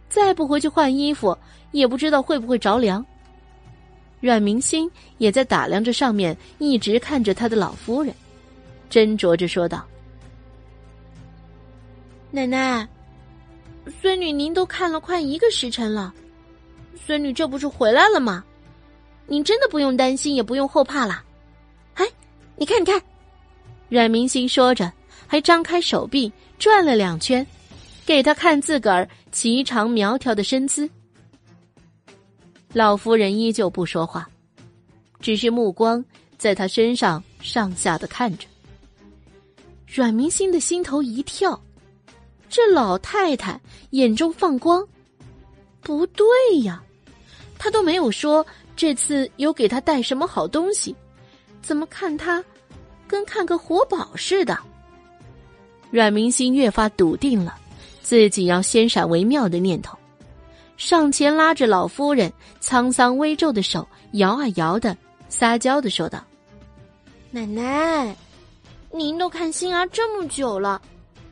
[0.07, 1.35] 再不回去换衣服，
[1.71, 3.03] 也不知道会不会着凉。
[4.21, 8.13] 阮明星也在打量着上面一直看着他的老夫人。
[8.89, 9.85] 斟酌着说道
[12.31, 12.87] ：“奶奶，
[14.01, 16.13] 孙女您都看了快一个时辰了，
[17.05, 18.43] 孙女这不是回来了吗？
[19.27, 21.23] 您真的不用担心，也不用后怕啦。
[21.93, 22.05] 哎，
[22.55, 23.01] 你看，你看。”
[23.89, 24.91] 阮明星说着，
[25.27, 27.45] 还张开手臂转了两圈，
[28.05, 30.89] 给他看自个儿颀长苗条的身姿。
[32.73, 34.29] 老夫人依旧不说话，
[35.19, 36.03] 只是目光
[36.37, 38.47] 在他身上上下的看着。
[39.91, 41.59] 阮明星的心头一跳，
[42.47, 43.59] 这老太太
[43.89, 44.87] 眼中放光，
[45.81, 46.25] 不对
[46.63, 46.83] 呀，
[47.57, 48.45] 她都没有说
[48.75, 50.95] 这次有给他带什么好东西，
[51.63, 52.43] 怎么看他
[53.07, 54.57] 跟看个活宝似的？
[55.89, 57.57] 阮明星越发笃定了
[58.03, 59.97] 自己要先闪为妙的念头，
[60.77, 64.95] 上前拉着老夫人沧桑微皱的手，摇啊摇的，
[65.29, 66.23] 撒娇的说道
[67.31, 68.15] ：“奶奶。”
[68.91, 70.81] 您都看心儿这么久了，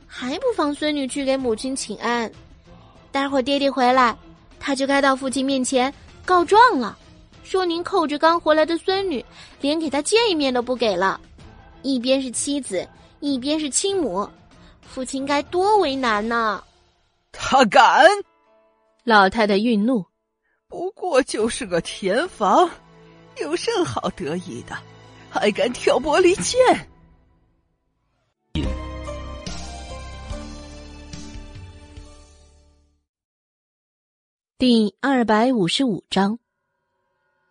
[0.06, 2.32] 还不放孙女去给母亲请安？
[3.12, 4.16] 待会儿爹爹回来，
[4.60, 5.92] 他就该到父亲面前
[6.24, 6.98] 告状了，
[7.44, 9.26] 说您扣着刚回来的孙女，
[9.60, 11.20] 连给他见一面都不给了。
[11.82, 12.88] 一边是妻子，
[13.22, 14.30] 一边是亲母，
[14.82, 16.64] 父亲该多为难呢！
[17.32, 18.06] 他敢！
[19.04, 20.06] 老太太愠怒，
[20.68, 22.70] 不过就是个田房，
[23.38, 24.78] 有甚好得意的？
[25.30, 26.58] 还敢挑拨离间！
[34.60, 36.40] 第二百五十五章，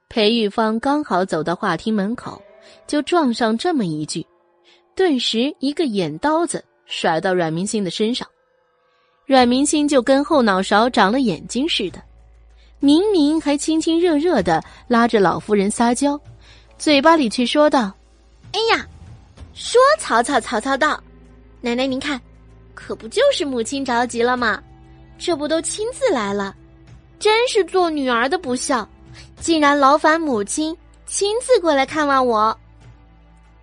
[0.09, 2.43] 裴玉芳刚好走到画厅门口，
[2.87, 4.27] 就撞上这么一句，
[4.95, 8.27] 顿时一个眼刀子甩到阮明星的身上，
[9.25, 12.03] 阮明星就跟后脑勺长了眼睛似的，
[12.81, 16.21] 明明还亲亲热热的拉着老夫人撒娇，
[16.77, 17.95] 嘴巴里却说道
[18.53, 18.87] ：“哎呀，
[19.57, 21.03] 说曹操，曹操到，
[21.63, 22.21] 奶奶您看，
[22.75, 24.63] 可不就是母亲着急了吗？
[25.17, 26.55] 这不都亲自来了。”
[27.19, 28.87] 真是做女儿的不孝，
[29.41, 30.77] 竟然劳烦母亲
[31.07, 32.55] 亲自过来看望我。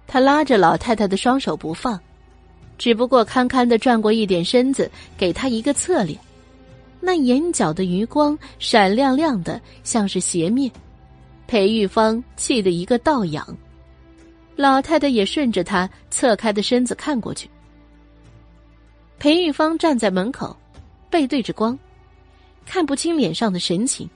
[0.08, 2.00] 他拉着老太太的双手不放，
[2.80, 6.20] 只不过堪堪的转过一点身子，给她一个侧脸，
[7.00, 10.72] 那眼角的余光闪亮亮的，像是斜面。
[11.46, 13.46] 裴玉芳气得一个倒仰，
[14.56, 17.50] 老太太也顺着他侧开的身子看过去。
[19.20, 20.56] 裴玉芳站在门口，
[21.10, 21.78] 背对着光。
[22.66, 24.10] 看不清脸上的神情，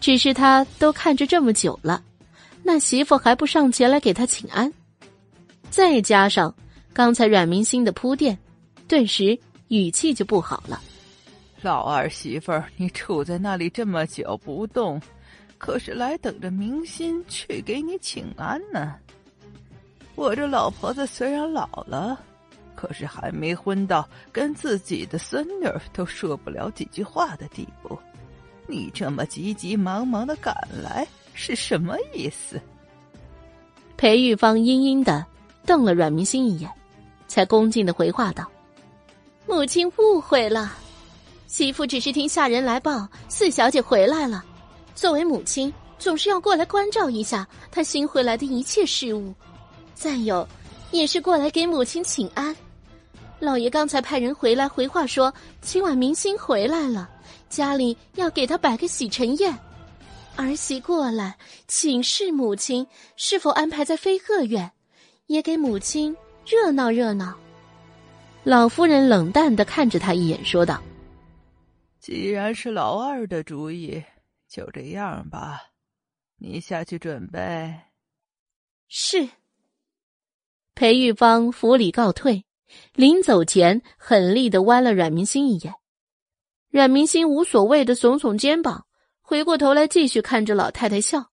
[0.00, 2.02] 只是他都看着这么久了，
[2.64, 4.72] 那媳妇还不上前来给他请安，
[5.70, 6.52] 再加上
[6.92, 8.36] 刚才阮明星的铺垫，
[8.88, 9.38] 顿时
[9.68, 10.80] 语气就不好了。
[11.62, 15.00] 老二媳妇，你杵在那里这么久不动，
[15.56, 18.96] 可是来等着明星去给你请安呢。
[20.14, 22.20] 我这老婆子虽然老了。
[22.76, 27.96] 可是还没昏到跟自己的孙女都说不了几句话的地步，
[28.66, 32.60] 你这么急急忙忙的赶来是什么意思？
[33.96, 35.24] 裴玉芳阴阴的
[35.64, 36.70] 瞪了阮明星一眼，
[37.28, 38.44] 才恭敬的回话道
[39.46, 40.72] ：“母亲误会了，
[41.46, 44.44] 媳妇只是听下人来报四小姐回来了。
[44.96, 49.32] 作为母亲，总是要过来关照一下她新回来的一切事务。
[49.94, 50.46] 再有，
[50.90, 52.54] 也是过来给母亲请安。”
[53.40, 57.10] 老爷刚才派人回来回话说，今晚明星回来了，
[57.48, 59.56] 家里要给他摆个喜晨宴。
[60.36, 61.36] 儿媳过来
[61.68, 64.70] 请示母亲，是否安排在飞鹤院，
[65.26, 66.16] 也给母亲
[66.46, 67.36] 热闹热闹。
[68.44, 70.82] 老夫人冷淡的看着他一眼，说道
[72.00, 74.02] ：“既然是老二的主意，
[74.48, 75.60] 就这样吧，
[76.38, 77.74] 你下去准备。”
[78.88, 79.28] 是。
[80.74, 82.44] 裴玉芳府礼告退。
[82.92, 85.74] 临走前，狠厉的剜了阮明星一眼。
[86.70, 88.86] 阮明星无所谓的耸耸肩膀，
[89.22, 91.30] 回过头来继续看着老太太笑。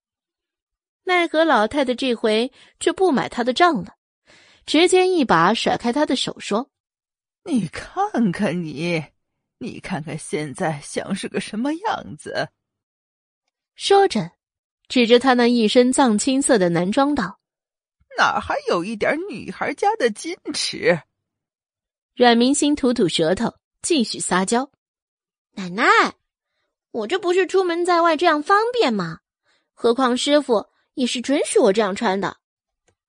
[1.04, 3.96] 奈何老太太这回却不买他的账了，
[4.68, 6.70] 直接一把甩开他的手，说
[7.44, 9.04] ：“你看看你，
[9.58, 12.50] 你看看现在像是个什么样子？”
[13.74, 14.34] 说着，
[14.88, 17.40] 指着他那一身藏青色的男装道
[18.18, 21.02] ：“哪还有一点女孩家的矜持？”
[22.16, 24.70] 阮明星吐吐舌头，继续撒娇
[25.56, 25.84] ：“奶奶，
[26.92, 29.20] 我这不是出门在外这样方便吗？
[29.74, 32.38] 何况师傅也是准许我这样穿的。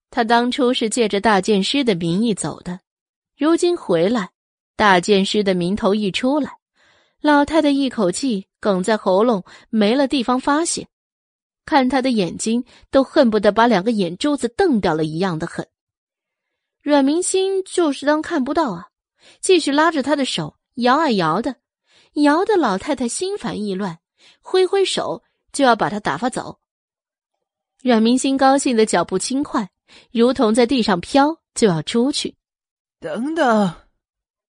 [0.09, 2.81] 他当初是借着大剑师的名义走的，
[3.37, 4.31] 如今回来，
[4.77, 6.53] 大剑师的名头一出来，
[7.21, 10.87] 老太太一口气哽在喉咙，没了地方发泄，
[11.65, 15.67] 看他的眼睛都恨不得把两个眼珠子瞪掉了一样的狠。
[16.83, 18.89] 阮明星就是当看不到啊。”
[19.41, 21.55] 继续拉着他的手摇啊摇的，
[22.15, 24.01] 摇的老太太心烦意乱，
[24.41, 26.59] 挥挥手就要把他打发走。
[27.85, 29.71] 阮明星高兴的脚步轻快，
[30.11, 32.35] 如同在地上飘，就要出去。
[32.99, 33.73] 等等，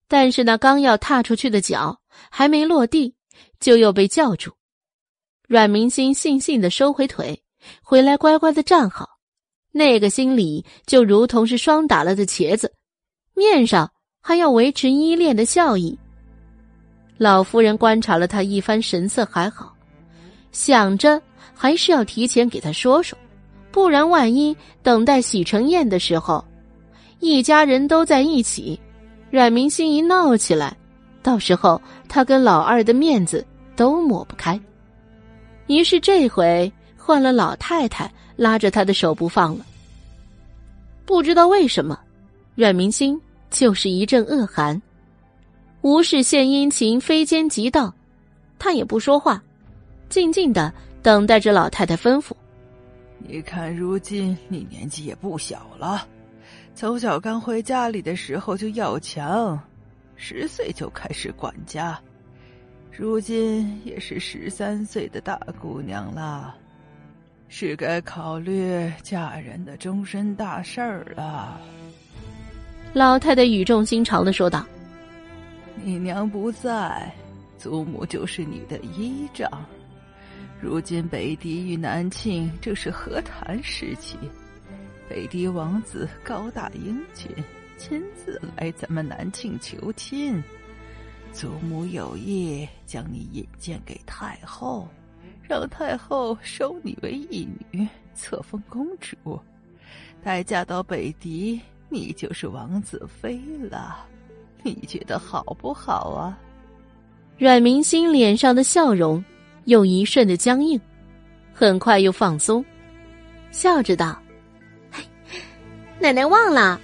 [0.06, 3.16] 但是那刚要踏出去的脚还没落地，
[3.58, 4.52] 就又被叫住。
[5.48, 7.42] 阮明星悻悻的收回腿，
[7.82, 9.08] 回来乖乖的站好，
[9.72, 12.72] 那个心里就如同是霜打了的茄子，
[13.34, 13.90] 面上。
[14.20, 15.96] 还要维持依恋的笑意。
[17.16, 19.74] 老夫人观察了他一番，神色还好，
[20.52, 21.22] 想着
[21.54, 23.16] 还是要提前给他说说，
[23.70, 26.44] 不然万一等待喜成宴的时候，
[27.20, 28.78] 一家人都在一起，
[29.30, 30.76] 阮明星一闹起来，
[31.22, 33.46] 到时候他跟老二的面子
[33.76, 34.60] 都抹不开。
[35.68, 39.64] 于是这回换了老太太拉着他的手不放了。
[41.06, 41.98] 不知道为什么，
[42.56, 43.18] 阮明心。
[43.50, 44.78] 就是一阵恶寒，
[45.80, 47.90] 无事献殷勤，非奸即盗。
[48.58, 49.42] 他也不说话，
[50.10, 50.70] 静静的
[51.02, 52.32] 等待着老太太吩咐。
[53.26, 56.06] 你看，如今你年纪也不小了，
[56.74, 59.58] 从小刚回家里的时候就要强，
[60.14, 61.98] 十岁就开始管家，
[62.98, 66.52] 如今也是十三岁的大姑娘了。
[67.46, 71.60] 是该考虑嫁人的终身大事儿了。
[72.92, 74.66] 老太太语重心长的说道
[75.80, 77.08] ：“你娘不在，
[77.56, 79.48] 祖母就是你的依仗。
[80.60, 84.18] 如今北狄与南庆正是和谈时期，
[85.08, 87.30] 北狄王子高大英俊，
[87.76, 90.42] 亲自来咱们南庆求亲。
[91.32, 94.88] 祖母有意将你引荐给太后，
[95.42, 99.16] 让太后收你为义女，册封公主。
[100.22, 103.40] 待嫁到北狄。”你就是王子妃
[103.70, 104.04] 了，
[104.62, 106.38] 你觉得好不好啊？
[107.38, 109.24] 阮明心脸上的笑容
[109.64, 110.78] 又一瞬的僵硬，
[111.50, 112.62] 很快又放松，
[113.50, 114.20] 笑着道
[115.98, 116.78] ：“奶奶忘了，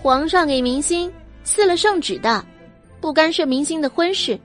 [0.00, 1.12] 皇上给明星
[1.44, 2.42] 赐了圣旨的，
[3.00, 4.38] 不干涉明星的婚事。”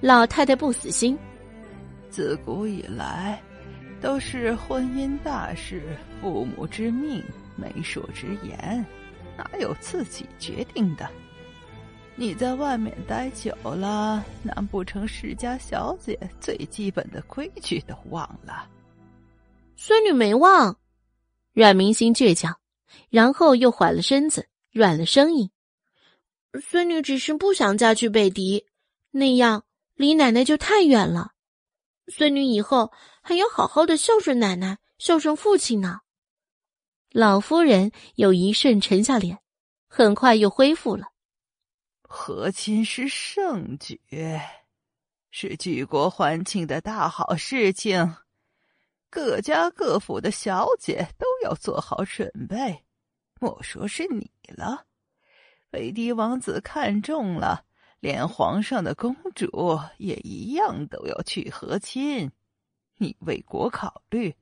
[0.00, 1.18] 老太太不死心，
[2.08, 3.40] 自古以来
[4.00, 5.82] 都是婚姻大事，
[6.20, 7.22] 父母之命。
[7.56, 8.82] 媒妁之言，
[9.36, 11.06] 哪有自己决定的？
[12.14, 18.66] 你在外面待久了，难不成世家小姐最基本的规矩都忘了？
[19.76, 20.74] 孙女没忘。
[21.52, 22.56] 阮明星倔强，
[23.10, 25.50] 然后又缓了身子，软了声音
[26.60, 28.66] ：“孙女只是不想嫁去北狄，
[29.10, 29.64] 那样
[29.94, 31.32] 离奶奶就太远了。
[32.08, 36.00] 孙女以后还要好好的孝顺奶奶，孝顺父亲呢。”
[37.12, 39.38] 老夫人有一瞬沉下脸，
[39.88, 41.08] 很快又恢复了。
[42.02, 44.00] 和亲是圣举，
[45.30, 48.16] 是举国欢庆的大好事情，
[49.08, 52.84] 各家各府的小姐都要做好准备。
[53.40, 54.86] 莫说是你了，
[55.70, 57.64] 北狄王子看中了，
[58.00, 62.30] 连皇上的公主也一样都要去和亲。
[62.96, 64.34] 你为国考虑。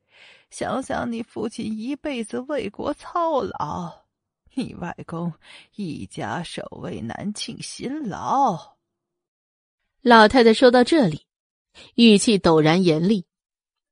[0.50, 4.06] 想想你父亲一辈子为国操劳，
[4.54, 5.32] 你外公
[5.76, 8.76] 一家守卫南庆辛劳。
[10.00, 11.26] 老太太说到这里，
[11.96, 13.26] 语气陡然严厉：“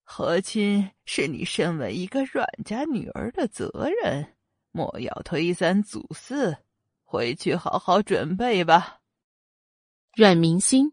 [0.03, 3.71] 和亲是你身为一个阮家女儿的责
[4.03, 4.27] 任，
[4.73, 6.57] 莫要推三阻四，
[7.07, 8.99] 回去好好准备吧。”
[10.15, 10.93] 阮明心，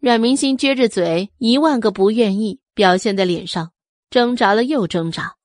[0.00, 3.70] 阮明心撅着嘴，一万个不愿意表现在脸上。
[4.10, 5.36] 挣扎了又挣扎，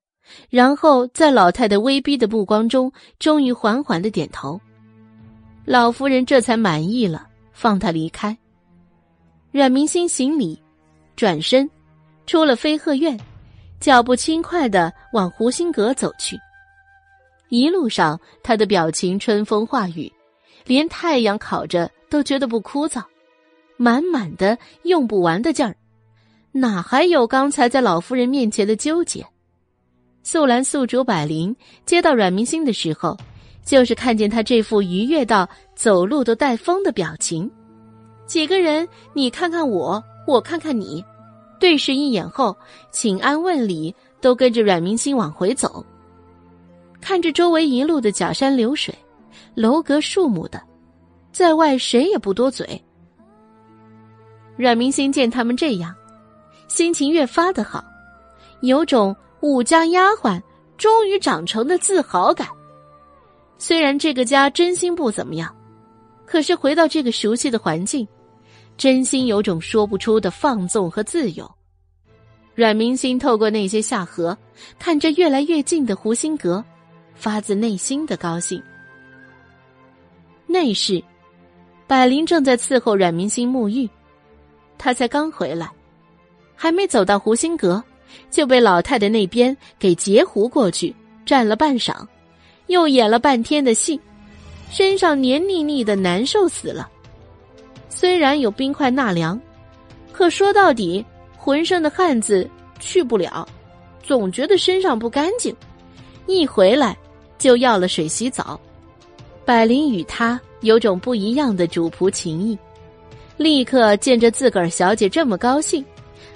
[0.49, 4.59] 然后在老太太威逼的目光中，终于缓缓的点头。
[5.65, 8.35] 老夫人这才满意了，放他离开。
[9.51, 10.59] 阮明心行礼，
[11.15, 11.69] 转身
[12.25, 13.15] 出了飞鹤院，
[13.79, 16.35] 脚步轻快的往湖心阁走去。
[17.49, 20.11] 一路上，他的表情春风化雨，
[20.65, 23.03] 连太阳烤着都觉得不枯燥，
[23.77, 25.75] 满满的用不完的劲儿。
[26.51, 29.25] 哪还有刚才在老夫人面前的纠结？
[30.23, 33.15] 素兰、素竹、百灵接到阮明星的时候，
[33.63, 37.49] 就是看见他这副愉悦到走路都带风的表情。
[38.25, 41.05] 几个人，你看看我，我看看你，
[41.59, 42.57] 对视一眼后，
[42.89, 45.85] 请安问礼，都跟着阮明星往回走。
[47.01, 48.93] 看着周围一路的假山流水、
[49.53, 50.61] 楼阁树木的，
[51.31, 52.81] 在外谁也不多嘴。
[54.57, 55.93] 阮明星见他们这样。
[56.67, 57.83] 心情越发的好，
[58.61, 60.41] 有种武家丫鬟
[60.77, 62.47] 终于长成的自豪感。
[63.59, 65.55] 虽然这个家真心不怎么样，
[66.25, 68.07] 可是回到这个熟悉的环境，
[68.77, 71.49] 真心有种说不出的放纵和自由。
[72.55, 74.35] 阮明心透过那些下河，
[74.79, 76.65] 看着越来越近的湖心阁，
[77.15, 78.61] 发自内心的高兴。
[80.45, 81.03] 内室，
[81.87, 83.89] 百灵正在伺候阮明星沐浴，
[84.77, 85.69] 他才刚回来。
[86.55, 87.83] 还没走到湖心阁，
[88.31, 90.95] 就被老太太那边给截胡过去，
[91.25, 91.93] 站了半晌，
[92.67, 93.99] 又演了半天的戏，
[94.69, 96.89] 身上黏腻腻的，难受死了。
[97.89, 99.39] 虽然有冰块纳凉，
[100.13, 103.45] 可说到底，浑身的汗渍去不了，
[104.01, 105.53] 总觉得身上不干净。
[106.25, 106.97] 一回来
[107.37, 108.59] 就要了水洗澡。
[109.43, 112.57] 百灵与他有种不一样的主仆情谊，
[113.37, 115.85] 立刻见着自个儿小姐这么高兴。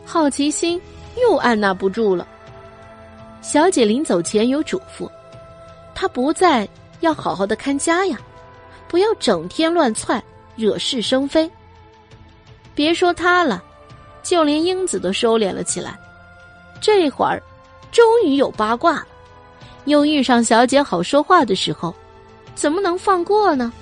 [0.05, 0.79] 好奇心
[1.21, 2.27] 又按捺不住了。
[3.41, 5.09] 小姐临走前有嘱咐，
[5.95, 6.67] 她不在
[6.99, 8.19] 要好好的看家呀，
[8.87, 10.23] 不要整天乱窜，
[10.55, 11.49] 惹是生非。
[12.75, 13.63] 别说她了，
[14.21, 15.97] 就连英子都收敛了起来。
[16.81, 17.41] 这会儿，
[17.91, 19.07] 终于有八卦了，
[19.89, 21.93] 又遇上小姐好说话的时候，
[22.55, 23.73] 怎么能放过呢？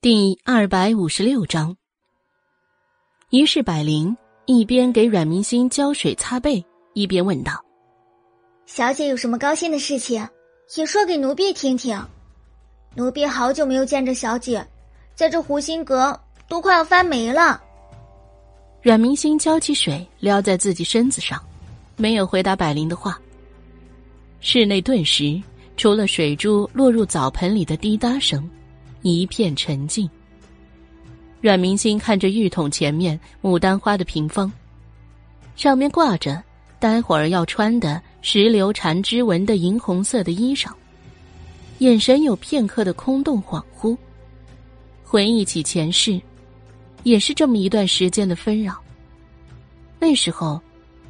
[0.00, 1.74] 第二百五十六章，
[3.30, 7.64] 于是百灵一边给阮明星浇水擦背，一边问道
[8.66, 10.28] ：“小姐有什么高兴的事情，
[10.76, 11.98] 也说给奴婢听听。”
[12.94, 14.64] 奴婢好久没有见着小姐，
[15.14, 17.60] 在这湖心阁都快要翻没了。”
[18.82, 21.42] 阮明星浇起水撩在自己身子上，
[21.96, 23.18] 没有回答百灵的话。
[24.40, 25.42] 室内顿时
[25.76, 28.48] 除了水珠落入澡盆里的滴答声。
[29.06, 30.08] 一片沉静。
[31.42, 34.50] 阮明星看着浴桶前面牡丹花的屏风，
[35.56, 36.42] 上面挂着
[36.78, 40.72] 待会儿要穿的石榴缠枝纹的银红色的衣裳，
[41.84, 43.94] 眼神有片刻的空洞恍惚。
[45.02, 46.18] 回忆起前世，
[47.02, 48.82] 也是这么一段时间的纷扰。
[50.00, 50.58] 那时候，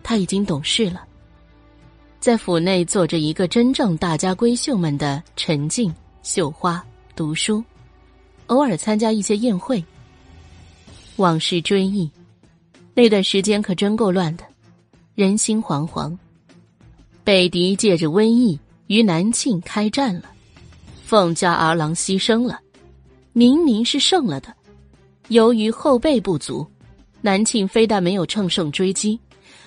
[0.03, 1.05] 他已经懂事了，
[2.19, 5.95] 在府内做着一个真正大家闺秀们的沉静、
[6.25, 7.63] 绣花、读书。
[8.49, 9.83] 偶尔参加一些宴会，
[11.17, 12.11] 往事追忆，
[12.95, 14.45] 那段时间可真够乱的，
[15.15, 16.15] 人心惶惶。
[17.23, 20.34] 北狄借着瘟疫与南庆开战了，
[21.15, 22.59] 凤家儿郎牺牲了，
[23.33, 24.53] 明明是胜了的，
[25.29, 26.67] 由于后备不足，
[27.21, 29.17] 南庆非但没有乘胜追击，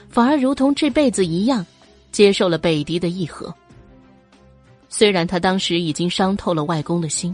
[0.10, 1.66] 反而如同这辈子一样，
[2.12, 3.56] 接受了北狄的议和。
[4.90, 7.34] 虽然他当时已经伤透了外公的心。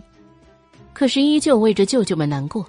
[0.93, 2.64] 可是依旧为着舅舅们难过。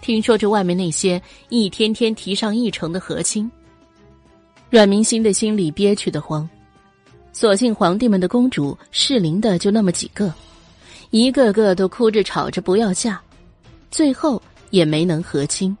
[0.00, 3.50] 听说这外面那些一天天提上议程的和亲，
[4.70, 6.48] 阮明心的心里憋屈的慌。
[7.36, 10.32] 所幸皇帝们的公主适龄的就那么几个，
[11.10, 13.20] 一个个都哭着吵着不要嫁，
[13.90, 14.40] 最后
[14.70, 15.76] 也没能和亲，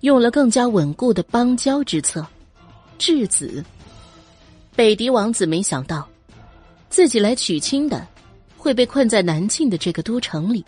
[0.00, 2.26] 用了更加稳固的邦交之策，
[2.96, 3.62] 质子。
[4.74, 6.08] 北狄王子没想到，
[6.88, 8.08] 自己来娶亲的，
[8.56, 10.64] 会被困在南庆的这个都城里。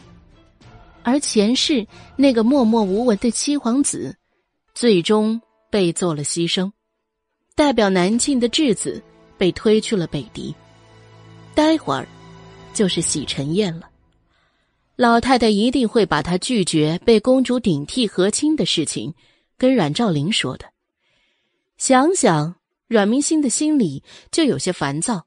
[1.03, 4.15] 而前世那个默默无闻的七皇子，
[4.75, 5.41] 最终
[5.71, 6.71] 被做了牺牲，
[7.55, 9.03] 代表南庆的质子
[9.39, 10.55] 被推去了北狄。
[11.55, 12.07] 待会儿
[12.75, 13.89] 就是洗尘宴了，
[14.97, 19.15] 老太太一定会把她拒绝被公主顶替和亲的事情
[19.57, 20.67] 跟阮兆林说的。
[21.79, 22.57] 想想
[22.89, 25.27] 阮明心的心里就有些烦躁，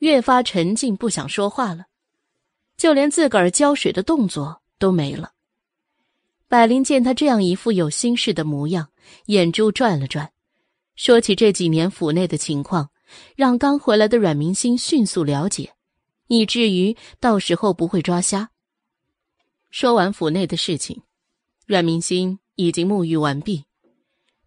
[0.00, 1.86] 越发沉静，不想说话了，
[2.76, 4.60] 就连自个儿浇水的动作。
[4.80, 5.32] 都没了。
[6.46, 8.90] 百灵见他这样一副有心事的模样，
[9.26, 10.30] 眼珠转了转，
[10.94, 12.88] 说起这几年府内的情况，
[13.36, 15.72] 让刚回来的阮明星迅速了解，
[16.26, 18.50] 以至于到时候不会抓瞎。
[19.70, 21.02] 说完府内的事情，
[21.66, 23.64] 阮明星已经沐浴完毕，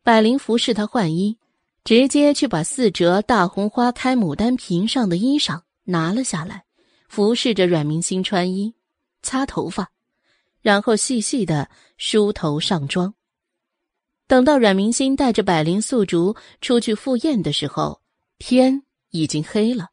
[0.03, 1.37] 百灵服侍他换衣，
[1.83, 6.63] 直接去把四折大红花开牡丹瓶上的衣裳拿了下来，
[7.07, 8.73] 服侍着阮明星穿衣、
[9.21, 9.91] 擦头发。
[10.61, 13.15] 然后细细的梳头上妆。
[14.27, 18.00] 等到阮明星带着百灵素竹出去赴宴的时候，
[18.41, 19.89] 天已经黑了。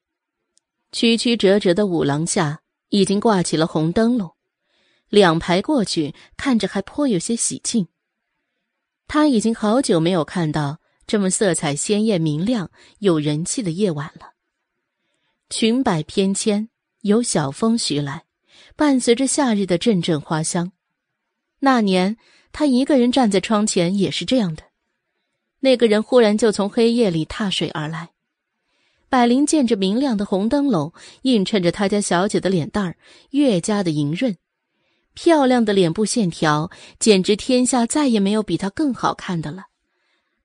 [0.91, 4.35] 曲曲折折的五廊下已经挂起了红灯笼，
[5.09, 7.89] 两排过去看着还颇有些喜庆。
[9.07, 14.33] 他已经好久没有看到这么色彩鲜艳、明亮、有人气的夜晚了。
[15.51, 16.69] 裙摆翩跹，
[17.03, 18.25] 有小风徐来。
[18.75, 20.73] 伴随着夏日的阵阵花香，
[21.61, 22.17] 那年
[22.53, 24.63] 他一个人站在窗前也是这样的。
[25.61, 28.11] 那个人忽然就从黑夜里踏水而来，
[29.11, 32.97] 百灵见着明亮的红灯笼映衬着他家小姐的脸蛋儿，
[33.31, 34.37] 越加的莹润，
[35.15, 39.65] 漂亮的脸部线条简直天下再也没有比她更好看的了。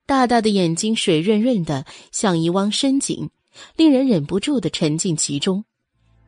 [0.06, 3.28] 大大的眼睛水润润的，像一汪深井，
[3.76, 5.62] 令人忍不住的沉浸其中。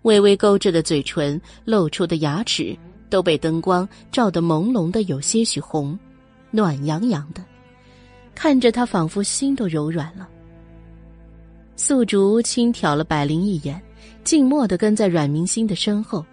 [0.03, 2.77] 微微勾着的嘴唇，露出的牙齿
[3.09, 5.99] 都被灯光照得朦胧的有些许红，
[6.51, 7.43] 暖洋洋的，
[8.35, 10.29] 看着她仿佛心都柔软了。
[11.77, 13.81] 素竹轻挑了百灵一眼，
[14.25, 16.25] 静默的跟在阮明星的身后。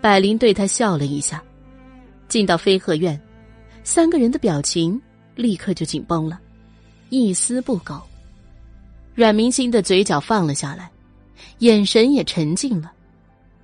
[0.00, 1.42] 百灵对他笑了一下，
[2.26, 3.20] 进到飞鹤院，
[3.84, 5.00] 三个人的表情
[5.34, 6.40] 立刻就紧绷了，
[7.10, 8.00] 一丝不苟。
[9.14, 10.90] 阮明星的嘴角放了下来，
[11.58, 12.90] 眼神也沉静了。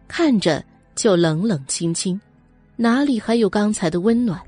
[0.06, 0.62] 看着
[0.94, 2.20] 就冷冷清清，
[2.76, 4.38] 哪里还有刚才的温暖？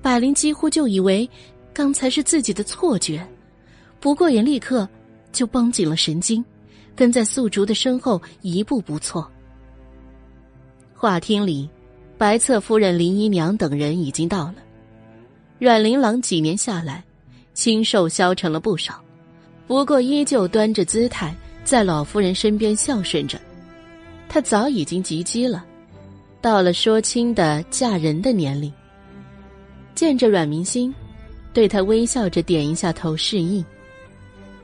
[0.00, 1.28] 百灵几乎就以为
[1.74, 3.26] 刚才是自己的错觉，
[3.98, 4.88] 不过也立刻
[5.32, 6.44] 就绷紧了神经，
[6.94, 9.30] 跟在素竹的身后一步不错。
[10.94, 11.68] 话厅里，
[12.18, 14.56] 白侧夫人林姨娘等人已经到了。
[15.58, 17.04] 阮玲郎几年下来，
[17.54, 19.02] 清瘦消沉了不少，
[19.66, 21.34] 不过依旧端着姿态，
[21.64, 23.40] 在老夫人身边孝顺着。
[24.28, 25.64] 他早已经及笄了，
[26.40, 28.72] 到了说亲的嫁人的年龄。
[29.94, 30.94] 见着阮明星，
[31.52, 33.64] 对他微笑着点一下头示意。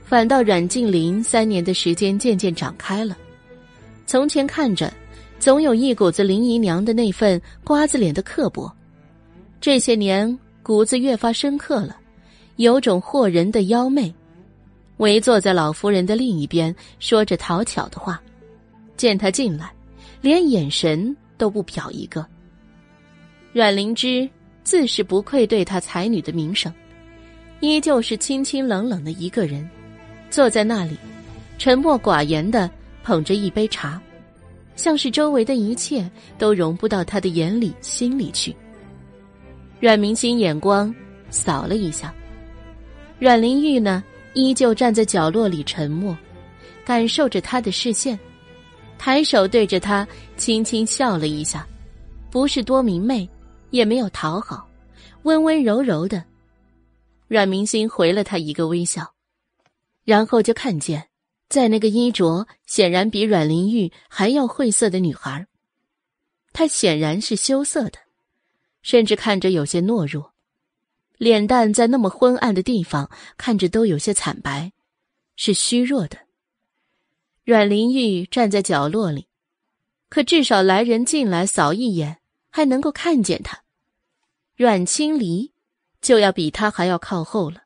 [0.06, 3.18] 反倒阮静林三年的时间渐渐长开了，
[4.06, 4.92] 从前看着
[5.40, 8.72] 总有一股子林姨娘的那份瓜子脸的刻薄，
[9.60, 11.96] 这些年骨子越发深刻了，
[12.54, 14.14] 有种惑人的妖媚。
[14.98, 18.22] 围坐在老夫人的另一边，说着讨巧的话，
[18.96, 19.70] 见他进来，
[20.20, 22.24] 连眼神都不瞟一个。
[23.52, 24.26] 阮灵芝
[24.62, 26.72] 自是不愧对她才女的名声，
[27.58, 29.68] 依旧是清清冷冷的一个人。
[30.30, 30.96] 坐在那里，
[31.58, 32.70] 沉默寡言的
[33.02, 34.00] 捧着一杯茶，
[34.74, 38.54] 像是周围的一切都融不到他的眼里心里去。
[39.80, 40.94] 阮明星眼光
[41.30, 42.14] 扫了一下，
[43.18, 44.02] 阮玲玉呢，
[44.34, 46.16] 依旧站在角落里沉默，
[46.84, 48.18] 感受着他的视线，
[48.98, 50.06] 抬手对着他
[50.36, 51.66] 轻轻笑了一下，
[52.30, 53.28] 不是多明媚，
[53.70, 54.68] 也没有讨好，
[55.22, 56.22] 温温柔柔的。
[57.28, 59.15] 阮明星回了他一个微笑。
[60.06, 61.08] 然后就看见，
[61.48, 65.48] 在那个衣着显然比阮玲玉还要晦涩的女孩，
[66.52, 67.98] 她显然是羞涩的，
[68.82, 70.32] 甚至看着有些懦弱，
[71.18, 74.72] 脸蛋在那么昏暗的地方看着都有些惨白，
[75.34, 76.16] 是虚弱的。
[77.42, 79.26] 阮玲玉站在角落里，
[80.08, 82.18] 可至少来人进来扫一眼，
[82.48, 83.64] 还能够看见她。
[84.54, 85.52] 阮清离
[86.00, 87.65] 就要比她还要靠后了。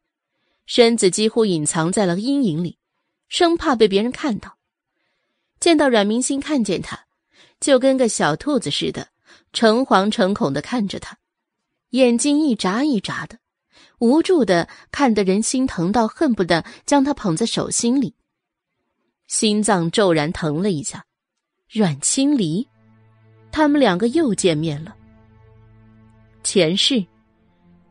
[0.73, 2.79] 身子几乎隐藏在了阴影里，
[3.29, 4.57] 生怕被别人看到。
[5.59, 7.07] 见到阮明星看见他，
[7.59, 9.09] 就跟个小兔子似的，
[9.53, 11.19] 诚惶诚恐的看着他，
[11.89, 13.41] 眼睛一眨一眨的，
[13.99, 18.15] 无助的看得人心疼到恨不得将他捧在手心里。
[19.27, 21.05] 心脏骤然疼了一下。
[21.69, 22.69] 阮清离，
[23.51, 24.95] 他们两个又见面了。
[26.45, 27.05] 前世。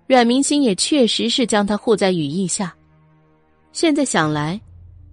[0.09, 2.75] 阮明星也确实是将他护在羽翼下，
[3.71, 4.59] 现在想来，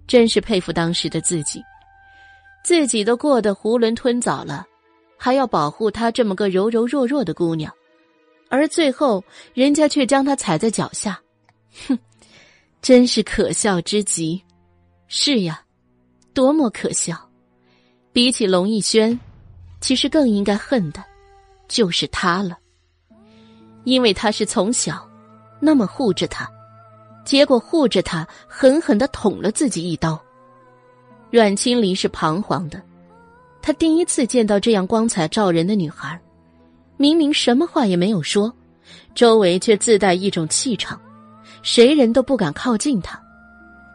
[0.07, 1.61] 真是佩服当时的自己，
[2.63, 4.65] 自己都过得囫囵吞枣了，
[5.15, 7.71] 还要保护她这么个柔柔弱弱的姑娘，
[8.49, 11.21] 而最后人家却将她踩在脚下，
[11.87, 11.99] 哼，
[12.81, 14.41] 真是可笑之极。
[15.07, 15.61] 是呀，
[16.33, 17.15] 多么可笑！
[18.11, 19.17] 比起龙逸轩，
[19.79, 21.05] 其实更应该恨的，
[21.67, 22.57] 就是他了。
[23.87, 25.09] 因为他是从小
[25.61, 26.45] 那么护着他，
[27.23, 30.21] 结果护着他狠狠的捅了自己一刀。
[31.31, 32.81] 阮青离是彷徨的，
[33.61, 36.19] 他第一次见到这样光彩照人的女孩，
[36.97, 38.53] 明明什么话也没有说，
[39.15, 40.99] 周围却自带一种气场，
[41.61, 43.17] 谁人都不敢靠近他，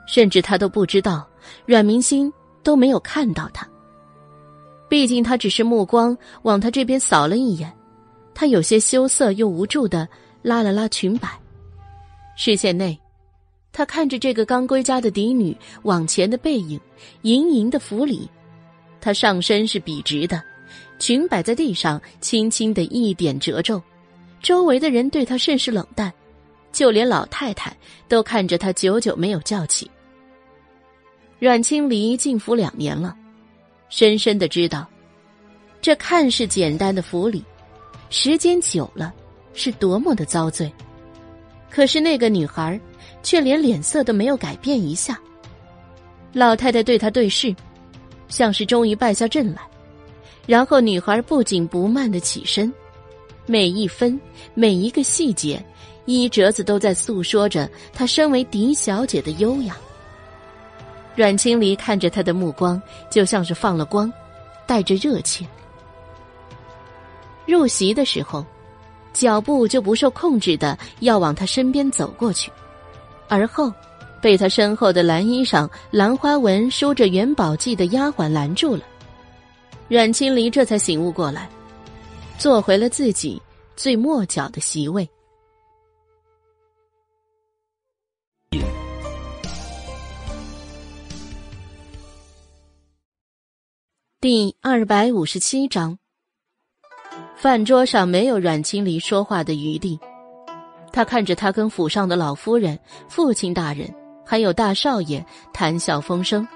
[0.06, 1.28] 甚至他都不知道
[1.66, 3.68] 阮明星都没有看到他。
[4.88, 7.70] 毕竟他只是目光往他这边扫了一眼。
[8.34, 10.08] 他有些羞涩又无助的
[10.42, 11.28] 拉了拉裙摆，
[12.36, 12.98] 视线内，
[13.72, 16.80] 他看着这个刚归家的嫡女往前的背影，
[17.22, 18.28] 盈盈的扶礼。
[19.00, 20.42] 她上身是笔直的，
[20.98, 23.82] 裙摆在地上轻轻的一点褶皱。
[24.40, 26.12] 周围的人对她甚是冷淡，
[26.72, 27.76] 就连老太太
[28.08, 29.90] 都看着她久久没有叫起。
[31.38, 33.16] 阮清离进府两年了，
[33.88, 34.88] 深深的知道，
[35.80, 37.44] 这看似简单的府礼。
[38.12, 39.10] 时间久了，
[39.54, 40.70] 是多么的遭罪。
[41.70, 42.78] 可是那个女孩，
[43.22, 45.18] 却连脸色都没有改变一下。
[46.30, 47.56] 老太太对她对视，
[48.28, 49.62] 像是终于败下阵来。
[50.46, 52.70] 然后女孩不紧不慢的起身，
[53.46, 54.20] 每一分
[54.52, 55.64] 每一个细节，
[56.04, 59.74] 衣褶子都在诉说着她身为狄小姐的优雅。
[61.16, 64.12] 阮清离看着她的目光，就像是放了光，
[64.66, 65.46] 带着热切。
[67.46, 68.44] 入席的时候，
[69.12, 72.50] 脚步就不受控制的要往他身边走过去，
[73.28, 73.72] 而后
[74.20, 78.82] 被他身后的蓝衣裳兰花纹梳着元宝髻的丫鬟拦住了。
[79.88, 81.48] 阮清离这才醒悟过来，
[82.38, 83.40] 坐回了自己
[83.76, 85.08] 最末角的席位。
[94.20, 95.98] 第二百五十七章。
[97.42, 99.98] 饭桌上没有阮清离说话的余地，
[100.92, 103.92] 他看着他跟府上的老夫人、父亲大人
[104.24, 106.46] 还有大少爷谈笑风生，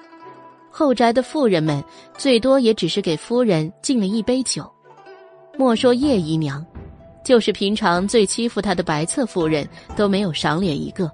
[0.71, 1.83] 后宅的妇人们
[2.17, 4.65] 最多也只是给夫人敬了一杯酒。
[5.59, 6.65] 莫说叶姨娘，
[7.25, 11.11] 就是平常最欺负她的白侧夫人都没有赏脸一个。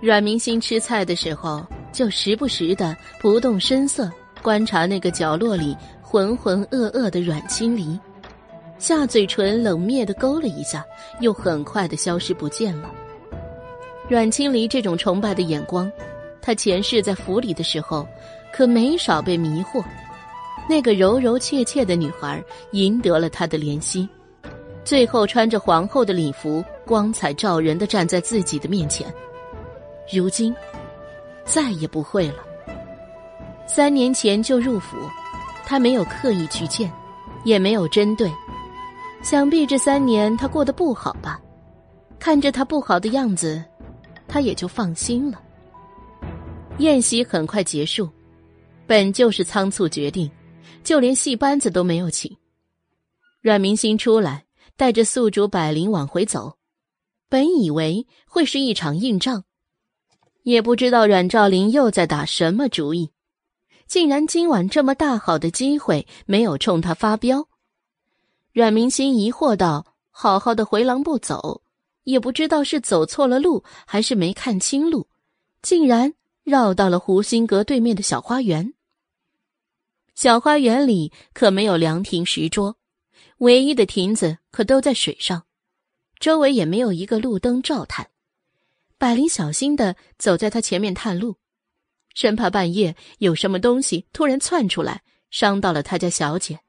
[0.00, 4.10] 阮明星吃菜的时候，就时不时的不动声色
[4.40, 8.00] 观察那个角落里浑浑噩噩的阮清离。
[8.80, 10.84] 下嘴唇冷冽的勾了一下，
[11.20, 12.90] 又很快的消失不见了。
[14.08, 15.92] 阮清离这种崇拜的眼光，
[16.40, 18.08] 他前世在府里的时候，
[18.50, 19.84] 可没少被迷惑。
[20.66, 22.42] 那个柔柔怯怯的女孩
[22.72, 24.08] 赢得了他的怜惜，
[24.82, 29.12] 最后穿着皇后的礼服，光彩照人的站在自己的面前。
[30.10, 30.56] 如今，
[31.44, 32.36] 再也不会了。
[33.66, 34.96] 三年前就入府，
[35.66, 36.90] 他没有刻意去见，
[37.44, 38.32] 也没有针对。
[39.22, 41.40] 想必这三年他过得不好吧？
[42.18, 43.62] 看着他不好的样子，
[44.26, 45.40] 他也就放心了。
[46.78, 48.08] 宴席很快结束，
[48.86, 50.30] 本就是仓促决定，
[50.82, 52.34] 就连戏班子都没有请。
[53.42, 54.44] 阮明星出来，
[54.76, 56.56] 带着宿主百灵往回走，
[57.28, 59.44] 本以为会是一场硬仗，
[60.42, 63.10] 也不知道阮兆林又在打什么主意，
[63.86, 67.49] 竟然今晚这么大好的机会没有冲他发飙。
[68.60, 71.62] 阮明心疑惑道：“好好的回廊不走，
[72.04, 75.08] 也不知道是走错了路，还是没看清路，
[75.62, 76.12] 竟然
[76.44, 78.74] 绕到了湖心阁对面的小花园。
[80.14, 82.76] 小花园里可没有凉亭石桌，
[83.38, 85.46] 唯一的亭子可都在水上，
[86.18, 88.10] 周围也没有一个路灯照探。
[88.98, 91.36] 百灵小心的走在他前面探路，
[92.12, 96.60] 生怕半夜有什么东西突然窜出来，伤到了他家小姐。”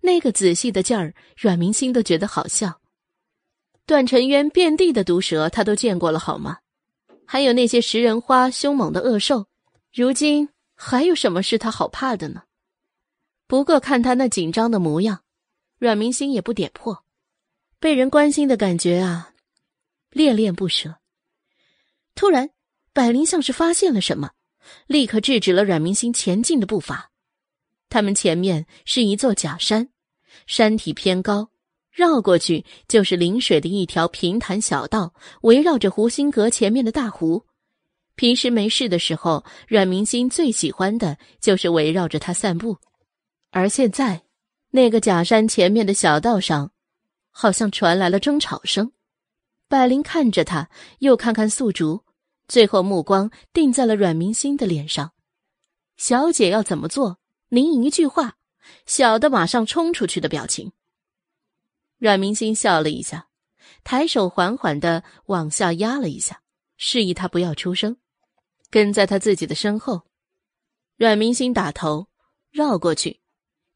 [0.00, 2.80] 那个仔细的劲儿，阮明星都觉得好笑。
[3.86, 6.58] 段尘渊遍地的毒蛇，他都见过了，好吗？
[7.26, 9.46] 还有那些食人花凶猛的恶兽，
[9.92, 12.42] 如今还有什么是他好怕的呢？
[13.46, 15.22] 不过看他那紧张的模样，
[15.78, 17.04] 阮明星也不点破，
[17.78, 19.32] 被人关心的感觉啊，
[20.10, 20.96] 恋恋不舍。
[22.14, 22.50] 突然，
[22.92, 24.30] 百灵像是发现了什么，
[24.86, 27.09] 立刻制止了阮明星前进的步伐。
[27.90, 29.90] 他们前面是一座假山，
[30.46, 31.50] 山体偏高，
[31.90, 35.12] 绕过去就是临水的一条平坦小道，
[35.42, 37.44] 围绕着湖心阁前面的大湖。
[38.14, 42.78] 平时没事的时候，阮明心最喜欢的就是围绕着它散步。
[43.50, 44.22] 而现在，
[44.70, 46.70] 那个假山前面的小道上，
[47.30, 48.92] 好像传来了争吵声。
[49.68, 52.04] 百灵看着他，又看看素竹，
[52.46, 55.12] 最后目光定在了阮明心的脸上。
[55.96, 57.19] 小姐要怎么做？
[57.52, 58.36] 您一句话，
[58.86, 60.70] 小的马上冲出去的表情。
[61.98, 63.26] 阮明星笑了一下，
[63.82, 66.42] 抬手缓缓的往下压了一下，
[66.76, 67.96] 示意他不要出声，
[68.70, 70.02] 跟在他自己的身后。
[70.96, 72.06] 阮明星打头
[72.52, 73.18] 绕过去，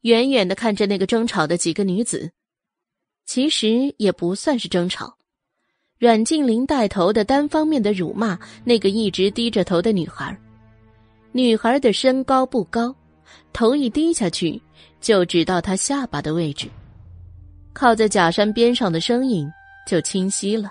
[0.01, 2.31] 远远的看着那个争吵的几个女子。
[3.25, 5.17] 其实也不算是争吵，
[5.99, 10.39] 阮静玲带头的单方面的辱骂那个一直低着头的女孩。
[11.33, 12.95] 女孩的身高不高。
[13.53, 14.61] 头一低下去，
[14.99, 16.69] 就只到他下巴的位置，
[17.73, 19.51] 靠在假山边上的身影
[19.87, 20.69] 就清晰了。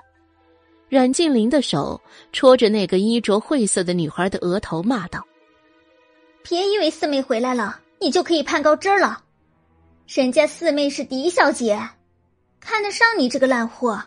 [0.88, 2.00] 阮静玲的手
[2.32, 5.26] 戳着那个衣着晦涩的女孩的额头，骂道
[6.44, 9.22] ：“别以为四妹回来了，你就可以攀高枝了。
[10.06, 11.80] 人家四妹是狄小姐，
[12.60, 14.00] 看得上你这个烂货。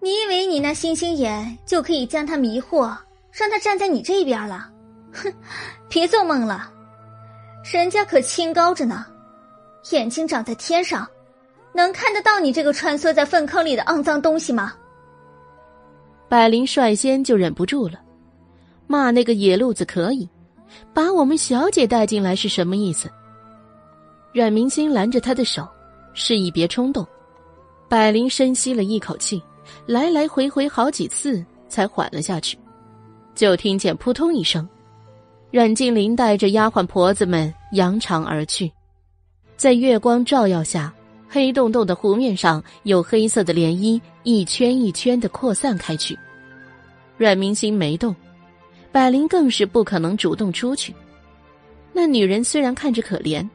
[0.00, 2.96] 你以为你那星星眼就可以将她迷惑，
[3.30, 4.68] 让她站在你这边了？
[5.12, 5.32] 哼，
[5.88, 6.71] 别做梦了。”
[7.64, 9.06] 人家可清高着呢，
[9.90, 11.06] 眼睛长在天上，
[11.72, 14.74] 能看得到你这个穿梭在粪坑里的肮脏东西吗？
[16.28, 18.00] 百灵率先就忍不住了，
[18.86, 20.28] 骂那个野路子可以，
[20.92, 23.08] 把我们小姐带进来是什么意思？
[24.32, 25.68] 阮明星拦着他的手，
[26.14, 27.06] 示意别冲动。
[27.88, 29.42] 百灵深吸了一口气，
[29.86, 32.58] 来来回回好几次才缓了下去，
[33.34, 34.68] 就听见扑通一声。
[35.52, 38.72] 阮静林带着丫鬟婆子们扬长而去，
[39.54, 40.90] 在月光照耀下，
[41.28, 46.18] 黑洞洞的湖面上有黑色的涟漪一圈一圈的扩散开去。
[47.18, 48.16] 阮明星没动，
[48.90, 50.94] 百灵更是不可能主动出去。
[51.92, 53.46] 那女人虽然看着可怜，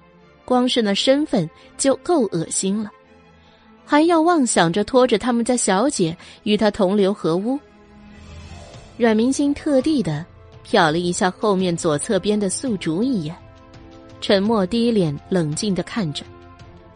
[0.45, 2.91] 光是那身份就够恶心了，
[3.83, 7.59] 还要妄想着拖着他们家小姐与他同流合污。
[8.97, 10.23] 阮明星特地的。
[10.69, 13.33] 瞟了一下后面左侧边的宿竹一眼，
[14.19, 16.25] 沉默低脸，冷静的看着，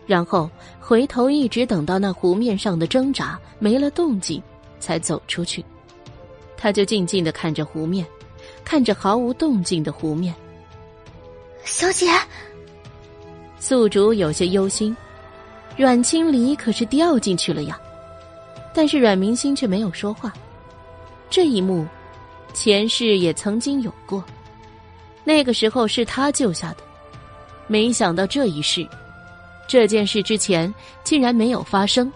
[0.05, 4.43] 然后回头，一直等到那湖面上的挣扎没了动静，
[4.79, 5.63] 才走出去。
[6.57, 8.05] 他就静静的看着湖面，
[8.65, 10.35] 看着毫无动静的湖面。
[11.63, 12.07] 小姐，
[13.57, 14.95] 宿竹有些忧心，
[15.77, 17.79] 阮清离可是掉进去了呀，
[18.73, 20.33] 但是阮明星却没有说话。
[21.29, 21.87] 这一幕。
[22.53, 24.23] 前世也曾经有过，
[25.23, 26.77] 那个时候是他救下的，
[27.67, 28.87] 没想到这一世，
[29.67, 30.73] 这件事之前
[31.03, 32.11] 竟然没有发生，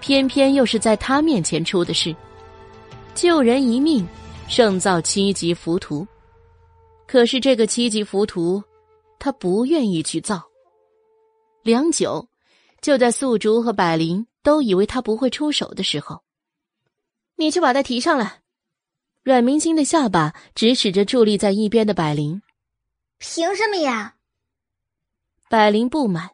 [0.00, 2.14] 偏偏又是在他面前出的事。
[3.14, 4.06] 救人一命，
[4.48, 6.06] 胜造七级浮屠。
[7.06, 8.62] 可是这个七级浮屠，
[9.18, 10.42] 他不愿意去造。
[11.62, 12.28] 良久，
[12.80, 16.22] 就在素竹和百灵都以为他不会出手的时候，
[17.36, 18.41] 你去把他提上来。
[19.22, 22.42] 阮明星的下巴直指着伫立在一边的百灵。
[23.18, 24.16] 凭什么呀？
[25.48, 26.30] 百灵不满，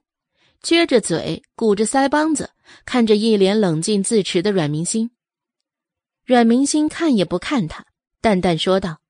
[0.62, 2.50] 撅着嘴，鼓着腮帮子，
[2.86, 5.10] 看着一脸冷静自持的阮明星。
[6.25, 7.84] 阮明星看也不看他，
[8.23, 9.02] 淡淡说道：“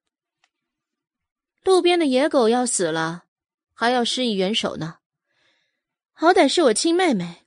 [1.63, 3.27] 路边的野狗要死了，
[3.75, 4.99] 还要施以援手呢。
[6.13, 7.47] 好歹是我亲妹妹，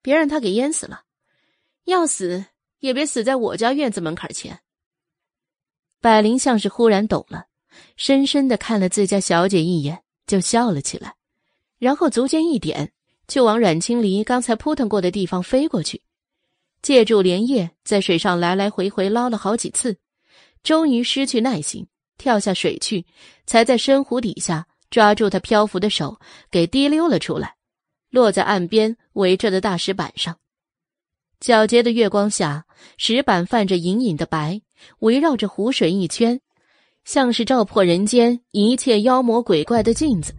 [0.00, 1.02] 别让她给淹死了。
[1.86, 2.46] 要死
[2.78, 4.60] 也别死在我家院子门槛前。”
[6.06, 7.46] 百灵像是忽然懂了。
[7.96, 11.16] 深深的看了自家小姐一眼，就笑了起来，
[11.80, 12.92] 然后足尖一点，
[13.26, 16.00] 就往阮青离刚才扑腾过的地方飞过去，
[16.80, 19.98] 借助莲叶在水上来来回回捞了好几次，
[20.62, 23.04] 终于失去耐心，跳下水去，
[23.44, 26.20] 才在深湖底下抓住他漂浮的手，
[26.52, 27.56] 给提溜了出来，
[28.10, 30.38] 落在岸边围着的大石板上。
[31.40, 32.64] 皎洁的月光下，
[32.96, 34.62] 石板泛着隐隐的白，
[35.00, 36.40] 围绕着湖水一圈。
[37.04, 40.34] 像是照破人间一切妖魔鬼怪的镜子，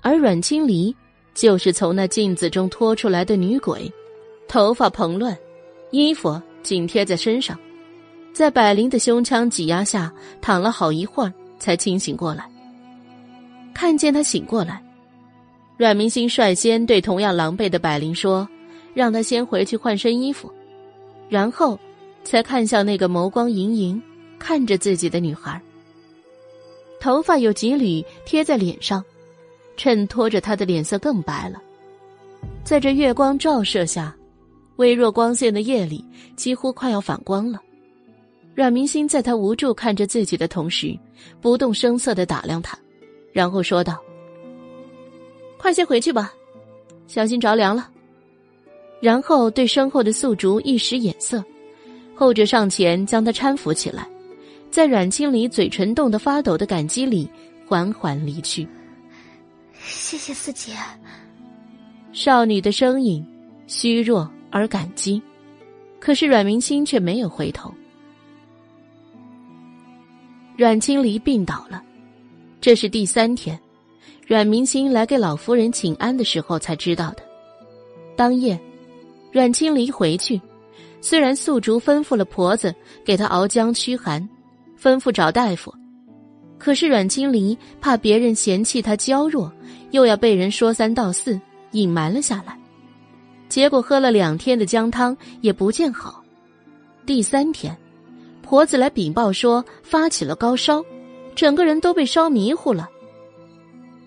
[0.00, 0.96] 而阮青离
[1.34, 3.92] 就是从那镜子中拖出来的女鬼，
[4.48, 5.36] 头发蓬乱，
[5.90, 7.58] 衣服紧贴在身上，
[8.32, 10.10] 在百灵的胸腔挤压下
[10.40, 12.50] 躺了好一会儿，才清醒过来。
[13.74, 14.82] 看见他醒过来，
[15.76, 18.48] 阮明星率先对同样狼狈的百灵说
[18.94, 20.50] ：“让他先回去换身衣服。”
[21.28, 21.78] 然后，
[22.24, 24.02] 才看向那个眸光盈盈
[24.38, 25.60] 看着自己的女孩。
[26.98, 29.04] 头发有几缕贴在脸上，
[29.76, 31.62] 衬托着她的脸色更白了。
[32.64, 34.16] 在这月光照射下，
[34.76, 36.04] 微弱光线的夜里
[36.34, 37.60] 几乎快要反光了。
[38.54, 40.98] 阮明星在他无助看着自己的同时，
[41.40, 42.78] 不动声色的打量他，
[43.32, 44.00] 然后说道
[45.58, 46.32] ：“快些回去吧，
[47.06, 47.90] 小心着凉了。”
[49.02, 51.44] 然后对身后的宿竹一使眼色，
[52.14, 54.06] 后者上前将他搀扶起来。
[54.70, 57.28] 在阮清离嘴唇冻得发抖的感激里，
[57.66, 58.66] 缓缓离去。
[59.86, 60.72] 谢谢四姐。
[62.12, 63.24] 少女的声音
[63.66, 65.22] 虚弱而感激，
[66.00, 67.72] 可是阮明清却没有回头。
[70.56, 71.82] 阮清离病倒了，
[72.60, 73.58] 这是第三天，
[74.26, 77.22] 阮明星来给老夫人请安的时候才知道的。
[78.16, 78.58] 当夜，
[79.30, 80.40] 阮清离回去，
[81.06, 82.74] 虽然素竹吩咐了婆子
[83.04, 84.26] 给她熬姜驱寒。
[84.80, 85.72] 吩咐找大夫，
[86.58, 89.52] 可是阮青离怕别人嫌弃她娇弱，
[89.90, 91.38] 又要被人说三道四，
[91.72, 92.58] 隐瞒了下来。
[93.50, 96.24] 结果喝了两天的姜汤也不见好。
[97.04, 97.76] 第三天，
[98.40, 100.82] 婆子来禀报说发起了高烧，
[101.34, 102.88] 整个人都被烧迷糊了。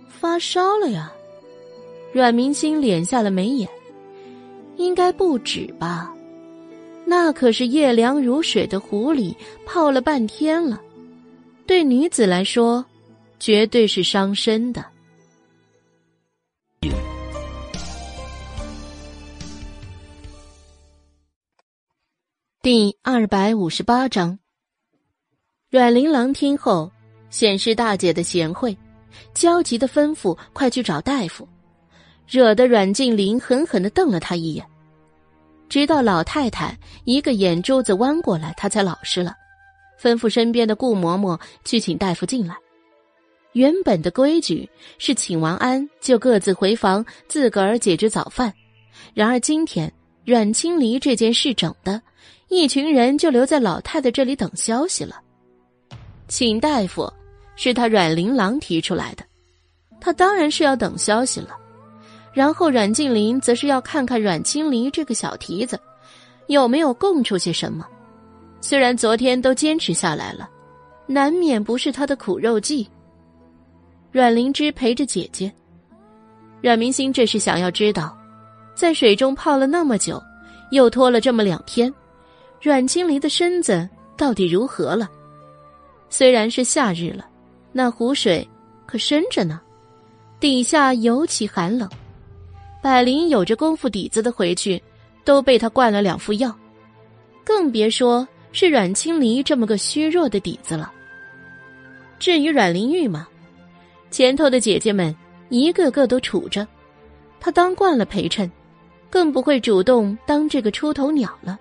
[0.07, 1.11] 发烧了呀？
[2.11, 3.69] 阮明星敛下了眉眼，
[4.77, 6.11] 应该不止吧。
[7.09, 9.33] 那可是夜凉如水的湖里
[9.65, 10.81] 泡了半天了，
[11.65, 12.83] 对女子来说，
[13.39, 14.83] 绝对是伤身的。
[22.61, 24.37] 第二百五十八章，
[25.69, 26.91] 阮玲郎听后，
[27.29, 28.77] 显示大姐的贤惠，
[29.33, 31.47] 焦急的吩咐：“快去找大夫！”
[32.27, 34.67] 惹得阮静玲狠狠的瞪了他一眼。
[35.69, 39.35] 直到老太太一个眼珠子弯过来，她才老实了，
[40.01, 42.55] 吩咐身边的顾嬷嬷去请大夫进来。
[43.53, 48.53] 原本的规矩是请完安就各自回房，自个儿解决早饭。
[49.13, 49.91] 然而今天
[50.25, 52.01] 阮青离这件事整的，
[52.49, 55.19] 一群人就留在老太太这里等消息了。
[56.27, 57.11] 请大夫
[57.55, 59.23] 是他阮玲郎提出来的，
[59.99, 61.57] 他当然是要等消息了。
[62.37, 65.79] 然后阮静林则是要看看阮青离这个小蹄子，
[66.45, 67.83] 有没有供出些什么。
[68.61, 70.47] 虽然昨天都坚持下来了，
[71.07, 72.87] 难免不是他的苦肉计。
[74.11, 75.51] 阮灵芝陪着姐姐，
[76.61, 78.15] 阮明星这是想要知道，
[78.75, 80.21] 在水中泡了那么久，
[80.69, 81.91] 又拖了这么两天，
[82.61, 85.09] 阮青离的身子到底如何了？
[86.07, 87.27] 虽然是夏日了，
[87.71, 88.47] 那湖水
[88.85, 89.59] 可深着呢，
[90.39, 91.89] 底下尤其寒冷。
[92.87, 94.81] 百灵有着功夫底子的回去，
[95.25, 96.57] 都被他灌了两副药，
[97.43, 100.89] 更别说是阮青离这么个虚弱的底子了。
[102.17, 103.27] 至于阮玲玉嘛，
[104.09, 105.13] 前头的姐姐们
[105.49, 106.65] 一个个都杵着，
[107.41, 108.49] 她当惯了陪衬，
[109.09, 111.59] 更不会主动当这个出头鸟了。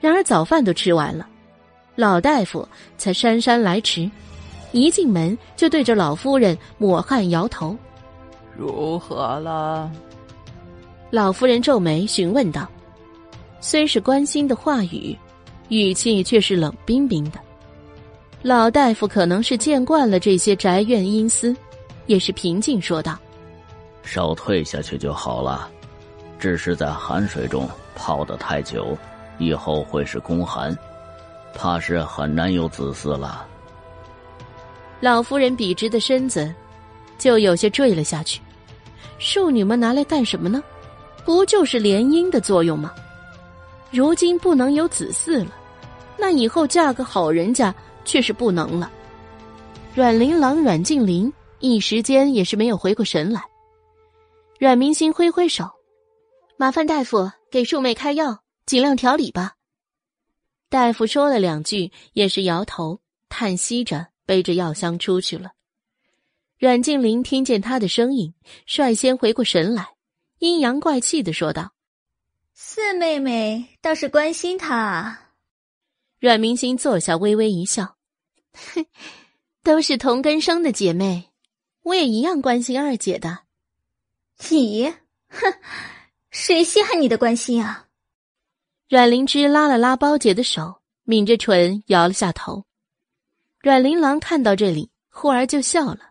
[0.00, 1.28] 然而早饭都吃完了，
[1.94, 4.10] 老大夫才姗姗来迟，
[4.72, 7.76] 一进门就对着老夫人抹汗摇头。
[8.60, 9.90] 如何了？
[11.08, 12.68] 老夫人皱眉询问道，
[13.58, 15.16] 虽是关心的话语，
[15.70, 17.40] 语气却是冷冰冰的。
[18.42, 21.56] 老大夫可能是见惯了这些宅院阴私，
[22.04, 23.18] 也是平静说道
[24.04, 25.70] ：“稍退下去就好了，
[26.38, 28.94] 只是在寒水中泡得太久。”
[29.40, 30.76] 以后会是宫寒，
[31.54, 33.46] 怕是很难有子嗣了。
[35.00, 36.54] 老夫人笔直的身子
[37.16, 38.38] 就有些坠了下去。
[39.20, 40.60] 庶女们拿来干什么呢？
[41.24, 42.92] 不就是联姻的作用吗？
[43.92, 45.54] 如今不能有子嗣了，
[46.16, 47.72] 那以后嫁个好人家
[48.04, 48.90] 却是不能了。
[49.94, 53.44] 阮玲郎、阮静林一时间也是没有回过神来。
[54.58, 55.68] 阮明星挥挥手，
[56.56, 58.40] 麻烦大夫给庶妹开药。
[58.66, 59.54] 尽量调理吧。
[60.68, 65.50] 大夫说了两句，也是摇头叹息着，背着药箱出去了。
[66.60, 68.34] 阮静林听见他的声音，
[68.66, 69.94] 率先回过神来，
[70.40, 71.72] 阴阳怪气的说道
[72.52, 75.30] ：“四妹妹倒是关心他。”
[76.20, 77.96] 阮明星坐下，微微一笑
[78.52, 78.84] ：“哼，
[79.62, 81.30] 都是同根生的姐妹，
[81.80, 83.38] 我也一样关心二姐的。
[84.50, 84.92] 你，
[85.30, 85.54] 哼，
[86.30, 87.86] 谁稀罕你的关心啊？”
[88.86, 92.66] 阮灵芝拉了拉包姐的手，抿着唇摇了下头。
[93.60, 96.09] 阮玲琅看到这里，忽而就笑了：“哼，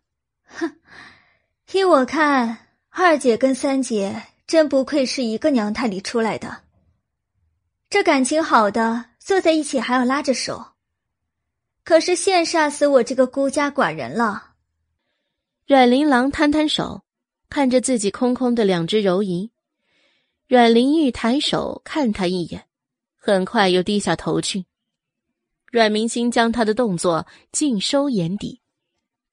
[1.72, 6.64] 依我看，二姐跟三姐真不愧是一个娘胎里出来的。
[7.92, 10.74] 这感情好的，坐在一起还要拉着手，
[11.84, 14.56] 可是现煞死我这个孤家寡人了。”
[15.68, 17.04] 阮玲郎摊摊手，
[17.50, 19.52] 看着自己空空的两只柔仪。
[20.48, 22.66] 阮玲玉抬手看他一眼。
[23.16, 24.66] 很快又低下头去，
[25.72, 28.62] 阮明星将他的动作尽收眼底，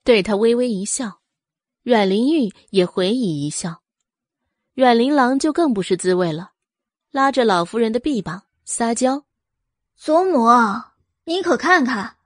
[0.05, 1.21] 对他微微一笑，
[1.87, 3.81] 阮玲玉也回以一笑，
[4.75, 6.51] 阮玲郎就更不是滋味了，
[7.13, 9.23] 拉着老夫人的臂膀撒娇
[9.95, 10.49] ：“祖母，
[11.23, 12.17] 您可看看，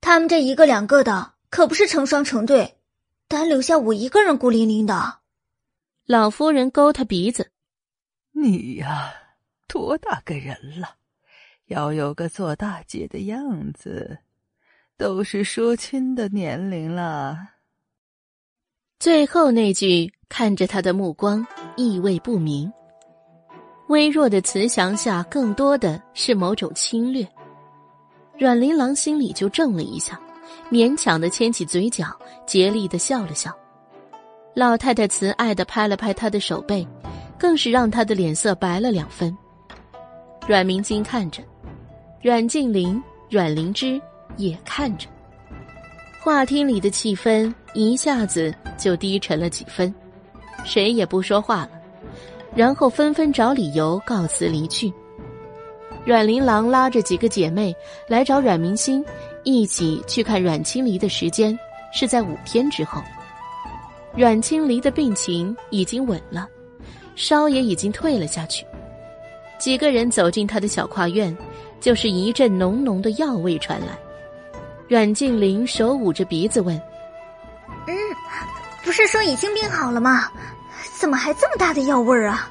[0.00, 2.76] 他们这一个两个的，可不是成双成对，
[3.28, 5.20] 单留下我一个人孤零零的。”
[6.04, 7.52] 老夫人勾他鼻子
[8.34, 9.14] ：“你呀。”
[9.68, 10.96] 多大个人了，
[11.66, 14.18] 要有个做大姐的样子，
[14.96, 17.50] 都是说亲的年龄了。
[18.98, 21.46] 最后那句看着他的目光
[21.76, 22.68] 意味不明，
[23.86, 27.24] 微弱的慈祥下，更多的是某种侵略。
[28.36, 30.20] 阮琳郎心里就怔了一下，
[30.68, 32.06] 勉强的牵起嘴角，
[32.44, 33.56] 竭力的笑了笑。
[34.52, 36.84] 老太太慈爱的拍了拍他的手背，
[37.38, 39.36] 更是让他的脸色白了两分。
[40.44, 41.40] 阮明金看着，
[42.20, 44.00] 阮静林、阮灵芝
[44.36, 45.08] 也看着，
[46.20, 49.92] 话厅里的气氛一下子就低沉了几分，
[50.64, 51.70] 谁也不说话了，
[52.54, 54.92] 然后纷纷找理由告辞离去。
[56.04, 57.74] 阮玲郎拉着几个姐妹
[58.08, 59.04] 来找阮明星，
[59.44, 61.56] 一起去看阮清离的时间
[61.92, 63.00] 是在五天之后。
[64.14, 66.48] 阮清离的病情已经稳了，
[67.14, 68.66] 烧也已经退了下去。
[69.58, 71.36] 几个人走进他的小跨院，
[71.80, 73.98] 就是一阵浓浓的药味传来。
[74.88, 76.74] 阮静林手捂着鼻子问
[77.86, 77.94] ：“嗯，
[78.82, 80.30] 不是说已经病好了吗？
[80.98, 82.50] 怎么还这么大的药味儿啊？”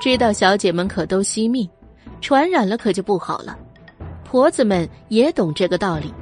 [0.00, 1.68] 知道小姐们可都惜命，
[2.22, 3.56] 传染了可就不好了。
[4.24, 6.12] 婆子们也懂这个道理，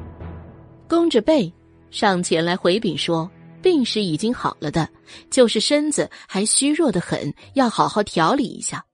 [0.88, 1.50] 弓着背
[1.92, 3.30] 上前来回禀说
[3.62, 4.88] ：“病是已经好了的，
[5.30, 8.84] 就是身子还虚弱的很，要好好调理一下。”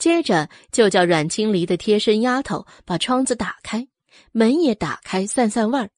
[0.00, 3.86] 接着就叫阮青离的贴身丫头把窗子打开，
[4.36, 5.90] 门也打开，散散味儿。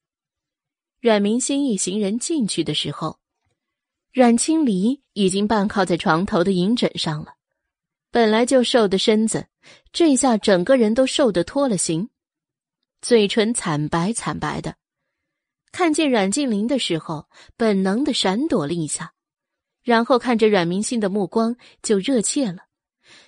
[1.00, 3.18] 阮明星一行人进去的时候，
[4.12, 7.36] 阮清离已经半靠在床头的银枕上了。
[8.10, 9.46] 本来就瘦的身子，
[9.90, 12.10] 这下整个人都瘦得脱了形，
[13.00, 14.76] 嘴唇惨白惨白的。
[15.72, 19.14] 看见阮静林的时候，本能的闪躲了一下，
[19.82, 22.66] 然后看着阮明星的目光就热切了。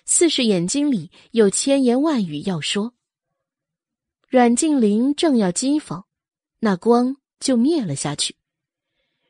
[0.04, 2.92] 似是眼睛里有千言万语要说。
[4.30, 6.04] 阮静林正要讥讽，
[6.58, 8.36] 那光就灭了下去。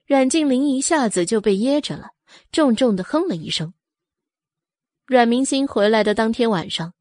[0.04, 2.10] 阮静林一下子就被噎着了，
[2.50, 3.72] 重重的哼了一声。
[5.06, 6.94] 阮明星回来的当天晚上，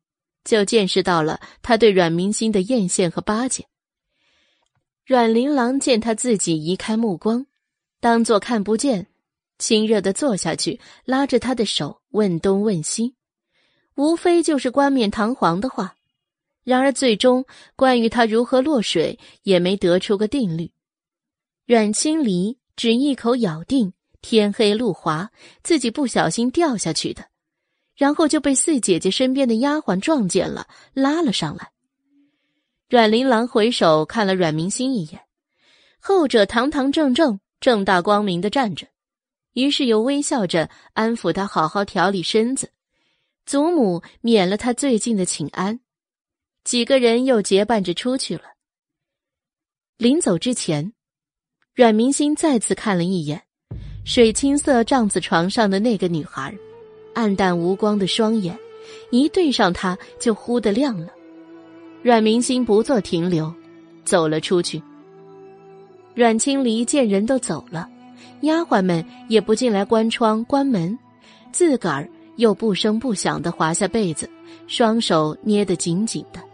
[0.44, 3.66] 就见识到了他对阮明星的艳羡和巴结。
[5.04, 7.48] 阮琳郎见他自己移开目光，
[8.00, 9.08] 当做看不见，
[9.58, 13.16] 亲热的坐下去，拉着他的手问东问西，
[13.96, 15.97] 无非就是冠冕堂皇的话。
[16.68, 17.46] 然而最终
[17.78, 20.70] 关于他如何落水，也没得出个定律。
[21.66, 25.32] 阮清离只一口咬定天黑路滑，
[25.64, 27.24] 自己不小心掉下去的，
[27.96, 31.72] 然后就被四姐姐身边的丫鬟撞见了，拉了上来。
[32.90, 35.22] 阮琳郎回首看了阮明心一眼，
[36.02, 38.88] 后者堂堂正正、正大光明的站着。
[39.54, 42.72] 于是又微笑着安抚他，好好调理身子。
[43.46, 45.80] 祖母免了他最近的请安，
[46.68, 48.42] 几个人又结伴着出去了。
[49.98, 50.92] 临走之前，
[51.74, 53.42] 阮明心再次看了一眼
[54.04, 56.54] 水青色帐子床上的那个女孩，
[57.14, 58.60] 暗淡无光的双眼，
[59.12, 61.08] 一对上他就忽的亮了。
[62.04, 63.54] 阮明心不做停留，
[64.04, 64.84] 走了出去。
[66.16, 67.90] 阮青离见人都走了。
[68.42, 71.00] 丫鬟们也不进来关窗关门，
[71.54, 74.30] 自个儿又不声不响的滑下被子，
[74.68, 76.46] 双手捏得紧紧的。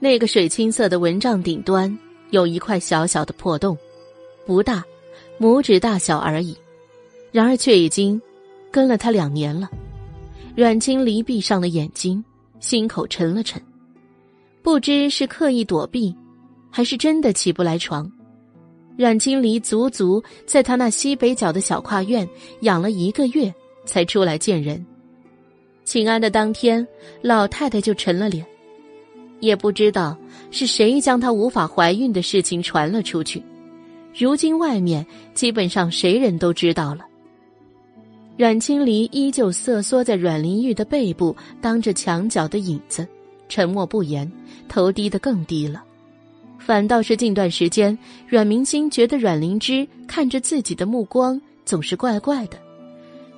[0.00, 1.96] 那个水青色的蚊帐顶端
[2.30, 3.76] 有一块小小的破洞，
[4.46, 4.82] 不大，
[5.38, 6.56] 拇指大小而已，
[7.30, 8.20] 然而却已经
[8.70, 9.70] 跟了他两年了。
[10.56, 12.24] 阮清离闭上了眼睛，
[12.60, 13.62] 心口沉了沉，
[14.62, 16.14] 不知是刻意躲避，
[16.70, 18.10] 还是真的起不来床。
[18.96, 22.28] 阮清离足足在他那西北角的小跨院
[22.60, 23.54] 养了一个月，
[23.84, 24.84] 才出来见人。
[25.84, 26.86] 请安的当天，
[27.20, 28.46] 老太太就沉了脸，
[29.40, 30.16] 也不知道
[30.50, 33.42] 是谁将她无法怀孕的事情传了出去。
[34.14, 37.06] 如今外面基本上谁人都知道了。
[38.36, 43.06] 阮青离依旧瑟缩在阮玲玉的背部，当着墙角的影子，
[43.48, 44.30] 沉默不言，
[44.68, 45.84] 头低得更低了。
[46.58, 47.96] 反倒是近段时间，
[48.26, 52.56] 阮明星觉得阮灵芝看着自己的目光总是怪怪的，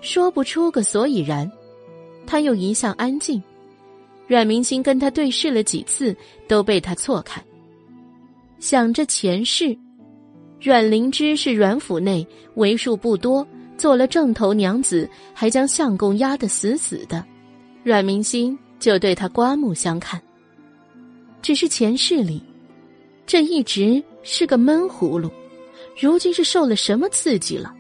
[0.01, 1.51] 说不出个所以然。
[2.25, 3.43] 他又一向安静，
[4.27, 6.17] 阮明星跟他对视了几次，
[6.49, 7.43] 都被他错开。
[8.59, 9.77] 想着前世，
[10.61, 17.25] 阮灵芝是阮府内为数不多做了正头娘子，还将相公压得死死的，
[17.83, 20.21] 阮明星就对他刮目相看。
[21.43, 22.43] 只是前世里。
[23.25, 25.31] 这一直是个闷葫芦，
[25.99, 27.73] 如今是受了什么刺激了，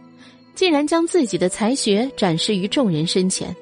[0.54, 3.54] 竟然将自己的才学展示于众人身前。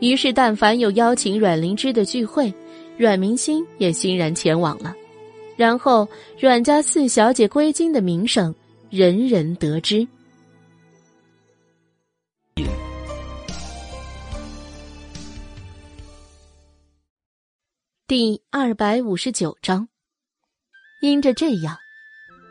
[0.00, 2.52] 于是，但凡有邀请阮灵芝的聚会，
[2.96, 4.94] 阮明心也欣然前往了。
[5.56, 8.54] 然后，阮家四小姐归京的名声，
[8.90, 10.06] 人人得知。
[18.06, 19.88] 第二百五十九章。
[21.02, 21.76] 因着这样，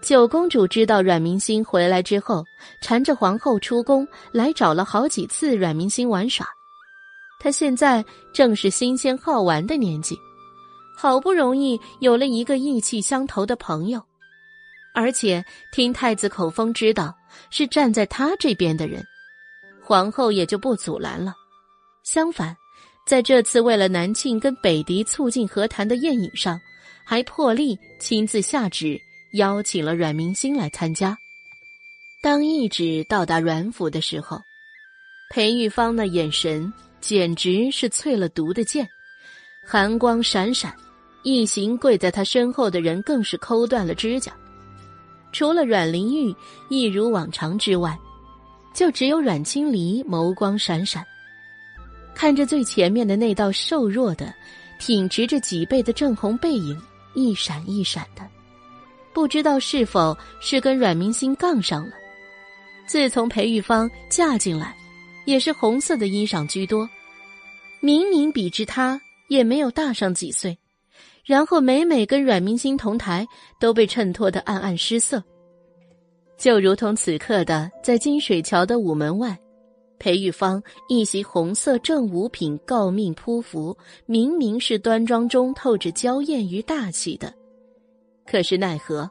[0.01, 2.43] 九公主知道阮明星回来之后，
[2.81, 6.45] 缠着皇后出宫来找了好几次阮明星玩耍。
[7.47, 8.03] 他现在
[8.33, 10.19] 正是新鲜好玩的年纪，
[10.97, 14.03] 好不容易有了一个意气相投的朋友，
[14.93, 17.15] 而且听太子口风知道
[17.49, 19.01] 是站在他这边的人，
[19.81, 21.33] 皇后也就不阻拦了。
[22.03, 22.53] 相反，
[23.05, 26.59] 在这次为了南庆跟北狄促进和谈的宴饮上。
[27.05, 28.99] 还破例亲自下旨
[29.35, 31.17] 邀请了阮明星来参加。
[32.21, 34.37] 当懿旨到达阮府的时候，
[35.29, 36.73] 裴玉芳那眼神
[37.07, 38.85] 简直是淬了毒的剑，
[39.65, 40.75] 寒光闪闪。
[41.23, 44.33] 一行跪在他身后的人更是抠断了指甲。
[45.31, 46.35] 除了阮玲玉
[46.67, 47.97] 一如往常之外，
[48.73, 51.01] 就只有阮清离眸光闪闪，
[52.13, 54.33] 看着最前面的那道瘦弱的、
[54.77, 56.77] 挺直着脊背的正红背影。
[57.13, 58.21] 一闪一闪的，
[59.13, 61.93] 不知道是否是跟阮明星杠上了。
[62.85, 64.75] 自从裴玉芳嫁进来，
[65.23, 66.87] 也是红色的衣裳居多。
[67.79, 68.99] 明明比之他
[69.29, 70.57] 也没有大上几岁，
[71.23, 73.27] 然后每每跟阮明星同台，
[73.59, 75.23] 都被衬托的暗暗失色。
[76.37, 79.37] 就如同此刻的在金水桥的午门外。
[79.99, 83.75] 裴玉芳一袭红色正五品诰命铺服，
[84.05, 87.33] 明明是端庄中透着娇艳与大气的，
[88.23, 89.09] 可是奈何，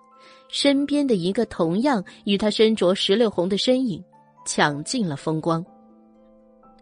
[0.49, 4.01] 身边的一个同样与她身着石榴红的身影，
[4.47, 5.65] 抢尽了风光。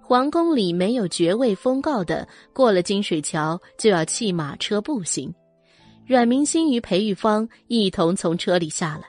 [0.06, 5.34] 皇宫里没有爵位封告的，过了金水桥就要弃马车步行。
[6.06, 9.04] 阮明心与裴玉芳一同从车里下来，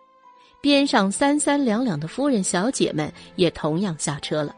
[0.62, 4.56] 边上三三两两的夫人小姐们也同样下车了。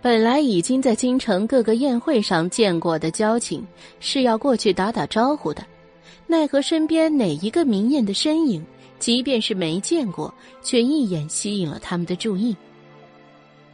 [0.00, 3.62] 本来已经在京城各个宴会上见过的交情，
[4.00, 5.62] 是要过去打打招呼的，
[6.26, 8.64] 奈何身边哪一个明艳的身影，
[8.98, 10.32] 即便是没见过，
[10.62, 12.56] 却一眼吸引了他们的注意。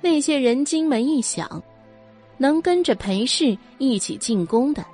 [0.04, 1.62] 那些人金门一想，
[2.36, 4.84] 能跟着裴氏一起进宫的，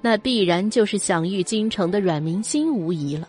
[0.00, 3.28] 那必然就是享誉京城的阮明心无疑了。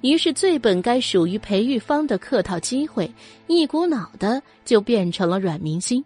[0.00, 3.08] 于是，最本该属于裴玉芳的客套机会，
[3.46, 6.04] 一股脑的就变成了阮明心。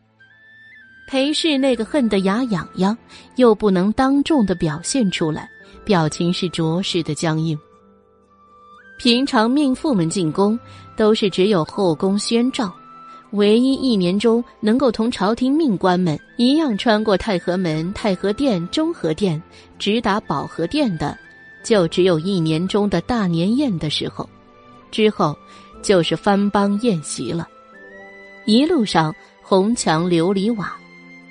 [1.08, 2.94] 裴氏那个恨得牙痒痒，
[3.36, 5.48] 又不能当众的表现出来，
[5.86, 7.58] 表情是着实的僵硬。
[8.98, 10.58] 平常命妇们进宫，
[10.98, 12.70] 都是只有后宫宣召，
[13.34, 19.42] 唯一一年中能够同朝廷命官们一样穿过太和门、太和殿、中和殿，
[19.76, 21.18] 直达保和殿的，
[21.64, 24.28] 就只有一年中的大年宴的时候，
[24.92, 25.36] 之后
[25.82, 27.48] 就是番邦宴席了。
[28.46, 30.76] 一路上红墙琉璃瓦。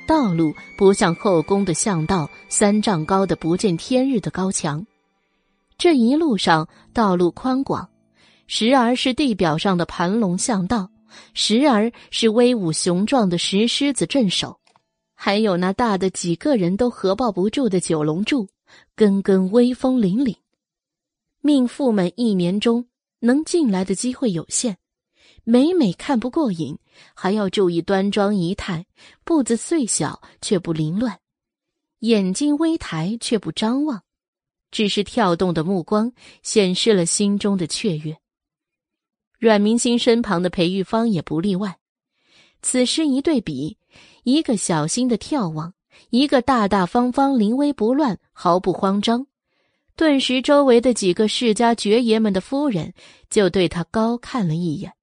[0.05, 4.85] 道路不像后宫的巷道，三丈高的不见天日的高墙。
[5.77, 7.87] 这一路上道路宽广，
[8.45, 10.89] 时而是地表上的盘龙巷道，
[11.33, 14.59] 时而是威武雄壮的石狮子镇守，
[15.15, 18.47] 还有那大的几个人都合抱不住的九龙柱，
[18.95, 20.35] 根根威风凛凛。
[21.41, 22.87] 命妇们一年中
[23.19, 24.77] 能进来的机会有限。
[25.45, 26.77] 每每看不过瘾，
[27.13, 28.85] 还要注意端庄仪态，
[29.25, 31.19] 步子虽小却不凌乱，
[31.99, 34.03] 眼睛微抬却不张望，
[34.71, 38.17] 只是跳动的目光显示了心中的雀跃。
[39.43, 41.77] 阮明星身旁的裴玉芳也不例外。
[42.61, 43.77] 此时一对比，
[44.23, 45.73] 一个小心的眺望，
[46.11, 49.27] 一个大大方方、临危不乱、毫不慌张，
[49.97, 52.93] 顿时周围的几个世家爵爷们的夫人
[53.29, 54.93] 就对他高看了一眼。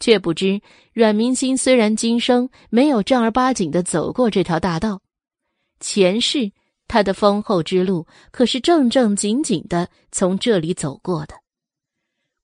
[0.00, 0.62] 却不知，
[0.94, 5.02] 阮明星虽然今生没有正儿八经的走过这条大道，
[5.78, 6.50] 前世
[6.88, 11.41] 他的丰厚之路可是正正经经的从这里走过的。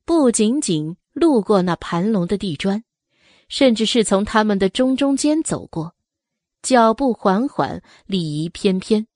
[0.09, 2.83] 不仅仅路过那盘龙的地砖，
[3.51, 5.95] 甚至是从他们的中中间走过，
[6.63, 9.07] 脚步缓缓，礼仪翩翩。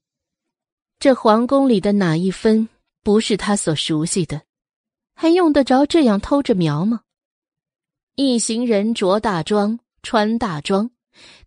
[0.98, 2.68] 这皇宫里的哪一分
[3.02, 4.42] 不是他所熟悉的？
[5.14, 7.00] 还用得着这样偷着瞄吗？
[8.16, 10.90] 一行人着大装，穿大装，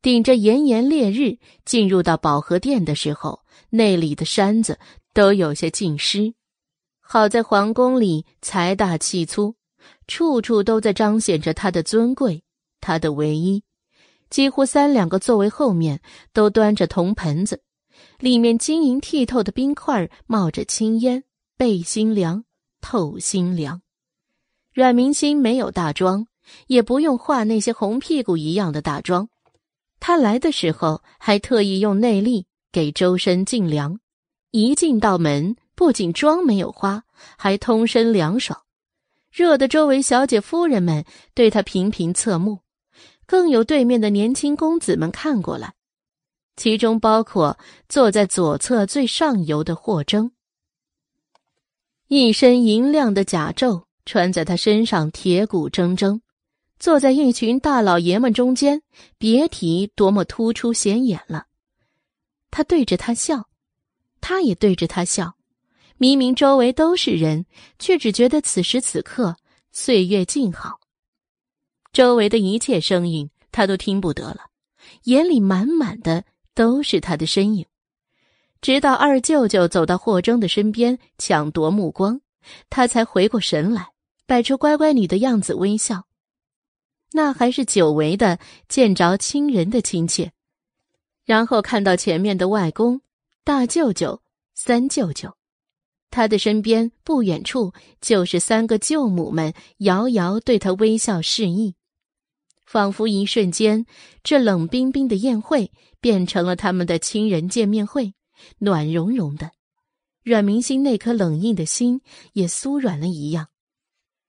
[0.02, 4.80] 顶着炎炎烈日进入到保和殿的时候，那里的山子
[5.14, 6.34] 都有些浸湿。
[7.08, 9.56] 好在皇宫里财大气粗，
[10.08, 12.44] 处处都在彰显着他的尊贵，
[12.82, 13.64] 他的唯一。
[14.32, 16.02] 几乎三两个座位后面
[16.34, 17.62] 都端着铜盆子，
[18.18, 21.24] 里面晶莹剔透的冰块冒着青烟，
[21.56, 22.44] 背心凉，
[22.82, 23.82] 透心凉。
[24.74, 26.28] 阮明心没有大妆。
[26.68, 29.30] 也不用画那些红屁股一样的大妆，
[30.00, 34.00] 他来的时候还特意用内力给周身净凉，
[34.52, 37.04] 一进到门，不仅妆没有花，
[37.38, 38.60] 还通身凉爽，
[39.32, 42.60] 热得周围小姐夫人们对他频频侧目，
[43.26, 45.76] 更有对面的年轻公子们看过来，
[46.56, 50.32] 其中包括坐在左侧最上游的霍征，
[52.08, 56.22] 一身银亮的甲胄穿在他身上，铁骨铮铮。
[56.78, 58.82] 坐在一群大老爷们中间，
[59.18, 61.48] 别提多么突出显眼了。
[62.52, 63.48] 他对着他笑，
[64.20, 65.36] 他也对着他笑。
[65.98, 67.46] 明明周围都是人，
[67.80, 69.36] 却只觉得此时此刻
[69.72, 70.80] 岁月静好。
[71.94, 74.50] 周围的一切声音他都听不得了，
[75.04, 77.66] 眼里满满的都是他的身影。
[78.62, 82.20] 直到二舅舅走到霍征的身边抢夺目光，
[82.70, 83.92] 他才回过神来，
[84.26, 86.04] 摆出乖乖女的样子微笑。
[87.12, 90.34] 那还是久违的见着亲人的亲切，
[91.24, 93.00] 然后看到前面的外公、
[93.46, 94.22] 大舅舅、
[94.54, 95.34] 三舅舅，
[96.16, 101.76] 他的身边不远处就是三个舅母们，遥遥对他微笑示意，
[102.66, 103.86] 仿佛一瞬间，
[104.24, 108.14] 这冷冰冰的宴会变成了他们的亲人见面会，
[108.60, 109.52] 暖融融的。
[110.24, 112.00] 阮明心那颗冷硬的心
[112.32, 113.48] 也酥软了一样。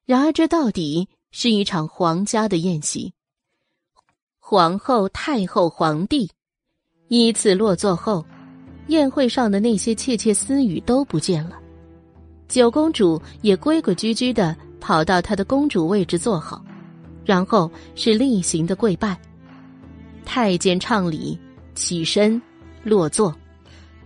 [0.04, 1.08] 然而这到底。
[1.32, 3.12] 是一场皇家的宴席，
[4.38, 6.30] 皇后、太后、皇帝
[7.08, 8.24] 依次落座后，
[8.86, 11.60] 宴会上的那些窃窃私语都不见了。
[12.48, 16.64] 九公主也规规矩矩的跑到她的公主位置坐好，
[17.24, 19.18] 然后是例行的跪拜。
[20.24, 21.38] 太监唱礼，
[21.74, 22.40] 起身，
[22.82, 23.34] 落座，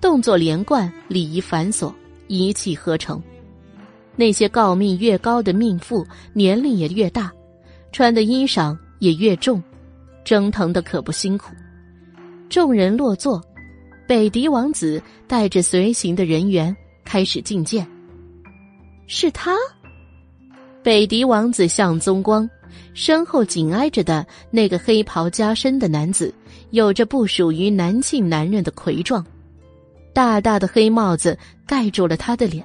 [0.01, 1.93] 动作连贯，礼仪繁琐，
[2.29, 3.23] 一气呵成。
[4.17, 7.33] 那些诰命越高的命妇，年龄也越大，
[7.93, 9.63] 穿的衣裳也越重，
[10.25, 11.55] 蒸腾的可不辛苦。
[12.49, 13.43] 众人落座，
[14.07, 17.87] 北狄王子带着随行的人员开始觐见。
[19.13, 19.57] 是他，
[20.85, 22.49] 北狄王子向宗光，
[22.95, 26.33] 身后紧挨着的那个黑袍加身的男子，
[26.71, 29.27] 有着不属于南庆男人的魁壮，
[30.15, 32.65] 大大的黑帽子盖住了他的脸，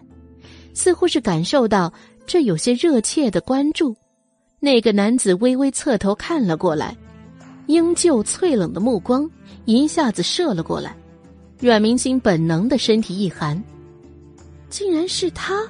[0.76, 1.92] 似乎是感受到
[2.28, 3.96] 这有些热切的关注。
[4.60, 6.96] 那个男子微微侧头看了过来，
[7.66, 9.28] 英旧脆冷的目光
[9.66, 10.96] 一下子射了过来。
[11.60, 13.62] 阮明星本能的身体一寒，
[14.70, 15.64] 竟然是他，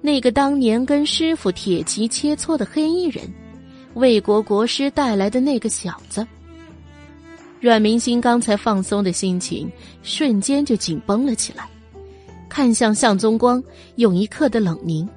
[0.00, 3.24] 那个当年跟师傅铁骑切磋的黑衣人，
[3.94, 6.26] 魏国国师带来的那个小子。
[7.60, 9.68] 阮明星刚才放松的心情
[10.02, 11.68] 瞬间就紧绷了起来，
[12.48, 13.60] 看向向宗光，
[13.96, 15.08] 有一刻的冷凝。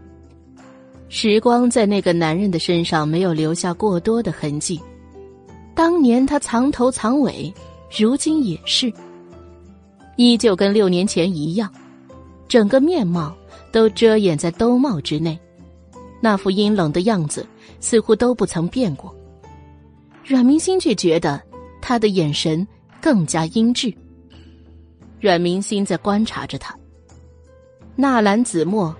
[1.07, 4.81] 时光在那个男人的身上没有留下过多的痕迹，
[5.75, 7.53] 当年他藏头藏尾，
[7.95, 8.91] 如今也是。
[10.15, 11.71] 依旧跟六年前一样，
[12.47, 13.35] 整个面貌
[13.71, 15.39] 都遮掩在兜帽之内，
[16.19, 17.45] 那副阴冷的样子
[17.79, 19.15] 似乎都不曾变过。
[20.25, 21.41] 阮明星却觉得
[21.81, 22.67] 他的眼神
[23.01, 23.95] 更加阴鸷。
[25.19, 26.75] 阮明星在观察着他，
[27.95, 28.95] 纳兰子墨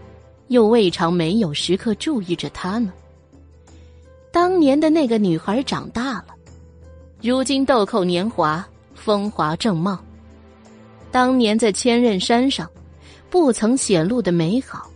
[0.48, 2.92] 又未尝没有时刻注意着他呢。
[4.32, 6.28] 当年的那个女孩长大了，
[7.22, 10.00] 如今豆蔻年华，风华正茂。
[11.12, 12.70] 当年在千仞山上，
[13.32, 14.92] 不曾显露的美好，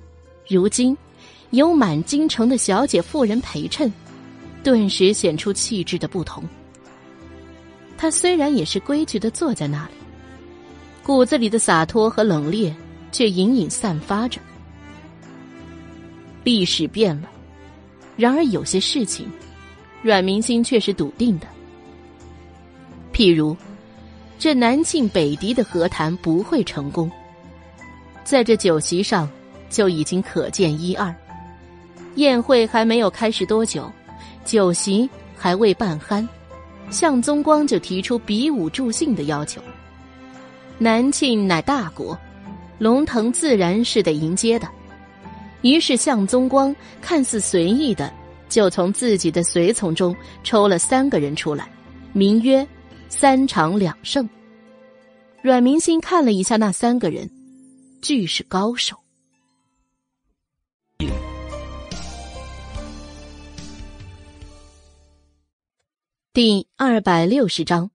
[0.50, 0.96] 如今
[1.52, 3.92] 有满京城的小姐妇人陪衬，
[4.62, 6.44] 顿时显出气质的不同。
[7.98, 9.94] 他虽然也是规矩的坐在那里，
[11.02, 12.74] 骨子里的洒脱和冷冽
[13.10, 14.42] 却隐隐散发着。
[16.44, 17.30] 历史变了，
[18.18, 19.32] 然而有些事情，
[20.02, 21.48] 阮明心却是笃定的，
[23.14, 23.56] 譬如。
[24.38, 27.10] 这南庆北狄的和谈不会成功，
[28.26, 29.30] 在这酒席上
[29.70, 31.16] 就已经可见一二。
[32.16, 33.90] 宴会还没有开始多久，
[34.44, 36.28] 酒席还未办酣，
[36.90, 39.62] 向宗光就提出比武助兴的要求。
[40.78, 42.18] 南庆乃大国，
[42.80, 44.68] 龙腾自然是得迎接的。
[45.62, 48.12] 于是向宗光看似随意的，
[48.50, 51.70] 就从自己的随从中抽了三个人出来，
[52.12, 52.68] 名曰。
[53.08, 54.28] 三场两胜。
[55.42, 57.30] 阮明心看了一下那三个人，
[58.02, 58.98] 俱是高手。
[66.34, 67.90] 第二百六十章，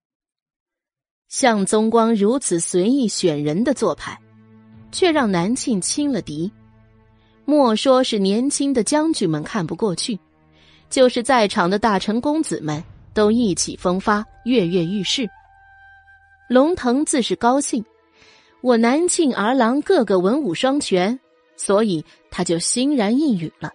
[1.28, 4.18] 向宗光如此随意选人的做派，
[4.90, 6.50] 却让南庆轻了敌。
[7.44, 10.18] 莫说是年轻的将军们看不过去，
[10.88, 12.82] 就是在场的大臣公子们。
[13.12, 15.28] 都意气风发，跃跃欲试。
[16.48, 17.84] 龙腾自是高兴，
[18.60, 21.18] 我南庆儿郎个个文武双全，
[21.56, 23.70] 所以他就欣然应允了。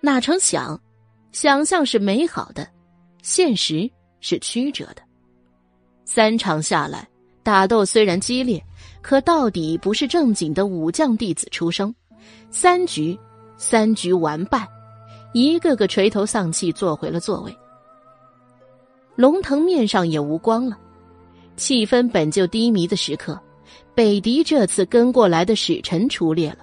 [0.00, 0.80] 哪成想，
[1.32, 2.68] 想象是美好的，
[3.22, 5.02] 现实是曲折的。
[6.04, 7.08] 三场下来，
[7.42, 8.62] 打斗虽然激烈，
[9.02, 11.92] 可到底不是正经的武将弟子出生。
[12.50, 13.18] 三局，
[13.56, 14.66] 三局完败，
[15.32, 17.54] 一个个垂头丧气，坐回了座位。
[19.16, 20.78] 龙腾面上也无光了，
[21.56, 23.38] 气氛本就低迷的时刻，
[23.98, 26.58] 北狄这次跟过来的使臣出列了，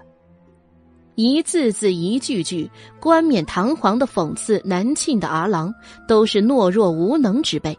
[1.15, 5.75] 一字字一句句冠冕堂皇的讽刺南庆的儿郎
[6.07, 7.77] 都是懦弱无能之辈，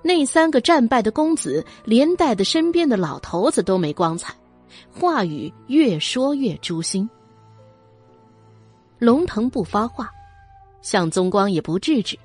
[0.00, 4.34] 那三个战败的公子连带的身边的老头子都没光彩，
[4.90, 7.06] 话语越说越诛心。
[8.98, 10.10] 龙腾不发话，
[10.80, 12.18] 向宗光也不制止。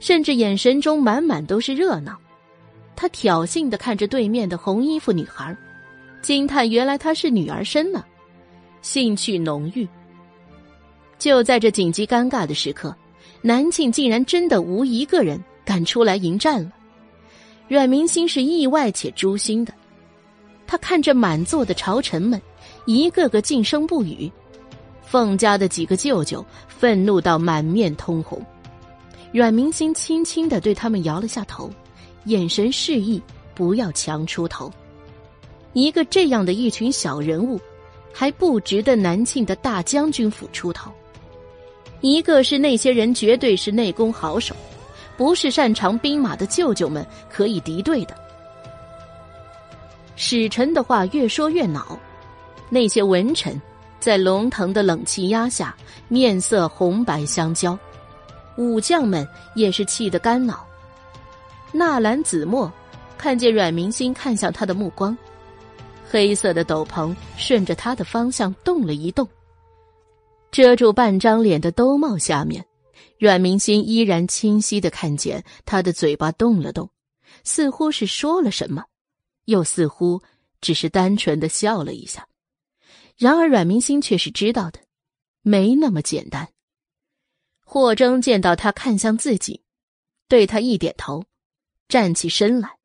[0.00, 2.18] 甚至眼神中满满都是热闹，
[2.96, 5.56] 他挑衅的看着对面的红衣服女孩，
[6.22, 8.02] 惊叹原来她是女儿身呢，
[8.80, 9.86] 兴趣浓郁。
[11.18, 12.94] 就在这紧急尴尬的时刻，
[13.42, 16.72] 南庆竟然真的无一个人敢出来迎战了。
[17.68, 19.74] 阮明心是意外且诛心的，
[20.66, 22.40] 他看着满座的朝臣们，
[22.86, 24.30] 一个个噤声不语，
[25.04, 28.44] 凤家的几个舅舅愤怒到满面通红。
[29.32, 31.70] 阮明星轻轻的对他们摇了下头，
[32.24, 33.22] 眼神示意
[33.54, 34.70] 不要强出头。
[35.72, 37.60] 一个这样的一群小人物，
[38.12, 40.90] 还不值得南庆的大将军府出头。
[42.00, 44.54] 一个是那些人绝对是内功好手，
[45.16, 48.16] 不是擅长兵马的舅舅们可以敌对的。
[50.16, 51.98] 使臣的话越说越恼，
[52.68, 53.60] 那些文臣
[53.98, 55.74] 在龙腾的冷气压下，
[56.08, 57.78] 面色红白相交。
[58.56, 60.66] 武将们也是气得肝脑。
[61.72, 62.70] 纳兰子墨
[63.16, 65.16] 看见阮明星看向他的目光，
[66.12, 69.26] 黑色的斗篷顺着他的方向动了一动，
[70.50, 72.62] 遮住半张脸的兜帽下面，
[73.18, 76.90] 阮明心依然清晰的看见他的嘴巴动了动，
[77.44, 78.84] 似乎是说了什么，
[79.46, 80.20] 又似乎
[80.60, 82.28] 只是单纯的笑了一下。
[83.16, 84.80] 然而阮明心却是知道的，
[85.40, 86.46] 没那么简单。
[87.64, 89.62] 霍征见到他看向自己，
[90.28, 91.24] 对他一点头，
[91.88, 92.81] 站起身来。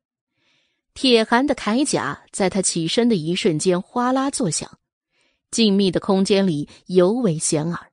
[1.00, 4.80] 铁寒的铠甲在他起身的一瞬间哗啦作响，
[5.48, 7.92] 静谧的空间里尤为显耳，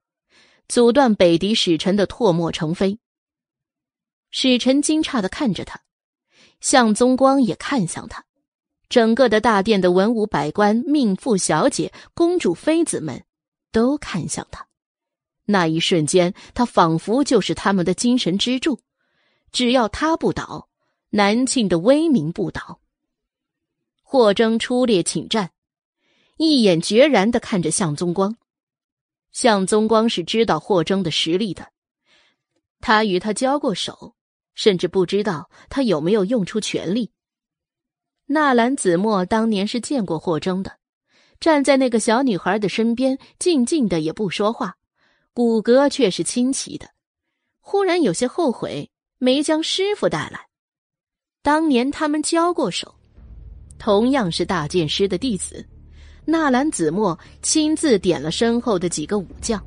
[0.67, 2.97] 阻断北狄使臣的唾沫成飞。
[4.31, 5.81] 使臣惊诧的看着他，
[6.61, 8.25] 向宗光也看向他，
[8.89, 13.23] 整个的大殿的文武百官、命妇小姐、公主妃子们
[13.71, 14.65] 都看向他。
[15.45, 18.79] 那一瞬间，他仿佛就是他们的精神支柱，
[19.51, 20.69] 只要他不倒，
[21.11, 22.81] 南庆的威名不倒。
[24.07, 25.49] 霍征出列请战，
[26.37, 28.37] 一眼决然的看着向宗光。
[29.31, 31.71] 向宗光是知道霍征的实力的，
[32.79, 34.15] 他与他交过手，
[34.53, 37.11] 甚至不知道他有没有用出全力。
[38.27, 40.77] 纳兰子墨当年是见过霍征的，
[41.39, 44.77] 站在那个小女孩的身边，静静的也不说话，
[45.33, 46.91] 骨骼却是清奇的。
[47.59, 50.47] 忽然有些后悔没将师傅带来，
[51.41, 52.94] 当年他们交过手。
[53.77, 55.65] 同样是大剑师的弟子，
[56.25, 59.63] 纳兰子墨亲自点了身后的几个武将，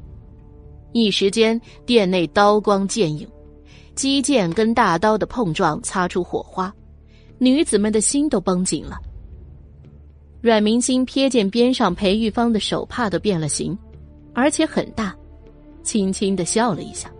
[0.92, 3.28] 一时间殿内刀光剑影，
[3.94, 6.74] 击剑跟大刀的碰撞擦出火花，
[7.38, 8.98] 女子们的心都绷紧了。
[10.40, 13.76] 阮明星瞥见边上裴玉芳的手帕都变了形，
[14.34, 15.14] 而且很大，
[15.82, 17.10] 轻轻的笑了一下。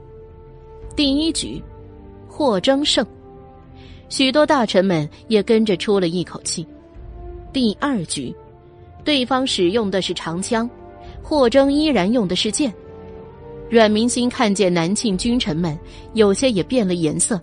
[0.96, 1.62] 第一局，
[2.28, 3.06] 霍征胜，
[4.08, 6.66] 许多大臣们也跟着出了一口气。
[7.52, 8.34] 第二局，
[9.04, 10.68] 对方使用的是长枪，
[11.22, 12.72] 霍征依然用的是剑。
[13.70, 15.78] 阮明星看见南庆君臣们
[16.14, 17.40] 有些也变了颜色，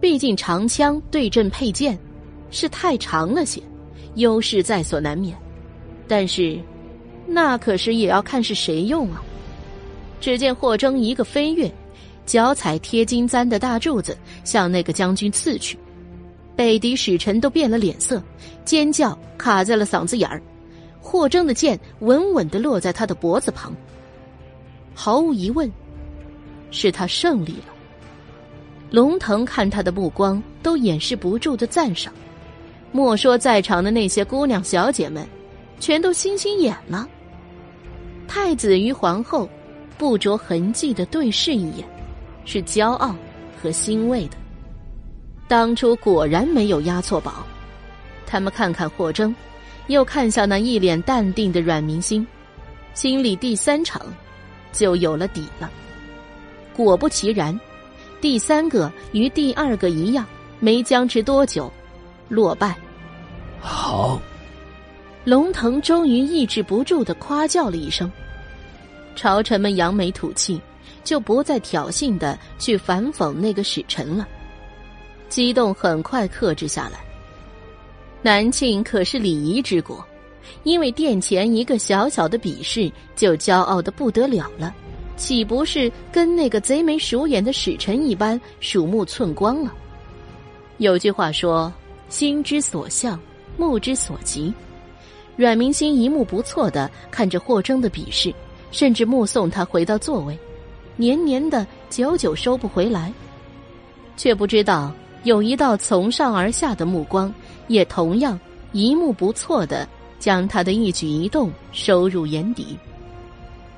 [0.00, 1.98] 毕竟长枪对阵佩剑
[2.50, 3.60] 是太长了些，
[4.14, 5.36] 优势在所难免。
[6.06, 6.58] 但是，
[7.26, 9.22] 那可是也要看是谁用啊！
[10.20, 11.70] 只见霍征一个飞跃，
[12.26, 15.78] 脚踩贴金簪的大柱子，向那个将军刺去。
[16.58, 18.20] 北狄使臣都变了脸色，
[18.64, 20.42] 尖叫卡在了嗓子眼儿。
[21.00, 23.72] 霍征的剑稳稳的落在他的脖子旁。
[24.92, 25.70] 毫无疑问，
[26.72, 27.72] 是他胜利了。
[28.90, 32.12] 龙腾看他的目光都掩饰不住的赞赏。
[32.90, 35.24] 莫说在场的那些姑娘小姐们，
[35.78, 37.08] 全都星星眼了。
[38.26, 39.48] 太子与皇后
[39.96, 41.88] 不着痕迹的对视一眼，
[42.44, 43.14] 是骄傲
[43.62, 44.36] 和欣慰的。
[45.48, 47.46] 当初果然没有押错宝，
[48.26, 49.34] 他们看看霍征，
[49.86, 52.24] 又看向那一脸淡定的阮明星，
[52.92, 54.02] 心里第三场
[54.72, 55.70] 就有了底了。
[56.76, 57.58] 果不其然，
[58.20, 60.26] 第三个与第二个一样，
[60.60, 61.72] 没僵持多久，
[62.28, 62.76] 落败。
[63.58, 64.20] 好，
[65.24, 68.10] 龙腾终于抑制不住的夸叫了一声，
[69.16, 70.60] 朝臣们扬眉吐气，
[71.02, 74.28] 就不再挑衅的去反讽那个使臣了。
[75.28, 77.00] 激动很快克制下来。
[78.22, 80.04] 南庆可是礼仪之国，
[80.64, 84.74] 因为殿前一个小小的比试就骄傲的不得了了，
[85.16, 89.72] 岂不是跟那个贼眉鼠眼的使臣一般鼠目寸光了？
[90.78, 91.72] 有句话说
[92.08, 93.18] ：“心之所向，
[93.56, 94.52] 目之所及。”
[95.36, 98.34] 阮明心一目不错的看着霍征的比试，
[98.72, 100.36] 甚至目送他回到座位，
[100.96, 103.12] 黏黏的，久久收不回来，
[104.16, 104.92] 却不知道。
[105.28, 107.32] 有一道从上而下的目光，
[107.66, 108.40] 也同样
[108.72, 109.86] 一目不错的
[110.18, 112.78] 将他的一举一动收入眼底。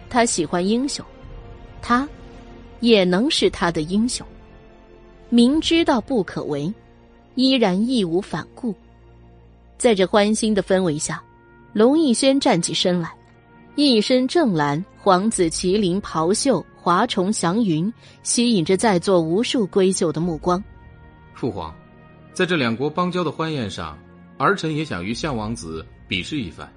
[0.08, 1.04] 他喜欢英雄，
[1.82, 2.08] 他
[2.78, 4.24] 也能是他的英雄。
[5.28, 6.72] 明知道不可为，
[7.34, 8.72] 依然义无反顾。
[9.76, 11.20] 在这欢欣的氛围下，
[11.72, 13.12] 龙逸轩站起身来，
[13.74, 20.62] 一身正蓝黄紫麒麟袍袖，华重祥云，吸引着在座无数闺秀的目光。
[21.34, 21.74] 父皇，
[22.32, 23.98] 在这两国邦交的欢宴上，
[24.38, 26.70] 儿臣也想与相王子比试一番。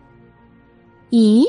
[1.12, 1.46] 咦？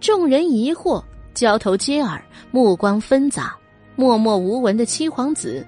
[0.00, 1.02] 众人疑惑，
[1.32, 3.56] 交头接耳，目光纷杂。
[3.96, 5.64] 默默无闻的七皇子，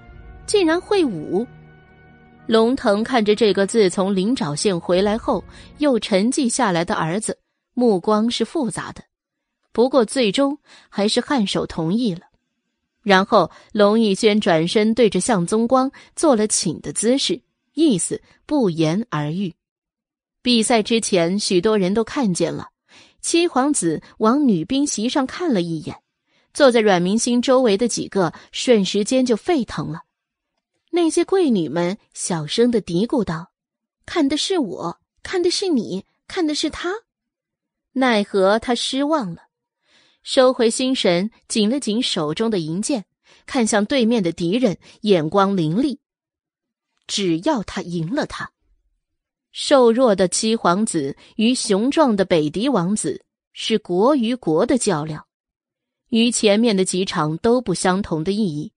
[0.46, 1.46] 竟然会武。
[2.46, 5.42] 龙腾看着这个自从灵沼县回来后
[5.78, 7.38] 又沉寂下来的儿子，
[7.72, 9.02] 目光是复杂的。
[9.72, 10.58] 不过最终
[10.88, 12.22] 还是颔首同意了。
[13.06, 17.40] 然后，龙逸轩转身对着向宗光做了请的姿势，
[17.74, 19.54] 意思不言而喻。
[20.42, 22.70] 比赛之前，许多人都看见了，
[23.20, 25.98] 七皇子往女兵席上看了一眼，
[26.52, 30.02] 坐在阮明星周围的几个瞬时间就沸腾了。
[30.90, 33.52] 那些贵女们小声的嘀咕道
[34.04, 36.92] ：“看的是我，看的是你，看的是他。”
[37.94, 39.42] 奈何他失望了，
[40.28, 43.04] 收回心神，紧了紧手中的银剑，
[43.46, 46.00] 看向对面的敌人，眼光凌厉。
[47.06, 48.50] 只要他赢了他，
[49.52, 55.24] 瘦弱的七皇子与雄壮的北狄王子是国与国的较量，
[56.08, 58.72] 与前面的几场都不相同的意义。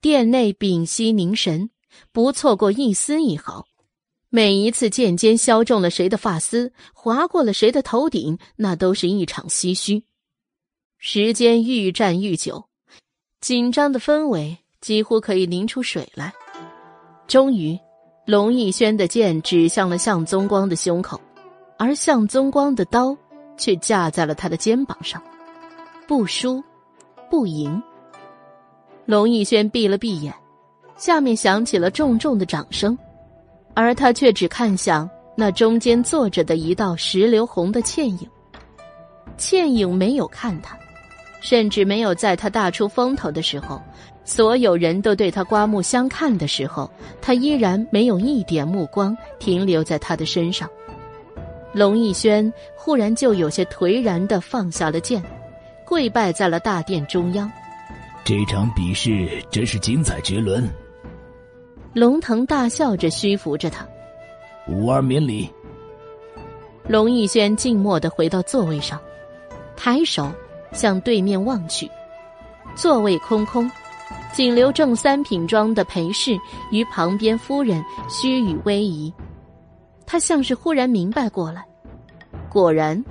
[0.00, 1.70] 殿内屏息凝神，
[2.12, 3.66] 不错过一丝一毫。
[4.28, 10.04] 每一次剑尖削中了谁的发丝，划过了谁的头顶，那都是一场唏嘘。
[11.04, 12.62] 时间愈战愈久，
[13.40, 16.32] 紧张的氛围几乎可以凝出水来。
[17.26, 17.76] 终于，
[18.24, 21.20] 龙逸轩的剑指向了向宗光的胸口，
[21.76, 23.16] 而向宗光的刀
[23.56, 25.20] 却架在了他的肩膀上。
[26.06, 26.62] 不输，
[27.28, 27.82] 不赢。
[29.04, 30.32] 龙逸轩闭了闭眼，
[30.96, 32.96] 下面响起了重重的掌声，
[33.74, 38.30] 而他却只看向那中间坐着的一道石榴红的倩影。
[39.36, 40.78] 倩影没有看他，
[41.42, 43.78] 甚至没有在他大出风头的时候。
[44.24, 46.88] 所有人都对他刮目相看的时候，
[47.20, 50.70] 他依然没有一点目光停留在他的身上。
[51.72, 55.20] 龙逸轩忽然就有些颓然的放下了剑，
[55.84, 57.50] 跪拜在了大殿中央。
[58.24, 60.70] 这场比试真是精彩绝伦。
[61.92, 63.84] 龙腾大笑着虚扶着他，
[64.68, 65.50] 五儿免礼。
[66.86, 69.00] 龙逸轩静默的回到座位上，
[69.76, 70.30] 抬手
[70.72, 71.90] 向对面望去，
[72.74, 73.70] 座位空空。
[74.32, 76.38] 仅留正三品装的裴氏
[76.70, 79.12] 与旁边夫人虚与威仪，
[80.06, 81.62] 他像是忽然明白过来，
[82.48, 83.04] 果然，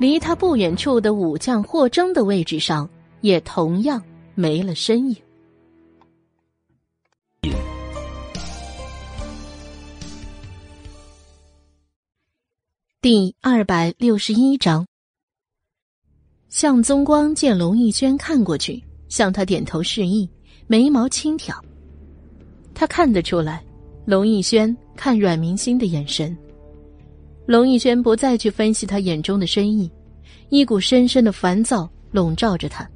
[0.00, 2.88] 离他不远处的武将霍征的位置上
[3.20, 4.02] 也同样
[4.34, 5.16] 没了身影。
[13.00, 14.84] 第二百六十一章，
[16.56, 18.82] 向宗光见龙逸轩看过去。
[19.10, 20.26] 向他点头示意，
[20.66, 21.54] 眉毛轻挑。
[22.72, 23.62] 他看得出来，
[24.06, 26.34] 龙逸轩看阮明星的眼神。
[27.44, 29.90] 龙逸轩不再去分析他眼中的深意，
[30.48, 32.88] 一股深深的烦躁笼罩着他，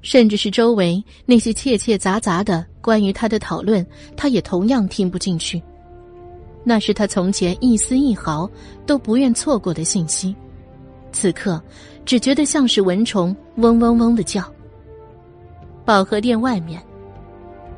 [0.00, 3.84] 甚至是周围那些切切杂杂的关于他的讨论，
[4.16, 5.60] 他也同样听不进去。
[6.62, 8.48] 那是他从前一丝一毫
[8.86, 10.32] 都不愿错过的信息，
[11.12, 11.60] 此刻
[12.04, 14.42] 只觉得像是蚊虫嗡嗡嗡的叫。
[15.84, 16.80] 保和殿外面，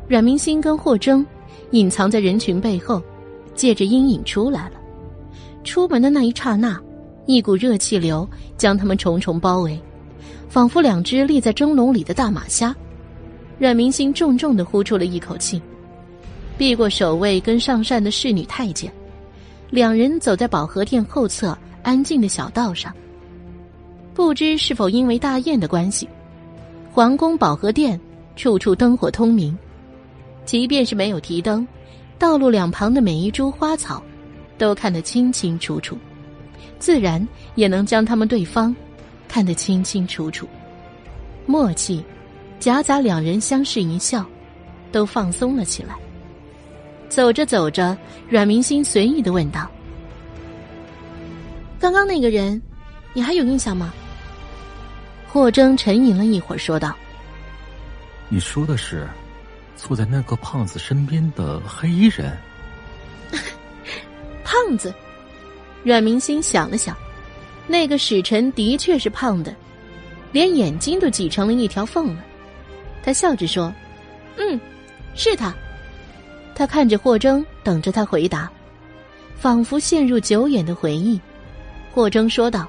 [0.08, 1.24] 阮明星跟霍征
[1.70, 3.02] 隐藏在人群背后，
[3.54, 4.72] 借着阴影出来了。
[5.64, 6.78] 出门的那一刹那，
[7.26, 9.80] 一股热气流将他们重重包围，
[10.48, 12.74] 仿佛两只立在蒸笼里的大马虾。
[13.58, 15.62] 阮明星重重的呼出了一口气，
[16.58, 18.92] 避过守卫跟上善的侍女太监，
[19.70, 22.92] 两人走在保和殿后侧安静的小道上。
[24.14, 26.08] 不知是否因为大宴的关系。
[26.92, 27.98] 皇宫保和殿，
[28.36, 29.56] 处处灯火通明，
[30.44, 31.66] 即便是没有提灯，
[32.18, 34.02] 道路两旁的每一株花草，
[34.58, 35.96] 都看得清清楚楚，
[36.78, 38.74] 自然也能将他们对方
[39.28, 40.46] 看得清清楚楚。
[41.46, 42.04] 默契，
[42.60, 44.24] 夹杂两人相视一笑，
[44.92, 45.96] 都放松了起来。
[47.08, 47.96] 走着走着，
[48.28, 49.70] 阮明星随意的问道
[51.80, 52.60] ：“刚刚那个人，
[53.14, 53.92] 你还有印象吗？”
[55.32, 56.94] 霍征沉吟了一会儿，说道
[58.28, 59.08] ：“你说的是，
[59.76, 62.36] 坐在那个胖子身边的黑衣人。
[64.44, 64.94] ”胖子，
[65.82, 66.94] 阮明星想了想，
[67.66, 69.56] 那个使臣的确是胖的，
[70.32, 72.22] 连眼睛都挤成了一条缝了。
[73.02, 73.72] 他笑着说
[74.36, 74.60] ：“嗯，
[75.14, 75.54] 是他。”
[76.54, 78.52] 他看着霍征，等着他回答，
[79.38, 81.18] 仿佛陷入久远的回忆。
[81.90, 82.68] 霍征说道：“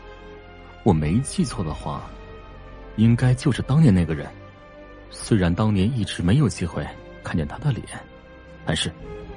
[0.83, 2.01] 我没记错的话。”
[2.95, 4.27] 应该就是当年那个人，
[5.09, 6.85] 虽然当年一直没有机会
[7.23, 7.83] 看见他的脸，
[8.65, 8.91] 但是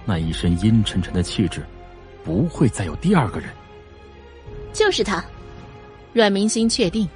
[0.05, 1.65] 那一身阴沉沉的气质，
[2.23, 3.49] 不会再有第二个人。
[4.73, 5.25] 就是他，
[6.13, 7.09] 阮明星确定，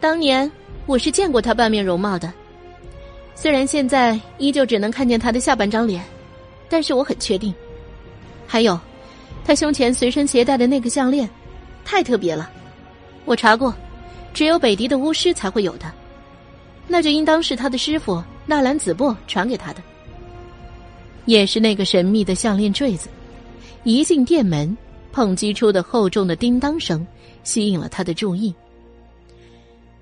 [0.00, 0.50] 当年
[0.86, 2.32] 我是见过他半面容貌的，
[3.34, 6.04] 虽然现在依旧只能看见他的下半张脸，
[6.68, 7.54] 但是我很确定。
[8.46, 8.78] 还有，
[9.44, 11.28] 他胸前随身携带的那个项链，
[11.84, 12.50] 太特别了，
[13.24, 13.74] 我查过。
[14.32, 15.90] 只有北狄的巫师才会有的，
[16.86, 19.82] 那就应当是他的师傅纳兰子墨传给他的，
[21.24, 23.08] 也是那个神秘的项链坠子。
[23.84, 24.76] 一进殿门，
[25.12, 27.06] 碰击出的厚重的叮当声
[27.42, 28.54] 吸引了他的注意。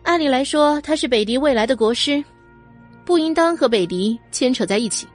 [0.03, 2.23] 按理来说，他是北狄未来的国师，
[3.05, 5.07] 不应当和北狄牵扯在一起。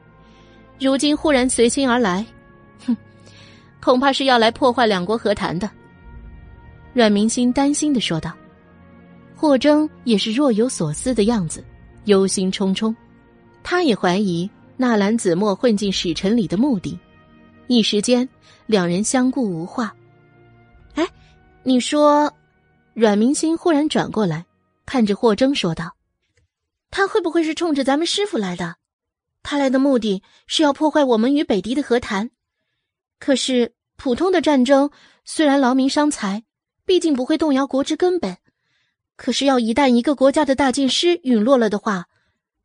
[0.79, 2.25] 如今忽然随心而来，
[2.85, 2.97] 哼，
[3.81, 5.69] 恐怕是要来破坏两国和谈的。
[6.93, 8.33] 阮明心担心的说道。
[9.41, 11.65] 霍征也是若有所思的样子，
[12.05, 12.95] 忧心忡忡。
[13.63, 14.47] 他也怀疑
[14.77, 16.99] 纳兰子墨混进使臣里的目的。
[17.65, 18.29] 一时间，
[18.67, 19.95] 两人相顾无话。
[20.93, 21.07] 哎，
[21.63, 22.31] 你说，
[22.93, 24.45] 阮明心忽然转过来，
[24.85, 25.95] 看着霍征说道
[26.91, 28.75] ：“他会不会是冲着咱们师傅来的？
[29.41, 32.29] 他来的目的是要破坏我们与北狄的和谈。
[33.17, 34.91] 可是，普通的战争
[35.25, 36.43] 虽然劳民伤财，
[36.85, 38.37] 毕竟不会动摇国之根本。”
[39.23, 42.07] 可是，要一旦一个国家的大剑师陨落了的话，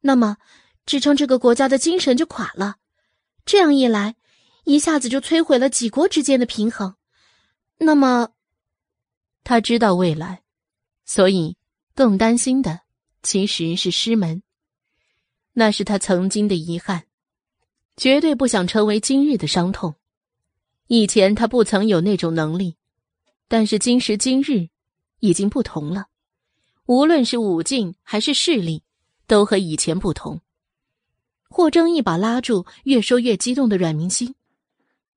[0.00, 0.38] 那么
[0.86, 2.76] 支撑这个国家的精神就垮了。
[3.44, 4.16] 这样一来，
[4.64, 6.96] 一下子就摧毁了几国之间的平衡。
[7.76, 8.30] 那么，
[9.44, 10.40] 他知道未来，
[11.04, 11.58] 所以
[11.94, 12.80] 更担心的
[13.22, 14.42] 其实是师门。
[15.52, 17.04] 那是他曾经的遗憾，
[17.98, 19.96] 绝对不想成为今日的伤痛。
[20.86, 22.78] 以前他不曾有那种能力，
[23.46, 24.70] 但是今时今日
[25.18, 26.06] 已经不同了。
[26.86, 28.84] 无论是武劲还是势力，
[29.26, 30.40] 都和以前不同。
[31.48, 34.34] 霍征一把拉住越说越激动的阮明星：“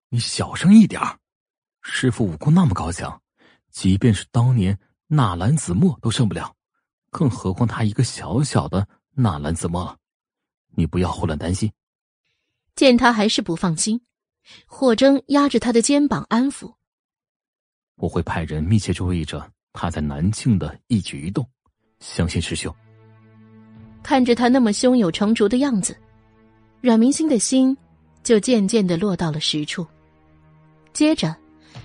[0.09, 0.99] 你小声一点
[1.81, 3.21] 师傅武功那么高强，
[3.69, 6.55] 即便是当年纳兰子墨都胜不了，
[7.11, 9.95] 更何况他一个小小的纳兰子墨？
[10.69, 11.71] 你不要胡乱担心。”
[12.75, 14.01] 见他还是不放心，
[14.65, 16.73] 霍征压着他的肩膀安抚
[17.97, 21.47] ：“我会派人密切注意着他在南庆的一举一动。”
[21.99, 22.73] 相信师兄。
[24.01, 25.95] 看着他那么胸有成竹的样子，
[26.81, 27.77] 阮明星的心
[28.23, 29.85] 就渐渐的落到了实处。
[30.93, 31.35] 接着，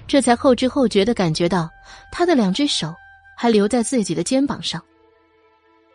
[0.07, 1.69] 这才后知后觉的感觉到
[2.11, 2.95] 他的两只手
[3.37, 4.83] 还留在自己的肩膀上。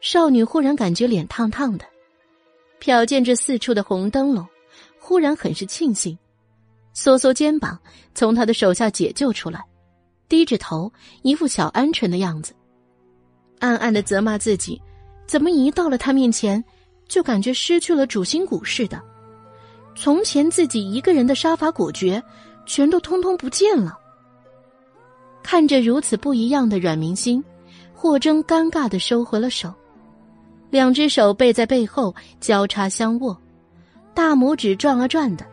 [0.02, 1.86] 少女忽然感觉脸烫烫的，
[2.80, 4.48] 瞟见这四处的红灯笼，
[5.00, 6.18] 忽然很是庆幸，
[6.94, 7.80] 缩缩肩膀，
[8.14, 9.64] 从他的手下解救出来，
[10.28, 10.92] 低着头，
[11.24, 12.54] 一副小鹌鹑的样子。
[13.60, 14.82] 暗暗的责骂自己，
[15.28, 16.64] 怎么一到了他面前，
[17.08, 19.02] 就感觉失去了主心骨似的。
[19.96, 22.22] 从前自己一个人的杀伐果决，
[22.66, 23.98] 全都通通不见了。
[25.44, 27.44] 看着如此不一样的阮明心，
[27.94, 29.74] 霍征尴尬的收回了手，
[30.70, 33.38] 两只手背在背后交叉相握，
[34.14, 35.46] 大拇指转啊转的，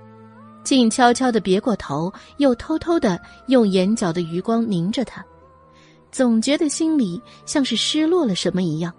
[0.62, 5.24] 静悄悄的别过头，又偷偷的用眼角的余光凝着他。
[6.16, 8.90] 总觉得心里像是失落了什么一样。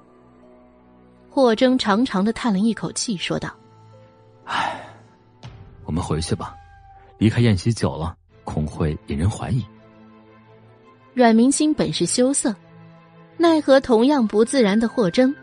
[1.31, 3.51] 霍征长长的叹了一口气，说道
[4.45, 4.87] ：“唉，
[5.83, 6.55] 我们回去吧，
[7.17, 9.65] 离开宴席久了，恐会引人怀疑。”
[11.15, 12.55] 阮明心本是羞涩，
[13.35, 15.33] 奈何同样不自然的霍征，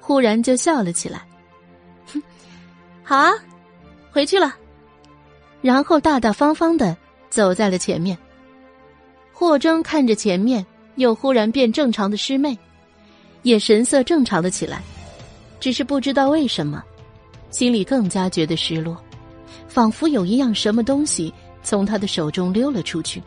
[0.00, 1.24] 忽然就笑了起来
[2.12, 2.20] ：“哼，
[3.04, 3.30] 好啊，
[4.10, 4.56] 回去了。”
[5.62, 6.96] 然后大大方方的
[7.30, 8.18] 走在了前面。
[9.32, 10.66] 霍征看着前面。
[10.96, 12.56] 又忽然变正常的师妹，
[13.42, 14.82] 也神色正常了起来，
[15.58, 16.82] 只是不知道为什么，
[17.50, 18.96] 心里更加觉得失落，
[19.68, 23.22] 仿佛有一样什么东西从他的手中溜了出去。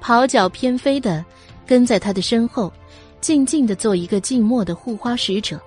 [0.00, 1.24] 跑脚翩飞的
[1.66, 2.72] 跟在他的身后，
[3.20, 5.60] 静静的做一个静默的护花使者。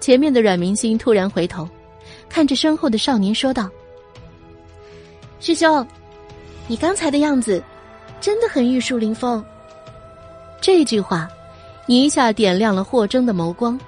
[0.00, 1.68] 前面的阮明星突然回头，
[2.28, 3.68] 看着身后的少年说道
[5.40, 5.86] ：“师兄，
[6.66, 7.62] 你刚才的样子，
[8.20, 9.44] 真的很玉树临风。”
[10.60, 11.28] 这句话，
[11.86, 13.78] 一下点亮了霍征的眸光，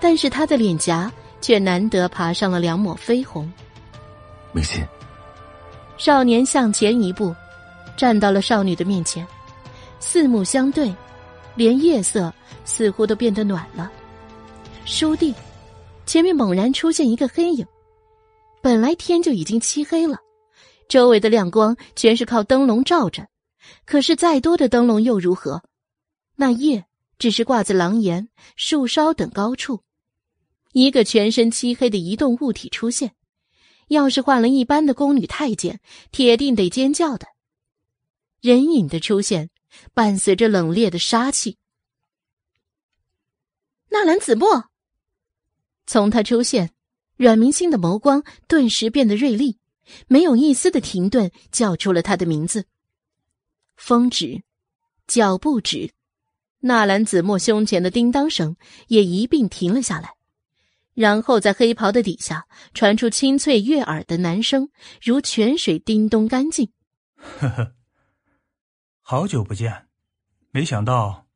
[0.00, 3.50] 但是他的脸颊却难得爬上了两抹绯红。
[4.52, 4.82] 明心，
[5.96, 7.34] 少年向前一步，
[7.96, 9.26] 站到了少女的面前，
[10.00, 10.92] 四目相对，
[11.54, 12.32] 连夜色
[12.64, 13.90] 似乎都变得暖了。
[14.86, 15.34] 叔弟，
[16.06, 17.66] 前面猛然出现一个黑影，
[18.62, 20.16] 本来天就已经漆黑了，
[20.88, 23.26] 周围的亮光全是靠灯笼照着，
[23.84, 25.62] 可是再多的灯笼又如何？
[26.40, 26.86] 那夜
[27.18, 29.82] 只是挂在廊檐、树梢等高处，
[30.72, 33.16] 一个全身漆黑的移动物体出现，
[33.88, 35.80] 要是换了一般的宫女太监，
[36.12, 37.26] 铁定得尖叫的。
[38.40, 39.50] 人影的出现，
[39.92, 41.58] 伴随着冷冽的杀气。
[43.88, 44.66] 纳兰子墨，
[45.88, 46.70] 从他出现，
[47.16, 49.58] 阮明星的眸光顿时变得锐利，
[50.06, 52.66] 没有一丝的停顿，叫出了他的名字。
[53.74, 54.44] 风止，
[55.08, 55.92] 脚步止。
[56.60, 58.56] 纳兰子墨胸前的叮当声
[58.88, 60.14] 也一并停了下来，
[60.94, 64.68] 然后在黑袍的底下传出清脆悦耳的男声，
[65.00, 66.70] 如泉水叮咚干净。
[67.16, 67.72] 呵呵，
[69.02, 69.86] 好久不见，
[70.50, 71.26] 没想到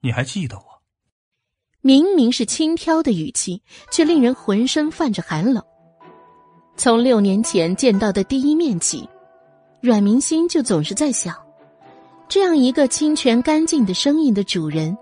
[0.00, 0.64] 你还记得我。
[1.80, 5.64] 明明是轻佻的语气，却令人浑身泛着寒冷。
[6.76, 9.08] 从六年前见到的第一面起，
[9.80, 11.34] 阮明心就总是在想：
[12.28, 14.96] 这样一个清泉干净的声音的主人，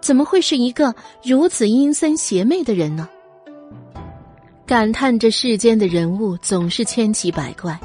[0.00, 3.08] 怎么会是一个如此阴森邪魅的人呢？
[4.66, 7.78] 感叹这世间的人物总是千奇百怪，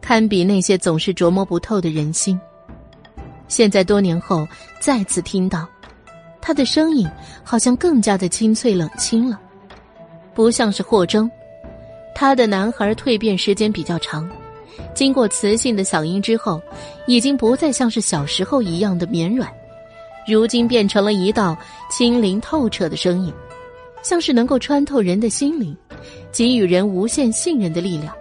[0.00, 2.40] 堪比那些总是琢磨不透的人心。
[3.48, 4.46] 现在多年后
[4.80, 5.68] 再次听到，
[6.40, 7.06] 他的声音
[7.42, 9.40] 好像更加的清脆冷清了，
[10.34, 11.28] 不像是霍征。
[12.14, 14.30] 他的男孩蜕变时间比较长，
[14.94, 16.62] 经过磁性的嗓音之后，
[17.06, 19.52] 已经不再像是小时候一样的绵软，
[20.26, 21.56] 如今变成了一道
[21.90, 23.32] 清灵透彻的声音，
[24.02, 25.76] 像是能够穿透人的心灵。
[26.32, 28.12] 给予人无限信任的力量。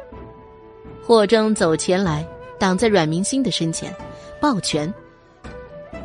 [1.04, 2.26] 霍征走前来，
[2.60, 3.94] 挡在阮明星的身前，
[4.40, 4.94] 抱拳：“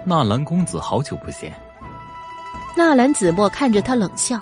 [0.06, 1.52] 纳兰公子，好久不见。”
[2.74, 4.40] 纳兰子墨看着他冷笑：“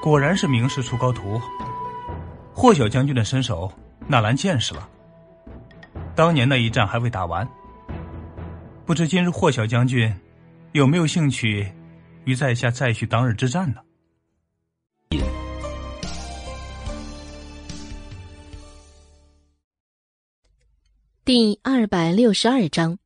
[0.00, 1.40] 果然是名师出高徒。
[2.54, 3.70] 霍小将军的身手，
[4.08, 4.88] 纳兰见识了。
[6.14, 7.48] 当年那一战还未打完，
[8.84, 10.14] 不知今日霍小将军
[10.72, 11.72] 有没有兴趣
[12.24, 13.80] 与在下再续当日之战呢？”
[21.24, 22.98] 第二百六十二章，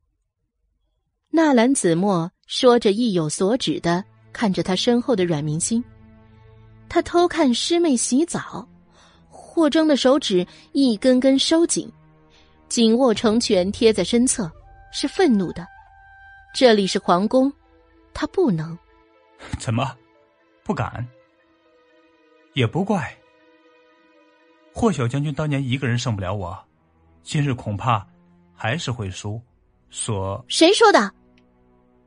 [1.29, 4.03] 纳兰子墨说着，意有所指的
[4.33, 5.81] 看着他身后的阮明星。
[6.89, 8.67] 他偷看师妹洗澡，
[9.59, 11.91] 霍征的手指一根根收紧，
[12.69, 14.49] 紧握成拳贴在身侧，
[14.93, 15.67] 是愤怒的。
[16.55, 17.51] 这里是皇宫，
[18.13, 18.77] 他不能。
[19.59, 19.93] 怎么，
[20.63, 21.05] 不敢？
[22.53, 23.13] 也不怪。
[24.73, 26.57] 霍小将军当年一个人胜不了我。
[27.21, 28.07] 今日恐怕
[28.55, 29.41] 还是会输，
[29.89, 31.11] 所谁说的？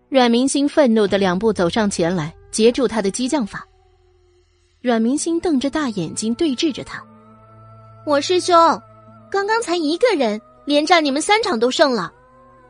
[0.09, 3.69] 阮明星愤怒的两步走上前来，截住他的激将法。
[4.81, 7.05] 阮明星瞪着大眼睛对峙着他
[8.05, 8.57] ：“我师兄，
[9.31, 12.13] 刚刚才一个人，连战你们三场都胜了，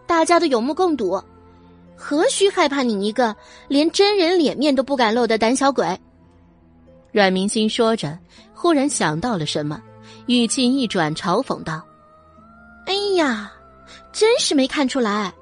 [0.06, 1.18] 大家都有目共睹，
[1.96, 3.34] 何须害怕你一个
[3.66, 5.98] 连真人脸面都不敢露的胆小鬼？”
[7.12, 8.18] 阮明星说着，
[8.52, 9.80] 忽然想到了什么，
[10.26, 11.82] 语气一转，嘲讽道。
[12.84, 13.50] 哎呀，
[14.12, 15.32] 真是没看出来，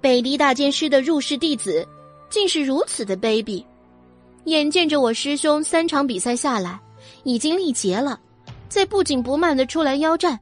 [0.00, 1.84] 北狄大剑师的入室弟子，
[2.30, 3.64] 竟是如此的卑鄙。
[4.44, 6.78] 眼见着我师兄三场比赛下来，
[7.24, 8.20] 已经力竭了，
[8.72, 10.40] 再不紧不慢的出来邀战，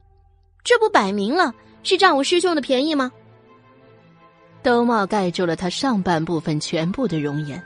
[0.63, 1.53] 这不摆明了
[1.83, 3.11] 是占我师兄的便宜吗？
[4.63, 7.61] 兜帽盖住了他上半部分全部的容颜，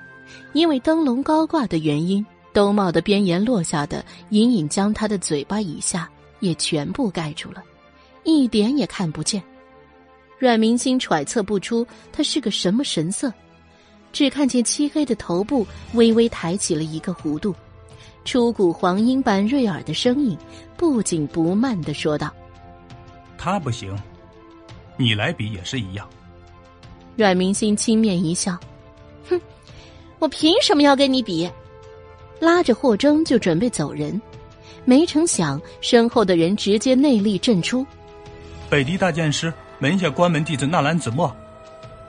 [0.53, 7.63] 因为灯笼高挂的原因，兜帽的边沿落下的隐隐将他的嘴巴以下也全部盖住了。
[8.23, 9.43] 一点也看不见，
[10.39, 13.31] 阮明星揣测不出他是个什么神色，
[14.11, 15.63] 只看见漆黑的头部
[15.93, 17.53] 微微抬起了一个弧度，
[18.25, 20.37] 出谷黄莺般锐耳的声音
[20.75, 22.33] 不紧不慢的说道
[23.37, 23.95] ：“他不行，
[24.97, 26.09] 你来比也是一样。”
[27.15, 28.57] 阮明星轻蔑一笑
[29.29, 29.39] ：“哼，
[30.19, 31.49] 我凭什么要跟你比？”
[32.41, 34.21] 拉着霍征就准备走人，
[34.83, 37.85] 没成想身后的人直接内力震出。
[38.69, 41.33] 北狄大剑师门下关门弟子纳兰子墨，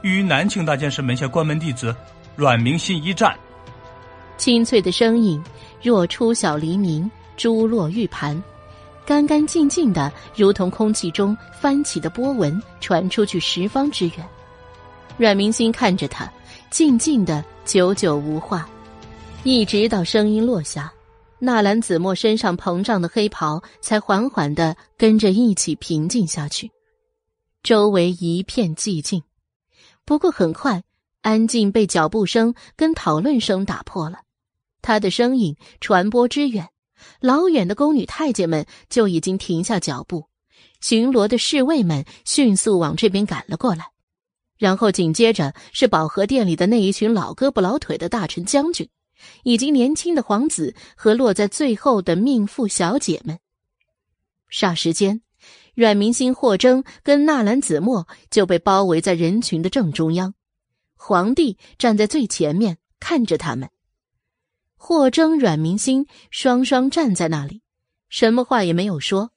[0.02, 1.94] 与南庆大剑师门下关门弟子
[2.34, 3.36] 阮明心一战。
[4.36, 5.42] 清脆的声音
[5.82, 8.42] 若初晓黎明，珠落玉盘，
[9.04, 14.28] 干干净净的，如同空气中翻起的波纹，传出去十方之远。
[15.16, 16.30] 阮明心看着他，
[16.70, 18.68] 静静的，久久无话，
[19.44, 20.92] 一直到声音落下。
[21.38, 26.70] 纳兰子墨身上膨胀的黑袍才缓缓的跟着一起平静下去，
[27.62, 29.22] 周围一片寂静。
[30.06, 30.82] 不过很快，
[31.20, 34.20] 安静被脚步声跟讨论声打破了。
[34.86, 36.68] 他的声音传播之远，
[37.18, 40.28] 老远的宫女太监们就已经停下脚步，
[40.80, 43.86] 巡逻的侍卫们迅速往这边赶了过来，
[44.56, 48.88] 然后紧接着是保和殿里的那一群老胳膊老腿的大臣将军。
[49.42, 53.40] 以及年轻的皇子和落在最后的命妇小姐们。
[54.52, 55.22] 霎时间，
[55.74, 60.34] 阮明星、霍征跟纳兰子墨就被包围在人群的正中央。
[60.96, 63.70] 皇帝站在最前面看着他们。
[64.76, 67.62] 霍征、阮明星双双站在那里，
[68.08, 69.32] 什么话也没有说。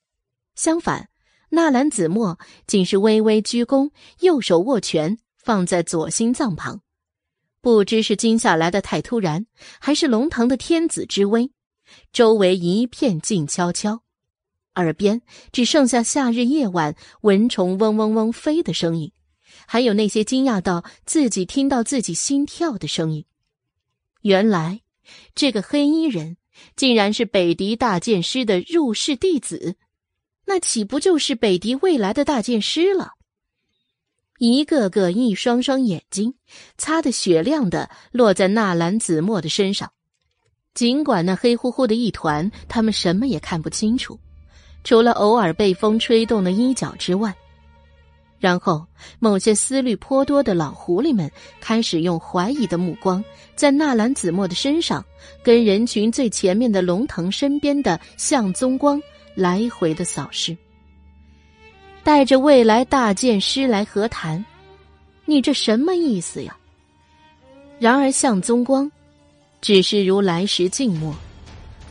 [0.56, 1.10] 相反，
[1.50, 2.38] 纳兰子墨
[2.68, 6.82] 竟是微微鞠躬，右手握拳放在左心脏旁。
[7.62, 9.46] 不知是惊吓来的太突然，
[9.80, 11.52] 还是龙腾的天子之威，
[12.14, 14.04] 周围一片静悄悄，
[14.76, 19.12] 耳边只剩下夏日夜晚蚊虫嗡嗡嗡飞的声音，
[19.66, 23.26] 还有那些惊讶到自己听到自己心跳的声音。
[24.22, 24.82] 原来，
[25.36, 26.38] 这个黑衣人
[26.76, 29.76] 竟然是北狄大剑师的入室弟子，
[30.46, 33.12] 那岂不就是北狄未来的大剑师了？
[34.40, 36.36] 一个个一双双眼睛
[36.78, 39.92] 擦得雪亮的落在纳兰子墨的身上，
[40.74, 44.18] 尽管那黑乎乎的一团，他们什么也看不清楚，
[44.84, 47.36] 除了偶尔被风吹动的衣角之外。
[48.40, 48.86] 然后，
[49.20, 55.04] 某些思虑颇多的老狐狸们开始用怀疑的目光，在纳兰子墨的身上，
[55.44, 59.02] 跟人群最前面的龙腾身边的向宗光
[59.36, 60.58] 来回的扫视。
[62.02, 64.44] 带着未来大剑师来和谈，
[65.26, 66.56] 你这什么意思呀？
[67.78, 68.90] 然而向宗光，
[69.60, 71.14] 只是如来时静默，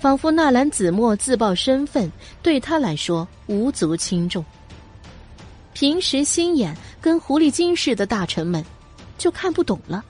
[0.00, 2.10] 仿佛纳兰子墨自曝身份
[2.42, 4.42] 对他来说无足轻重。
[5.78, 8.64] 平时心眼跟狐狸精似的大臣们，
[9.16, 10.04] 就看不懂了，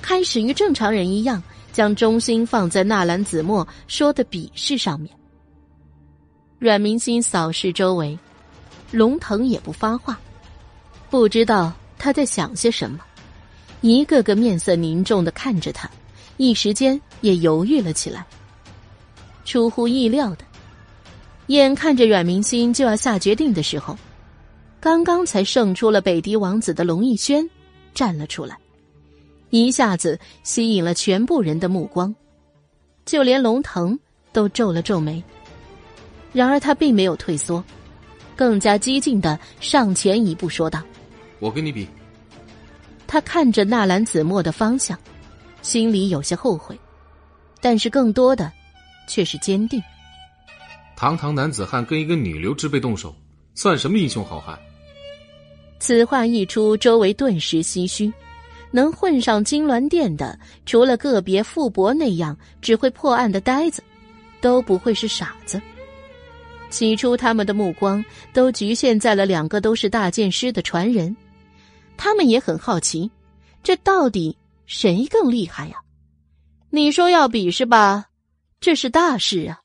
[0.00, 1.42] 开始与正常人一样，
[1.74, 5.14] 将中心放在纳兰子墨说的比试上面。
[6.58, 8.18] 阮明心扫视周围，
[8.90, 10.18] 龙腾也不发话，
[11.10, 12.98] 不知道他在想些什么，
[13.82, 15.86] 一个个面色凝重的看着他，
[16.38, 18.24] 一时间也犹豫了起来。
[19.44, 20.46] 出乎意料的，
[21.48, 23.94] 眼看着阮明心就要下决定的时候。
[24.80, 27.48] 刚刚才胜出了北狄王子的龙逸轩
[27.94, 28.56] 站了出来，
[29.50, 32.14] 一下子吸引了全部人的目光，
[33.04, 33.98] 就连龙腾
[34.32, 35.22] 都皱了皱眉。
[36.32, 37.62] 然而他并没有退缩，
[38.36, 40.80] 更加激进的上前一步说道
[41.40, 41.88] ：“我跟你比。”
[43.08, 44.96] 他看着纳兰子墨的方向，
[45.60, 46.78] 心里有些后悔，
[47.60, 48.52] 但是更多的
[49.08, 49.82] 却是坚定。
[50.94, 53.12] 堂堂男子汉跟一个女流之辈动手，
[53.54, 54.56] 算什么英雄好汉？
[55.78, 58.12] 此话一出，周围顿时唏嘘。
[58.70, 63.82] 能混上金銮殿的，除了个别富伯那样只会破案的呆子，
[64.42, 65.58] 都不会是傻子。
[66.68, 71.16] 起初，他们的目光都局限在了两个都是大剑师的传人，
[71.96, 73.10] 他们也很好奇，
[73.62, 75.76] 这到底谁更厉害呀？
[76.68, 78.10] 你说要比是吧？
[78.60, 79.62] 这是大事啊，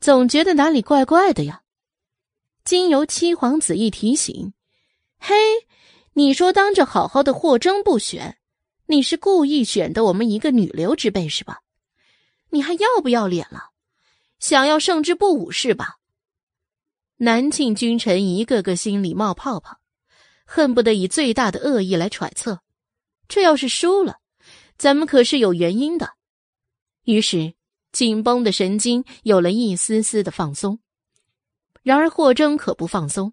[0.00, 1.60] 总觉得哪里怪怪的呀。
[2.64, 4.54] 经由七皇子一提醒。
[5.26, 5.34] 嘿，
[6.12, 8.36] 你说当着好好的霍征不选，
[8.88, 11.60] 你是故意选的我们一个女流之辈是吧？
[12.50, 13.70] 你还要不要脸了？
[14.38, 15.94] 想要胜之不武是吧？
[17.16, 19.78] 南庆君臣一个个心里冒泡泡，
[20.44, 22.60] 恨不得以最大的恶意来揣测，
[23.26, 24.18] 这要是输了，
[24.76, 26.16] 咱们可是有原因的。
[27.04, 27.54] 于是
[27.92, 30.80] 紧绷的神经有了一丝丝的放松。
[31.82, 33.32] 然而霍征可不放松。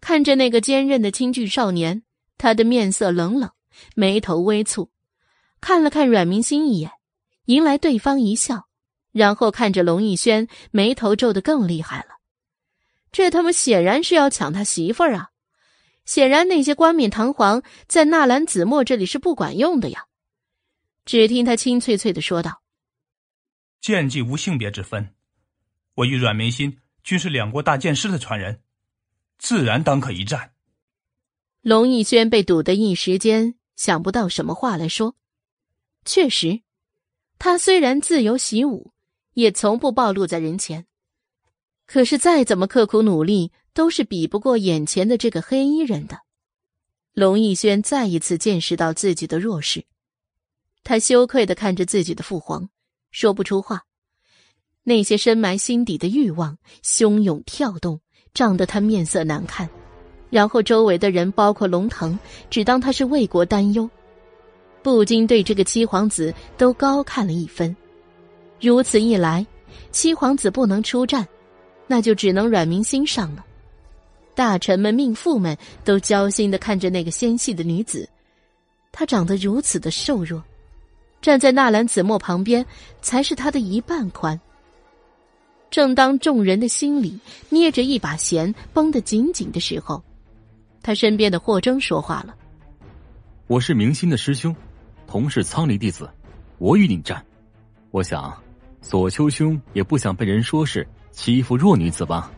[0.00, 2.02] 看着那个坚韧的清俊少年，
[2.38, 3.50] 他的面色冷冷，
[3.94, 4.90] 眉头微蹙，
[5.60, 6.92] 看了看阮明心一眼，
[7.46, 8.68] 迎来对方一笑，
[9.12, 12.16] 然后看着龙逸轩，眉头皱得更厉害了。
[13.10, 15.30] 这他妈显然是要抢他媳妇儿啊！
[16.04, 20.04] 显然那些冠冕堂皇在纳兰子墨这里是不管用的呀。
[21.04, 22.62] 只听他清脆脆的说道
[23.80, 25.14] ：“剑技无性别之分，
[25.94, 28.60] 我与阮明心均是两国大剑师的传人。”
[29.38, 30.52] 自然当可一战。
[31.62, 35.16] 龙逸轩被堵得一时间想不到什么话来说。
[36.04, 36.62] 确实，
[37.38, 38.92] 他虽然自由习武，
[39.34, 40.86] 也从不暴露在人前。
[41.84, 46.20] 可是再怎么刻苦努力，都是比不过眼前的这个黑衣人的。
[47.12, 49.84] 龙逸轩再一次见识到自己的弱势，
[50.84, 52.68] 他羞愧的看着自己的父皇，
[53.10, 53.86] 说不出话。
[54.84, 58.00] 那些深埋心底的欲望汹涌跳动。
[58.36, 59.66] 涨得他面色难看，
[60.28, 62.18] 然后周围的人，包括龙腾，
[62.50, 63.88] 只当他是为国担忧，
[64.82, 67.74] 不禁对这个七皇子都高看了一分。
[68.60, 69.46] 如此一来，
[69.90, 71.26] 七皇子不能出战，
[71.86, 73.42] 那就只能阮明心上了。
[74.34, 78.06] 大臣们、命妇们都焦心的看着那个纤细的女子，
[78.92, 80.44] 她长得如此的瘦弱，
[81.22, 82.62] 站在纳兰子墨旁边，
[83.00, 84.38] 才是她的一半宽。
[85.70, 87.18] 正当众人的心里
[87.50, 90.02] 捏着一把弦绷得紧紧的时候，
[90.82, 92.34] 他身边的霍征说话了
[93.46, 94.54] ：“我是明心的师兄，
[95.06, 96.08] 同是苍离弟子，
[96.58, 97.22] 我与你战。
[97.90, 98.34] 我想，
[98.80, 102.30] 左丘兄也不想被人说是欺负弱女子吧？”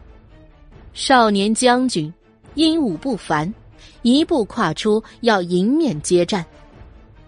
[0.94, 2.12] 少年将军
[2.54, 3.52] 英武不凡，
[4.02, 6.44] 一步跨出要迎面接战，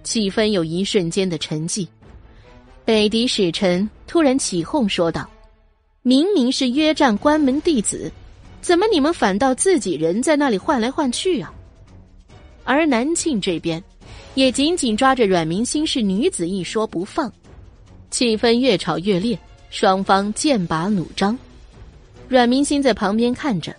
[0.03, 1.87] 气氛有一瞬间的沉寂。
[2.85, 5.29] 北狄使臣突然起哄说道。
[6.03, 8.11] 明明是约战关门弟子，
[8.63, 11.53] 怎么你们反倒自己人在那里换来换去啊？
[12.65, 13.83] 而南庆这边，
[14.35, 17.31] 也紧紧抓着阮明心是女子一说不放，
[18.11, 19.39] 气氛越吵越烈，
[19.69, 21.39] 双方剑拔弩张。
[22.29, 23.77] 阮明心在旁边看着，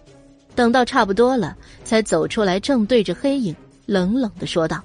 [0.53, 3.55] 等到差不多了，才走出来，正对着黑影
[3.87, 4.79] 冷冷的说道：“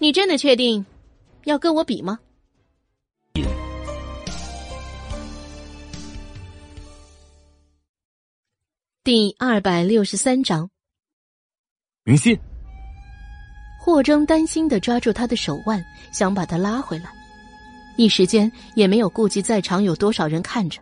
[0.00, 0.86] 你真的确定
[1.44, 2.18] 要跟我比吗？”
[9.10, 10.68] 第二百六十三章，
[12.04, 12.38] 明心。
[13.80, 17.10] 霍征担心的抓住他的手腕，想把他拉回来，
[17.96, 20.78] 一时间也没有顾及在场有多少人看着。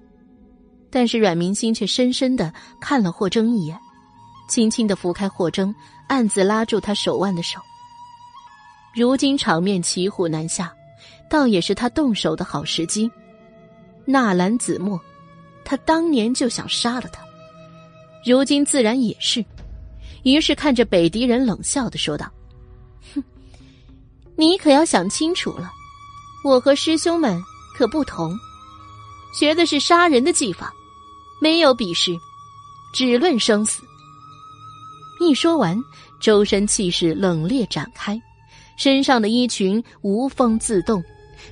[0.91, 3.79] 但是阮明心却深深的看了霍征一眼，
[4.49, 5.73] 轻轻的拂开霍征，
[6.09, 7.61] 暗自拉住他手腕的手。
[8.93, 10.75] 如今场面骑虎难下，
[11.31, 13.09] 倒也是他动手的好时机。
[14.05, 15.01] 纳兰子墨，
[15.65, 17.25] 他当年就想杀了他。
[18.27, 19.45] 如今自然也是，
[20.25, 22.29] 于是看着北狄人冷笑的说道
[23.15, 23.23] ：“哼，
[24.35, 25.71] 你可要想清楚了，
[26.45, 27.41] 我和师兄们
[27.79, 28.37] 可不同，
[29.33, 30.75] 学的是杀人的技法，
[31.41, 32.11] 没有比试，
[32.93, 33.81] 只论生死。”
[35.23, 35.81] 一说完，
[36.19, 38.21] 周身气势冷冽展开，
[38.77, 41.01] 身上的衣裙无风自动，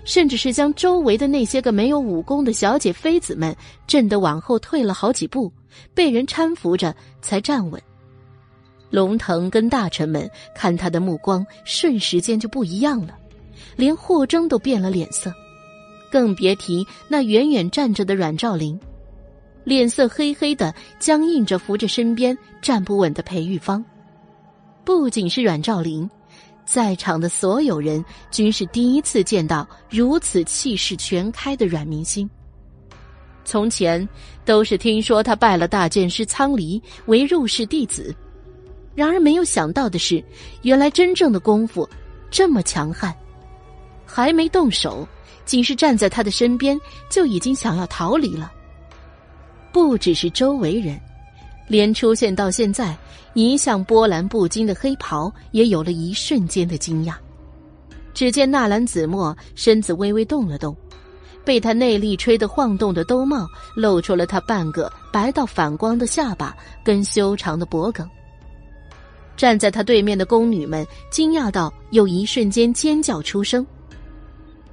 [0.05, 5.53] 甚至是将周围的那些个没有武功的小姐妃子们震得往后退了好几步。
[5.95, 7.81] 被人搀扶着才站稳。
[8.91, 13.19] 龙腾跟大臣们看他的目光瞬时间就不一样了，
[13.77, 15.33] 连霍征都变了脸色，
[16.13, 18.79] 更别提那远远站着的阮兆林，
[19.65, 23.85] 脸色黑黑的，僵硬着扶着身边站不稳的裴玉芳。
[24.85, 26.09] 不仅是阮兆林，
[26.65, 32.31] 在场的所有人均是第一次见到如此气势全开的阮明星。
[33.45, 34.09] 从前
[34.45, 38.15] 都是听说他拜了大剑师苍离为入室弟子，
[38.95, 40.23] 然而没有想到的是，
[40.63, 41.89] 原来真正的功夫
[42.31, 43.15] 这么强悍，
[44.07, 45.07] 还没动手，
[45.45, 46.79] 仅是站在他的身边
[47.11, 48.51] 就已经想要逃离了。
[49.73, 50.99] 不只是周围人，
[51.69, 52.97] 连出现到现在
[53.35, 57.15] 一向波澜不惊的黑袍也有了一瞬间的惊讶。
[58.15, 60.77] 只见纳兰子墨身子微微动了动。
[61.45, 68.09] 被他内力吹得晃动的兜帽，露出了他半个白到反光的下巴跟修长的脖颈。
[69.37, 73.67] 站在他对面的宫女们惊讶到有一瞬间尖叫出声。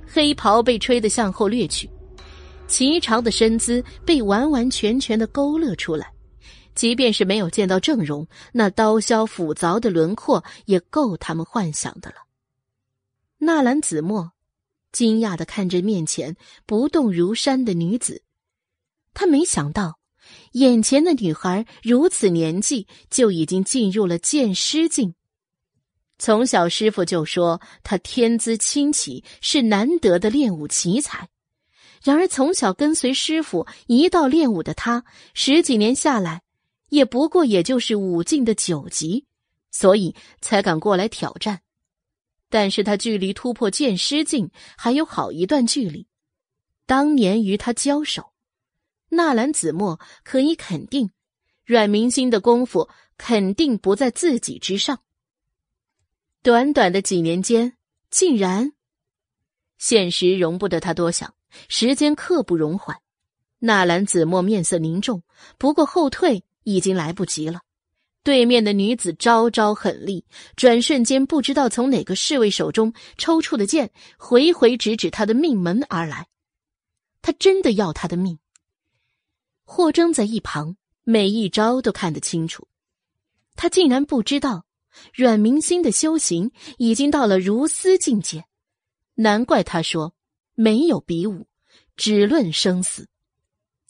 [0.07, 1.89] 黑袍被吹得向后掠去，
[2.67, 6.11] 齐长的身姿被完完全全的勾勒出来，
[6.75, 12.17] 即便是没有见到正容，那刀削斧凿的轮廓也够他们幻想的了。
[13.39, 14.31] 纳兰子墨。
[14.91, 18.23] 惊讶的看着面前不动如山的女子，
[19.13, 19.99] 他没想到，
[20.53, 25.15] 眼前的女孩如此年纪就已经进入了剑师境。
[26.17, 31.29] 从小师傅就说她天资清奇，是难得的练武奇才。
[32.03, 35.03] 然而从小跟随师傅一道练武的她，
[35.33, 36.43] 十几年下来，
[36.89, 39.25] 也不过也就是武境的九级，
[39.71, 41.61] 所以才敢过来挑战。
[42.51, 46.05] 但是他距离突破剑师境还有好一段距离。
[46.85, 48.33] 当年与他交手，
[49.07, 51.11] 纳兰子墨可以肯定，
[51.63, 54.99] 阮明心的功夫肯定不在自己之上。
[56.43, 57.77] 短短的几年间，
[58.09, 58.73] 竟然，
[59.77, 61.33] 现实容不得他多想，
[61.69, 62.97] 时间刻不容缓。
[63.59, 65.23] 纳兰子墨面色凝重，
[65.57, 67.61] 不过后退已经来不及了。
[68.23, 70.25] 对面的女子招招狠厉，
[70.55, 76.27] 转瞬间不知道从哪个侍卫手中抽出的剑，回回直指他的命门而来。
[77.23, 78.37] 他真的要他的命。
[79.63, 82.67] 霍征在一旁，每一招都看得清楚。
[83.55, 84.65] 他竟然不知道，
[85.13, 88.45] 阮明心的修行已经到了如斯境界，
[89.15, 90.13] 难怪他说
[90.53, 91.47] 没有比武，
[91.95, 93.07] 只论生死。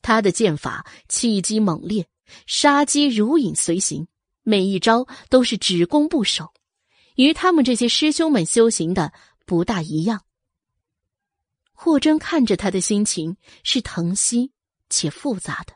[0.01, 2.07] 他的剑法气机猛烈，
[2.47, 4.07] 杀机如影随形。
[4.43, 6.51] 每一招都是只攻不守，
[7.15, 9.13] 与他们这些师兄们修行的
[9.45, 10.21] 不大一样。
[11.73, 14.51] 霍征看着他的心情是疼惜
[14.89, 15.73] 且复杂的。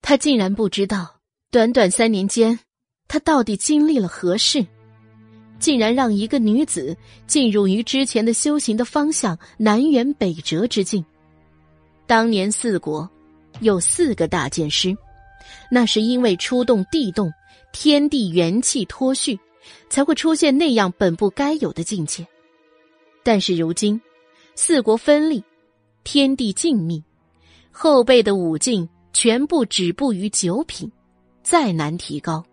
[0.00, 2.58] 他竟然不知道，短短三年间，
[3.06, 4.66] 他到底经历了何事，
[5.60, 6.96] 竟然让一个女子
[7.26, 11.04] 进入于之前的修行的方向南辕北辙之境。
[12.06, 13.08] 当年四国
[13.60, 14.96] 有四个大剑师。
[15.74, 17.32] 那是因为出动地动，
[17.72, 19.40] 天地元气脱序，
[19.88, 22.26] 才会出现那样本不该有的境界。
[23.22, 23.98] 但是如今，
[24.54, 25.42] 四国分立，
[26.04, 27.02] 天地静谧，
[27.70, 30.92] 后辈的武境全部止步于九品，
[31.42, 32.44] 再难提高。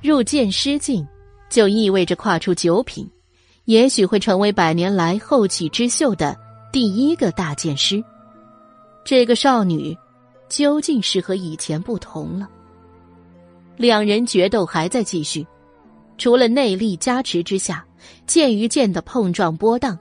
[0.00, 1.06] 入剑师境，
[1.48, 3.08] 就意味着跨出九品，
[3.66, 6.36] 也许会成为百年来后起之秀的
[6.72, 8.02] 第一个大剑师。
[9.04, 9.96] 这个少女，
[10.52, 12.46] 究竟是和以前不同了？
[13.78, 15.46] 两人决斗还在继续，
[16.18, 17.82] 除了内力加持之下，
[18.26, 19.98] 剑与剑的碰撞波荡，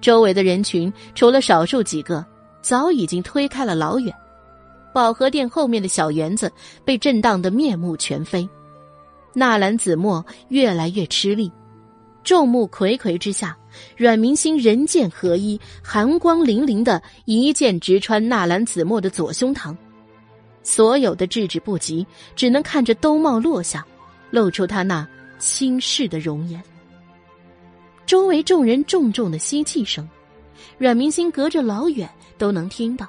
[0.00, 2.24] 周围的人群除了少数几个，
[2.62, 4.10] 早已经推开了老远。
[4.94, 6.50] 宝和殿后面的小园子
[6.86, 8.48] 被震荡得面目全非，
[9.34, 11.52] 纳兰子墨越来越吃力，
[12.24, 13.54] 众目睽睽之下，
[13.94, 19.76] 阮明星人剑合一，寒光凛凛的一剑直穿纳兰子墨的左胸膛。
[20.62, 23.84] 所有的制止不及，只能看着兜帽落下，
[24.30, 25.06] 露出他那
[25.38, 26.62] 轻视的容颜。
[28.06, 30.08] 周围众人重重的吸气声，
[30.78, 33.08] 阮明星隔着老远都能听到，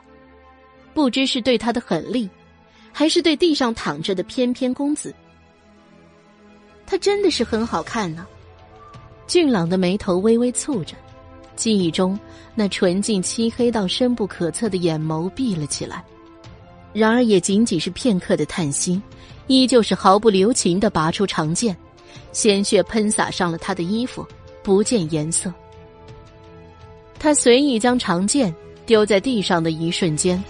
[0.94, 2.30] 不知是对他的狠厉，
[2.92, 5.14] 还是对地上躺着的翩翩公子。
[6.86, 8.26] 他真的是很好看呢。
[9.26, 10.96] 俊朗的眉头微微蹙着，
[11.56, 12.20] 记忆中
[12.56, 16.04] 那纯净漆黑到深不可测的眼眸闭了起来。
[16.94, 19.02] 然而，也仅仅是片刻的叹息，
[19.48, 21.76] 依旧是毫不留情的拔出长剑，
[22.32, 24.26] 鲜血喷洒上了他的衣服，
[24.62, 25.52] 不见颜色。
[27.18, 28.54] 他随意将长剑
[28.86, 30.42] 丢在地上的一瞬间，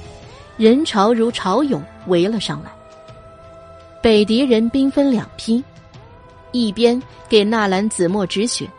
[0.58, 2.70] 人潮如潮涌围了上来。
[4.02, 5.64] 北狄人兵分两批，
[6.52, 8.70] 一边给纳兰子墨止血，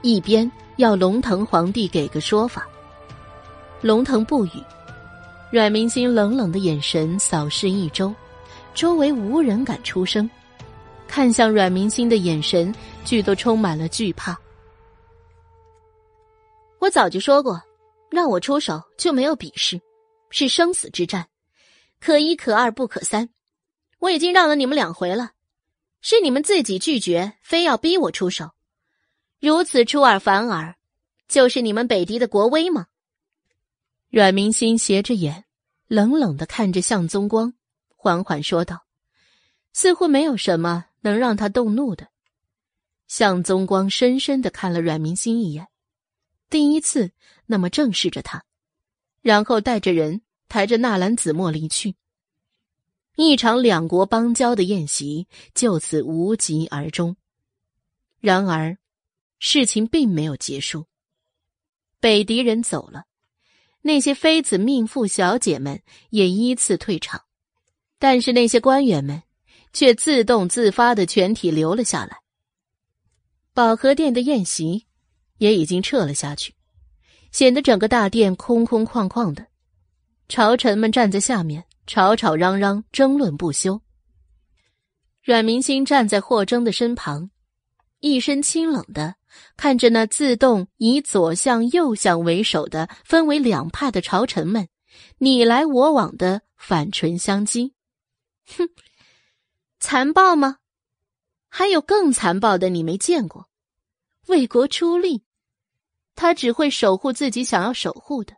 [0.00, 2.66] 一边要龙腾皇帝给个说法。
[3.82, 4.50] 龙腾不语。
[5.50, 8.14] 阮明星冷冷的眼神扫视一周，
[8.72, 10.30] 周围无人敢出声，
[11.08, 12.72] 看向阮明星的眼神，
[13.04, 14.38] 俱都充满了惧怕。
[16.78, 17.60] 我早就说过，
[18.10, 19.80] 让我出手就没有比试，
[20.30, 21.26] 是生死之战，
[21.98, 23.28] 可一可二不可三。
[23.98, 25.32] 我已经让了你们两回了，
[26.00, 28.52] 是你们自己拒绝，非要逼我出手，
[29.40, 30.76] 如此出尔反尔，
[31.26, 32.86] 就是你们北狄的国威吗？
[34.10, 35.44] 阮明心斜着眼，
[35.86, 37.54] 冷冷的看着向宗光，
[37.94, 38.84] 缓缓说道
[39.72, 42.08] ：“似乎没有什么能让他动怒的。”
[43.06, 45.68] 向宗光深深的看了阮明心一眼，
[46.48, 47.12] 第一次
[47.46, 48.44] 那么正视着他，
[49.20, 51.94] 然后带着人抬着纳兰子墨离去。
[53.14, 57.16] 一场两国邦交的宴席就此无疾而终。
[58.18, 58.76] 然而，
[59.38, 60.86] 事情并没有结束，
[62.00, 63.04] 北狄人走了。
[63.82, 67.22] 那些妃子、命妇、小姐们也依次退场，
[67.98, 69.22] 但是那些官员们
[69.72, 72.18] 却自动自发的全体留了下来。
[73.54, 74.86] 保和殿的宴席
[75.38, 76.54] 也已经撤了下去，
[77.32, 79.46] 显得整个大殿空空旷旷的。
[80.28, 83.80] 朝臣们站在下面，吵吵嚷嚷，争论不休。
[85.22, 87.30] 阮明星站在霍征的身旁，
[88.00, 89.16] 一身清冷的。
[89.56, 94.68] 看着那自动以左相、右相为首的分为两派的朝臣们，
[95.18, 97.72] 你来我往的反唇相讥，
[98.56, 98.68] 哼，
[99.78, 100.58] 残暴吗？
[101.48, 103.48] 还有更残暴的，你没见过？
[104.26, 105.22] 为国出力，
[106.16, 108.34] 他只会守护自己想要守护的；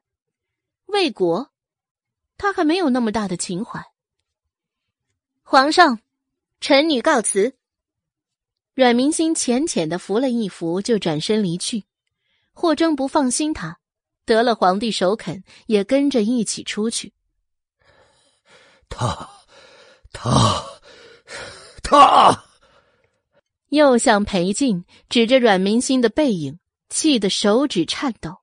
[0.84, 1.50] 为国，
[2.36, 3.82] 他还没有那么大的情怀。
[5.42, 6.00] 皇上，
[6.60, 7.57] 臣女告辞。
[8.75, 11.84] 阮明星浅浅的扶了一扶，就转身离去。
[12.55, 13.78] 霍征不放心他，
[14.25, 17.12] 得了皇帝首肯，也跟着一起出去。
[18.89, 19.28] 他，
[20.10, 20.65] 他，
[21.83, 22.44] 他，
[23.68, 28.39] 又向裴静指着阮明星的背影，气得手指颤抖，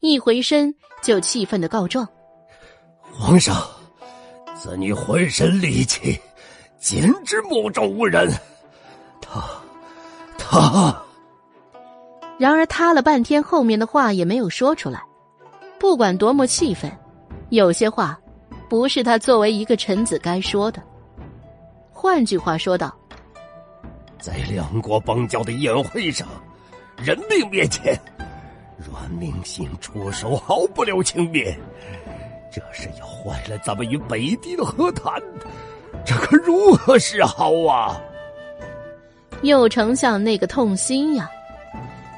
[0.00, 2.06] 一回身就气愤的告状
[3.00, 3.66] ：“皇上，
[4.54, 6.20] 子女浑身戾气，
[6.78, 8.30] 简直目中无人。”
[9.34, 9.42] 他，
[10.38, 11.02] 他。
[12.38, 15.02] 然而他了半天，后面的话也没有说出来。
[15.78, 16.90] 不管多么气愤，
[17.50, 18.18] 有些话
[18.68, 20.82] 不是他作为一个臣子该说的。
[21.92, 22.94] 换句话说道，
[24.18, 26.26] 在两国邦交的宴会上，
[26.96, 27.98] 人命面前，
[28.78, 31.58] 阮明星出手毫不留情面，
[32.52, 35.22] 这是要坏了咱们与北狄的和谈，
[36.04, 38.00] 这可如何是好啊？
[39.44, 41.30] 右丞相那个痛心呀，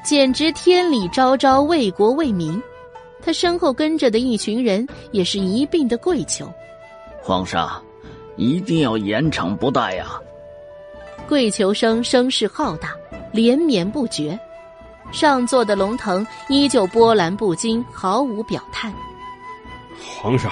[0.03, 2.61] 简直天理昭昭，为国为民。
[3.21, 6.49] 他身后跟着的一群人也是一并的跪求
[7.21, 7.83] ：“皇上，
[8.37, 10.07] 一定要严惩不贷呀！”
[11.27, 12.95] 跪求声声势浩大，
[13.33, 14.39] 连绵不绝。
[15.11, 18.93] 上座的龙腾依旧波澜不惊，毫无表态。
[20.21, 20.51] 皇上，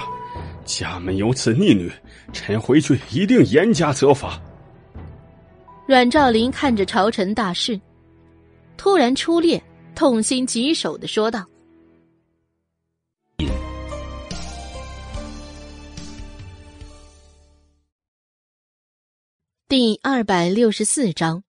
[0.66, 1.90] 家门有此逆女，
[2.32, 4.38] 臣回去一定严加责罚。
[5.86, 7.80] 阮兆林看着朝臣大事，
[8.76, 9.62] 突然出列，
[9.94, 11.46] 痛心疾首的说道
[19.68, 21.40] ：“第二百六十四章。”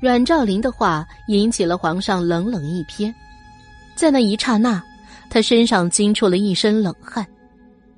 [0.00, 3.12] 阮兆林的话引起了皇上冷冷一瞥，
[3.96, 4.80] 在那一刹那，
[5.28, 7.26] 他身上惊出了一身冷汗。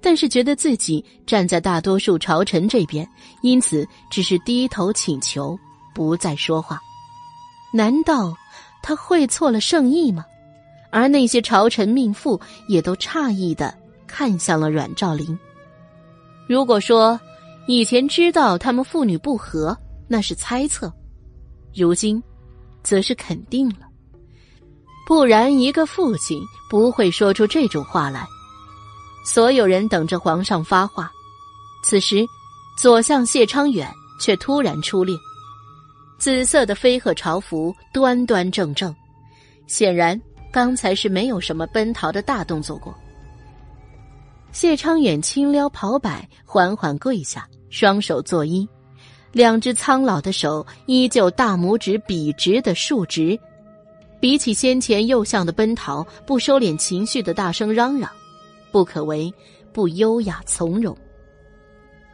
[0.00, 3.08] 但是觉得自己站在大多数朝臣这边，
[3.42, 5.58] 因此只是低头请求，
[5.94, 6.80] 不再说话。
[7.72, 8.34] 难道
[8.82, 10.24] 他会错了圣意吗？
[10.90, 15.38] 而那些朝臣命妇也都诧异的看向了阮兆林。
[16.48, 17.20] 如果说
[17.66, 20.88] 以前知道他们父女不和，那是猜测；
[21.74, 22.22] 如今，
[22.82, 23.80] 则是肯定了。
[25.06, 28.26] 不然，一个父亲不会说出这种话来。
[29.24, 31.10] 所有人等着皇上发话，
[31.84, 32.26] 此时，
[32.78, 35.16] 左相谢昌远却突然出列，
[36.18, 38.94] 紫色的飞鹤朝服，端端正正，
[39.66, 42.94] 显然刚才是没有什么奔逃的大动作过。
[44.50, 48.66] 谢昌远轻撩袍摆，缓缓跪下，双手作揖，
[49.30, 53.38] 两只苍老的手依旧大拇指笔直的竖直，
[54.20, 58.10] 比起先前右相的奔逃，不收敛情绪的大声嚷嚷。
[58.78, 59.34] 不可为，
[59.72, 60.96] 不优雅从容。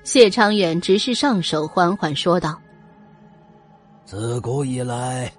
[0.02, 2.58] 谢昌远直视上手，缓缓说道
[4.06, 5.30] ：“自古以来，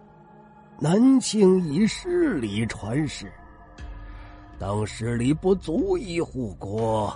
[0.80, 3.26] 南庆以势力传世。
[4.60, 7.12] 当势力不足以护国，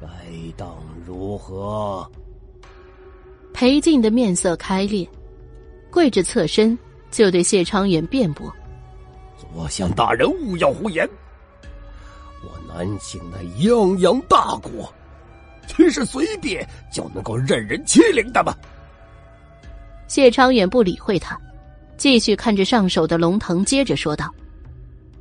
[0.00, 0.06] 该
[0.56, 0.72] 当
[1.04, 2.08] 如何？”
[3.52, 5.04] 裴静的面色开裂，
[5.90, 6.78] 跪着侧身
[7.10, 8.54] 就对谢昌远辩驳
[9.36, 11.10] ：“左相大人，勿要胡言。”
[12.70, 14.92] 我南庆那泱泱大国，
[15.66, 18.54] 岂是随便就能够任人欺凌的吗？
[20.06, 21.38] 谢昌远不理会他，
[21.96, 24.32] 继续看着上手的龙腾，接着说道：“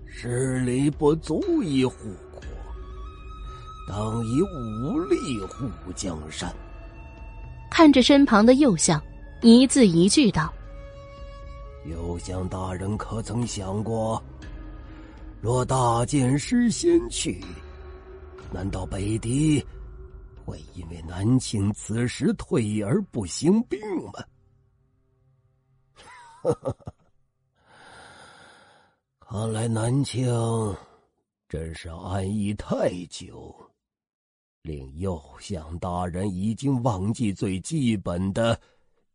[0.06, 1.96] 实力不足以护
[2.32, 2.42] 国，
[3.88, 6.54] 当以武力护江山。”
[7.70, 9.02] 看着身旁的右相，
[9.42, 10.54] 一字一句道
[11.90, 14.22] ：“右相大人可曾想过？”
[15.42, 17.42] 若大剑师先去，
[18.52, 19.66] 难道北狄
[20.44, 23.80] 会因为南庆此时退而不兴兵
[24.12, 24.24] 吗？
[29.20, 30.28] 看来南庆
[31.48, 33.56] 真是安逸太久，
[34.64, 38.60] 令右相大人已经忘记最基本的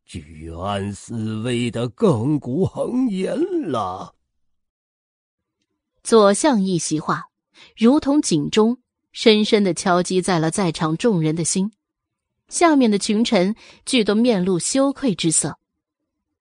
[0.07, 3.37] 居安思危的亘古恒言
[3.71, 4.15] 了。
[6.05, 7.31] 左相一席话，
[7.79, 8.77] 如同警钟，
[9.13, 11.73] 深深的敲击在了在场众人的心。
[12.49, 15.59] 下面的群臣俱都面露羞愧之色。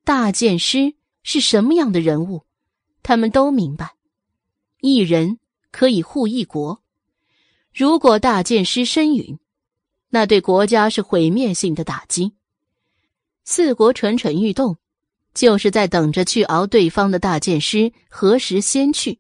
[0.04, 2.46] 大剑师是什么样的人物？
[3.04, 3.96] 他们都明白，
[4.82, 5.40] 一人
[5.72, 6.84] 可以护一国。
[7.74, 9.40] 如果大剑师身陨，
[10.10, 12.34] 那对国家是毁灭性的打击。
[13.46, 14.78] 四国蠢蠢欲动，
[15.34, 19.20] 就是在等着去熬对方的大剑师何时先去。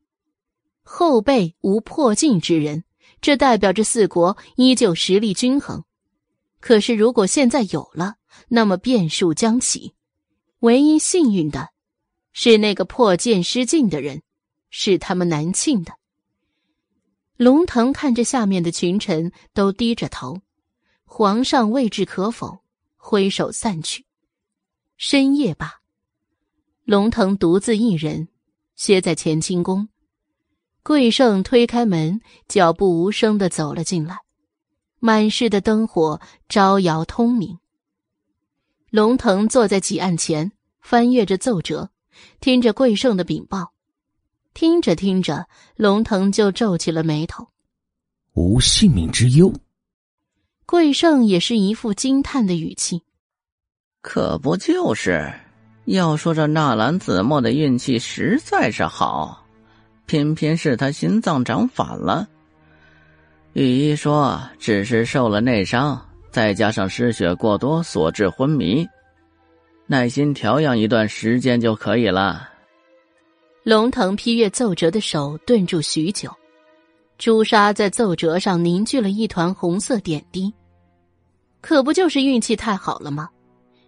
[0.84, 2.84] 后辈无破镜之人，
[3.20, 5.84] 这代表着四国依旧实力均衡。
[6.60, 8.16] 可是，如果现在有了，
[8.50, 9.95] 那么变数将起。
[10.60, 11.70] 唯一幸运的，
[12.32, 14.22] 是那个破剑失境的人，
[14.70, 15.94] 是他们南庆的。
[17.36, 20.42] 龙腾看着下面的群臣都低着头，
[21.03, 22.60] 皇上未置可否，
[22.95, 24.06] 挥手散去。
[24.95, 25.82] 深夜罢，
[26.86, 28.30] 龙腾独自一人
[28.76, 29.90] 歇在乾清宫。
[30.84, 34.18] 桂胜推开门，脚步无声的走了进来。
[35.00, 37.58] 满室的灯火招摇通明。
[38.90, 41.90] 龙腾坐在几案前，翻阅着奏折，
[42.42, 43.72] 听着桂胜的禀报。
[44.53, 45.48] 听着听着，
[45.78, 47.48] 龙腾就皱起了眉头。
[48.34, 49.53] 无性命之忧。
[50.66, 53.03] 桂胜也是一副惊叹的语气。
[54.02, 55.34] 可不就是？
[55.86, 59.43] 要说这纳兰子墨的运气实在是好。
[60.06, 62.27] 偏偏是他心脏长反了。
[63.53, 65.99] 御医说，只是受了内伤，
[66.32, 68.88] 再加上失血过多所致昏迷，
[69.85, 72.49] 耐心调养一段时间就可以了。
[73.64, 76.30] 龙腾批阅奏折的手顿住许久，
[77.17, 80.53] 朱砂在奏折上凝聚了一团红色点滴，
[81.61, 83.30] 可不就是运气太好了吗？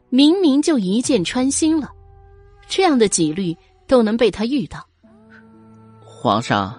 [0.10, 1.92] 明明就一箭穿心了，
[2.70, 4.88] 这样的几率都能被他遇到。
[6.26, 6.74] 皇上，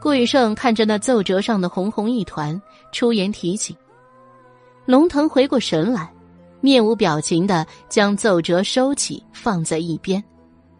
[0.00, 3.76] 顾雨胜看着那奏折上的红红一团，出言提起。
[4.84, 6.12] 龙腾回过神来，
[6.60, 10.20] 面无表情的将奏折收起，放在一边，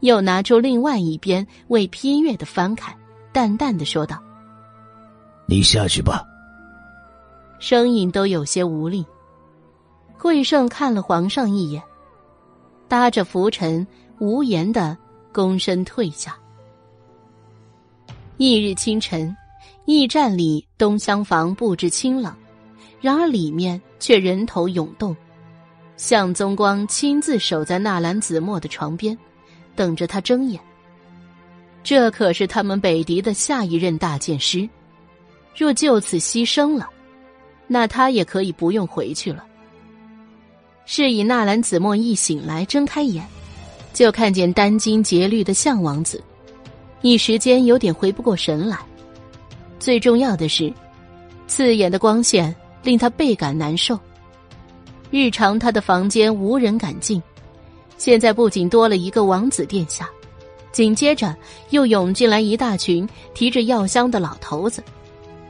[0.00, 2.92] 又拿出另外一边未批阅的翻开，
[3.32, 4.20] 淡淡的说道
[5.46, 6.24] ：“你下去吧。”
[7.60, 9.06] 声音都有些无力。
[10.18, 11.80] 顾雨胜看了皇上一眼，
[12.88, 13.86] 搭着拂尘，
[14.18, 14.98] 无言的
[15.32, 16.36] 躬身退下。
[18.40, 19.36] 翌日清晨，
[19.84, 22.34] 驿站里东厢房布置清冷，
[22.98, 25.14] 然而里面却人头涌动。
[25.98, 29.14] 向宗光亲自守在纳兰子墨的床边，
[29.76, 30.58] 等着他睁眼。
[31.84, 34.66] 这可是他们北狄的下一任大剑师，
[35.54, 36.88] 若就此牺牲了，
[37.66, 39.44] 那他也可以不用回去了。
[40.86, 43.22] 是以纳兰子墨一醒来，睁开眼，
[43.92, 46.24] 就看见殚精竭虑的向王子，
[47.02, 48.78] 一时间有点回不过神来。
[49.78, 50.72] 最重要的是，
[51.46, 53.98] 刺眼的光线令他倍感难受。
[55.10, 57.20] 日常他的房间无人敢进，
[57.96, 60.08] 现在不仅多了一个王子殿下，
[60.70, 61.34] 紧接着
[61.70, 64.82] 又涌进来一大群提着药箱的老头子。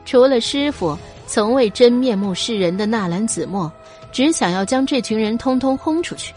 [0.03, 0.97] 除了师傅
[1.27, 3.71] 从未真面目示人的纳兰子墨，
[4.11, 6.33] 只想要将这群人通通轰出去。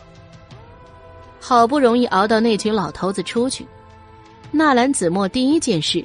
[1.41, 3.67] 好不容易熬到那群老头子出去，
[4.57, 6.05] 纳兰子墨第一件事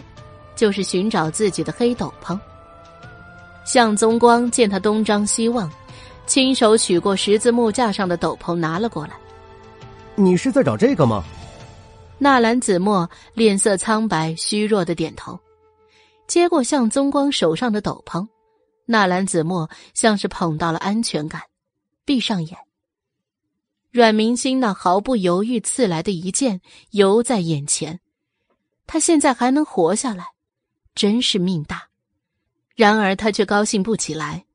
[0.55, 2.37] 就是寻找自己的黑斗篷。
[3.63, 5.71] 向宗光见他东张西望。
[6.25, 9.13] 亲手取过十字木架上的斗篷，拿了过来。
[10.15, 11.23] 你是在找这个吗？
[12.19, 15.39] 纳兰子墨脸色苍白，虚弱的点头，
[16.27, 18.27] 接过向宗光手上的斗篷。
[18.85, 21.41] 纳兰子墨像是捧到了安全感，
[22.05, 22.57] 闭上眼。
[23.91, 26.61] 阮明星那毫不犹豫刺来的一剑
[26.91, 27.99] 犹在眼前，
[28.91, 30.29] 他现在还能活下来，
[30.95, 31.89] 真是命大。
[32.75, 34.47] 然而他却高兴不起来。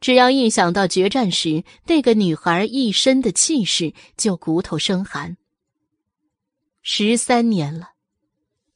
[0.00, 5.36] 只要一想到决战时那个女孩一身的气势，就骨头生寒。
[6.80, 7.90] 十三年了，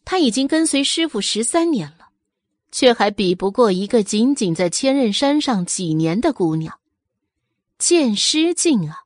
[0.04, 2.10] 他已经跟随师傅十三年了，
[2.70, 6.78] 却还比不过一个仅仅在千仞山上几年的姑娘。
[7.78, 9.04] 剑师境啊，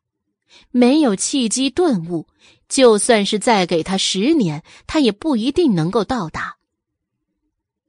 [0.72, 2.26] 没有契机顿悟，
[2.68, 6.56] 就算是再给他十年，他也不一定能够到达。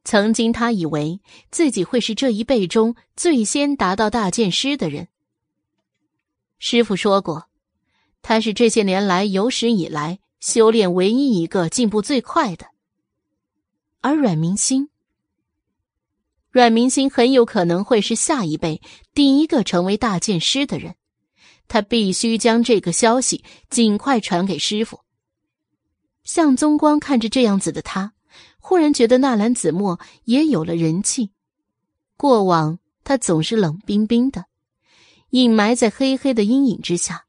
[0.03, 1.19] 曾经，他以为
[1.51, 5.09] 自己会是这一辈中最先达到大剑师的人。
[6.59, 7.49] 师傅说过，
[8.21, 12.67] 他是这些年来有史以来修炼唯一一个进步最快的。
[13.99, 14.89] 而阮明星，
[16.51, 18.81] 阮明星很有可能会是下一辈
[19.13, 20.95] 第一个成为大剑师的人。
[21.67, 24.99] 他必须将这个消息尽快传给师傅。
[26.23, 28.13] 向宗光看着这样子的他。
[28.59, 31.31] 忽然觉得纳兰子墨也有了人气，
[32.17, 34.43] 过往他总是冷冰冰的，
[35.29, 37.27] 隐埋在黑黑的阴影之下，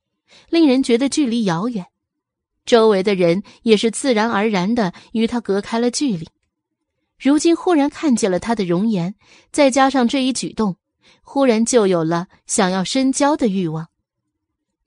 [0.48, 1.86] 令人觉得距离遥远，
[2.66, 6.28] 周围的人也是自然而然的与他隔开了距离。
[7.20, 9.14] 如今忽然看见了他的容颜，
[9.52, 10.74] 再加上这一举动，
[11.22, 13.88] 忽然就有了想要深交的欲望。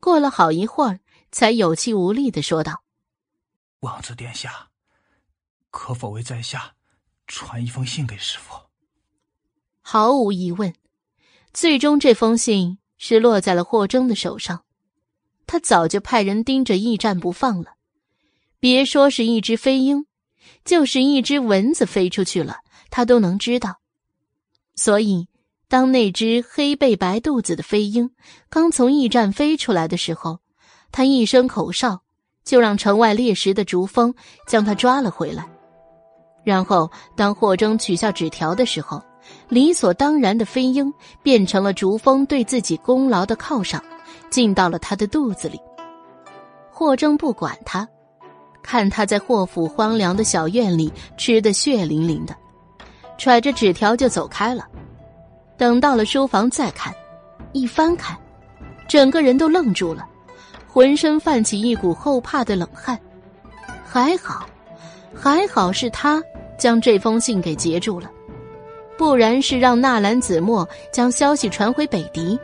[0.02, 1.00] 过了好一会儿，
[1.32, 2.84] 才有气无力的说道
[3.80, 4.68] ：“王子殿下。”
[5.72, 6.76] 可否为在下
[7.28, 8.56] 传一封信给师傅？
[9.82, 10.74] 毫无疑问，
[11.54, 14.66] 最终这封信是落在了霍征的手上。
[15.48, 17.76] 他早就派人盯着驿站不放了，
[18.60, 20.06] 别说是一只飞鹰，
[20.66, 22.58] 就是一只蚊子飞出去了，
[22.90, 23.80] 他都能知道。
[24.76, 25.30] 所以，
[25.72, 28.12] 当那只黑背白肚子的飞鹰
[28.50, 30.38] 刚从驿站飞出来的时候，
[30.92, 32.02] 他一声口哨，
[32.44, 34.14] 就让城外猎食的竹峰
[34.46, 35.48] 将他抓了回来。
[36.44, 39.02] 然后，当霍征取下纸条的时候，
[39.48, 40.94] 理所当然的飞鹰
[41.24, 43.82] 变成了竹峰对自己功劳的犒赏，
[44.30, 45.58] 进到了他的肚子里。
[46.70, 47.88] 霍征不管他，
[48.62, 52.36] 看他在霍府荒凉的小院里吃的血淋淋的，
[53.18, 54.68] 揣着纸条就走开了。
[55.62, 56.92] 等到了书房再看，
[57.52, 58.18] 一翻开，
[58.88, 60.04] 整个人都愣住了，
[60.68, 63.00] 浑身泛起一股后怕的冷汗。
[63.86, 64.50] 还好，
[65.14, 66.20] 还好是他。
[66.58, 68.10] 将这封信给截住了，
[68.98, 72.40] 不然是让纳兰子墨将消息传回北狄。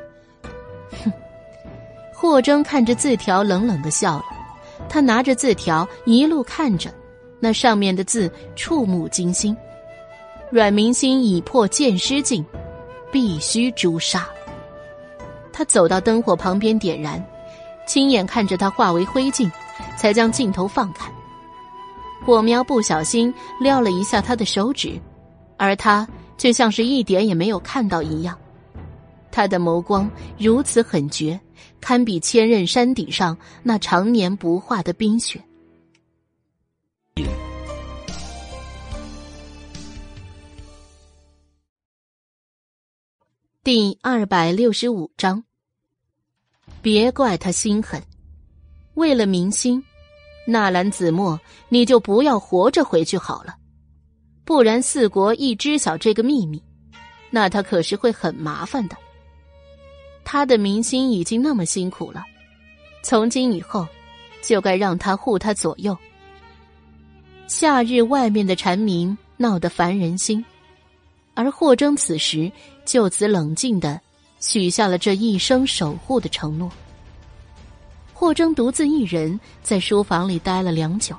[1.04, 1.12] 哼！
[2.14, 4.26] 霍征看着字条，冷冷的笑了。
[4.88, 6.92] 他拿着字条一路看着，
[7.40, 9.58] 那上面的字触目惊心。
[10.52, 12.46] 阮明心已破剑师境，
[13.12, 14.28] 必须诛杀。
[15.52, 17.24] 他走到灯火旁边点燃，
[17.88, 19.50] 亲眼看着他化为灰烬，
[19.98, 21.12] 才将镜头放开。
[22.26, 25.00] 火苗不小心撩了一下他的手指，
[25.58, 28.38] 而他却像是一点也没有看到一样。
[29.32, 31.40] 他的眸光如此狠绝，
[31.80, 35.42] 堪比千仞山顶上那常年不化的冰雪。
[43.68, 45.44] 第二百六十五章，
[46.82, 48.02] 别怪他心狠，
[48.94, 49.84] 为了明星，
[50.46, 51.38] 纳兰子墨，
[51.68, 53.58] 你就不要活着回去好了，
[54.46, 56.64] 不然四国一知晓这个秘密，
[57.30, 58.96] 那他可是会很麻烦的。
[60.24, 62.24] 他的明星已经那么辛苦了，
[63.04, 63.86] 从今以后，
[64.42, 65.98] 就该让他护他左右。
[67.48, 70.42] 夏日外面的蝉鸣闹得烦人心，
[71.34, 72.50] 而霍征此时
[72.88, 74.00] 就此冷静的
[74.40, 76.72] 许下了这一生守护的承诺。
[78.14, 81.14] 霍征独自一人在书房里待了良久，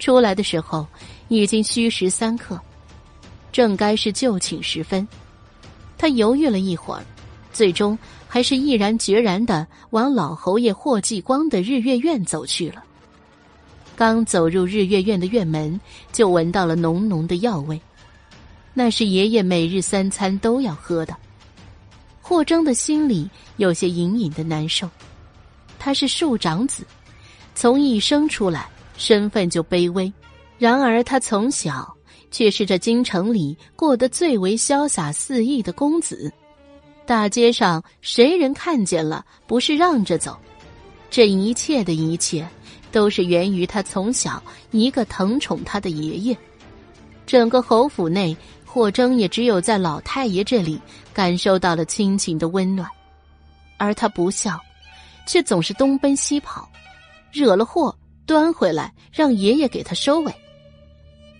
[0.00, 0.84] 出来的时候
[1.28, 2.60] 已经虚时三刻，
[3.52, 5.06] 正该是就寝时分，
[5.96, 7.02] 他犹豫了一会儿。
[7.52, 7.96] 最终
[8.26, 12.82] 还是毅然决然的往老侯爷霍继光的日月院走去了。
[13.94, 15.78] 刚走入日月院的院门，
[16.12, 17.80] 就闻到了浓浓的药味，
[18.74, 21.16] 那是爷爷每日三餐都要喝的。
[22.20, 24.88] 霍征的心里有些隐隐的难受。
[25.78, 26.86] 他是庶长子，
[27.54, 30.10] 从一生出来身份就卑微，
[30.58, 31.92] 然而他从小
[32.30, 36.32] 却是这京城里过得最为潇洒肆意的公子。
[37.04, 40.38] 大街上谁人看见了不是让着走？
[41.10, 42.48] 这一切的一切，
[42.92, 46.38] 都是源于他从小一个疼宠他的爷爷。
[47.26, 48.36] 整个侯府内，
[48.72, 50.80] 霍征也只有在老太爷这里
[51.12, 52.88] 感受到了亲情的温暖，
[53.76, 54.58] 而他不孝，
[55.26, 56.66] 却总是东奔西跑，
[57.30, 57.94] 惹了祸
[58.24, 60.32] 端回来让爷爷给他收尾。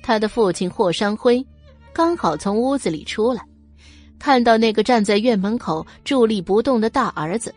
[0.03, 1.43] 他的父亲霍山辉，
[1.91, 3.43] 刚好从屋子里出来。
[4.19, 7.55] 看到那个站在院门口伫立不动的大儿子，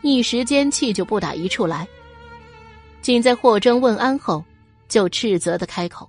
[0.00, 1.86] 一时间气就不打一处来。
[3.02, 4.42] 仅在霍征问安后，
[4.88, 6.08] 就斥责的开口：“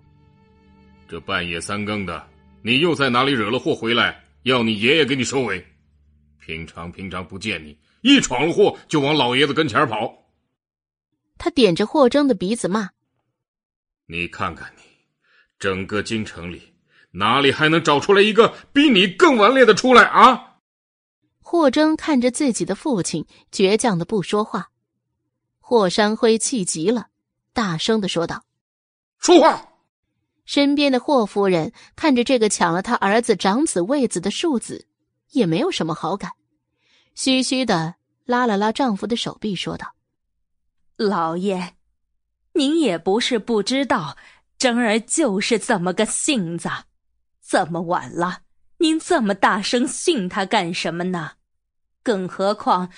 [1.05, 2.25] 这半夜三更的，
[2.63, 4.23] 你又在哪里惹了祸回来？
[4.43, 5.65] 要你爷爷给你收尾？
[6.39, 10.13] 平常平常不见你，一闯了祸就往老爷子跟前跑。”
[11.37, 12.89] 他点着霍征的鼻子骂
[14.07, 14.83] ：“你看看你，
[15.57, 16.61] 整个京城里。”
[17.11, 20.57] 哪里还能找出来一个比你更顽劣的出来啊？
[21.39, 24.69] 霍征看着自己的父亲倔强的不说话，
[25.59, 27.07] 霍山辉气急了，
[27.51, 28.45] 大声的说道
[29.17, 29.68] ：“说话！”
[30.49, 34.87] 身边的霍夫人看着这个抢了他儿子长子位子的庶子，
[35.29, 36.31] 也没有什么好感，
[37.13, 37.93] 嘘嘘的
[38.25, 39.93] 拉了拉丈夫的手臂，说道
[40.97, 41.75] ：“老爷，
[42.53, 44.17] 您也不是不知道，
[44.57, 46.67] 征儿就是这么个性子。”
[47.47, 48.39] 这么晚了，
[48.79, 51.33] 您这么大声训他干什么呢？
[52.01, 52.89] 更何况，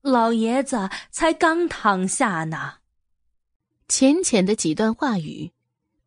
[0.00, 2.74] 老爷子才刚躺下呢。
[3.88, 5.50] 浅浅的几段话语，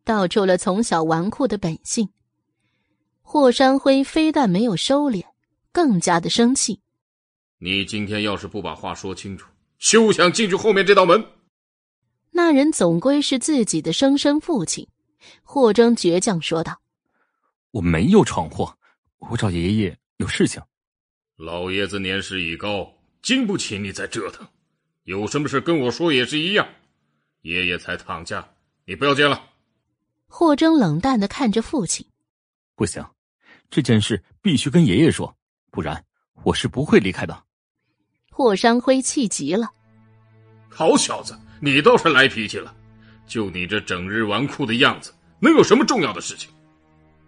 [0.04, 2.08] 道出了从小纨绔的本性。
[3.22, 5.24] 霍山辉非但没有收敛，
[5.72, 6.80] 更加的生气。
[7.58, 11.24] 你今天要是不把话说清楚，休想进去后面这道门。
[12.30, 14.86] 那人总归是自己的生身父亲，
[15.42, 16.80] 霍征倔强说道。
[17.70, 18.76] 我没有闯祸，
[19.18, 20.60] 我找爷爷有事情。
[21.36, 22.92] 老爷子年事已高，
[23.22, 24.46] 经不起你再折腾。
[25.04, 26.68] 有什么事跟我说也是一样。
[27.40, 28.48] 爷爷才躺下，
[28.84, 29.42] 你不要见了。
[30.36, 32.04] 霍征冷淡的看着父亲，
[32.74, 33.06] 不行，
[33.70, 35.32] 这件事必须跟爷爷说，
[35.70, 36.04] 不然
[36.42, 37.40] 我是不会离开的。
[38.32, 39.70] 霍山辉气急了，
[40.68, 42.74] 好小子，你倒是来脾气了。
[43.28, 46.50] 就你这整日纨绔的样子，能有什么重要的事情？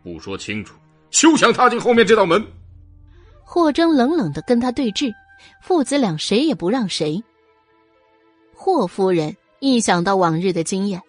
[0.02, 0.75] 不说清楚，
[1.12, 2.44] 休想踏进后面这道门。
[3.44, 5.15] 霍征冷冷的跟他对峙，
[5.62, 7.23] 父子俩谁也不让谁。
[8.52, 11.01] 霍夫人一想到往日的经验，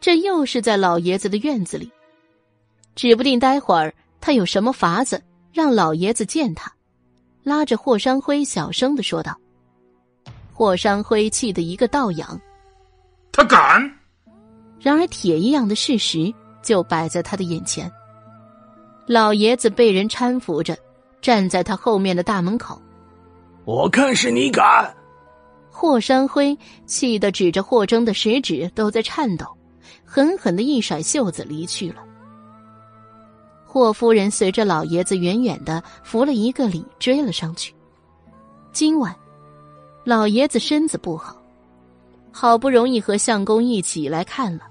[0.00, 1.90] 这又是在老爷子的院子里，
[2.94, 6.72] 指不定待会儿他有什么法子让老爷子见他，
[7.42, 9.36] 拉着霍山辉小声的说道。
[10.52, 12.40] 霍山辉气得一个倒仰，
[13.32, 13.90] 他敢！
[14.80, 17.90] 然而铁一样的事实就摆在他的眼前。
[19.06, 20.76] 老爷子被人搀扶着，
[21.20, 22.80] 站在他后面的大门口。
[23.64, 24.94] 我看是你敢！
[25.70, 29.46] 霍山辉气得指着霍征的食指都在颤抖，
[30.10, 32.02] 狠狠的一甩袖子离去了。
[33.66, 37.74] 霍夫人随着老爷子远远的扶了一个礼，追了上去。
[38.72, 39.14] 今晚，
[40.04, 41.36] 老爷子身子不好，
[42.32, 44.62] 好不容易和相公一起来看了，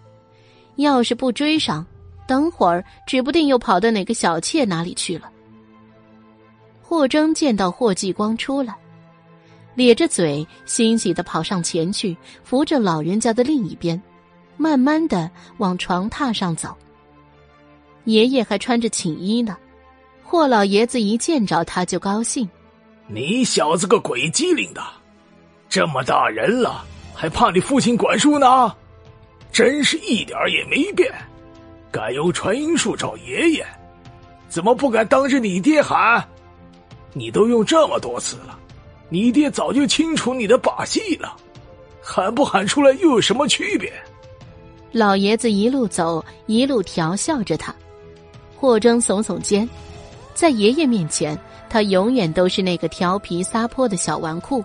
[0.78, 1.86] 要是不追上。
[2.28, 5.32] 等会儿，指不定又跑到哪个小妾哪里去了。
[6.82, 8.76] 霍征见到霍继光出来，
[9.76, 14.02] 咧着嘴，欣喜的跑上前去，扶着老人家的另一边，
[14.58, 16.76] 慢慢的往床榻上走。
[18.06, 19.56] 爷爷还穿着寝衣呢，
[20.24, 22.50] 霍老爷子一见着他就高兴
[23.08, 24.82] ：“你小子个鬼机灵的，
[25.70, 28.76] 这么大人了还怕你父亲管束呢？
[29.52, 31.14] 真是一点也没变，
[31.92, 33.66] 敢用传音术找爷爷，
[34.50, 36.24] 怎么不敢当着你爹喊？
[37.14, 38.60] 你都用这么多次了。”
[39.10, 41.34] 你爹早就清楚你的把戏了，
[42.02, 43.90] 喊不喊出来又有什么区别？
[44.92, 47.74] 老爷子一路走一路调笑着他，
[48.56, 49.68] 霍征耸耸肩，
[50.34, 51.38] 在爷爷面前，
[51.70, 54.64] 他永远都是那个调皮撒泼的小纨绔。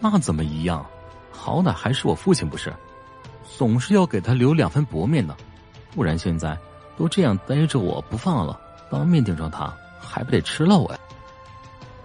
[0.00, 0.84] 那怎么一样？
[1.30, 2.72] 好歹还是我父亲不是？
[3.58, 5.36] 总是要给他留两分薄面呢，
[5.94, 6.56] 不然现在
[6.96, 8.58] 都这样逮着我不放了，
[8.90, 10.98] 当面顶撞他，还不得吃了我呀？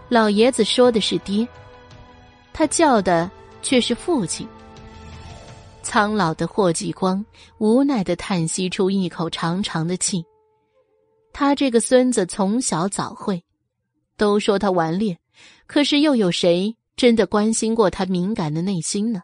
[0.10, 1.48] 老爷子说的是爹，
[2.52, 3.30] 他叫的
[3.62, 4.48] 却是父亲。
[5.88, 7.26] 苍老的霍继光
[7.60, 10.22] 无奈的叹息出一口长长的气。
[11.32, 13.42] 他这个孙子从小早会，
[14.18, 15.18] 都说他顽劣，
[15.66, 19.24] 可是又有谁真的关心过他敏感的内心呢？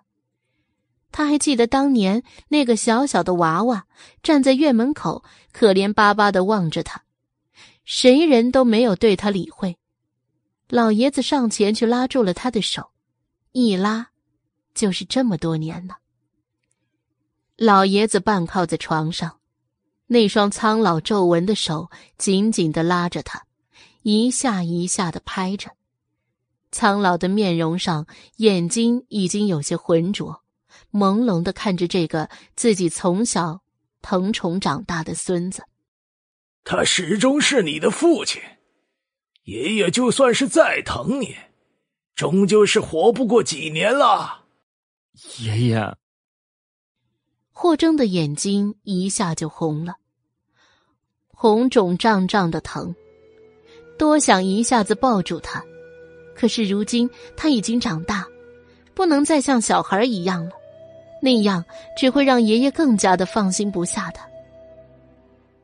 [1.11, 3.85] 他还记得当年那个小小的娃娃
[4.24, 7.03] 站在院门口，可怜巴巴的望着他，
[7.83, 9.77] 谁人都没有对他理会。
[10.69, 12.92] 老爷子上前去拉住了他的手，
[13.51, 14.11] 一拉，
[14.74, 15.98] 就是这么多年了。
[17.57, 19.40] 老爷子半靠在床上，
[20.07, 23.45] 那双苍老皱纹的手紧紧的拉着他，
[24.01, 25.72] 一下一下的拍着。
[26.72, 28.07] 苍老的面容上，
[28.38, 30.41] 眼睛已经有些浑浊，
[30.91, 33.61] 朦胧的看着这个自己从小
[34.01, 35.64] 疼宠长大的孙子。
[36.64, 38.41] 他始终是你的父亲。
[39.43, 41.35] 爷爷就算是再疼你，
[42.15, 44.45] 终究是活不过几年了。
[45.40, 45.95] 爷爷，
[47.56, 49.95] 霍征的眼睛一下就红了，
[51.27, 52.93] 红肿胀胀的疼，
[53.98, 55.64] 多想一下子抱住他，
[56.35, 57.07] 可是如今
[57.38, 58.25] 他已经长大，
[58.95, 60.51] 不能再像小孩一样了，
[61.22, 61.64] 那样
[61.95, 64.27] 只会让爷爷更加的放心不下他。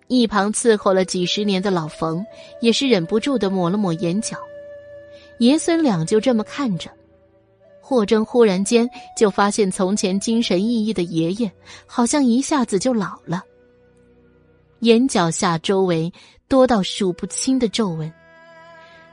[0.07, 2.25] 一旁伺候了几十年的老冯
[2.61, 4.37] 也是忍不住的抹了抹眼角，
[5.39, 6.89] 爷孙俩就这么看着。
[7.89, 8.87] 霍征忽然间
[9.17, 11.51] 就发现，从前精神奕奕的爷爷
[11.87, 13.41] 好像一下子就老了，
[14.81, 16.13] 眼角下周围
[16.47, 18.13] 多到数不清的皱纹，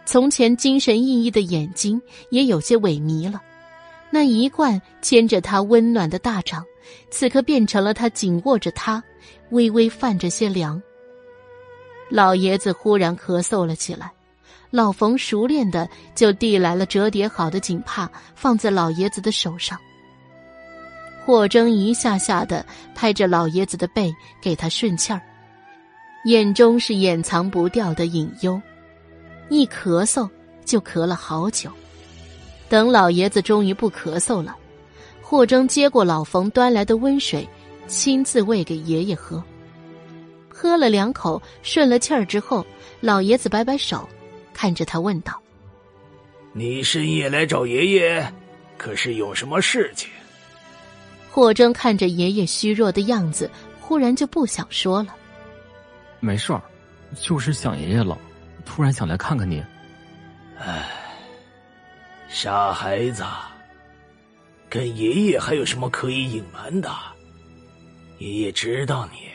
[0.05, 1.99] 从前精神奕奕的眼睛
[2.29, 3.41] 也有些萎靡了，
[4.11, 6.63] 那一贯牵着他温暖的大掌，
[7.11, 9.03] 此刻变成了他紧握着他。
[9.53, 10.83] 微微泛着些凉。
[12.11, 14.13] 老爷子忽然咳嗽了起来，
[14.77, 19.79] 老冯熟练的就递来了折叠好的锦帕，放在老爷子的手上。
[21.25, 22.63] 霍征一下下的
[22.95, 25.23] 拍着老爷子的背，给他顺气儿，
[26.27, 28.61] 眼中是掩藏不掉的隐忧，
[29.49, 30.29] 一咳嗽
[30.63, 31.71] 就咳了好久。
[32.69, 34.55] 等老爷子终于不咳嗽了，
[35.23, 37.49] 霍征接过老冯端来的温水。
[37.87, 39.43] 亲自喂给爷爷喝，
[40.51, 42.67] 喝了两口，顺了气儿之后，
[43.01, 44.07] 老爷子摆摆手，
[44.57, 45.39] 看着他问道
[46.55, 48.27] ：“你深夜来找爷爷，
[48.79, 50.09] 可是有什么事情？”
[51.31, 55.15] 霍征看着爷爷虚弱的样子，忽然就不想说了。
[56.21, 56.63] 没事儿，
[57.21, 58.17] 就是想爷爷了，
[58.65, 59.63] 突然想来看看你。
[60.59, 60.89] 唉，
[62.27, 63.23] 傻孩子，
[64.71, 66.91] 跟爷爷还有什么可以隐瞒的？
[68.17, 69.29] 爷爷知道你，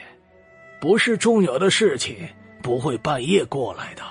[0.79, 2.27] 不是重要的事情
[2.63, 4.01] 不会半夜过来的。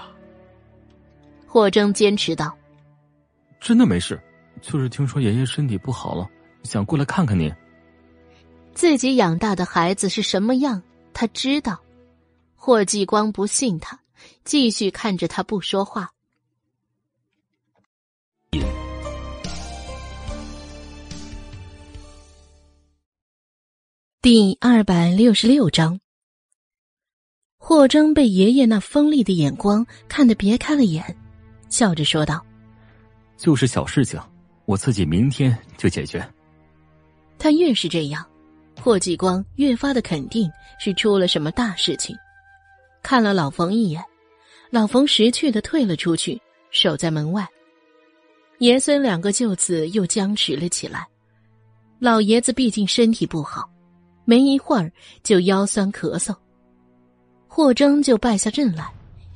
[1.53, 2.57] 霍征坚持道
[3.61, 4.23] ：“真的没事，
[4.62, 6.31] 就是听说爷爷身体不好了，
[6.62, 7.53] 想过来看看您。”
[8.73, 10.81] 自己养大的孩子是什么样，
[11.12, 11.81] 他知道。
[12.55, 13.99] 霍继光不信他，
[14.45, 16.12] 继续看着他不说话。
[24.23, 25.99] 第二百六十六章，
[27.59, 31.17] 霍征被爷爷那锋利的眼光看得别开了眼，
[31.70, 32.44] 笑着说道
[33.39, 34.20] ：“就是小事情，
[34.66, 36.23] 我自己明天就解决。”
[37.39, 38.23] 他越是这样，
[38.82, 42.15] 霍继光越发的肯定是出了什么大事情。
[43.02, 44.05] 看了老冯一眼，
[44.68, 46.39] 老冯识趣的退了出去，
[46.70, 47.49] 守在门外。
[48.58, 51.07] 爷孙两个就此又僵持了起来。
[51.99, 53.70] 老爷子毕竟身体不好。
[54.26, 54.92] 没一会儿
[55.24, 56.36] 就腰酸咳嗽，
[57.49, 58.89] 霍征就败下阵来，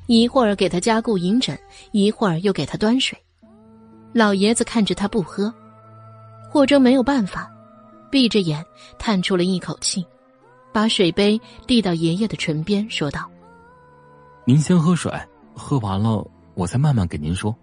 [0.07, 1.57] 一会儿给他加固银枕，
[1.91, 3.17] 一会儿又给他端水。
[4.13, 5.53] 老爷子看着他不喝，
[6.49, 7.51] 霍征没有办法，
[8.09, 8.63] 闭着眼
[8.97, 10.05] 叹出了一口气，
[10.71, 13.29] 把水杯递到爷爷的唇边，说道
[14.45, 15.11] ：“您先喝水，
[15.53, 17.53] 喝完了我再慢慢给您说。”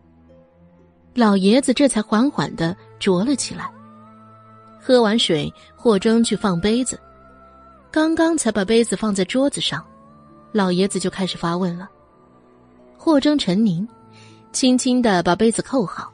[1.15, 3.71] 老爷子这才缓缓的啄了起来。
[4.81, 6.99] 喝完水，霍征去放杯子，
[7.91, 9.85] 刚刚才把杯子放在桌子上，
[10.51, 11.89] 老爷子就开始发问了。
[13.05, 13.87] 霍征沉凝，
[14.53, 16.13] 轻轻的把杯子扣好，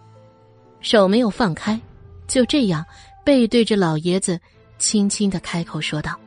[0.81, 1.79] 手没有放开，
[2.27, 2.83] 就这样
[3.23, 4.41] 背对着老爷子，
[4.79, 6.19] 轻轻的开口说道：“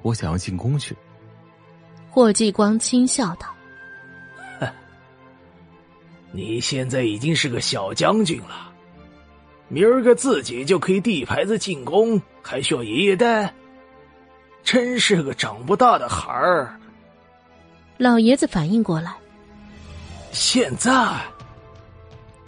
[0.00, 0.96] 我想要进宫去。”
[2.08, 3.46] 霍继光轻笑道
[6.32, 8.72] ：“你现在已经是个小将军了。”
[9.68, 13.52] 明儿个自己就可以递牌子进宫，还需要爷爷带？
[14.62, 16.74] 真是个长不大的孩儿。
[17.98, 19.14] 老爷子反应过来，
[20.34, 20.92] 现在，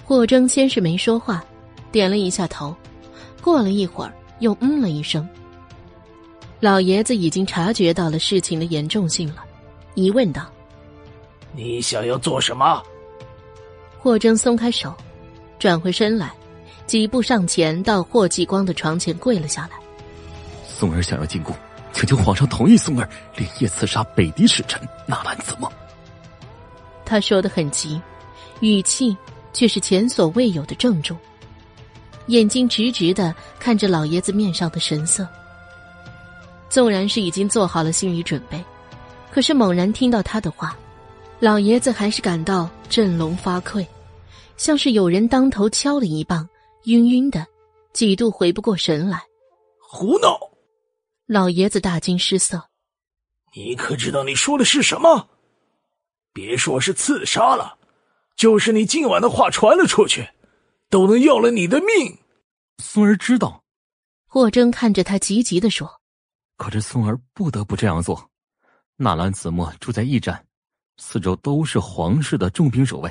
[0.05, 1.43] 霍征先是没说话，
[1.93, 2.75] 点了一下头，
[3.41, 5.27] 过了一会儿又嗯了一声。
[6.59, 9.45] 老爷子已经察觉到了事情的严重性了，
[9.95, 10.51] 疑问道
[11.55, 12.83] ：“你想要做什么？”
[14.03, 14.93] 霍征松开手，
[15.57, 16.33] 转回身来。
[16.87, 19.79] 几步上前，到霍继光的床前跪了下来。
[20.67, 21.55] 松儿想要进宫，
[21.93, 25.73] 请求皇上同意松儿连夜刺杀北狄使臣纳兰子墨。
[27.07, 27.99] 他说的很急，
[28.60, 29.17] 语气
[29.55, 31.17] 却是前所未有的郑重，
[32.26, 35.26] 眼睛直直的看着老爷子面上的神色。
[36.68, 38.62] 纵然是已经做好了心理准备，
[39.31, 40.76] 可是猛然听到他的话，
[41.39, 43.86] 老爷子还是感到振聋发聩，
[44.57, 46.47] 像是有人当头敲了一棒。
[46.86, 47.44] 晕晕的，
[47.93, 49.23] 几度回不过神来。
[49.81, 50.39] 胡闹！
[51.26, 52.62] 老爷子大惊失色。
[53.55, 55.28] 你可知道你说的是什么？
[56.37, 57.79] 别说是刺杀了，
[58.37, 60.29] 就是你今晚的话传了出去，
[60.91, 62.19] 都能要了你的命。
[62.77, 63.65] 孙儿知道。
[64.27, 65.91] 霍征看着他急急的说
[66.59, 68.31] ：“可是孙儿不得不这样做。
[68.97, 70.47] 纳兰子墨住在驿站，
[70.99, 73.11] 四周都是皇室的重兵守卫，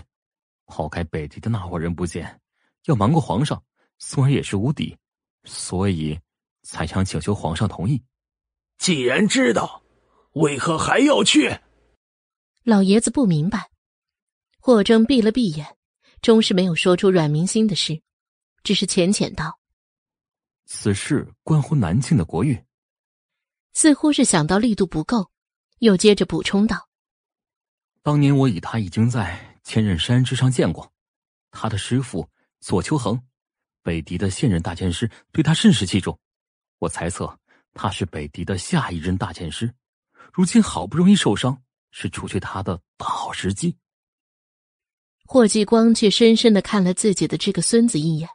[0.67, 2.39] 抛开北狄的那伙人不见。”
[2.85, 3.59] 要瞒过皇上，
[3.97, 4.95] 孙儿也是无底，
[5.45, 6.19] 所以
[6.61, 7.99] 才想请求皇上同意。
[8.77, 9.81] 既然知道，
[10.33, 11.57] 为何还要去？
[12.65, 13.69] 老爷子不明白。
[14.59, 15.77] 霍征闭了闭眼，
[16.19, 18.01] 终是没有说出阮明心的事，
[18.63, 19.59] 只是浅浅道
[20.65, 22.59] ：“此事关乎南庆的国运。”
[23.73, 25.29] 似乎是想到力度不够，
[25.77, 26.89] 又接着补充道
[28.01, 30.91] ：“当年我与他已经在千仞山之上见过，
[31.51, 32.27] 他的师傅。”
[32.61, 33.21] 左秋恒，
[33.83, 36.19] 北狄的现任大剑师，对他甚是器重。
[36.79, 37.37] 我猜测
[37.75, 39.71] 他是北狄的下一任大剑师。
[40.33, 41.61] 如今好不容易受伤，
[41.97, 43.77] 是除去他的大好时机。
[45.23, 48.29] 霍继光却深深的看了自己的这个孙子一眼。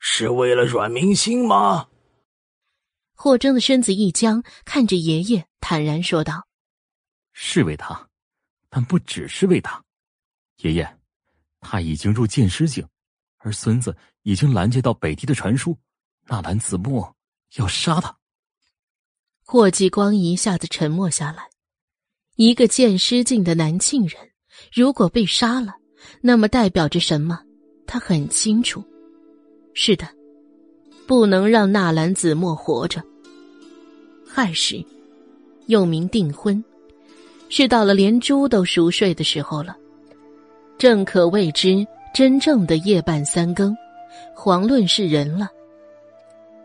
[0.00, 1.88] 是为了阮明星吗？
[3.12, 6.48] 霍征的身子一僵，看着爷爷，坦然说道
[7.32, 8.08] ：“是为他，
[8.68, 9.80] 但不只是为他，
[10.56, 10.98] 爷爷，
[11.60, 12.84] 他已经入剑师境。”
[13.38, 15.78] 而孙子已经拦截到北狄的传书，
[16.24, 17.16] 纳兰子墨
[17.54, 18.18] 要杀他。
[19.44, 21.53] 霍继光一下子沉默下来。
[22.36, 24.18] 一个剑师境的南庆人，
[24.72, 25.74] 如果被杀了，
[26.20, 27.40] 那么代表着什么？
[27.86, 28.82] 他很清楚。
[29.72, 30.08] 是的，
[31.06, 33.00] 不能让纳兰子墨活着。
[34.26, 34.84] 亥时，
[35.66, 36.62] 又名订婚，
[37.48, 39.76] 是到了连猪都熟睡的时候了，
[40.76, 41.86] 正可谓之。
[42.12, 43.76] 真正的夜半三更，
[44.36, 45.48] 遑论是人了。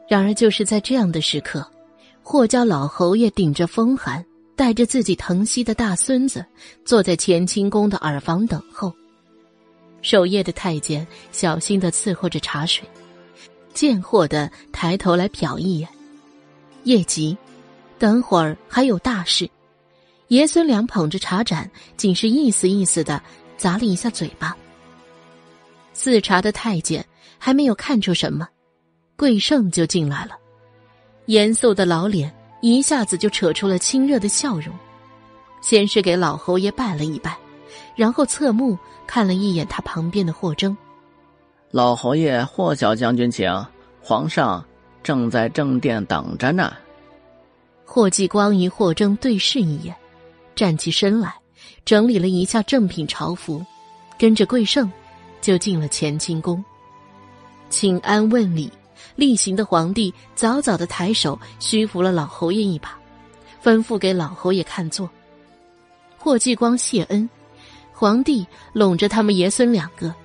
[0.08, 1.66] 然而，就是在这样的时刻，
[2.22, 4.24] 霍家老侯爷顶着风寒，
[4.60, 6.46] 带着自己疼惜的大孙子，
[6.84, 8.94] 坐在乾清宫的耳房等候。
[10.02, 12.86] 守夜的太监小心的伺候着茶水，
[13.74, 15.88] 贱货的抬头来瞟一眼。
[16.84, 17.38] 夜急，
[17.98, 19.50] 等会儿还有大事。
[20.28, 23.24] 爷孙俩捧着茶盏，仅是意思意思的
[23.56, 24.54] 砸了一下嘴巴。
[25.94, 27.06] 赐茶的太监
[27.38, 28.46] 还没有看出什么，
[29.16, 30.38] 桂胜就进来了，
[31.28, 32.30] 严肃的老脸
[32.62, 34.74] 一下子就扯出了亲热的笑容，
[35.62, 37.38] 先是给老侯爷拜了一拜，
[37.96, 40.76] 然后侧目看了一眼他旁边的霍征。
[41.72, 43.50] 老侯爷，霍小将军，请，
[44.02, 44.64] 皇上
[45.04, 46.74] 正在正殿等着呢。
[47.86, 49.96] 霍继光与霍征对视一眼，
[50.56, 51.34] 站起身来，
[51.86, 53.66] 整理了一下正品朝服，
[54.18, 54.92] 跟着桂胜。
[55.42, 56.62] 就进了乾清宫，
[57.70, 58.70] 请安问礼，
[59.20, 62.98] 例行的皇帝早早的抬手虚扶了老侯爷一把，
[63.62, 65.10] 吩咐给老侯爷看座。
[66.18, 67.30] 霍继光谢恩，
[67.92, 70.16] 皇帝拢着他们爷孙两个，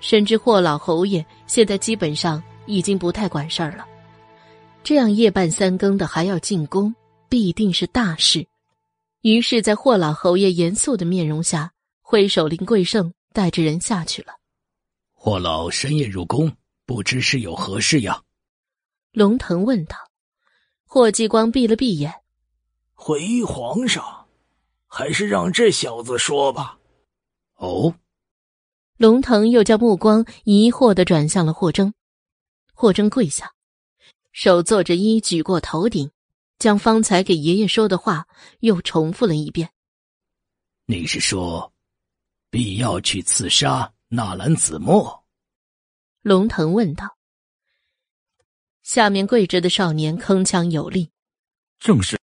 [0.00, 3.86] 深知霍老侯爷现在基本上已经不太管事儿了，
[4.84, 6.94] 这样夜半三更的还要进宫，
[7.28, 8.46] 必定是大事。
[9.22, 11.70] 于是，在霍老侯爷严肃的面容下，
[12.02, 14.34] 挥手林桂胜带着人下去了。
[15.14, 16.50] 霍老深夜入宫，
[16.84, 18.20] 不知是有何事呀？
[19.12, 19.96] 龙腾问道。
[20.86, 22.12] 霍继光闭了闭眼，
[22.92, 24.26] 回皇上，
[24.86, 26.78] 还是让这小子说吧。
[27.56, 27.94] 哦。
[28.98, 31.94] 龙腾又将目光疑惑的转向了霍征，
[32.74, 33.52] 霍征跪下，
[34.32, 36.10] 手作着揖，举过头顶，
[36.58, 38.28] 将方才给爷爷说的话
[38.60, 39.70] 又重复了一遍。
[40.84, 41.72] 你是说，
[42.50, 45.24] 必要去刺杀纳兰子墨？
[46.20, 47.16] 龙腾问道。
[48.82, 51.10] 下面跪着的少年铿锵有力，
[51.78, 52.18] 正是。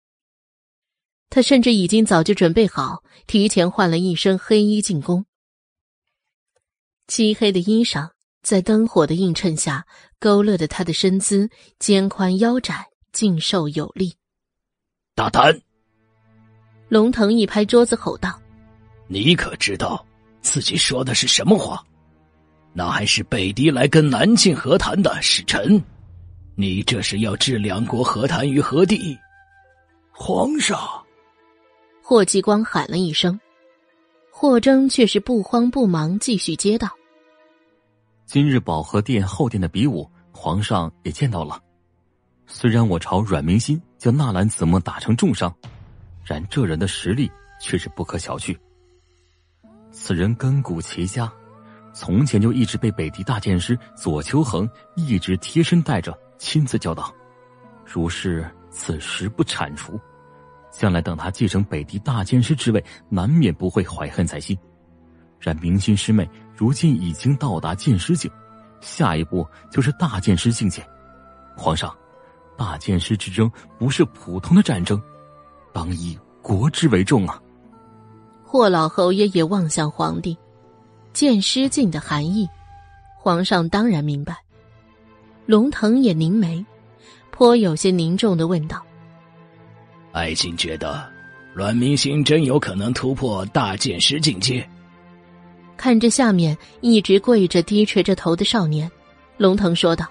[1.31, 5.27] 他甚至已经早就准备好，提前换了一身黑衣进宫。
[7.09, 8.09] 漆黑的衣裳
[8.43, 9.85] 在灯火的映衬下，
[10.21, 14.15] 勾勒的他的身姿肩宽腰窄，劲瘦有力。
[15.15, 15.61] 大胆！
[16.89, 18.41] 龙腾一拍桌子吼道
[19.09, 20.07] ：“你可知道
[20.41, 21.85] 自己说的是什么话？
[22.73, 25.83] 那还是北狄来跟南晋和谈的使臣，
[26.57, 29.19] 你这是要置两国和谈于何地？”
[30.11, 30.79] 皇上，
[32.03, 33.39] 霍继光喊了一声。
[34.31, 36.89] 霍征却是不慌不忙，继续接道
[38.27, 41.61] ：“今日保和殿后殿的比武，皇上也见到了。
[42.47, 45.55] 虽然我朝阮明心将纳兰子墨打成重伤，
[46.25, 48.57] 然这人的实力却是不可小觑。
[49.91, 51.33] 此人根骨奇佳，
[51.93, 57.13] 从前就一直被北狄大剑师左丘衡一直贴身带着，亲自教导。
[57.85, 59.99] 如是此时不铲除。”
[60.71, 64.59] 将来等他继承北狄大剑师之位，难免不会怀恨在心。
[65.39, 68.29] 然明心师妹如今已经到达剑师境，
[68.81, 70.85] 下一步就是大剑师境界。
[71.57, 71.97] 皇上，
[72.57, 73.49] 大剑师之争
[73.79, 75.01] 不是普通的战争，
[75.73, 77.41] 当以国之为重啊！
[78.43, 80.37] 霍老侯爷也望向皇帝，
[81.13, 82.49] 剑师境的含义，
[83.17, 84.44] 皇上当然明白。
[85.47, 86.65] 龙腾也凝眉，
[87.31, 88.83] 颇有些凝重的问道。
[90.13, 91.07] 爱卿觉得，
[91.53, 94.67] 阮明星真有可能突破大剑师境界？
[95.77, 98.91] 看着下面一直跪着、低垂着头的少年，
[99.37, 100.07] 龙腾说道：“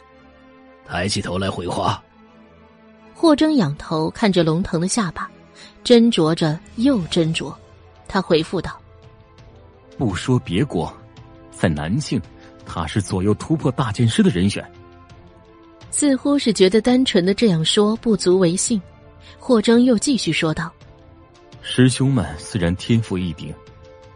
[0.86, 2.04] 抬起头来回话。”
[3.16, 5.32] 霍征仰头看着龙腾的下巴，
[5.84, 7.52] 斟酌着又斟酌，
[8.08, 8.78] 他回复道
[9.98, 10.94] ：“不说别国，
[11.50, 12.22] 在南境，
[12.66, 14.64] 他是左右突破大剑师的人选。”
[15.96, 18.82] 似乎是觉得单纯的这样说不足为信。
[19.38, 20.74] 霍征又继续说道
[21.62, 23.54] ：“师兄们虽然天赋异禀，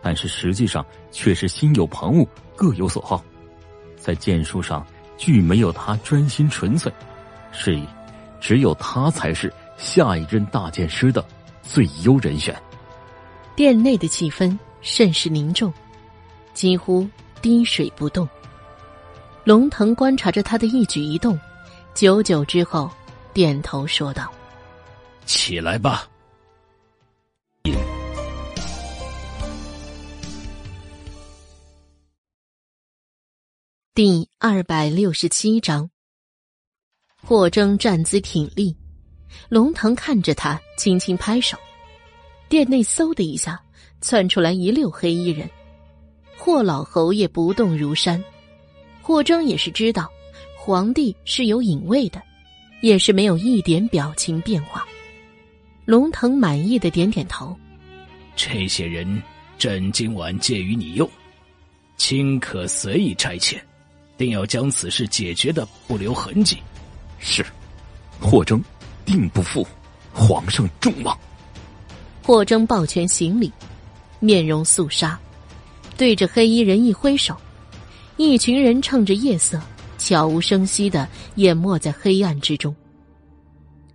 [0.01, 3.23] 但是实际上却是心有旁骛，各有所好，
[3.95, 4.83] 在剑术上
[5.17, 6.91] 俱没有他专心纯粹。
[7.51, 7.85] 是以，
[8.41, 11.23] 只有他才是下一任大剑师的
[11.61, 12.59] 最优人选。”
[13.55, 15.71] 殿内的气氛甚是凝重，
[16.55, 17.07] 几乎
[17.39, 18.27] 滴水不动。
[19.43, 21.39] 龙腾观察着他的一举一动，
[21.97, 22.87] 久久之后，
[23.33, 24.31] 点头说道。
[25.25, 26.07] 起来吧。
[33.95, 35.89] 第二百六十七章，
[37.19, 38.77] 霍征站姿挺立，
[39.49, 41.57] 龙腾看着他，轻轻拍手，
[42.47, 43.59] 殿内嗖的一下
[44.01, 45.49] 窜出来一溜黑衣人。
[46.37, 48.23] 霍老侯爷不动如山，
[49.01, 50.07] 霍征也是知道
[50.67, 52.21] 皇帝是有隐卫的，
[52.81, 54.85] 也是没有一点表情变化。
[55.85, 57.57] 龙腾满意的点点头，
[58.35, 59.23] 这些人
[59.57, 61.09] 朕今晚借于你用，
[61.95, 63.57] 卿可随意差遣，
[64.17, 66.57] 定要将此事解决的不留痕迹。
[67.17, 67.45] 是，
[68.19, 68.61] 霍征
[69.05, 69.65] 定不负
[70.11, 71.17] 皇上重望。
[72.21, 73.49] 霍征抱拳行礼，
[74.19, 75.17] 面容肃杀，
[75.95, 77.33] 对着黑衣人一挥手，
[78.17, 79.61] 一群人趁着夜色，
[79.97, 82.75] 悄无声息的淹没在黑暗之中。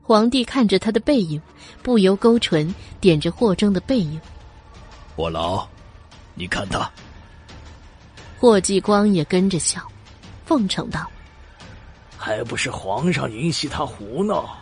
[0.03, 1.41] 皇帝看着他的背影，
[1.83, 4.21] 不由勾唇，点着霍征的背影。
[5.15, 5.67] 霍老，
[6.35, 6.91] 你看他。
[8.39, 9.81] 霍继光也跟着笑，
[10.45, 11.09] 奉承道
[12.19, 14.59] ：“还不是皇上允许他胡闹。”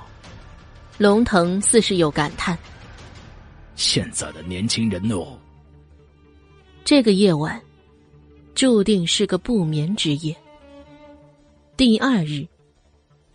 [0.99, 2.57] 龙腾似是有感叹
[3.75, 5.39] ：“现在的年轻人哦。”
[6.85, 7.59] 这个夜晚，
[8.55, 10.37] 注定是个不眠之夜。
[11.81, 12.47] 第二日，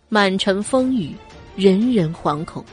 [0.08, 1.10] 满城风雨。
[1.56, 2.64] 人人惶恐，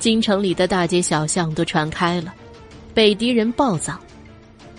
[0.00, 2.34] 京城里的大街小巷都传开了，
[2.92, 3.96] 北狄人暴躁，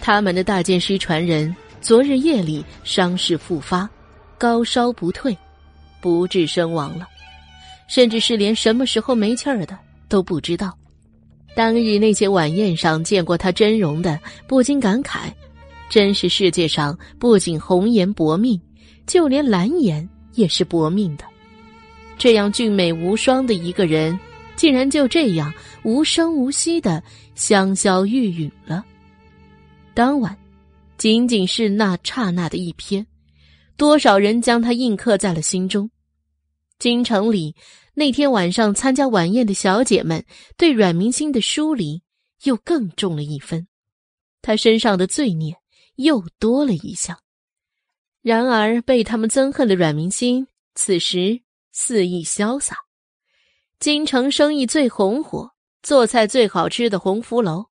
[0.02, 3.90] 他们的大剑师传人昨日夜里伤势复发，
[4.38, 5.34] 高烧不退，
[6.02, 7.08] 不治身亡了，
[7.88, 10.78] 甚至是连什么时候没气儿的都不知道。
[11.56, 15.32] 当日那些晚宴上见过他真容的，不禁感慨：
[15.90, 18.60] 真是世界上不仅红颜薄命，
[19.06, 21.26] 就连蓝颜也是薄命的。
[22.18, 24.20] 这样俊美无双的一个人，
[24.56, 27.04] 竟然就这样无声无息的
[27.36, 28.84] 香消玉殒了。
[29.94, 30.38] 当晚。
[30.98, 33.04] 仅仅是那刹那的一瞥，
[33.76, 35.90] 多少人将他印刻在了心中。
[36.78, 37.56] 京城里
[37.96, 40.24] 那天晚上参加晚宴的小姐们，
[40.58, 42.04] 对阮明星的疏离
[42.44, 43.68] 又更重了一分，
[44.44, 45.56] 他身上的罪孽
[45.96, 47.18] 又多了一项。
[48.22, 51.42] 然而被他们憎恨的阮明星，此时
[51.72, 52.78] 肆意潇洒。
[53.80, 55.52] 京城生意最红火、
[55.82, 57.66] 做菜最好吃的鸿福楼。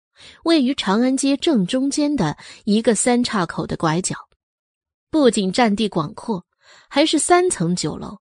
[0.46, 2.36] 位于长安街正中间的
[2.66, 4.16] 一个三岔口的拐角，
[5.12, 6.44] 不仅占地广阔，
[6.90, 8.18] 还是三层酒楼。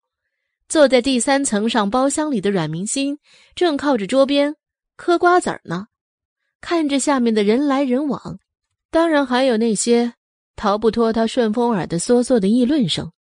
[0.68, 3.18] 坐在第三层上包厢里的阮明心，
[3.54, 4.56] 正靠着桌边
[4.96, 5.86] 嗑瓜子呢，
[6.60, 8.38] 看着下面的人来人往，
[8.90, 10.12] 当然还有那些
[10.56, 13.12] 逃不脱他顺风耳的嗦嗦的议论声。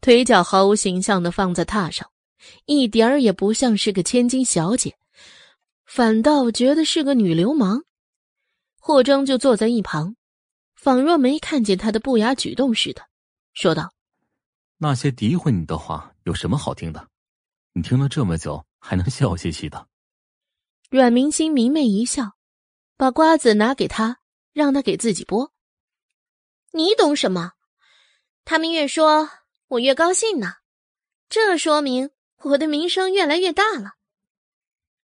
[0.00, 2.10] 腿脚毫无形象的放在榻上，
[2.66, 4.96] 一点儿也不像是个千金小姐。
[5.84, 7.82] 反倒觉得是个女流氓，
[8.78, 10.14] 霍征就坐在一旁，
[10.74, 13.02] 仿若没看见他的不雅举动似的，
[13.52, 13.92] 说道
[14.78, 17.08] ：“那些诋毁你的话有什么好听的？
[17.72, 19.88] 你听了这么久，还能笑嘻嘻的？”
[20.90, 22.32] 阮明星明媚一笑，
[22.96, 24.18] 把瓜子拿给他，
[24.52, 25.50] 让他给自己剥。
[26.72, 27.52] 你懂什么？
[28.44, 29.28] 他们越说，
[29.68, 30.54] 我越高兴呢。
[31.28, 32.10] 这说明
[32.42, 33.94] 我的名声越来越大了。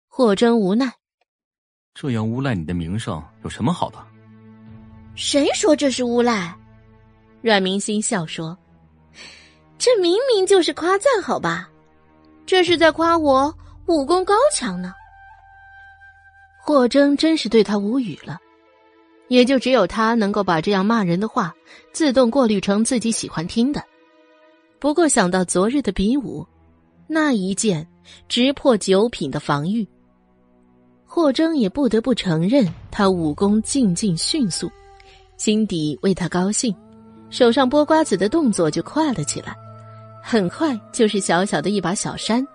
[0.07, 0.93] 霍征无奈，
[1.94, 3.99] 这样诬赖你的名声有什么好的？
[5.17, 6.55] 谁说这是诬赖？
[7.41, 8.57] 阮明心笑说
[9.78, 11.68] ：“这明明就是夸赞，好吧？
[12.47, 13.55] 这是在夸我
[13.86, 14.93] 武功高强呢。”
[16.60, 18.39] 霍征真是对他无语了，
[19.28, 21.55] 也就只有他能够把这样骂人的话
[21.93, 23.83] 自动过滤成自己喜欢听的。
[24.78, 26.47] 不过想到昨日的比武，
[27.07, 27.86] 那一剑
[28.28, 29.86] 直破九品的防御。
[31.07, 34.70] 霍征也不得不承认，他武功进进迅速，
[35.36, 36.75] 心底为他高兴，
[37.31, 39.57] 手上剥瓜子的动作就快了起来，
[40.23, 42.47] 很快就是小小的一把小山。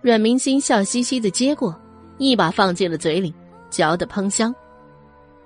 [0.00, 1.78] 阮明心笑嘻嘻的接过，
[2.16, 3.34] 一把放进了嘴里，
[3.68, 4.54] 嚼得喷香，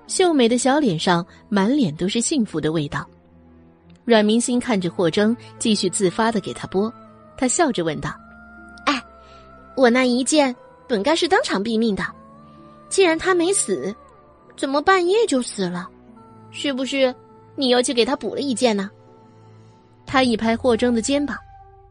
[0.07, 3.07] 秀美的小脸上满脸都是幸福的味道。
[4.03, 6.91] 阮明心看着霍征继续自发的给他剥，
[7.37, 8.13] 他笑着问道
[8.85, 9.01] ：“哎，
[9.75, 10.55] 我那一剑
[10.87, 12.03] 本该是当场毙命的。”
[12.87, 13.93] 既然他没死，
[14.55, 15.89] 怎么半夜就死了？
[16.51, 17.13] 是不是
[17.55, 18.89] 你又去给他补了一剑呢？
[20.05, 21.35] 他一拍霍征的肩膀：“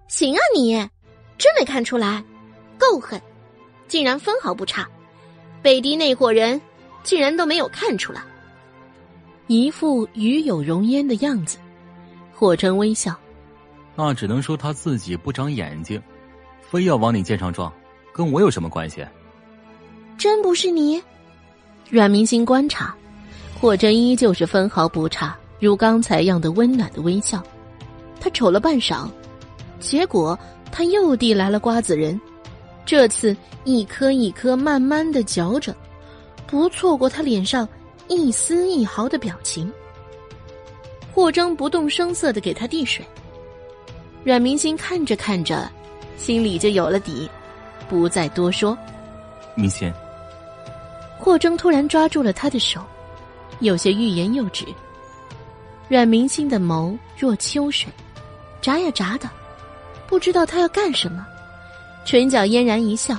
[0.07, 0.73] 行啊，你
[1.37, 2.25] 真没看出来，
[2.79, 3.21] 够狠，
[3.89, 4.89] 竟然分毫不差。
[5.61, 6.61] 北狄那伙人
[7.05, 8.21] 竟然都没有看出来，
[9.47, 11.59] 一副与有容焉的样子。”
[12.35, 13.15] 霍真微笑
[13.95, 16.03] ：“那只能说他自己不长眼睛，
[16.61, 17.73] 非要往你肩上撞，
[18.13, 19.07] 跟我有什么关系？”
[20.19, 21.01] 真不是你，
[21.91, 22.95] 阮明星观察，
[23.61, 27.43] 霍真依旧是分毫不差，如刚才样的温暖的微笑。
[28.21, 29.09] 他瞅了半晌，
[29.79, 30.39] 结果
[30.73, 32.19] 他又递来了瓜子仁，
[32.87, 35.77] 这次一颗一颗慢慢的嚼着，
[36.47, 37.69] 不错过他脸上
[38.09, 39.73] 一丝一毫的表情。
[41.13, 43.05] 霍征不动声色的给他递水，
[44.25, 45.71] 阮明星看着看着，
[46.17, 47.29] 心里就有了底，
[47.89, 48.77] 不再多说。
[49.55, 49.93] 明心。
[51.19, 52.81] 霍征突然抓住了他的手，
[53.61, 54.67] 有些欲言又止。
[55.89, 57.89] 阮明星的眸若秋水，
[58.61, 59.31] 眨呀眨的，
[60.09, 61.25] 不知道他要干什么，
[62.05, 63.15] 唇角嫣然一笑：“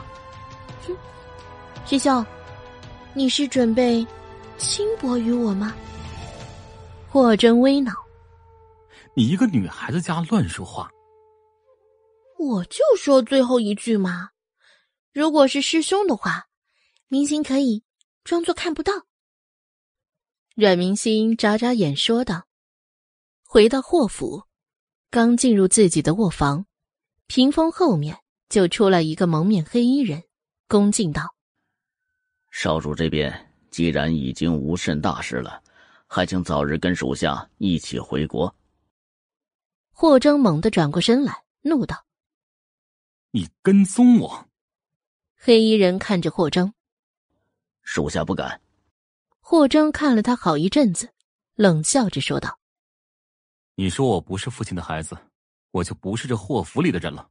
[0.85, 0.93] 哼，
[1.85, 2.25] 师兄，
[3.15, 4.05] 你是准备
[4.57, 5.75] 轻薄于我吗？”
[7.09, 7.91] 霍真微恼
[9.15, 10.91] ：“你一个女孩子家乱说话。”
[12.37, 14.29] 我就说最后一句嘛，
[15.13, 16.45] 如果是师兄的话，
[17.07, 17.83] 明星可以。
[18.25, 18.91] 装作看不到。
[20.55, 22.47] 阮明心眨眨眼说道
[23.45, 24.45] ：“回到霍府，
[25.11, 26.65] 刚进入自己的卧房，
[27.27, 28.17] 屏风后面
[28.49, 30.23] 就出来一个蒙面黑衣人，
[30.67, 31.34] 恭敬道
[32.57, 35.61] ：‘少主这边既然已经无甚大事了，
[36.07, 38.55] 还请早日跟属下一起回国。’
[39.91, 42.05] 霍征猛地转过身来，怒道
[43.31, 44.47] ：‘你跟踪我！’
[45.35, 46.73] 黑衣人看着霍征。
[47.81, 48.61] 属下不敢。
[49.41, 51.11] 霍征看了他好一阵子，
[51.55, 52.57] 冷笑着说道
[53.75, 55.17] ：“你说我不是父亲的孩子，
[55.71, 57.29] 我就不是这霍府里的人了。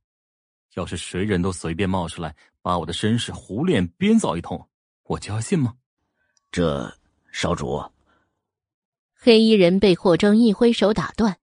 [0.75, 4.69] 要是谁人都随便冒出来，把我的身世胡乱编造一通，
[5.05, 5.75] 我就要信吗？
[6.51, 6.97] 这
[7.33, 7.83] 少主，
[9.13, 11.37] 黑衣人被霍征一挥手打断。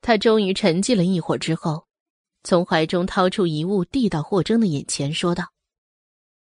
[0.00, 1.86] 他终于沉寂了一会儿之后，
[2.42, 5.44] 从怀中掏出一物，递到霍征的眼前，说道：“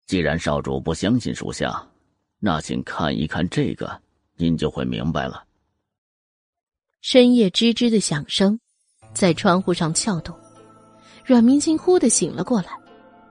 [0.06, 1.88] 既然少主不相信属下，
[2.38, 4.00] 那请看一看这个，
[4.36, 5.44] 您就会明白了。”
[7.02, 8.60] 深夜吱吱的响声
[9.12, 10.38] 在窗户上撬动。
[11.24, 12.78] 阮明星忽的醒了过来，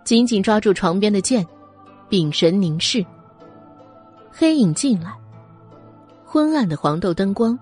[0.04, 1.48] 紧紧抓住床边的剑，
[2.12, 3.06] 屏神凝视。
[4.30, 5.14] 黑影进来，
[6.26, 7.58] 昏暗的黄豆灯光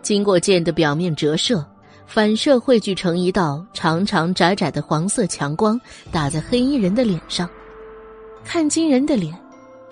[0.00, 1.62] 经过剑的表面折射，
[2.06, 5.78] 反射汇聚成一道长长窄窄的黄色强光，
[6.10, 7.46] 打在黑衣人的脸上。
[8.42, 9.38] 看惊人的脸，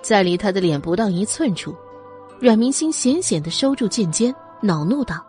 [0.01, 1.77] 在离他的脸不到一寸处，
[2.41, 5.23] 阮明星险险的收住剑尖，恼怒道：“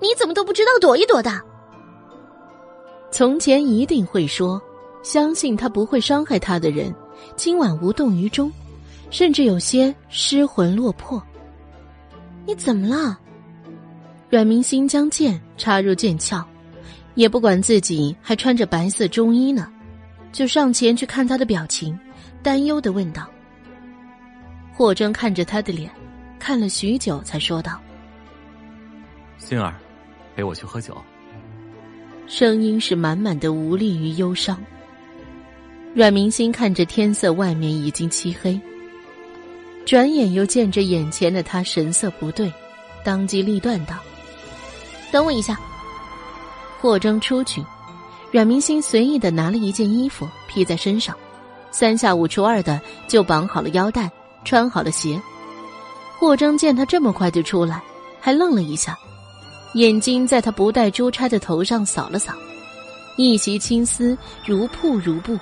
[0.00, 1.32] 你怎么都不知道躲一躲的？”
[3.10, 4.62] 从前一定会说，
[5.02, 6.94] 相信他不会伤害他的人，
[7.36, 8.50] 今晚无动于衷，
[9.10, 11.22] 甚至有些失魂落魄。
[12.46, 13.18] 你怎么了？
[14.30, 16.44] 阮明星将剑插入剑鞘，
[17.14, 19.72] 也不管自己还穿着白色中衣呢，
[20.32, 21.98] 就上前去看他的表情，
[22.42, 23.26] 担忧的问道。
[24.72, 25.90] 霍征看着他的脸，
[26.38, 27.80] 看了许久，才说道
[29.38, 29.74] ：“星儿，
[30.34, 30.96] 陪我去喝酒。”
[32.26, 34.60] 声音是满满的无力与忧伤。
[35.94, 38.60] 阮明星看着天色，外面已经漆黑。
[39.86, 42.52] 转眼又见着眼前的他神色不对，
[43.04, 43.94] 当机立断道
[45.12, 45.56] ：“等我一下。”
[46.82, 47.64] 霍征出去，
[48.32, 51.16] 阮明星随意的拿了一件衣服披在身上，
[51.70, 54.10] 三下五除二的就绑好了腰带，
[54.44, 55.22] 穿好了鞋。
[56.18, 57.80] 霍征见他这么快就出来，
[58.20, 58.98] 还愣了一下。
[59.74, 62.32] 眼睛在他不戴珠钗的头上扫了扫，
[63.16, 65.38] 一袭青丝如瀑如布，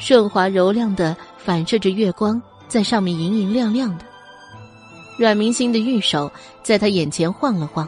[0.00, 4.04] 顺滑柔亮的反射着月光，在上面莹莹亮亮的。
[5.18, 7.86] 阮明星的玉手在他眼前晃了晃，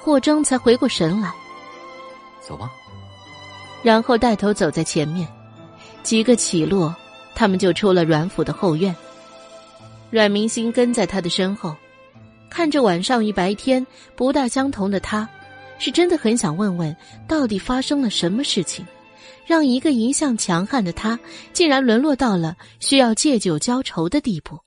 [0.00, 1.30] 霍征才回过神来。
[2.40, 2.70] 走吧。
[3.82, 5.26] 然后带头走在前面，
[6.04, 6.94] 几个起落，
[7.34, 8.94] 他们就出了阮府的后院。
[10.08, 11.74] 阮明星跟在他的身后。
[12.48, 15.26] 看着晚上与白天不大相同的他，
[15.78, 16.94] 是真的很想问问，
[17.26, 18.86] 到底发生了什么事情，
[19.46, 21.18] 让一个一向强悍的他，
[21.52, 24.58] 竟然沦落到了需要借酒浇愁的地步。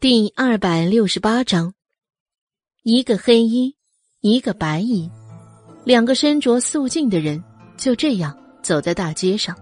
[0.00, 1.74] 第二百六十八章，
[2.82, 3.76] 一个黑衣，
[4.20, 5.08] 一个白衣，
[5.84, 7.40] 两个身着素净的人
[7.76, 9.56] 就这样走在大街上。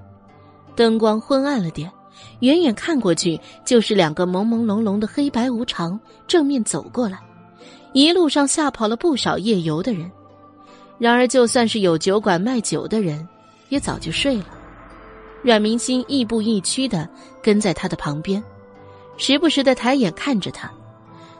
[0.74, 1.92] 灯光昏暗了点，
[2.40, 7.20] 远远看过去就是两个朦朦胧胧的黑白无常正面走过来，
[7.92, 10.10] 一路上吓跑了不少夜游的人。
[10.98, 13.26] 然而，就算是有酒馆卖酒的人，
[13.68, 14.46] 也早就睡了。
[15.42, 17.08] 阮明星亦步亦趋的
[17.42, 18.42] 跟在他的旁边，
[19.16, 20.70] 时不时的抬眼看着他，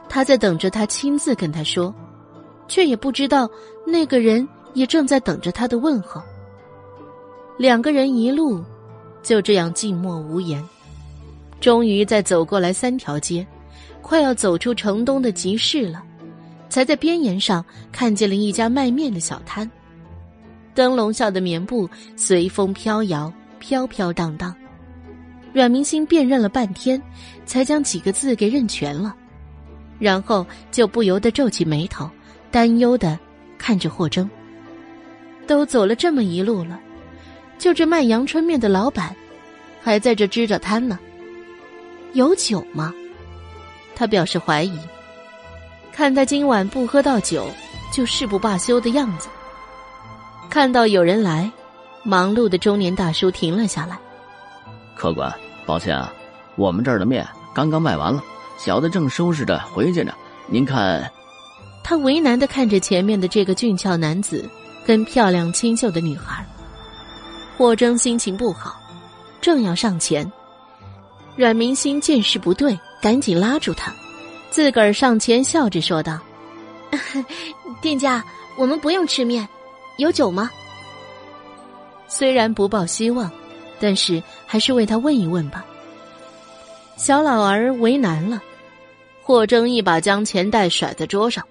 [0.08, 1.94] 他在等着他亲自跟他说，
[2.68, 3.48] 却也不知道
[3.86, 6.22] 那个人也正在等着他的问候。
[7.58, 8.62] 两个人一路。
[9.22, 10.66] 就这样静默无言，
[11.60, 13.46] 终于在走过来三条街，
[14.00, 16.02] 快要走出城东的集市了，
[16.70, 19.70] 才在边沿上看见了一家卖面的小摊，
[20.72, 24.54] 灯笼下的棉布随风飘摇，飘飘荡荡。
[25.52, 27.02] 阮明星辨认了半天，
[27.44, 29.14] 才将几个字给认全了，
[29.98, 32.08] 然后就不由得皱起眉头，
[32.52, 33.18] 担忧的
[33.58, 34.30] 看着霍征。
[35.48, 36.80] 都走了这么一路了。
[37.58, 39.14] 就这卖阳春面的老板，
[39.82, 40.98] 还在这支着摊呢。
[42.12, 42.94] 有酒吗？
[43.96, 44.78] 他表示怀疑。
[45.92, 47.46] 看他今晚不喝到酒，
[47.92, 49.28] 就誓不罢休的样子。
[50.48, 51.50] 看到有人来，
[52.02, 53.98] 忙碌的中年大叔停了下来。
[54.96, 55.32] 客官，
[55.66, 56.12] 抱歉啊，
[56.56, 58.22] 我们这儿的面刚刚卖完了，
[58.58, 60.12] 小的正收拾着回去呢。
[60.46, 61.10] 您看，
[61.84, 64.48] 他为难的看着前面的这个俊俏男子
[64.84, 66.44] 跟漂亮清秀的女孩。
[67.56, 68.80] 霍征心情不好，
[69.40, 70.30] 正要上前，
[71.36, 73.92] 阮明星见势不对，赶紧拉住他，
[74.50, 76.18] 自个儿上前笑着说道
[77.80, 78.22] ：“店家，
[78.56, 79.48] 我们不用吃面，
[79.96, 80.50] 有酒吗？”
[82.08, 83.30] 虽然不抱希望，
[83.78, 85.64] 但是还是为他问一问吧。
[86.96, 88.42] 小老儿为难了，
[89.22, 91.46] 霍征一把将钱袋甩在桌上：“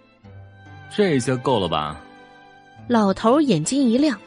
[0.93, 1.99] 这些够了吧？”
[2.89, 4.19] 老头眼睛一亮。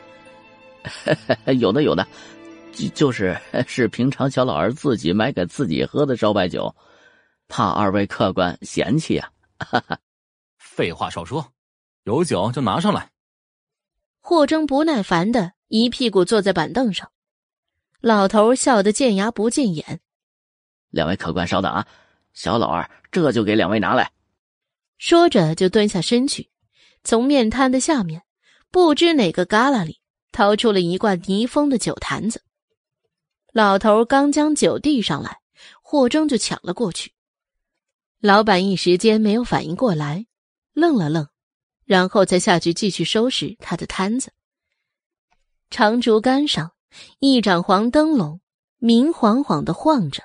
[1.58, 2.06] 有的有的，
[2.72, 6.74] 就就是是平常小老儿自己买给自己喝的烧白酒，
[7.52, 9.30] 怕二位客官嫌弃啊！
[9.58, 9.98] 哈哈，
[10.56, 11.52] 废话少说，
[12.04, 13.10] 有酒就拿上来。
[14.22, 17.12] 霍征不耐烦的一屁股坐在板凳上，
[18.00, 20.00] 老头笑得见牙不见眼。
[20.88, 21.86] 两位客官稍等啊，
[22.32, 24.12] 小老二这就给两位拿来。
[24.96, 26.48] 说着就蹲下身去，
[27.04, 28.22] 从面摊的下面
[28.70, 30.00] 不知哪个旮旯里
[30.30, 32.42] 掏出了一罐泥封的酒坛子。
[33.52, 35.40] 老头刚将酒递上来，
[35.82, 37.12] 霍征就抢了过去。
[38.22, 40.26] 老板一时间没有反应过来，
[40.74, 41.26] 愣了愣，
[41.84, 44.32] 然后才下去继续收拾他的摊子。
[45.70, 46.70] 长竹竿上
[47.18, 48.40] 一盏黄灯笼
[48.78, 50.22] 明晃晃的晃着，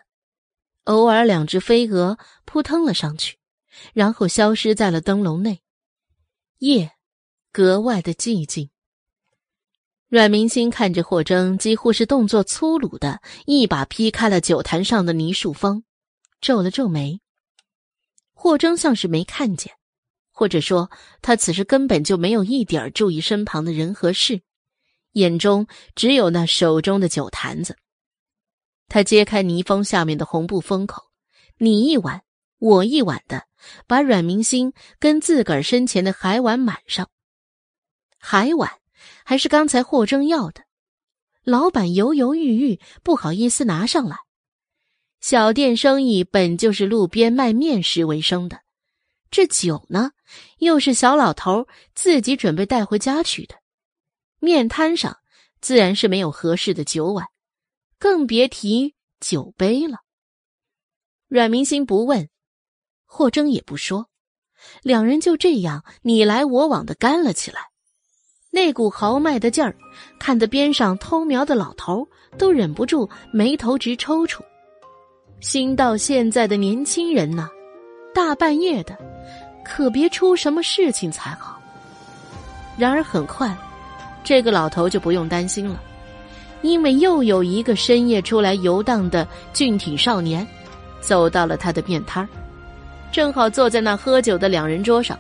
[0.84, 3.40] 偶尔两只飞蛾扑腾了上去，
[3.94, 5.64] 然后消失在了灯笼内。
[6.60, 6.92] 夜
[7.52, 8.70] 格外的寂静。
[10.08, 15.84] 阮明星看着霍征，几乎是动作粗鲁的一把劈开了酒坛上的泥塑封，
[16.40, 17.20] 皱了皱眉。
[18.40, 19.74] 霍征像是没看见，
[20.32, 20.92] 或者说
[21.24, 24.42] 他此时根本就没有一点注意身旁的人和事，
[25.14, 27.76] 眼中只有那手中的酒坛子。
[28.88, 31.02] 他揭开泥封下面的红布封口，
[31.58, 32.22] 你一碗
[32.60, 33.48] 我一碗的
[33.88, 37.10] 把阮明星跟自个儿身前的海碗满上，
[38.20, 38.72] 海碗。
[39.24, 40.62] 还是刚才霍征要的，
[41.44, 44.18] 老板犹犹豫豫，不好意思拿上来。
[45.20, 48.62] 小店生意本就是路边卖面食为生的，
[49.32, 50.12] 这酒呢，
[50.60, 53.56] 又是小老头自己准备带回家去的。
[54.40, 55.18] 面摊上
[55.60, 57.28] 自然是没有合适的酒碗，
[57.98, 59.98] 更别提酒杯了。
[61.28, 62.30] 阮明星不问，
[63.06, 64.10] 霍征也不说，
[64.84, 67.62] 两人就这样你来我往的干了起来。
[68.52, 69.76] 那股豪迈的劲儿，
[70.20, 74.42] 看得边上偷瞄的老头都忍不住眉头直抽搐。
[75.40, 77.48] 心到现在的年轻人呐，
[78.14, 78.98] 大半夜的，
[79.64, 81.62] 可别出什么事情才好。
[82.78, 83.56] 然而很快，
[84.24, 85.82] 这个老头就不用担心了，
[86.62, 90.46] 因为又有一个深夜出来游荡的俊挺少年，
[91.00, 92.30] 走到了他的面摊儿，
[93.12, 95.18] 正好坐在那喝酒的两人桌上，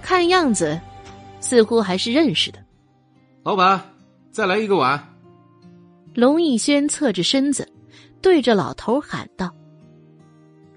[0.00, 0.80] 看样子。
[1.42, 2.58] 似乎还是认识的，
[3.44, 3.80] 老板，
[4.30, 5.02] 再来一个碗。
[6.12, 7.66] 龙逸轩侧着身子，
[8.20, 9.54] 对着老头喊道：“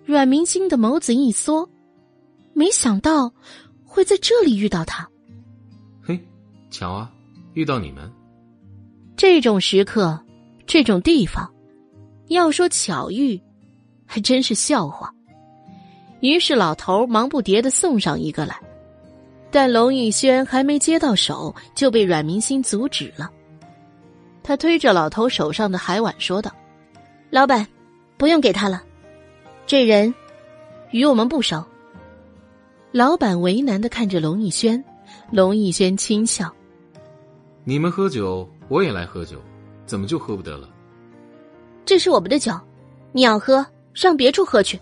[0.05, 1.69] 阮明星的眸子一缩，
[2.53, 3.31] 没想到
[3.85, 5.07] 会在这里遇到他。
[6.01, 6.19] 嘿，
[6.69, 7.11] 巧啊，
[7.53, 8.11] 遇到你们。
[9.15, 10.19] 这种时刻，
[10.65, 11.51] 这种地方，
[12.27, 13.41] 要说巧遇，
[14.05, 15.13] 还真是笑话。
[16.21, 18.59] 于是老头忙不迭的送上一个来。”
[19.55, 23.29] 但龙逸轩还没接到手，就被阮明星阻止了。
[24.41, 26.51] 他推着老头手上的海碗说道
[27.33, 27.65] ：“老板，
[28.15, 28.83] 不用给他了，
[29.65, 30.13] 这人
[30.91, 31.65] 与我们不熟。”
[32.93, 34.81] 老板为难的看着龙逸轩，
[35.31, 36.53] 龙逸轩轻笑
[37.65, 39.41] ：“你们喝酒，我也来喝酒，
[39.87, 40.69] 怎么就喝不得了？”
[41.85, 42.53] 这是我们的酒，
[43.11, 44.79] 你要喝，上别处喝去。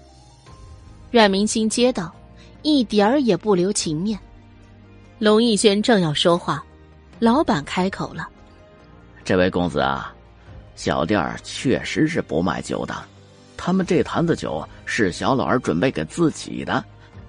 [1.10, 2.14] 阮明星接到，
[2.64, 4.20] 一点儿也不留情面。
[5.20, 6.62] 龙逸轩正要说话，
[7.18, 8.28] 老板开口了
[9.24, 10.14] ：“这位公子啊，
[10.82, 12.96] 小店儿确实是不卖酒的，
[13.56, 16.84] 他们这坛子酒是小老儿准备给自己的，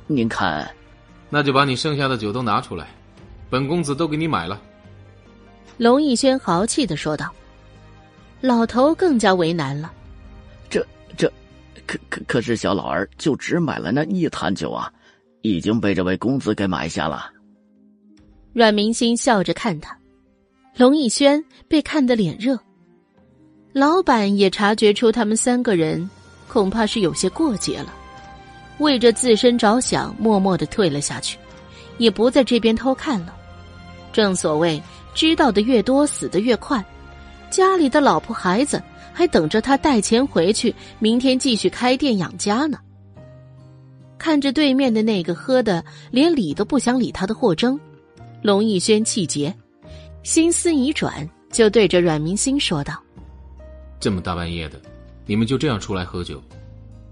[0.07, 0.67] 您看，
[1.29, 2.87] 那就把你剩下的酒都拿出来，
[3.51, 4.59] 本公子都给你买了。”
[5.77, 7.31] 龙逸轩豪气的说道。
[8.41, 9.93] 老头更加为难了
[10.71, 10.83] ：“这
[11.15, 11.31] 这，
[11.87, 14.91] 可可可是小老儿就只买了那一坛酒啊，
[15.43, 17.31] 已经被这位公子给买下了。”
[18.55, 19.95] 阮明星笑着看他，
[20.75, 22.59] 龙逸轩被看得脸热。
[23.73, 26.09] 老板也察觉出他们三个人
[26.47, 27.95] 恐怕是有些过节了，
[28.79, 31.39] 为着自身着想，默默的退了下去，
[31.97, 33.35] 也不在这边偷看了。
[34.13, 34.81] 正所谓
[35.15, 36.85] 知道的越多，死的越快。
[37.49, 42.79] 家里的老婆孩子还等着他带钱回去，明天继续开店养家呢。
[44.19, 47.81] 看着对面的那个喝的连理都不想理他的霍征。
[48.43, 49.55] 龙逸轩气结，
[50.23, 53.02] 心思一转，就对着阮明星说道
[54.03, 54.83] ：“这么大半夜的，
[55.27, 56.43] 你们就这样出来喝酒，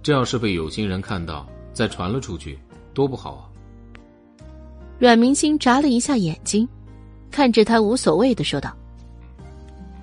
[0.02, 2.59] 这要是被有心人看到，再传了出去，
[2.93, 3.47] 多不好啊！”
[4.99, 6.69] 阮明星眨了一下眼睛，
[7.31, 8.77] 看着他无所谓的说道：“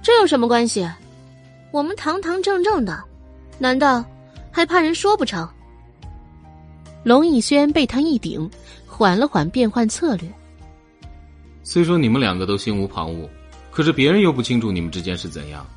[0.01, 0.89] 这有什么关系？
[1.71, 3.03] 我们堂堂正正的，
[3.59, 4.01] 难道
[4.49, 5.45] 还怕人说不成？”
[7.03, 8.49] 龙逸轩被他一顶，
[8.85, 10.33] 缓了缓变换策略。
[11.63, 13.27] 虽说你们两个都心无旁骛，
[13.71, 15.67] 可是别人又不清楚你们之间是怎样。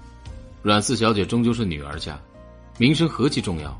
[0.62, 2.20] 阮四小姐终究是女儿家，
[2.76, 3.70] 名声何其重要。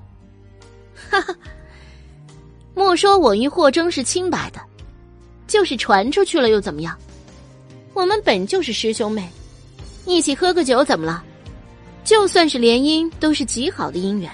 [1.10, 1.34] 哈哈，
[2.74, 4.60] 莫说我与霍征是清白的，
[5.46, 6.96] 就是传出去了又怎么样？
[7.92, 9.28] 我们本就是师兄妹，
[10.06, 11.22] 一起喝个酒怎么了？
[12.02, 14.30] 就算是联姻，都是极好的姻缘，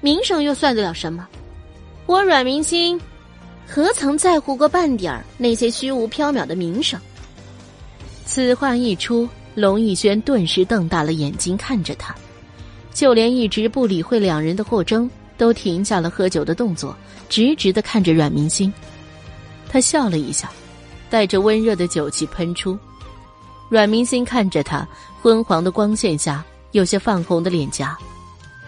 [0.00, 1.28] 名声又算得了什么？
[2.06, 2.98] 我阮明心，
[3.66, 6.98] 何曾在乎过半点那些虚无缥缈的名声？
[8.24, 9.28] 此话一出。
[9.58, 12.14] 龙逸轩顿时瞪大了眼睛看着他，
[12.94, 16.96] 就连一直不理会两人的霍征都停下了喝酒的动作，
[17.28, 18.72] 直直的看着阮明星。
[19.68, 20.48] 他笑了一下，
[21.10, 22.78] 带着温热的酒气喷出。
[23.68, 24.86] 阮明星看着他
[25.20, 27.98] 昏黄的光线下有些泛红的脸颊，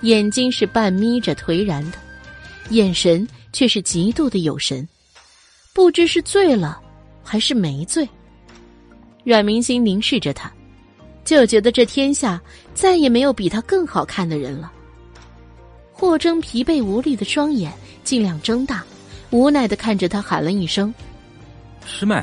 [0.01, 1.99] 眼睛是半眯着颓然的，
[2.70, 4.86] 眼神却是极度的有神，
[5.73, 6.81] 不知是醉了
[7.23, 8.09] 还是没醉。
[9.23, 10.51] 阮明星凝视着他。
[11.39, 12.41] 就觉得这天下
[12.75, 14.73] 再也没有比他更好看的人了。
[15.92, 18.83] 霍征疲惫无力的双眼尽量睁大，
[19.31, 20.92] 无奈的看着他，喊了一声
[21.86, 22.20] ：“师妹。”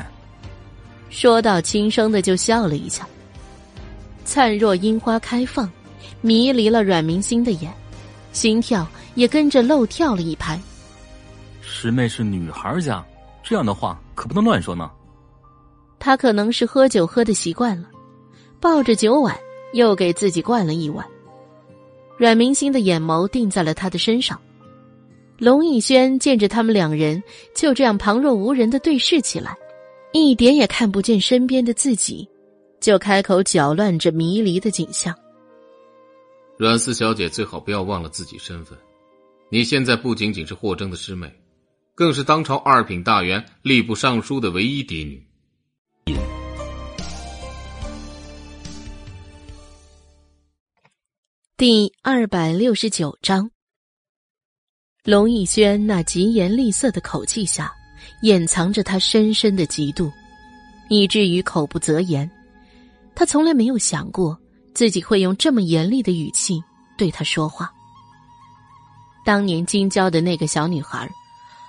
[1.08, 3.08] 说到轻声的就笑了一下。
[4.26, 5.70] 灿若樱花开放，
[6.20, 7.72] 迷离了阮明星的眼，
[8.32, 10.60] 心跳也跟着漏跳了一拍。
[11.62, 13.02] 师妹是女孩家，
[13.42, 14.90] 这样的话可不能乱说呢。
[15.98, 17.88] 他可能是喝酒喝的习惯了。
[18.60, 19.38] 抱着酒碗，
[19.72, 21.06] 又给自己灌了一碗。
[22.16, 24.40] 阮明星的眼眸定在了他的身上。
[25.38, 27.22] 龙逸轩见着他们两人
[27.54, 29.56] 就这样旁若无人的对视起来，
[30.12, 32.28] 一点也看不见身边的自己，
[32.80, 35.14] 就开口搅乱着迷离的景象。
[36.56, 38.76] 阮四小姐最好不要忘了自己身份，
[39.48, 41.32] 你现在不仅仅是霍征的师妹，
[41.94, 45.24] 更是当朝二品大员吏部尚书的唯一嫡女。
[51.58, 53.50] 第二百六十九章，
[55.02, 57.72] 龙逸轩那疾言厉色的口气下，
[58.22, 60.08] 掩藏着他深深的嫉妒，
[60.88, 62.30] 以至于口不择言。
[63.12, 64.38] 他从来没有想过
[64.72, 66.62] 自己会用这么严厉的语气
[66.96, 67.68] 对他说话。
[69.24, 71.10] 当年京郊的那个小女孩，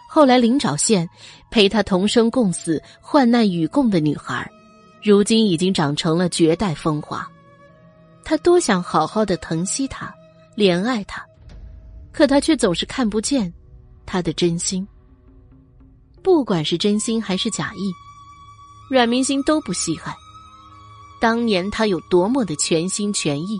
[0.07, 1.09] 后来临沼县
[1.49, 4.47] 陪他同生共死、患难与共的女孩，
[5.03, 7.27] 如今已经长成了绝代风华。
[8.29, 10.13] 他多想好好的疼惜她，
[10.55, 11.25] 怜爱她，
[12.11, 13.51] 可他却总是看不见
[14.05, 14.87] 她的真心。
[16.21, 17.91] 不管是真心还是假意，
[18.87, 20.13] 阮明星都不稀罕。
[21.19, 23.59] 当年他有多么的全心全意，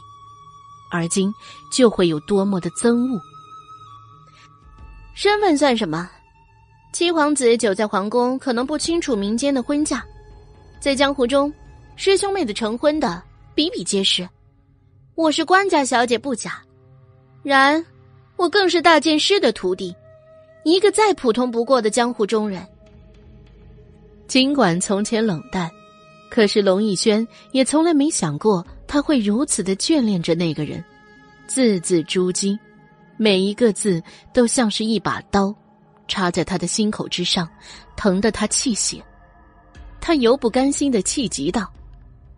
[0.92, 1.34] 而今
[1.72, 3.20] 就会有多么的憎恶。
[5.16, 6.08] 身份算什么？
[6.94, 10.06] 七皇子久在皇宫，可能不清楚民间的婚嫁，
[10.80, 11.52] 在江湖中，
[11.96, 13.20] 师兄妹的成婚的
[13.56, 14.30] 比比皆是。
[15.20, 16.62] 我是官家小姐不假，
[17.44, 17.86] 然，
[18.38, 19.94] 我更是大剑师的徒弟，
[20.64, 22.66] 一个再普通不过的江湖中人。
[24.30, 25.70] 尽管从前冷淡，
[26.32, 30.82] 可是龙逸轩也从来没想过他会如此的眷恋着那个人，
[31.48, 32.58] 字字珠玑，
[33.18, 34.02] 每一个字
[34.34, 35.54] 都像是一把刀，
[36.08, 37.46] 插在他的心口之上，
[37.98, 39.04] 疼得他气血。
[40.00, 41.70] 他犹不甘心的气急道：“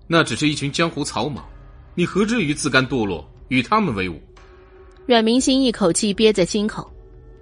[0.09, 1.45] 那只是一群江湖草莽。”
[1.93, 4.19] 你何至于自甘堕落，与他们为伍？
[5.05, 6.89] 阮明星一口气憋在心口，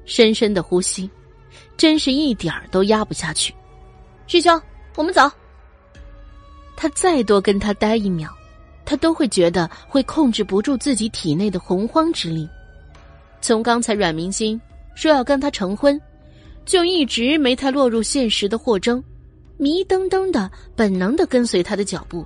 [0.06, 1.10] 深深的呼吸，
[1.78, 3.54] 真是一点儿都压不下去。
[4.26, 4.60] 师兄，
[4.96, 5.30] 我们走。
[6.76, 8.30] 他再多跟他待一秒，
[8.86, 12.48] 他都会觉得会控制不住自己体内的洪荒之力。
[13.42, 14.60] 从刚才阮明星
[14.96, 16.00] 说要跟他成婚，
[16.66, 19.04] 就一直没太落入现实的霍征，
[19.58, 22.26] 迷瞪瞪的本能的跟随他的脚步。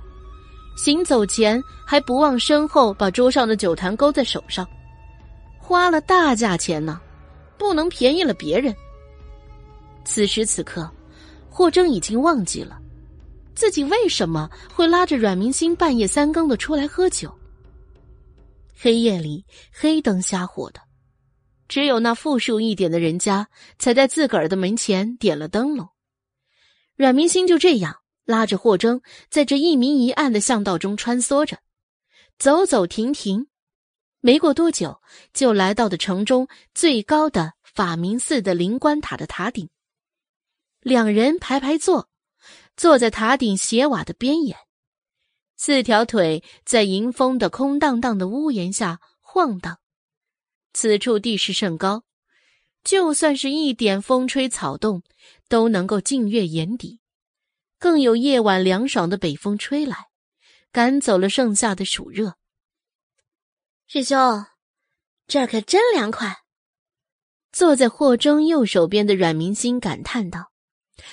[0.76, 4.68] 行走前还不忘身后把桌上的酒坛勾在手上，
[5.58, 7.00] 花了大价钱呢，
[7.56, 8.74] 不能便宜了别人。
[10.04, 10.90] 此时此刻，
[11.48, 12.78] 霍征已经忘记了
[13.54, 17.32] 自己为什么会拉着阮明星半夜三更的出来喝酒。
[18.76, 20.80] 黑夜里黑灯瞎火的，
[21.68, 25.88] 只有那富庶一点的人家才在自个儿的门前点了灯笼。
[26.96, 28.03] 阮明星就这样。
[28.24, 31.58] 拉着霍征在这一明一暗的巷道中穿梭着，
[32.38, 33.46] 走走停停，
[34.20, 35.00] 没过多久
[35.32, 39.68] 就来到了城中最高的法明寺的灵官塔的塔顶。
[40.80, 42.08] 两人排排坐，
[42.76, 44.56] 坐在塔顶斜瓦的边沿，
[45.56, 49.78] 四条腿在迎风的空荡荡的屋檐下晃荡。
[50.72, 52.04] 此处地势甚高，
[52.82, 55.02] 就算是一点风吹草动，
[55.48, 57.00] 都能够近月眼底。
[57.84, 60.06] 更有夜晚凉爽的北风吹来，
[60.72, 62.38] 赶走了盛夏的暑热。
[63.86, 64.46] 师兄，
[65.26, 66.34] 这儿可真凉快。
[67.52, 70.50] 坐在霍征右手边的阮明心感叹道，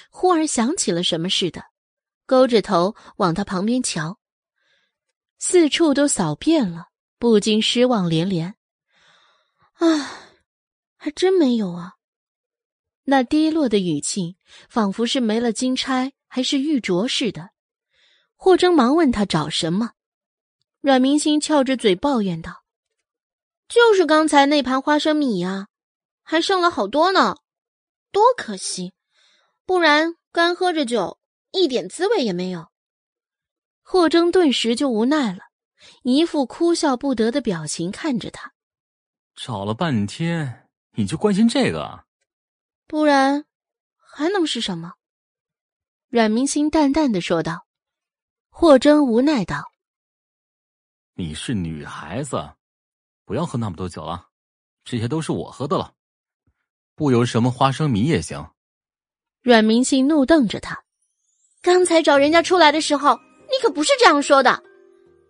[0.10, 1.62] 忽而想起了什么似的，
[2.26, 4.18] 勾着头往他旁边瞧，
[5.40, 6.86] 四处都扫遍了，
[7.20, 8.56] 不禁失望连连。
[9.74, 10.10] 啊，
[10.96, 11.96] 还真没有啊！
[13.04, 14.38] 那低落的语气，
[14.70, 17.50] 仿佛是没了金钗还是玉镯似的。
[18.38, 19.92] 霍征忙问他找什么，
[20.80, 22.64] 阮明星翘着嘴抱怨道
[23.68, 25.68] ：“就是刚才那盘花生米呀，
[26.24, 27.36] 还剩了好多呢，
[28.14, 28.94] 多可惜！
[29.66, 31.20] 不然干喝着酒，
[31.52, 32.72] 一点滋味也没有。”
[33.84, 35.40] 霍征顿时就无奈了，
[36.04, 38.54] 一副哭笑不得的表情看着他。
[39.36, 42.06] 找了半天，你就关心这个？
[42.88, 43.46] 不然
[43.98, 44.94] 还能是什么？
[46.12, 47.66] 阮明心淡淡的说道。
[48.50, 49.72] 霍征无奈道
[51.16, 52.50] ：“你是女孩子，
[53.24, 54.26] 不要喝那么多酒了，
[54.84, 55.94] 这些都是我喝的了，
[56.96, 58.46] 不有什么花生米也行。”
[59.42, 60.78] 阮明信怒瞪着他
[61.64, 63.18] ：“刚才找人家出来的时候，
[63.50, 64.62] 你可不是这样说的。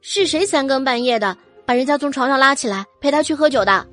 [0.01, 3.87] 是谁三更半夜的把人家从床上拉起来陪他去喝酒的？”“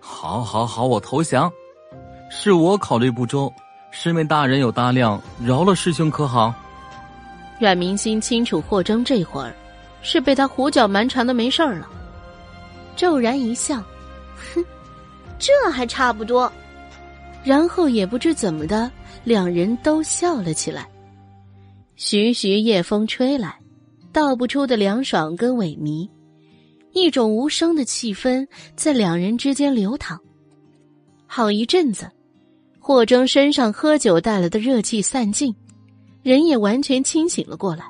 [0.00, 1.50] 好，好，好，我投降，
[2.30, 3.50] 是我考虑不周，
[3.90, 6.54] 师妹大人有大量，饶了师兄可好？”
[7.58, 9.52] 阮明心清楚霍征这会儿
[10.00, 11.88] 是被他胡搅蛮缠的没事儿了，
[12.94, 13.82] 骤然一笑，
[14.54, 14.64] 哼，
[15.38, 16.50] 这还差不多。
[17.42, 18.90] 然后也不知怎么的，
[19.24, 20.86] 两人都笑了起来。
[21.96, 23.58] 徐徐夜风吹来，
[24.12, 26.08] 道不出的凉爽跟萎靡，
[26.92, 30.16] 一种无声的气氛在两人之间流淌。
[31.26, 32.08] 好一阵子，
[32.88, 35.54] 霍征身上喝酒带来的热气散尽。
[36.22, 37.84] 人也完全清醒了过来，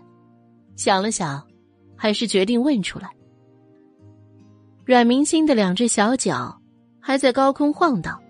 [0.74, 1.40] 想了想，
[1.94, 3.08] 还是决定问出来。
[4.84, 6.60] 阮明星的两只小脚
[6.98, 8.20] 还在高空晃荡，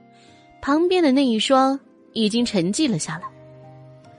[0.60, 1.80] 旁边的那一双
[2.12, 3.22] 已经沉寂了下来。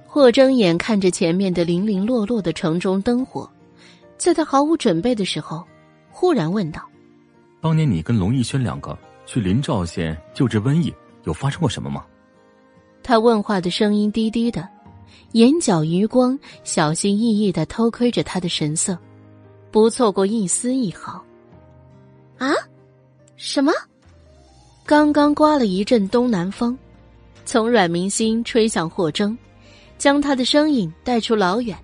[0.07, 3.47] 霍征眼看着前面的零零落落的城中灯火，
[4.17, 5.63] 在他毫无准备的时候，
[6.09, 6.81] 忽然问道
[7.61, 8.97] ：“当年你跟龙逸轩两个
[9.27, 10.91] 去临赵县救治瘟疫，
[11.25, 12.03] 有发生过什么吗？”
[13.03, 14.67] 他问话的声音低低的。
[15.33, 18.97] 眼角余光小心翼翼的偷窥着他的神色，
[19.69, 21.23] 不错过一丝一毫。
[22.39, 22.51] 啊？
[23.37, 23.71] 什么？
[24.85, 26.75] 刚刚刮了一阵东南风，
[27.45, 29.37] 从阮明心吹向霍征，
[29.99, 31.77] 将他的声音带出老远。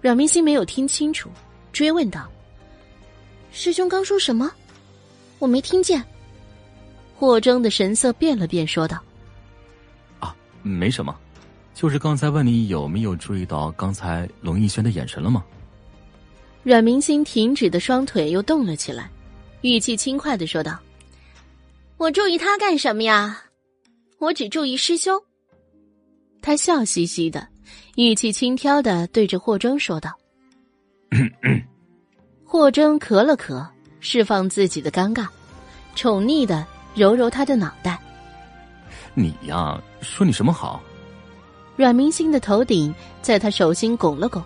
[0.00, 1.28] 阮明心没有听清楚，
[1.72, 2.28] 追问道
[3.50, 4.50] ：“师兄刚说什么？
[5.40, 6.00] 我没听见。”
[7.18, 9.00] 霍征的神色变了变，说道
[10.62, 11.14] ：“啊，没什么。”
[11.74, 15.42] 就是刚才问你有没有注意到刚才龙逸轩的眼神了吗？
[16.62, 19.10] 阮明星停止的双腿又动了起来，
[19.62, 20.78] 语气轻快的说道
[21.96, 23.42] ：“我注意他干什么呀？
[24.18, 25.18] 我只注意师兄。”
[26.42, 27.48] 他笑嘻嘻的，
[27.96, 30.12] 语气轻佻的对着霍征说道
[32.44, 33.66] ：“霍征咳了咳，
[34.00, 35.26] 释放自己的尴尬，
[35.94, 37.98] 宠溺的揉揉他的脑袋
[39.14, 40.82] ：“你呀，说你什么好？”
[41.76, 44.42] 阮明星的头顶在他手心拱了拱，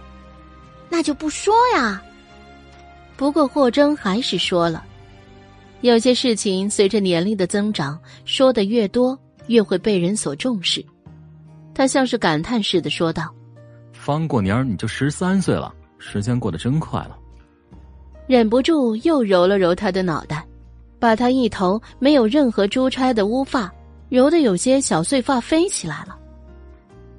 [0.88, 2.02] 那就不说呀。
[3.16, 4.84] 不过霍征还是说了，
[5.80, 10.84] 有些事情随着年龄的增长，说的越多，越会被人所重视。
[11.74, 13.34] 他像是感叹似的说道
[13.92, 17.18] ：“翻过年你就十三岁了，时间过得真快了。”
[18.26, 20.46] 忍不住又揉了揉他的脑袋，
[20.98, 23.72] 把他一头没有任何珠钗的乌发
[24.08, 26.18] 揉得有些小碎发飞起来了。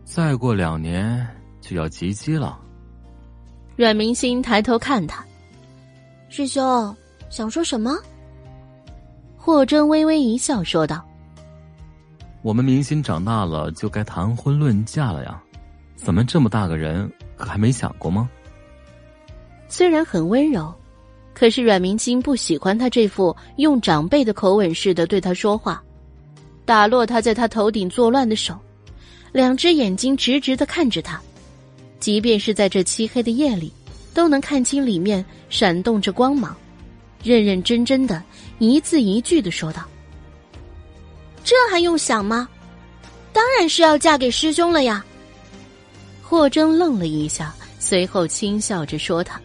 [0.04, 1.28] 再过两年
[1.60, 2.60] 就要及笄了。
[3.76, 5.24] 阮明星抬头看他，
[6.30, 6.96] 师兄
[7.30, 7.96] 想说什么？
[9.36, 11.06] 霍征微微一笑，说道
[12.42, 15.42] ：“我们明星长大了就该谈婚论嫁了呀，
[15.96, 18.30] 怎么这么大个人可还没想过吗？”
[19.70, 20.74] 虽然很温柔，
[21.34, 25.84] 可是阮明星不喜欢他这副用长辈的口吻似的对他说话，
[26.68, 28.54] 打落他在他头顶作乱的手。
[29.32, 31.20] 两只眼睛直直的看着他，
[32.00, 33.72] 即便是在这漆黑的夜里，
[34.14, 36.56] 都能看清里面闪动着光芒，
[37.24, 38.22] 认认真真的，
[38.60, 39.86] 一字一句的说道
[41.44, 42.50] ：“这还用想吗？
[43.32, 45.06] 当然是要嫁给师兄了呀。”
[46.22, 49.40] 霍征愣了一下，随后轻笑着说：“他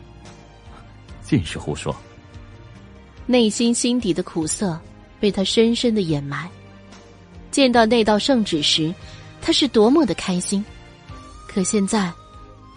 [1.22, 1.94] 尽是胡说。”
[3.26, 4.76] 内心心底的苦涩
[5.20, 6.50] 被他深深的掩埋。
[7.52, 8.92] 见到那道圣旨时。
[9.44, 10.64] 他是多么的开心，
[11.48, 12.12] 可现在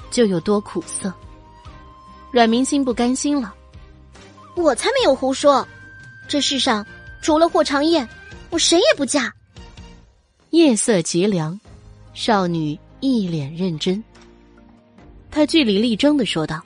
[0.09, 1.13] 就有多苦涩。
[2.31, 3.53] 阮明心不甘心了，
[4.55, 5.67] 我才没有胡说。
[6.27, 6.83] 这世上
[7.21, 8.09] 除了霍长燕，
[8.49, 9.31] 我谁也不嫁。
[10.49, 11.59] 夜色极凉，
[12.15, 14.03] 少女一脸认真。
[15.29, 16.59] 她据理力争的说道：“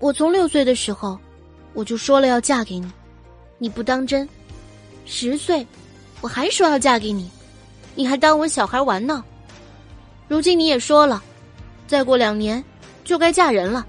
[0.00, 1.16] 我从六岁的时候，
[1.72, 2.90] 我就说了要嫁给你，
[3.58, 4.28] 你不当真。
[5.04, 5.64] 十岁，
[6.26, 7.30] 我还说要嫁给你，
[7.94, 9.22] 你还当我小孩玩呢。
[10.26, 11.22] 如今你也说了，
[11.86, 12.62] 再过两年
[13.04, 13.86] 就该嫁人了。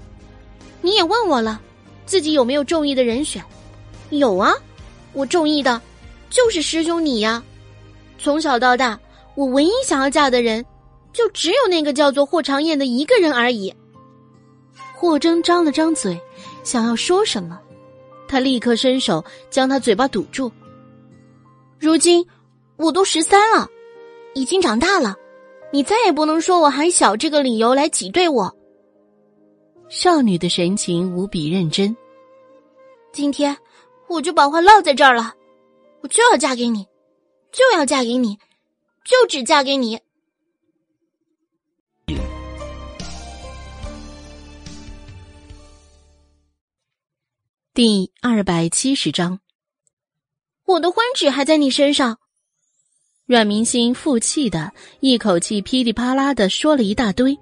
[0.80, 1.60] 你也问我了，
[2.06, 3.44] 自己有没有中意的人选？
[4.10, 4.54] 有啊，
[5.14, 5.82] 我中意的，
[6.30, 7.42] 就是师兄你呀。
[8.20, 8.96] 从小到大，
[9.34, 10.64] 我唯一想要嫁的人。”
[11.12, 13.74] 就只有那个叫做霍长燕的一个人而已。
[14.94, 16.16] 霍征张了张嘴，
[16.62, 17.58] 想要说什么，
[18.28, 20.52] 他立刻伸手将他嘴巴堵住。
[21.80, 22.26] 如今
[22.76, 23.68] 我都十三了，
[24.34, 25.14] 已经长大了，
[25.72, 28.52] 你再也不能说我还小这个理由来挤兑我。
[29.88, 31.96] 少女的神情无比认真。
[33.12, 33.56] 今天
[34.08, 35.32] 我就把话撂在这儿了，
[36.02, 36.84] 我就要嫁给你，
[37.52, 38.36] 就要嫁给你，
[39.04, 40.00] 就只嫁给你。
[47.72, 49.38] 第二百七十章，
[50.68, 52.18] 我的婚纸还在你身上。
[53.24, 54.70] 阮明星负气的
[55.00, 57.34] 一口气噼里啪啦的说了一大堆，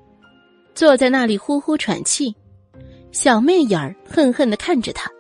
[0.77, 2.33] 坐在那里呼呼喘气。
[3.11, 5.11] 小媚眼儿恨恨的看着他，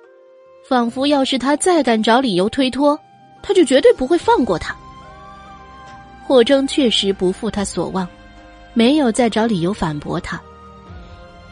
[0.69, 2.97] 仿佛要是他再敢找理由推脱，
[3.43, 4.77] 他就绝对不会放过他。
[6.25, 8.07] 霍征确实不负他所望，
[8.73, 10.41] 没有再找理由反驳他，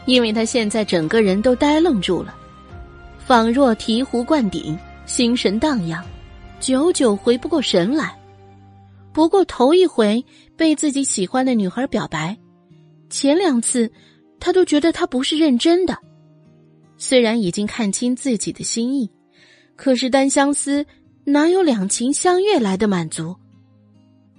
[0.05, 2.33] 因为他现在整个人都呆愣住了。
[3.19, 6.01] 仿若醍醐灌顶，心神荡漾，
[6.59, 8.17] 久久回不过神来。
[9.13, 10.23] 不过头一回
[10.57, 12.37] 被自己喜欢的女孩表白，
[13.09, 13.91] 前两次
[14.39, 15.97] 他都觉得他不是认真的。
[16.97, 19.09] 虽然已经看清自己的心意，
[19.75, 20.85] 可是单相思
[21.23, 23.35] 哪有两情相悦来的满足？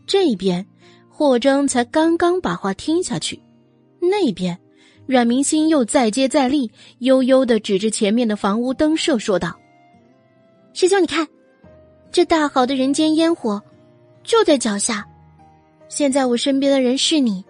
[0.06, 0.66] 这边
[1.08, 3.40] 霍征才刚刚把话听下去，
[4.00, 4.58] 那边。
[5.06, 6.68] 阮明心又再接再厉，
[6.98, 9.56] 悠悠的指着前面的房屋灯射说道
[10.74, 11.28] ：“师兄，你看，
[12.16, 13.62] 这大好的人间烟火，
[14.24, 15.06] 就在脚下。
[15.86, 17.44] 现在我身边的人是你，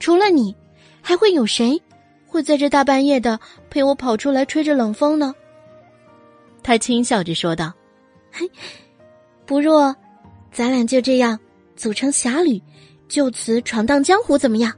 [0.00, 0.52] 除了你，
[1.00, 1.80] 还会有谁
[2.26, 3.38] 会在这大半夜的
[3.70, 5.32] 陪我跑出来吹着冷风呢？”
[6.60, 7.72] 他轻笑着说道
[8.34, 8.50] ：“嘿，
[9.46, 9.94] 不若，
[10.50, 11.38] 咱俩就这样
[11.76, 12.60] 组成侠侣，
[13.06, 14.74] 就此闯荡江湖，怎么样？”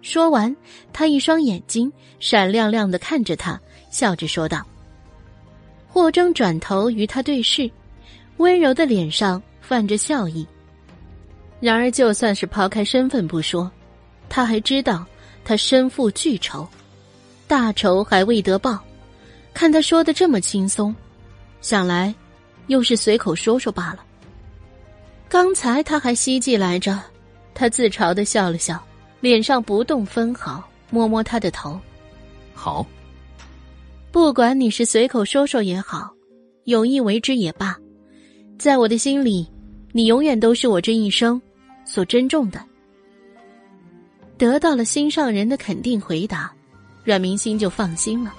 [0.00, 0.56] 说完，
[0.94, 3.60] 他一双眼睛闪亮亮的看着他，
[3.90, 4.66] 笑着说道
[5.86, 7.70] ：“霍征，转头与他对视，
[8.38, 10.46] 温柔的脸上泛着笑意。
[11.60, 13.70] 然而，就算是抛开身份不说，
[14.28, 15.06] 他还知道
[15.44, 16.66] 他身负巨仇，
[17.46, 18.78] 大仇还未得报。
[19.52, 20.94] 看他说的这么轻松，
[21.60, 22.14] 想来
[22.68, 24.04] 又是随口说说罢了。
[25.28, 26.98] 刚才他还希冀来着，
[27.54, 28.82] 他自嘲的笑了笑。”
[29.20, 31.76] 脸上不动分毫，摸摸他的头，
[32.54, 32.86] 好。
[34.12, 36.08] 不管你是随口说说也好，
[36.66, 37.76] 有意为之也罢，
[38.58, 39.48] 在我的心里，
[39.92, 41.40] 你永远都是我这一生
[41.84, 42.60] 所珍重的。
[44.36, 46.52] 得到了心上人的肯定回答，
[47.04, 48.34] 阮明心就放心了，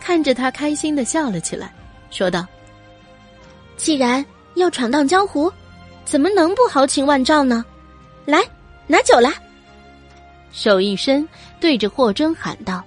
[0.00, 1.72] 看着他开心的笑了起来，
[2.10, 2.44] 说道
[3.76, 4.24] ：“既然
[4.56, 5.50] 要闯荡江湖，
[6.04, 7.64] 怎么能不豪情万丈呢？
[8.24, 8.42] 来，
[8.88, 9.32] 拿酒来。”
[10.50, 11.26] 手一伸，
[11.60, 12.82] 对着霍征喊道：“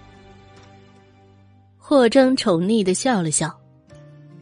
[1.78, 3.58] 霍征，宠溺的笑了笑，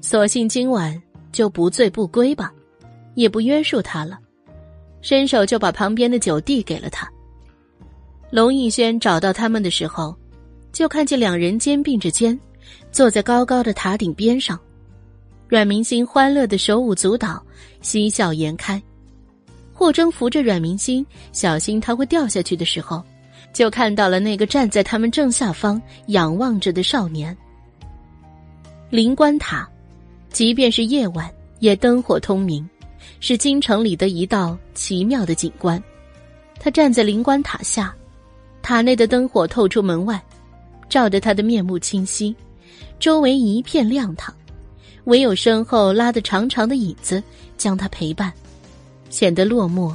[0.01, 0.99] 索性今晚
[1.37, 2.51] 就不醉不归吧，
[3.13, 4.17] 也不约束他了，
[5.01, 7.07] 伸手就把旁边的酒递给了他。
[8.31, 10.17] 龙逸轩找到他们的时候，
[10.71, 12.39] 就看见两人肩并着肩，
[12.91, 14.59] 坐在高高的塔顶边上，
[15.47, 17.39] 阮明星欢乐的手舞足蹈，
[17.81, 18.81] 嬉笑颜开。
[19.73, 23.03] 霍征扶着阮明星，小心他会掉下去的时候。”
[23.53, 27.35] 就看到了那个站在他们正下方仰望着的少年。
[28.89, 29.67] 灵官塔，
[30.31, 32.67] 即便是夜晚也灯火通明，
[33.19, 35.81] 是京城里的一道奇妙的景观。
[36.59, 37.95] 他站在灵官塔下，
[38.61, 40.21] 塔内的灯火透出门外，
[40.89, 42.35] 照得他的面目清晰，
[42.99, 44.33] 周围一片亮堂，
[45.05, 47.21] 唯有身后拉得长长的影子
[47.57, 48.31] 将他陪伴，
[49.09, 49.93] 显得落寞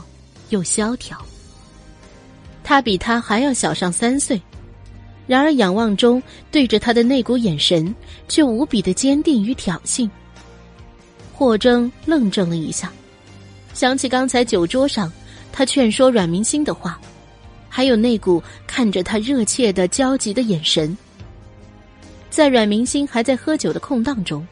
[0.50, 1.20] 又萧条。
[2.65, 4.40] 他比他还要小上三岁，
[5.26, 7.94] 然而仰望中对着他的那股眼神
[8.28, 10.08] 却无比的坚定与挑衅。
[11.42, 12.92] 霍征愣怔了一下，
[13.75, 15.12] 想起刚才酒桌上
[15.51, 17.01] 他劝说阮明星的话，
[17.69, 20.97] 还有那股看着他热切的焦急的眼神。
[22.31, 24.47] 在阮明星还在喝酒的空档中，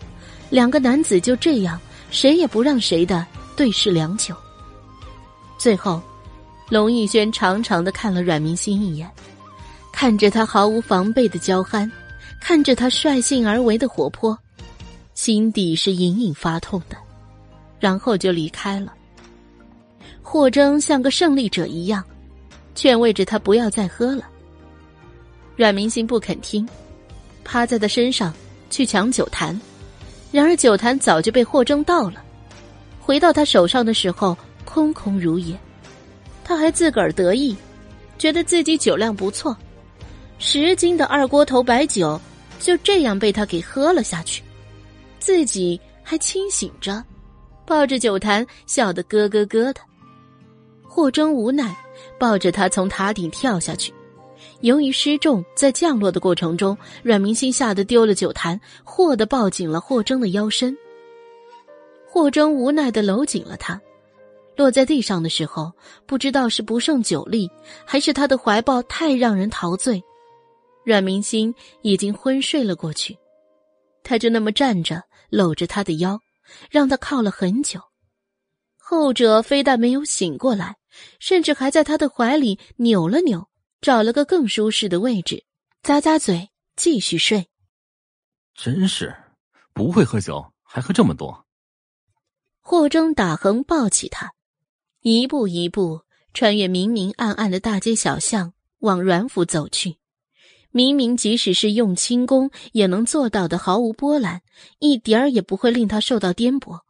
[0.51, 3.25] 两个男子就这样谁也不让谁的
[3.55, 4.35] 对视良久。
[5.59, 6.03] 最后，
[6.71, 9.09] 龙逸轩长长的看了阮明星一眼，
[9.93, 11.89] 看着他毫无防备的娇憨，
[12.41, 14.37] 看着他率性而为的活泼，
[15.15, 16.97] 心底是隐隐发痛的，
[17.79, 18.95] 然后就离开了。
[20.23, 22.05] 霍征像个胜利者一样，
[22.75, 24.25] 劝慰着他不要再喝了。
[25.57, 26.67] 阮明星不肯听，
[27.45, 28.33] 趴在他身上
[28.71, 29.61] 去抢酒坛，
[30.31, 32.23] 然而酒坛早就被霍征倒了，
[33.01, 35.59] 回到他手上的时候空空如也。
[36.45, 37.55] 他还自个儿得意，
[38.19, 39.57] 觉得自己酒量不错，
[40.39, 42.19] 十斤的二锅头白酒
[42.59, 44.43] 就这样被他给喝了下去，
[45.21, 47.05] 自己还清醒着，
[47.65, 49.81] 抱着酒坛笑得咯咯咯的。
[50.83, 51.77] 霍征无奈，
[52.19, 53.93] 抱着他从塔顶跳下去。
[54.63, 60.77] 由于失重，在降落的过程中，阮明星吓得丢了酒坛，霍的抱紧了霍征的腰身。
[62.09, 63.81] 霍征无奈的搂紧了他，
[64.57, 65.71] 落在地上的时候，
[66.07, 67.49] 不知道是不胜酒力，
[67.87, 70.03] 还是他的怀抱太让人陶醉，
[70.85, 73.17] 阮明星已经昏睡了过去。
[74.03, 76.21] 他就那么站着，搂着他的腰，
[76.71, 77.81] 让他靠了很久。
[78.77, 80.77] 后者非但没有醒过来。
[81.21, 83.49] 甚至还在他的怀里扭了扭，
[83.81, 85.45] 找了个更舒适的位置，
[85.85, 87.49] 咂咂嘴，继续睡。
[88.57, 89.15] 真是
[89.73, 91.47] 不会喝酒，还喝这么多。
[92.59, 94.33] 霍征打横抱起他，
[95.03, 96.03] 一步一步
[96.35, 100.00] 穿越明明暗暗的大街小巷，往阮府走去。
[100.73, 104.43] 明明即使是用轻功也能做到的毫无波澜，
[104.79, 106.81] 一点儿也不会令他受到颠簸。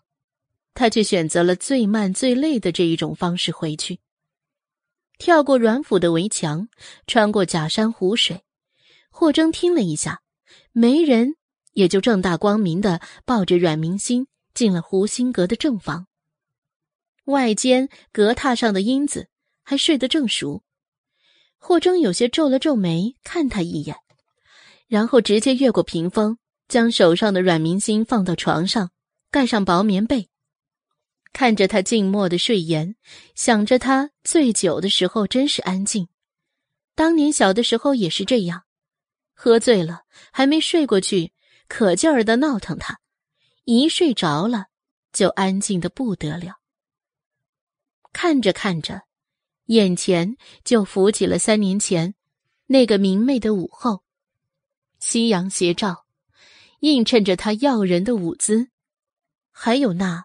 [0.75, 4.01] 他却选择了最慢最累的这一种方式回去。
[5.19, 6.69] 跳过阮府的围墙，
[7.07, 8.43] 穿过假山湖水，
[9.11, 10.23] 霍征听了一下，
[10.73, 11.35] 没人，
[11.73, 16.07] 也就正大光明的抱着阮明心进了湖心阁的正房。
[17.25, 19.29] 外间阁榻上的英子
[19.63, 20.63] 还睡得正熟，
[21.63, 23.95] 霍征有些皱了皱眉，看他一眼，
[24.89, 28.91] 然后直接越过屏风，将手上的阮明心放到床上，
[29.31, 30.29] 盖上薄棉被。
[31.33, 32.97] 看着他静默的睡颜，
[33.37, 36.09] 想着他醉酒的时候真是安静。
[36.97, 38.65] 当年小的时候也是这样，
[39.35, 40.01] 喝醉了
[40.33, 41.33] 还没睡过去，
[41.69, 42.95] 可劲儿的闹腾他；
[43.65, 44.67] 一睡着了，
[45.13, 46.55] 就安静的不得了。
[48.13, 49.03] 看着看着，
[49.71, 52.17] 眼前就浮起了三年前
[52.67, 54.03] 那个明媚的午后，
[54.99, 56.07] 夕阳斜照，
[56.81, 58.69] 映衬着他耀人的舞姿，
[59.53, 60.25] 还有那。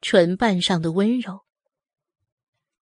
[0.00, 1.42] 唇瓣上的温柔，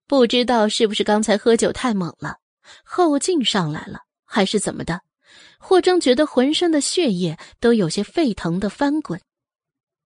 [0.06, 2.38] 不知道是不是刚才喝酒太猛了，
[2.82, 5.02] 后劲上来了，还是怎么的？
[5.58, 9.20] 霍征觉得浑身的血液都有些沸腾的翻滚。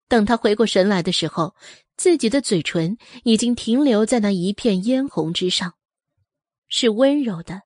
[0.08, 1.54] 等他回过神来的时候，
[1.96, 5.74] 自己的嘴唇已经停留在那一片嫣红之上，
[6.68, 7.62] 是温柔的、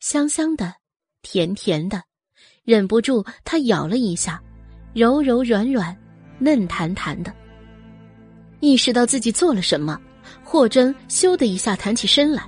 [0.00, 0.74] 香香的、
[1.22, 2.02] 甜甜的。
[2.64, 4.42] 忍不住，他咬了一下，
[4.92, 5.96] 柔柔软软、
[6.38, 7.32] 嫩弹弹的。
[8.60, 9.98] 意识到自己做了什么，
[10.44, 12.46] 霍真咻的一下弹起身来，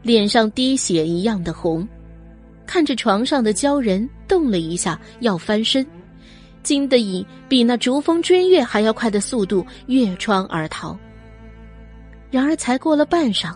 [0.00, 1.86] 脸上滴血一样的红，
[2.66, 5.84] 看着床上的鲛人动了一下要翻身，
[6.62, 10.98] 惊得以比那逐风追月还要快的速度越窗而逃。
[12.30, 13.54] 然而才过了半晌，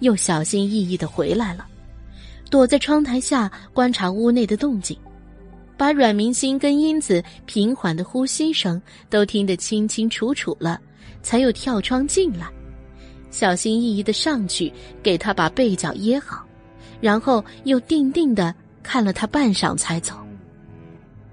[0.00, 1.66] 又小心翼翼的回来了，
[2.50, 4.96] 躲在窗台下观察屋内的动静。
[5.76, 10.80] 把阮明心跟英子平缓的呼吸声都听得清清楚楚了，
[11.22, 12.48] 才又跳窗进来，
[13.30, 14.72] 小心翼翼的上去
[15.04, 16.44] 给他把被角掖好，
[17.00, 20.14] 然后又定定的看了他半晌才走。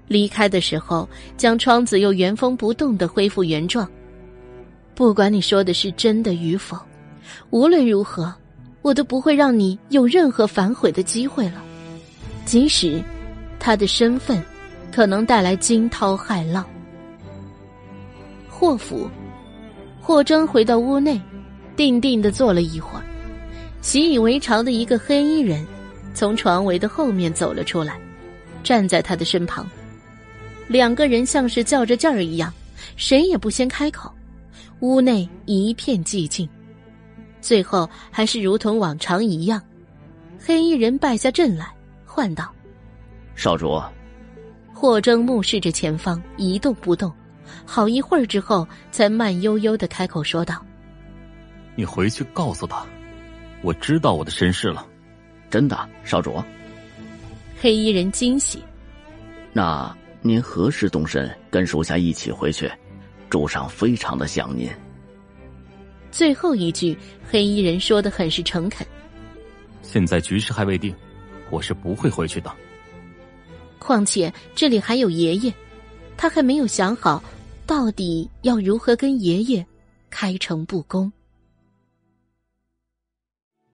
[0.08, 3.88] 离开的时候，将窗子又原封不动的恢复原状。
[4.94, 6.78] 不管你说的是真的与否，
[7.50, 8.32] 无论如何，
[8.82, 11.62] 我都不会让你有任何反悔的机会了，
[12.44, 13.02] 即使。
[13.58, 14.40] 他的身份，
[14.92, 16.64] 可能带来惊涛骇浪。
[18.48, 19.10] 霍府，
[20.00, 21.20] 霍征回到屋内，
[21.74, 23.04] 定定的坐了一会儿，
[23.80, 25.66] 习以为常的一个黑衣人，
[26.14, 27.98] 从床围的后面走了出来，
[28.62, 29.68] 站在他的身旁。
[30.68, 32.52] 两个人像是较着劲儿一样，
[32.96, 34.12] 谁也不先开口。
[34.80, 36.48] 屋内一片寂静，
[37.40, 39.62] 最后还是如同往常一样，
[40.38, 41.66] 黑衣人败下阵来，
[42.04, 42.52] 唤道。
[43.34, 43.80] 少主，
[44.74, 47.10] 霍征目视着前方，一动不动，
[47.64, 50.62] 好一会儿之后，才慢悠悠的开口说道
[51.74, 52.84] ：“你回去告诉他，
[53.62, 54.86] 我知道我的身世了。”
[55.48, 56.42] 真的，少主。
[57.58, 58.62] 黑衣人惊喜
[59.54, 62.70] ：“那您何时动身，跟属下一起回去？
[63.30, 64.68] 主上非常的想您。
[66.10, 66.96] 最后一句，
[67.28, 68.86] 黑衣人说的很是诚恳。
[69.82, 70.94] 现在局势还未定，
[71.50, 72.52] 我是不会回去的。
[73.78, 75.52] 况且这里还有爷爷，
[76.16, 77.22] 他还没有想好，
[77.66, 79.64] 到底要如何跟爷爷
[80.10, 81.12] 开诚布公。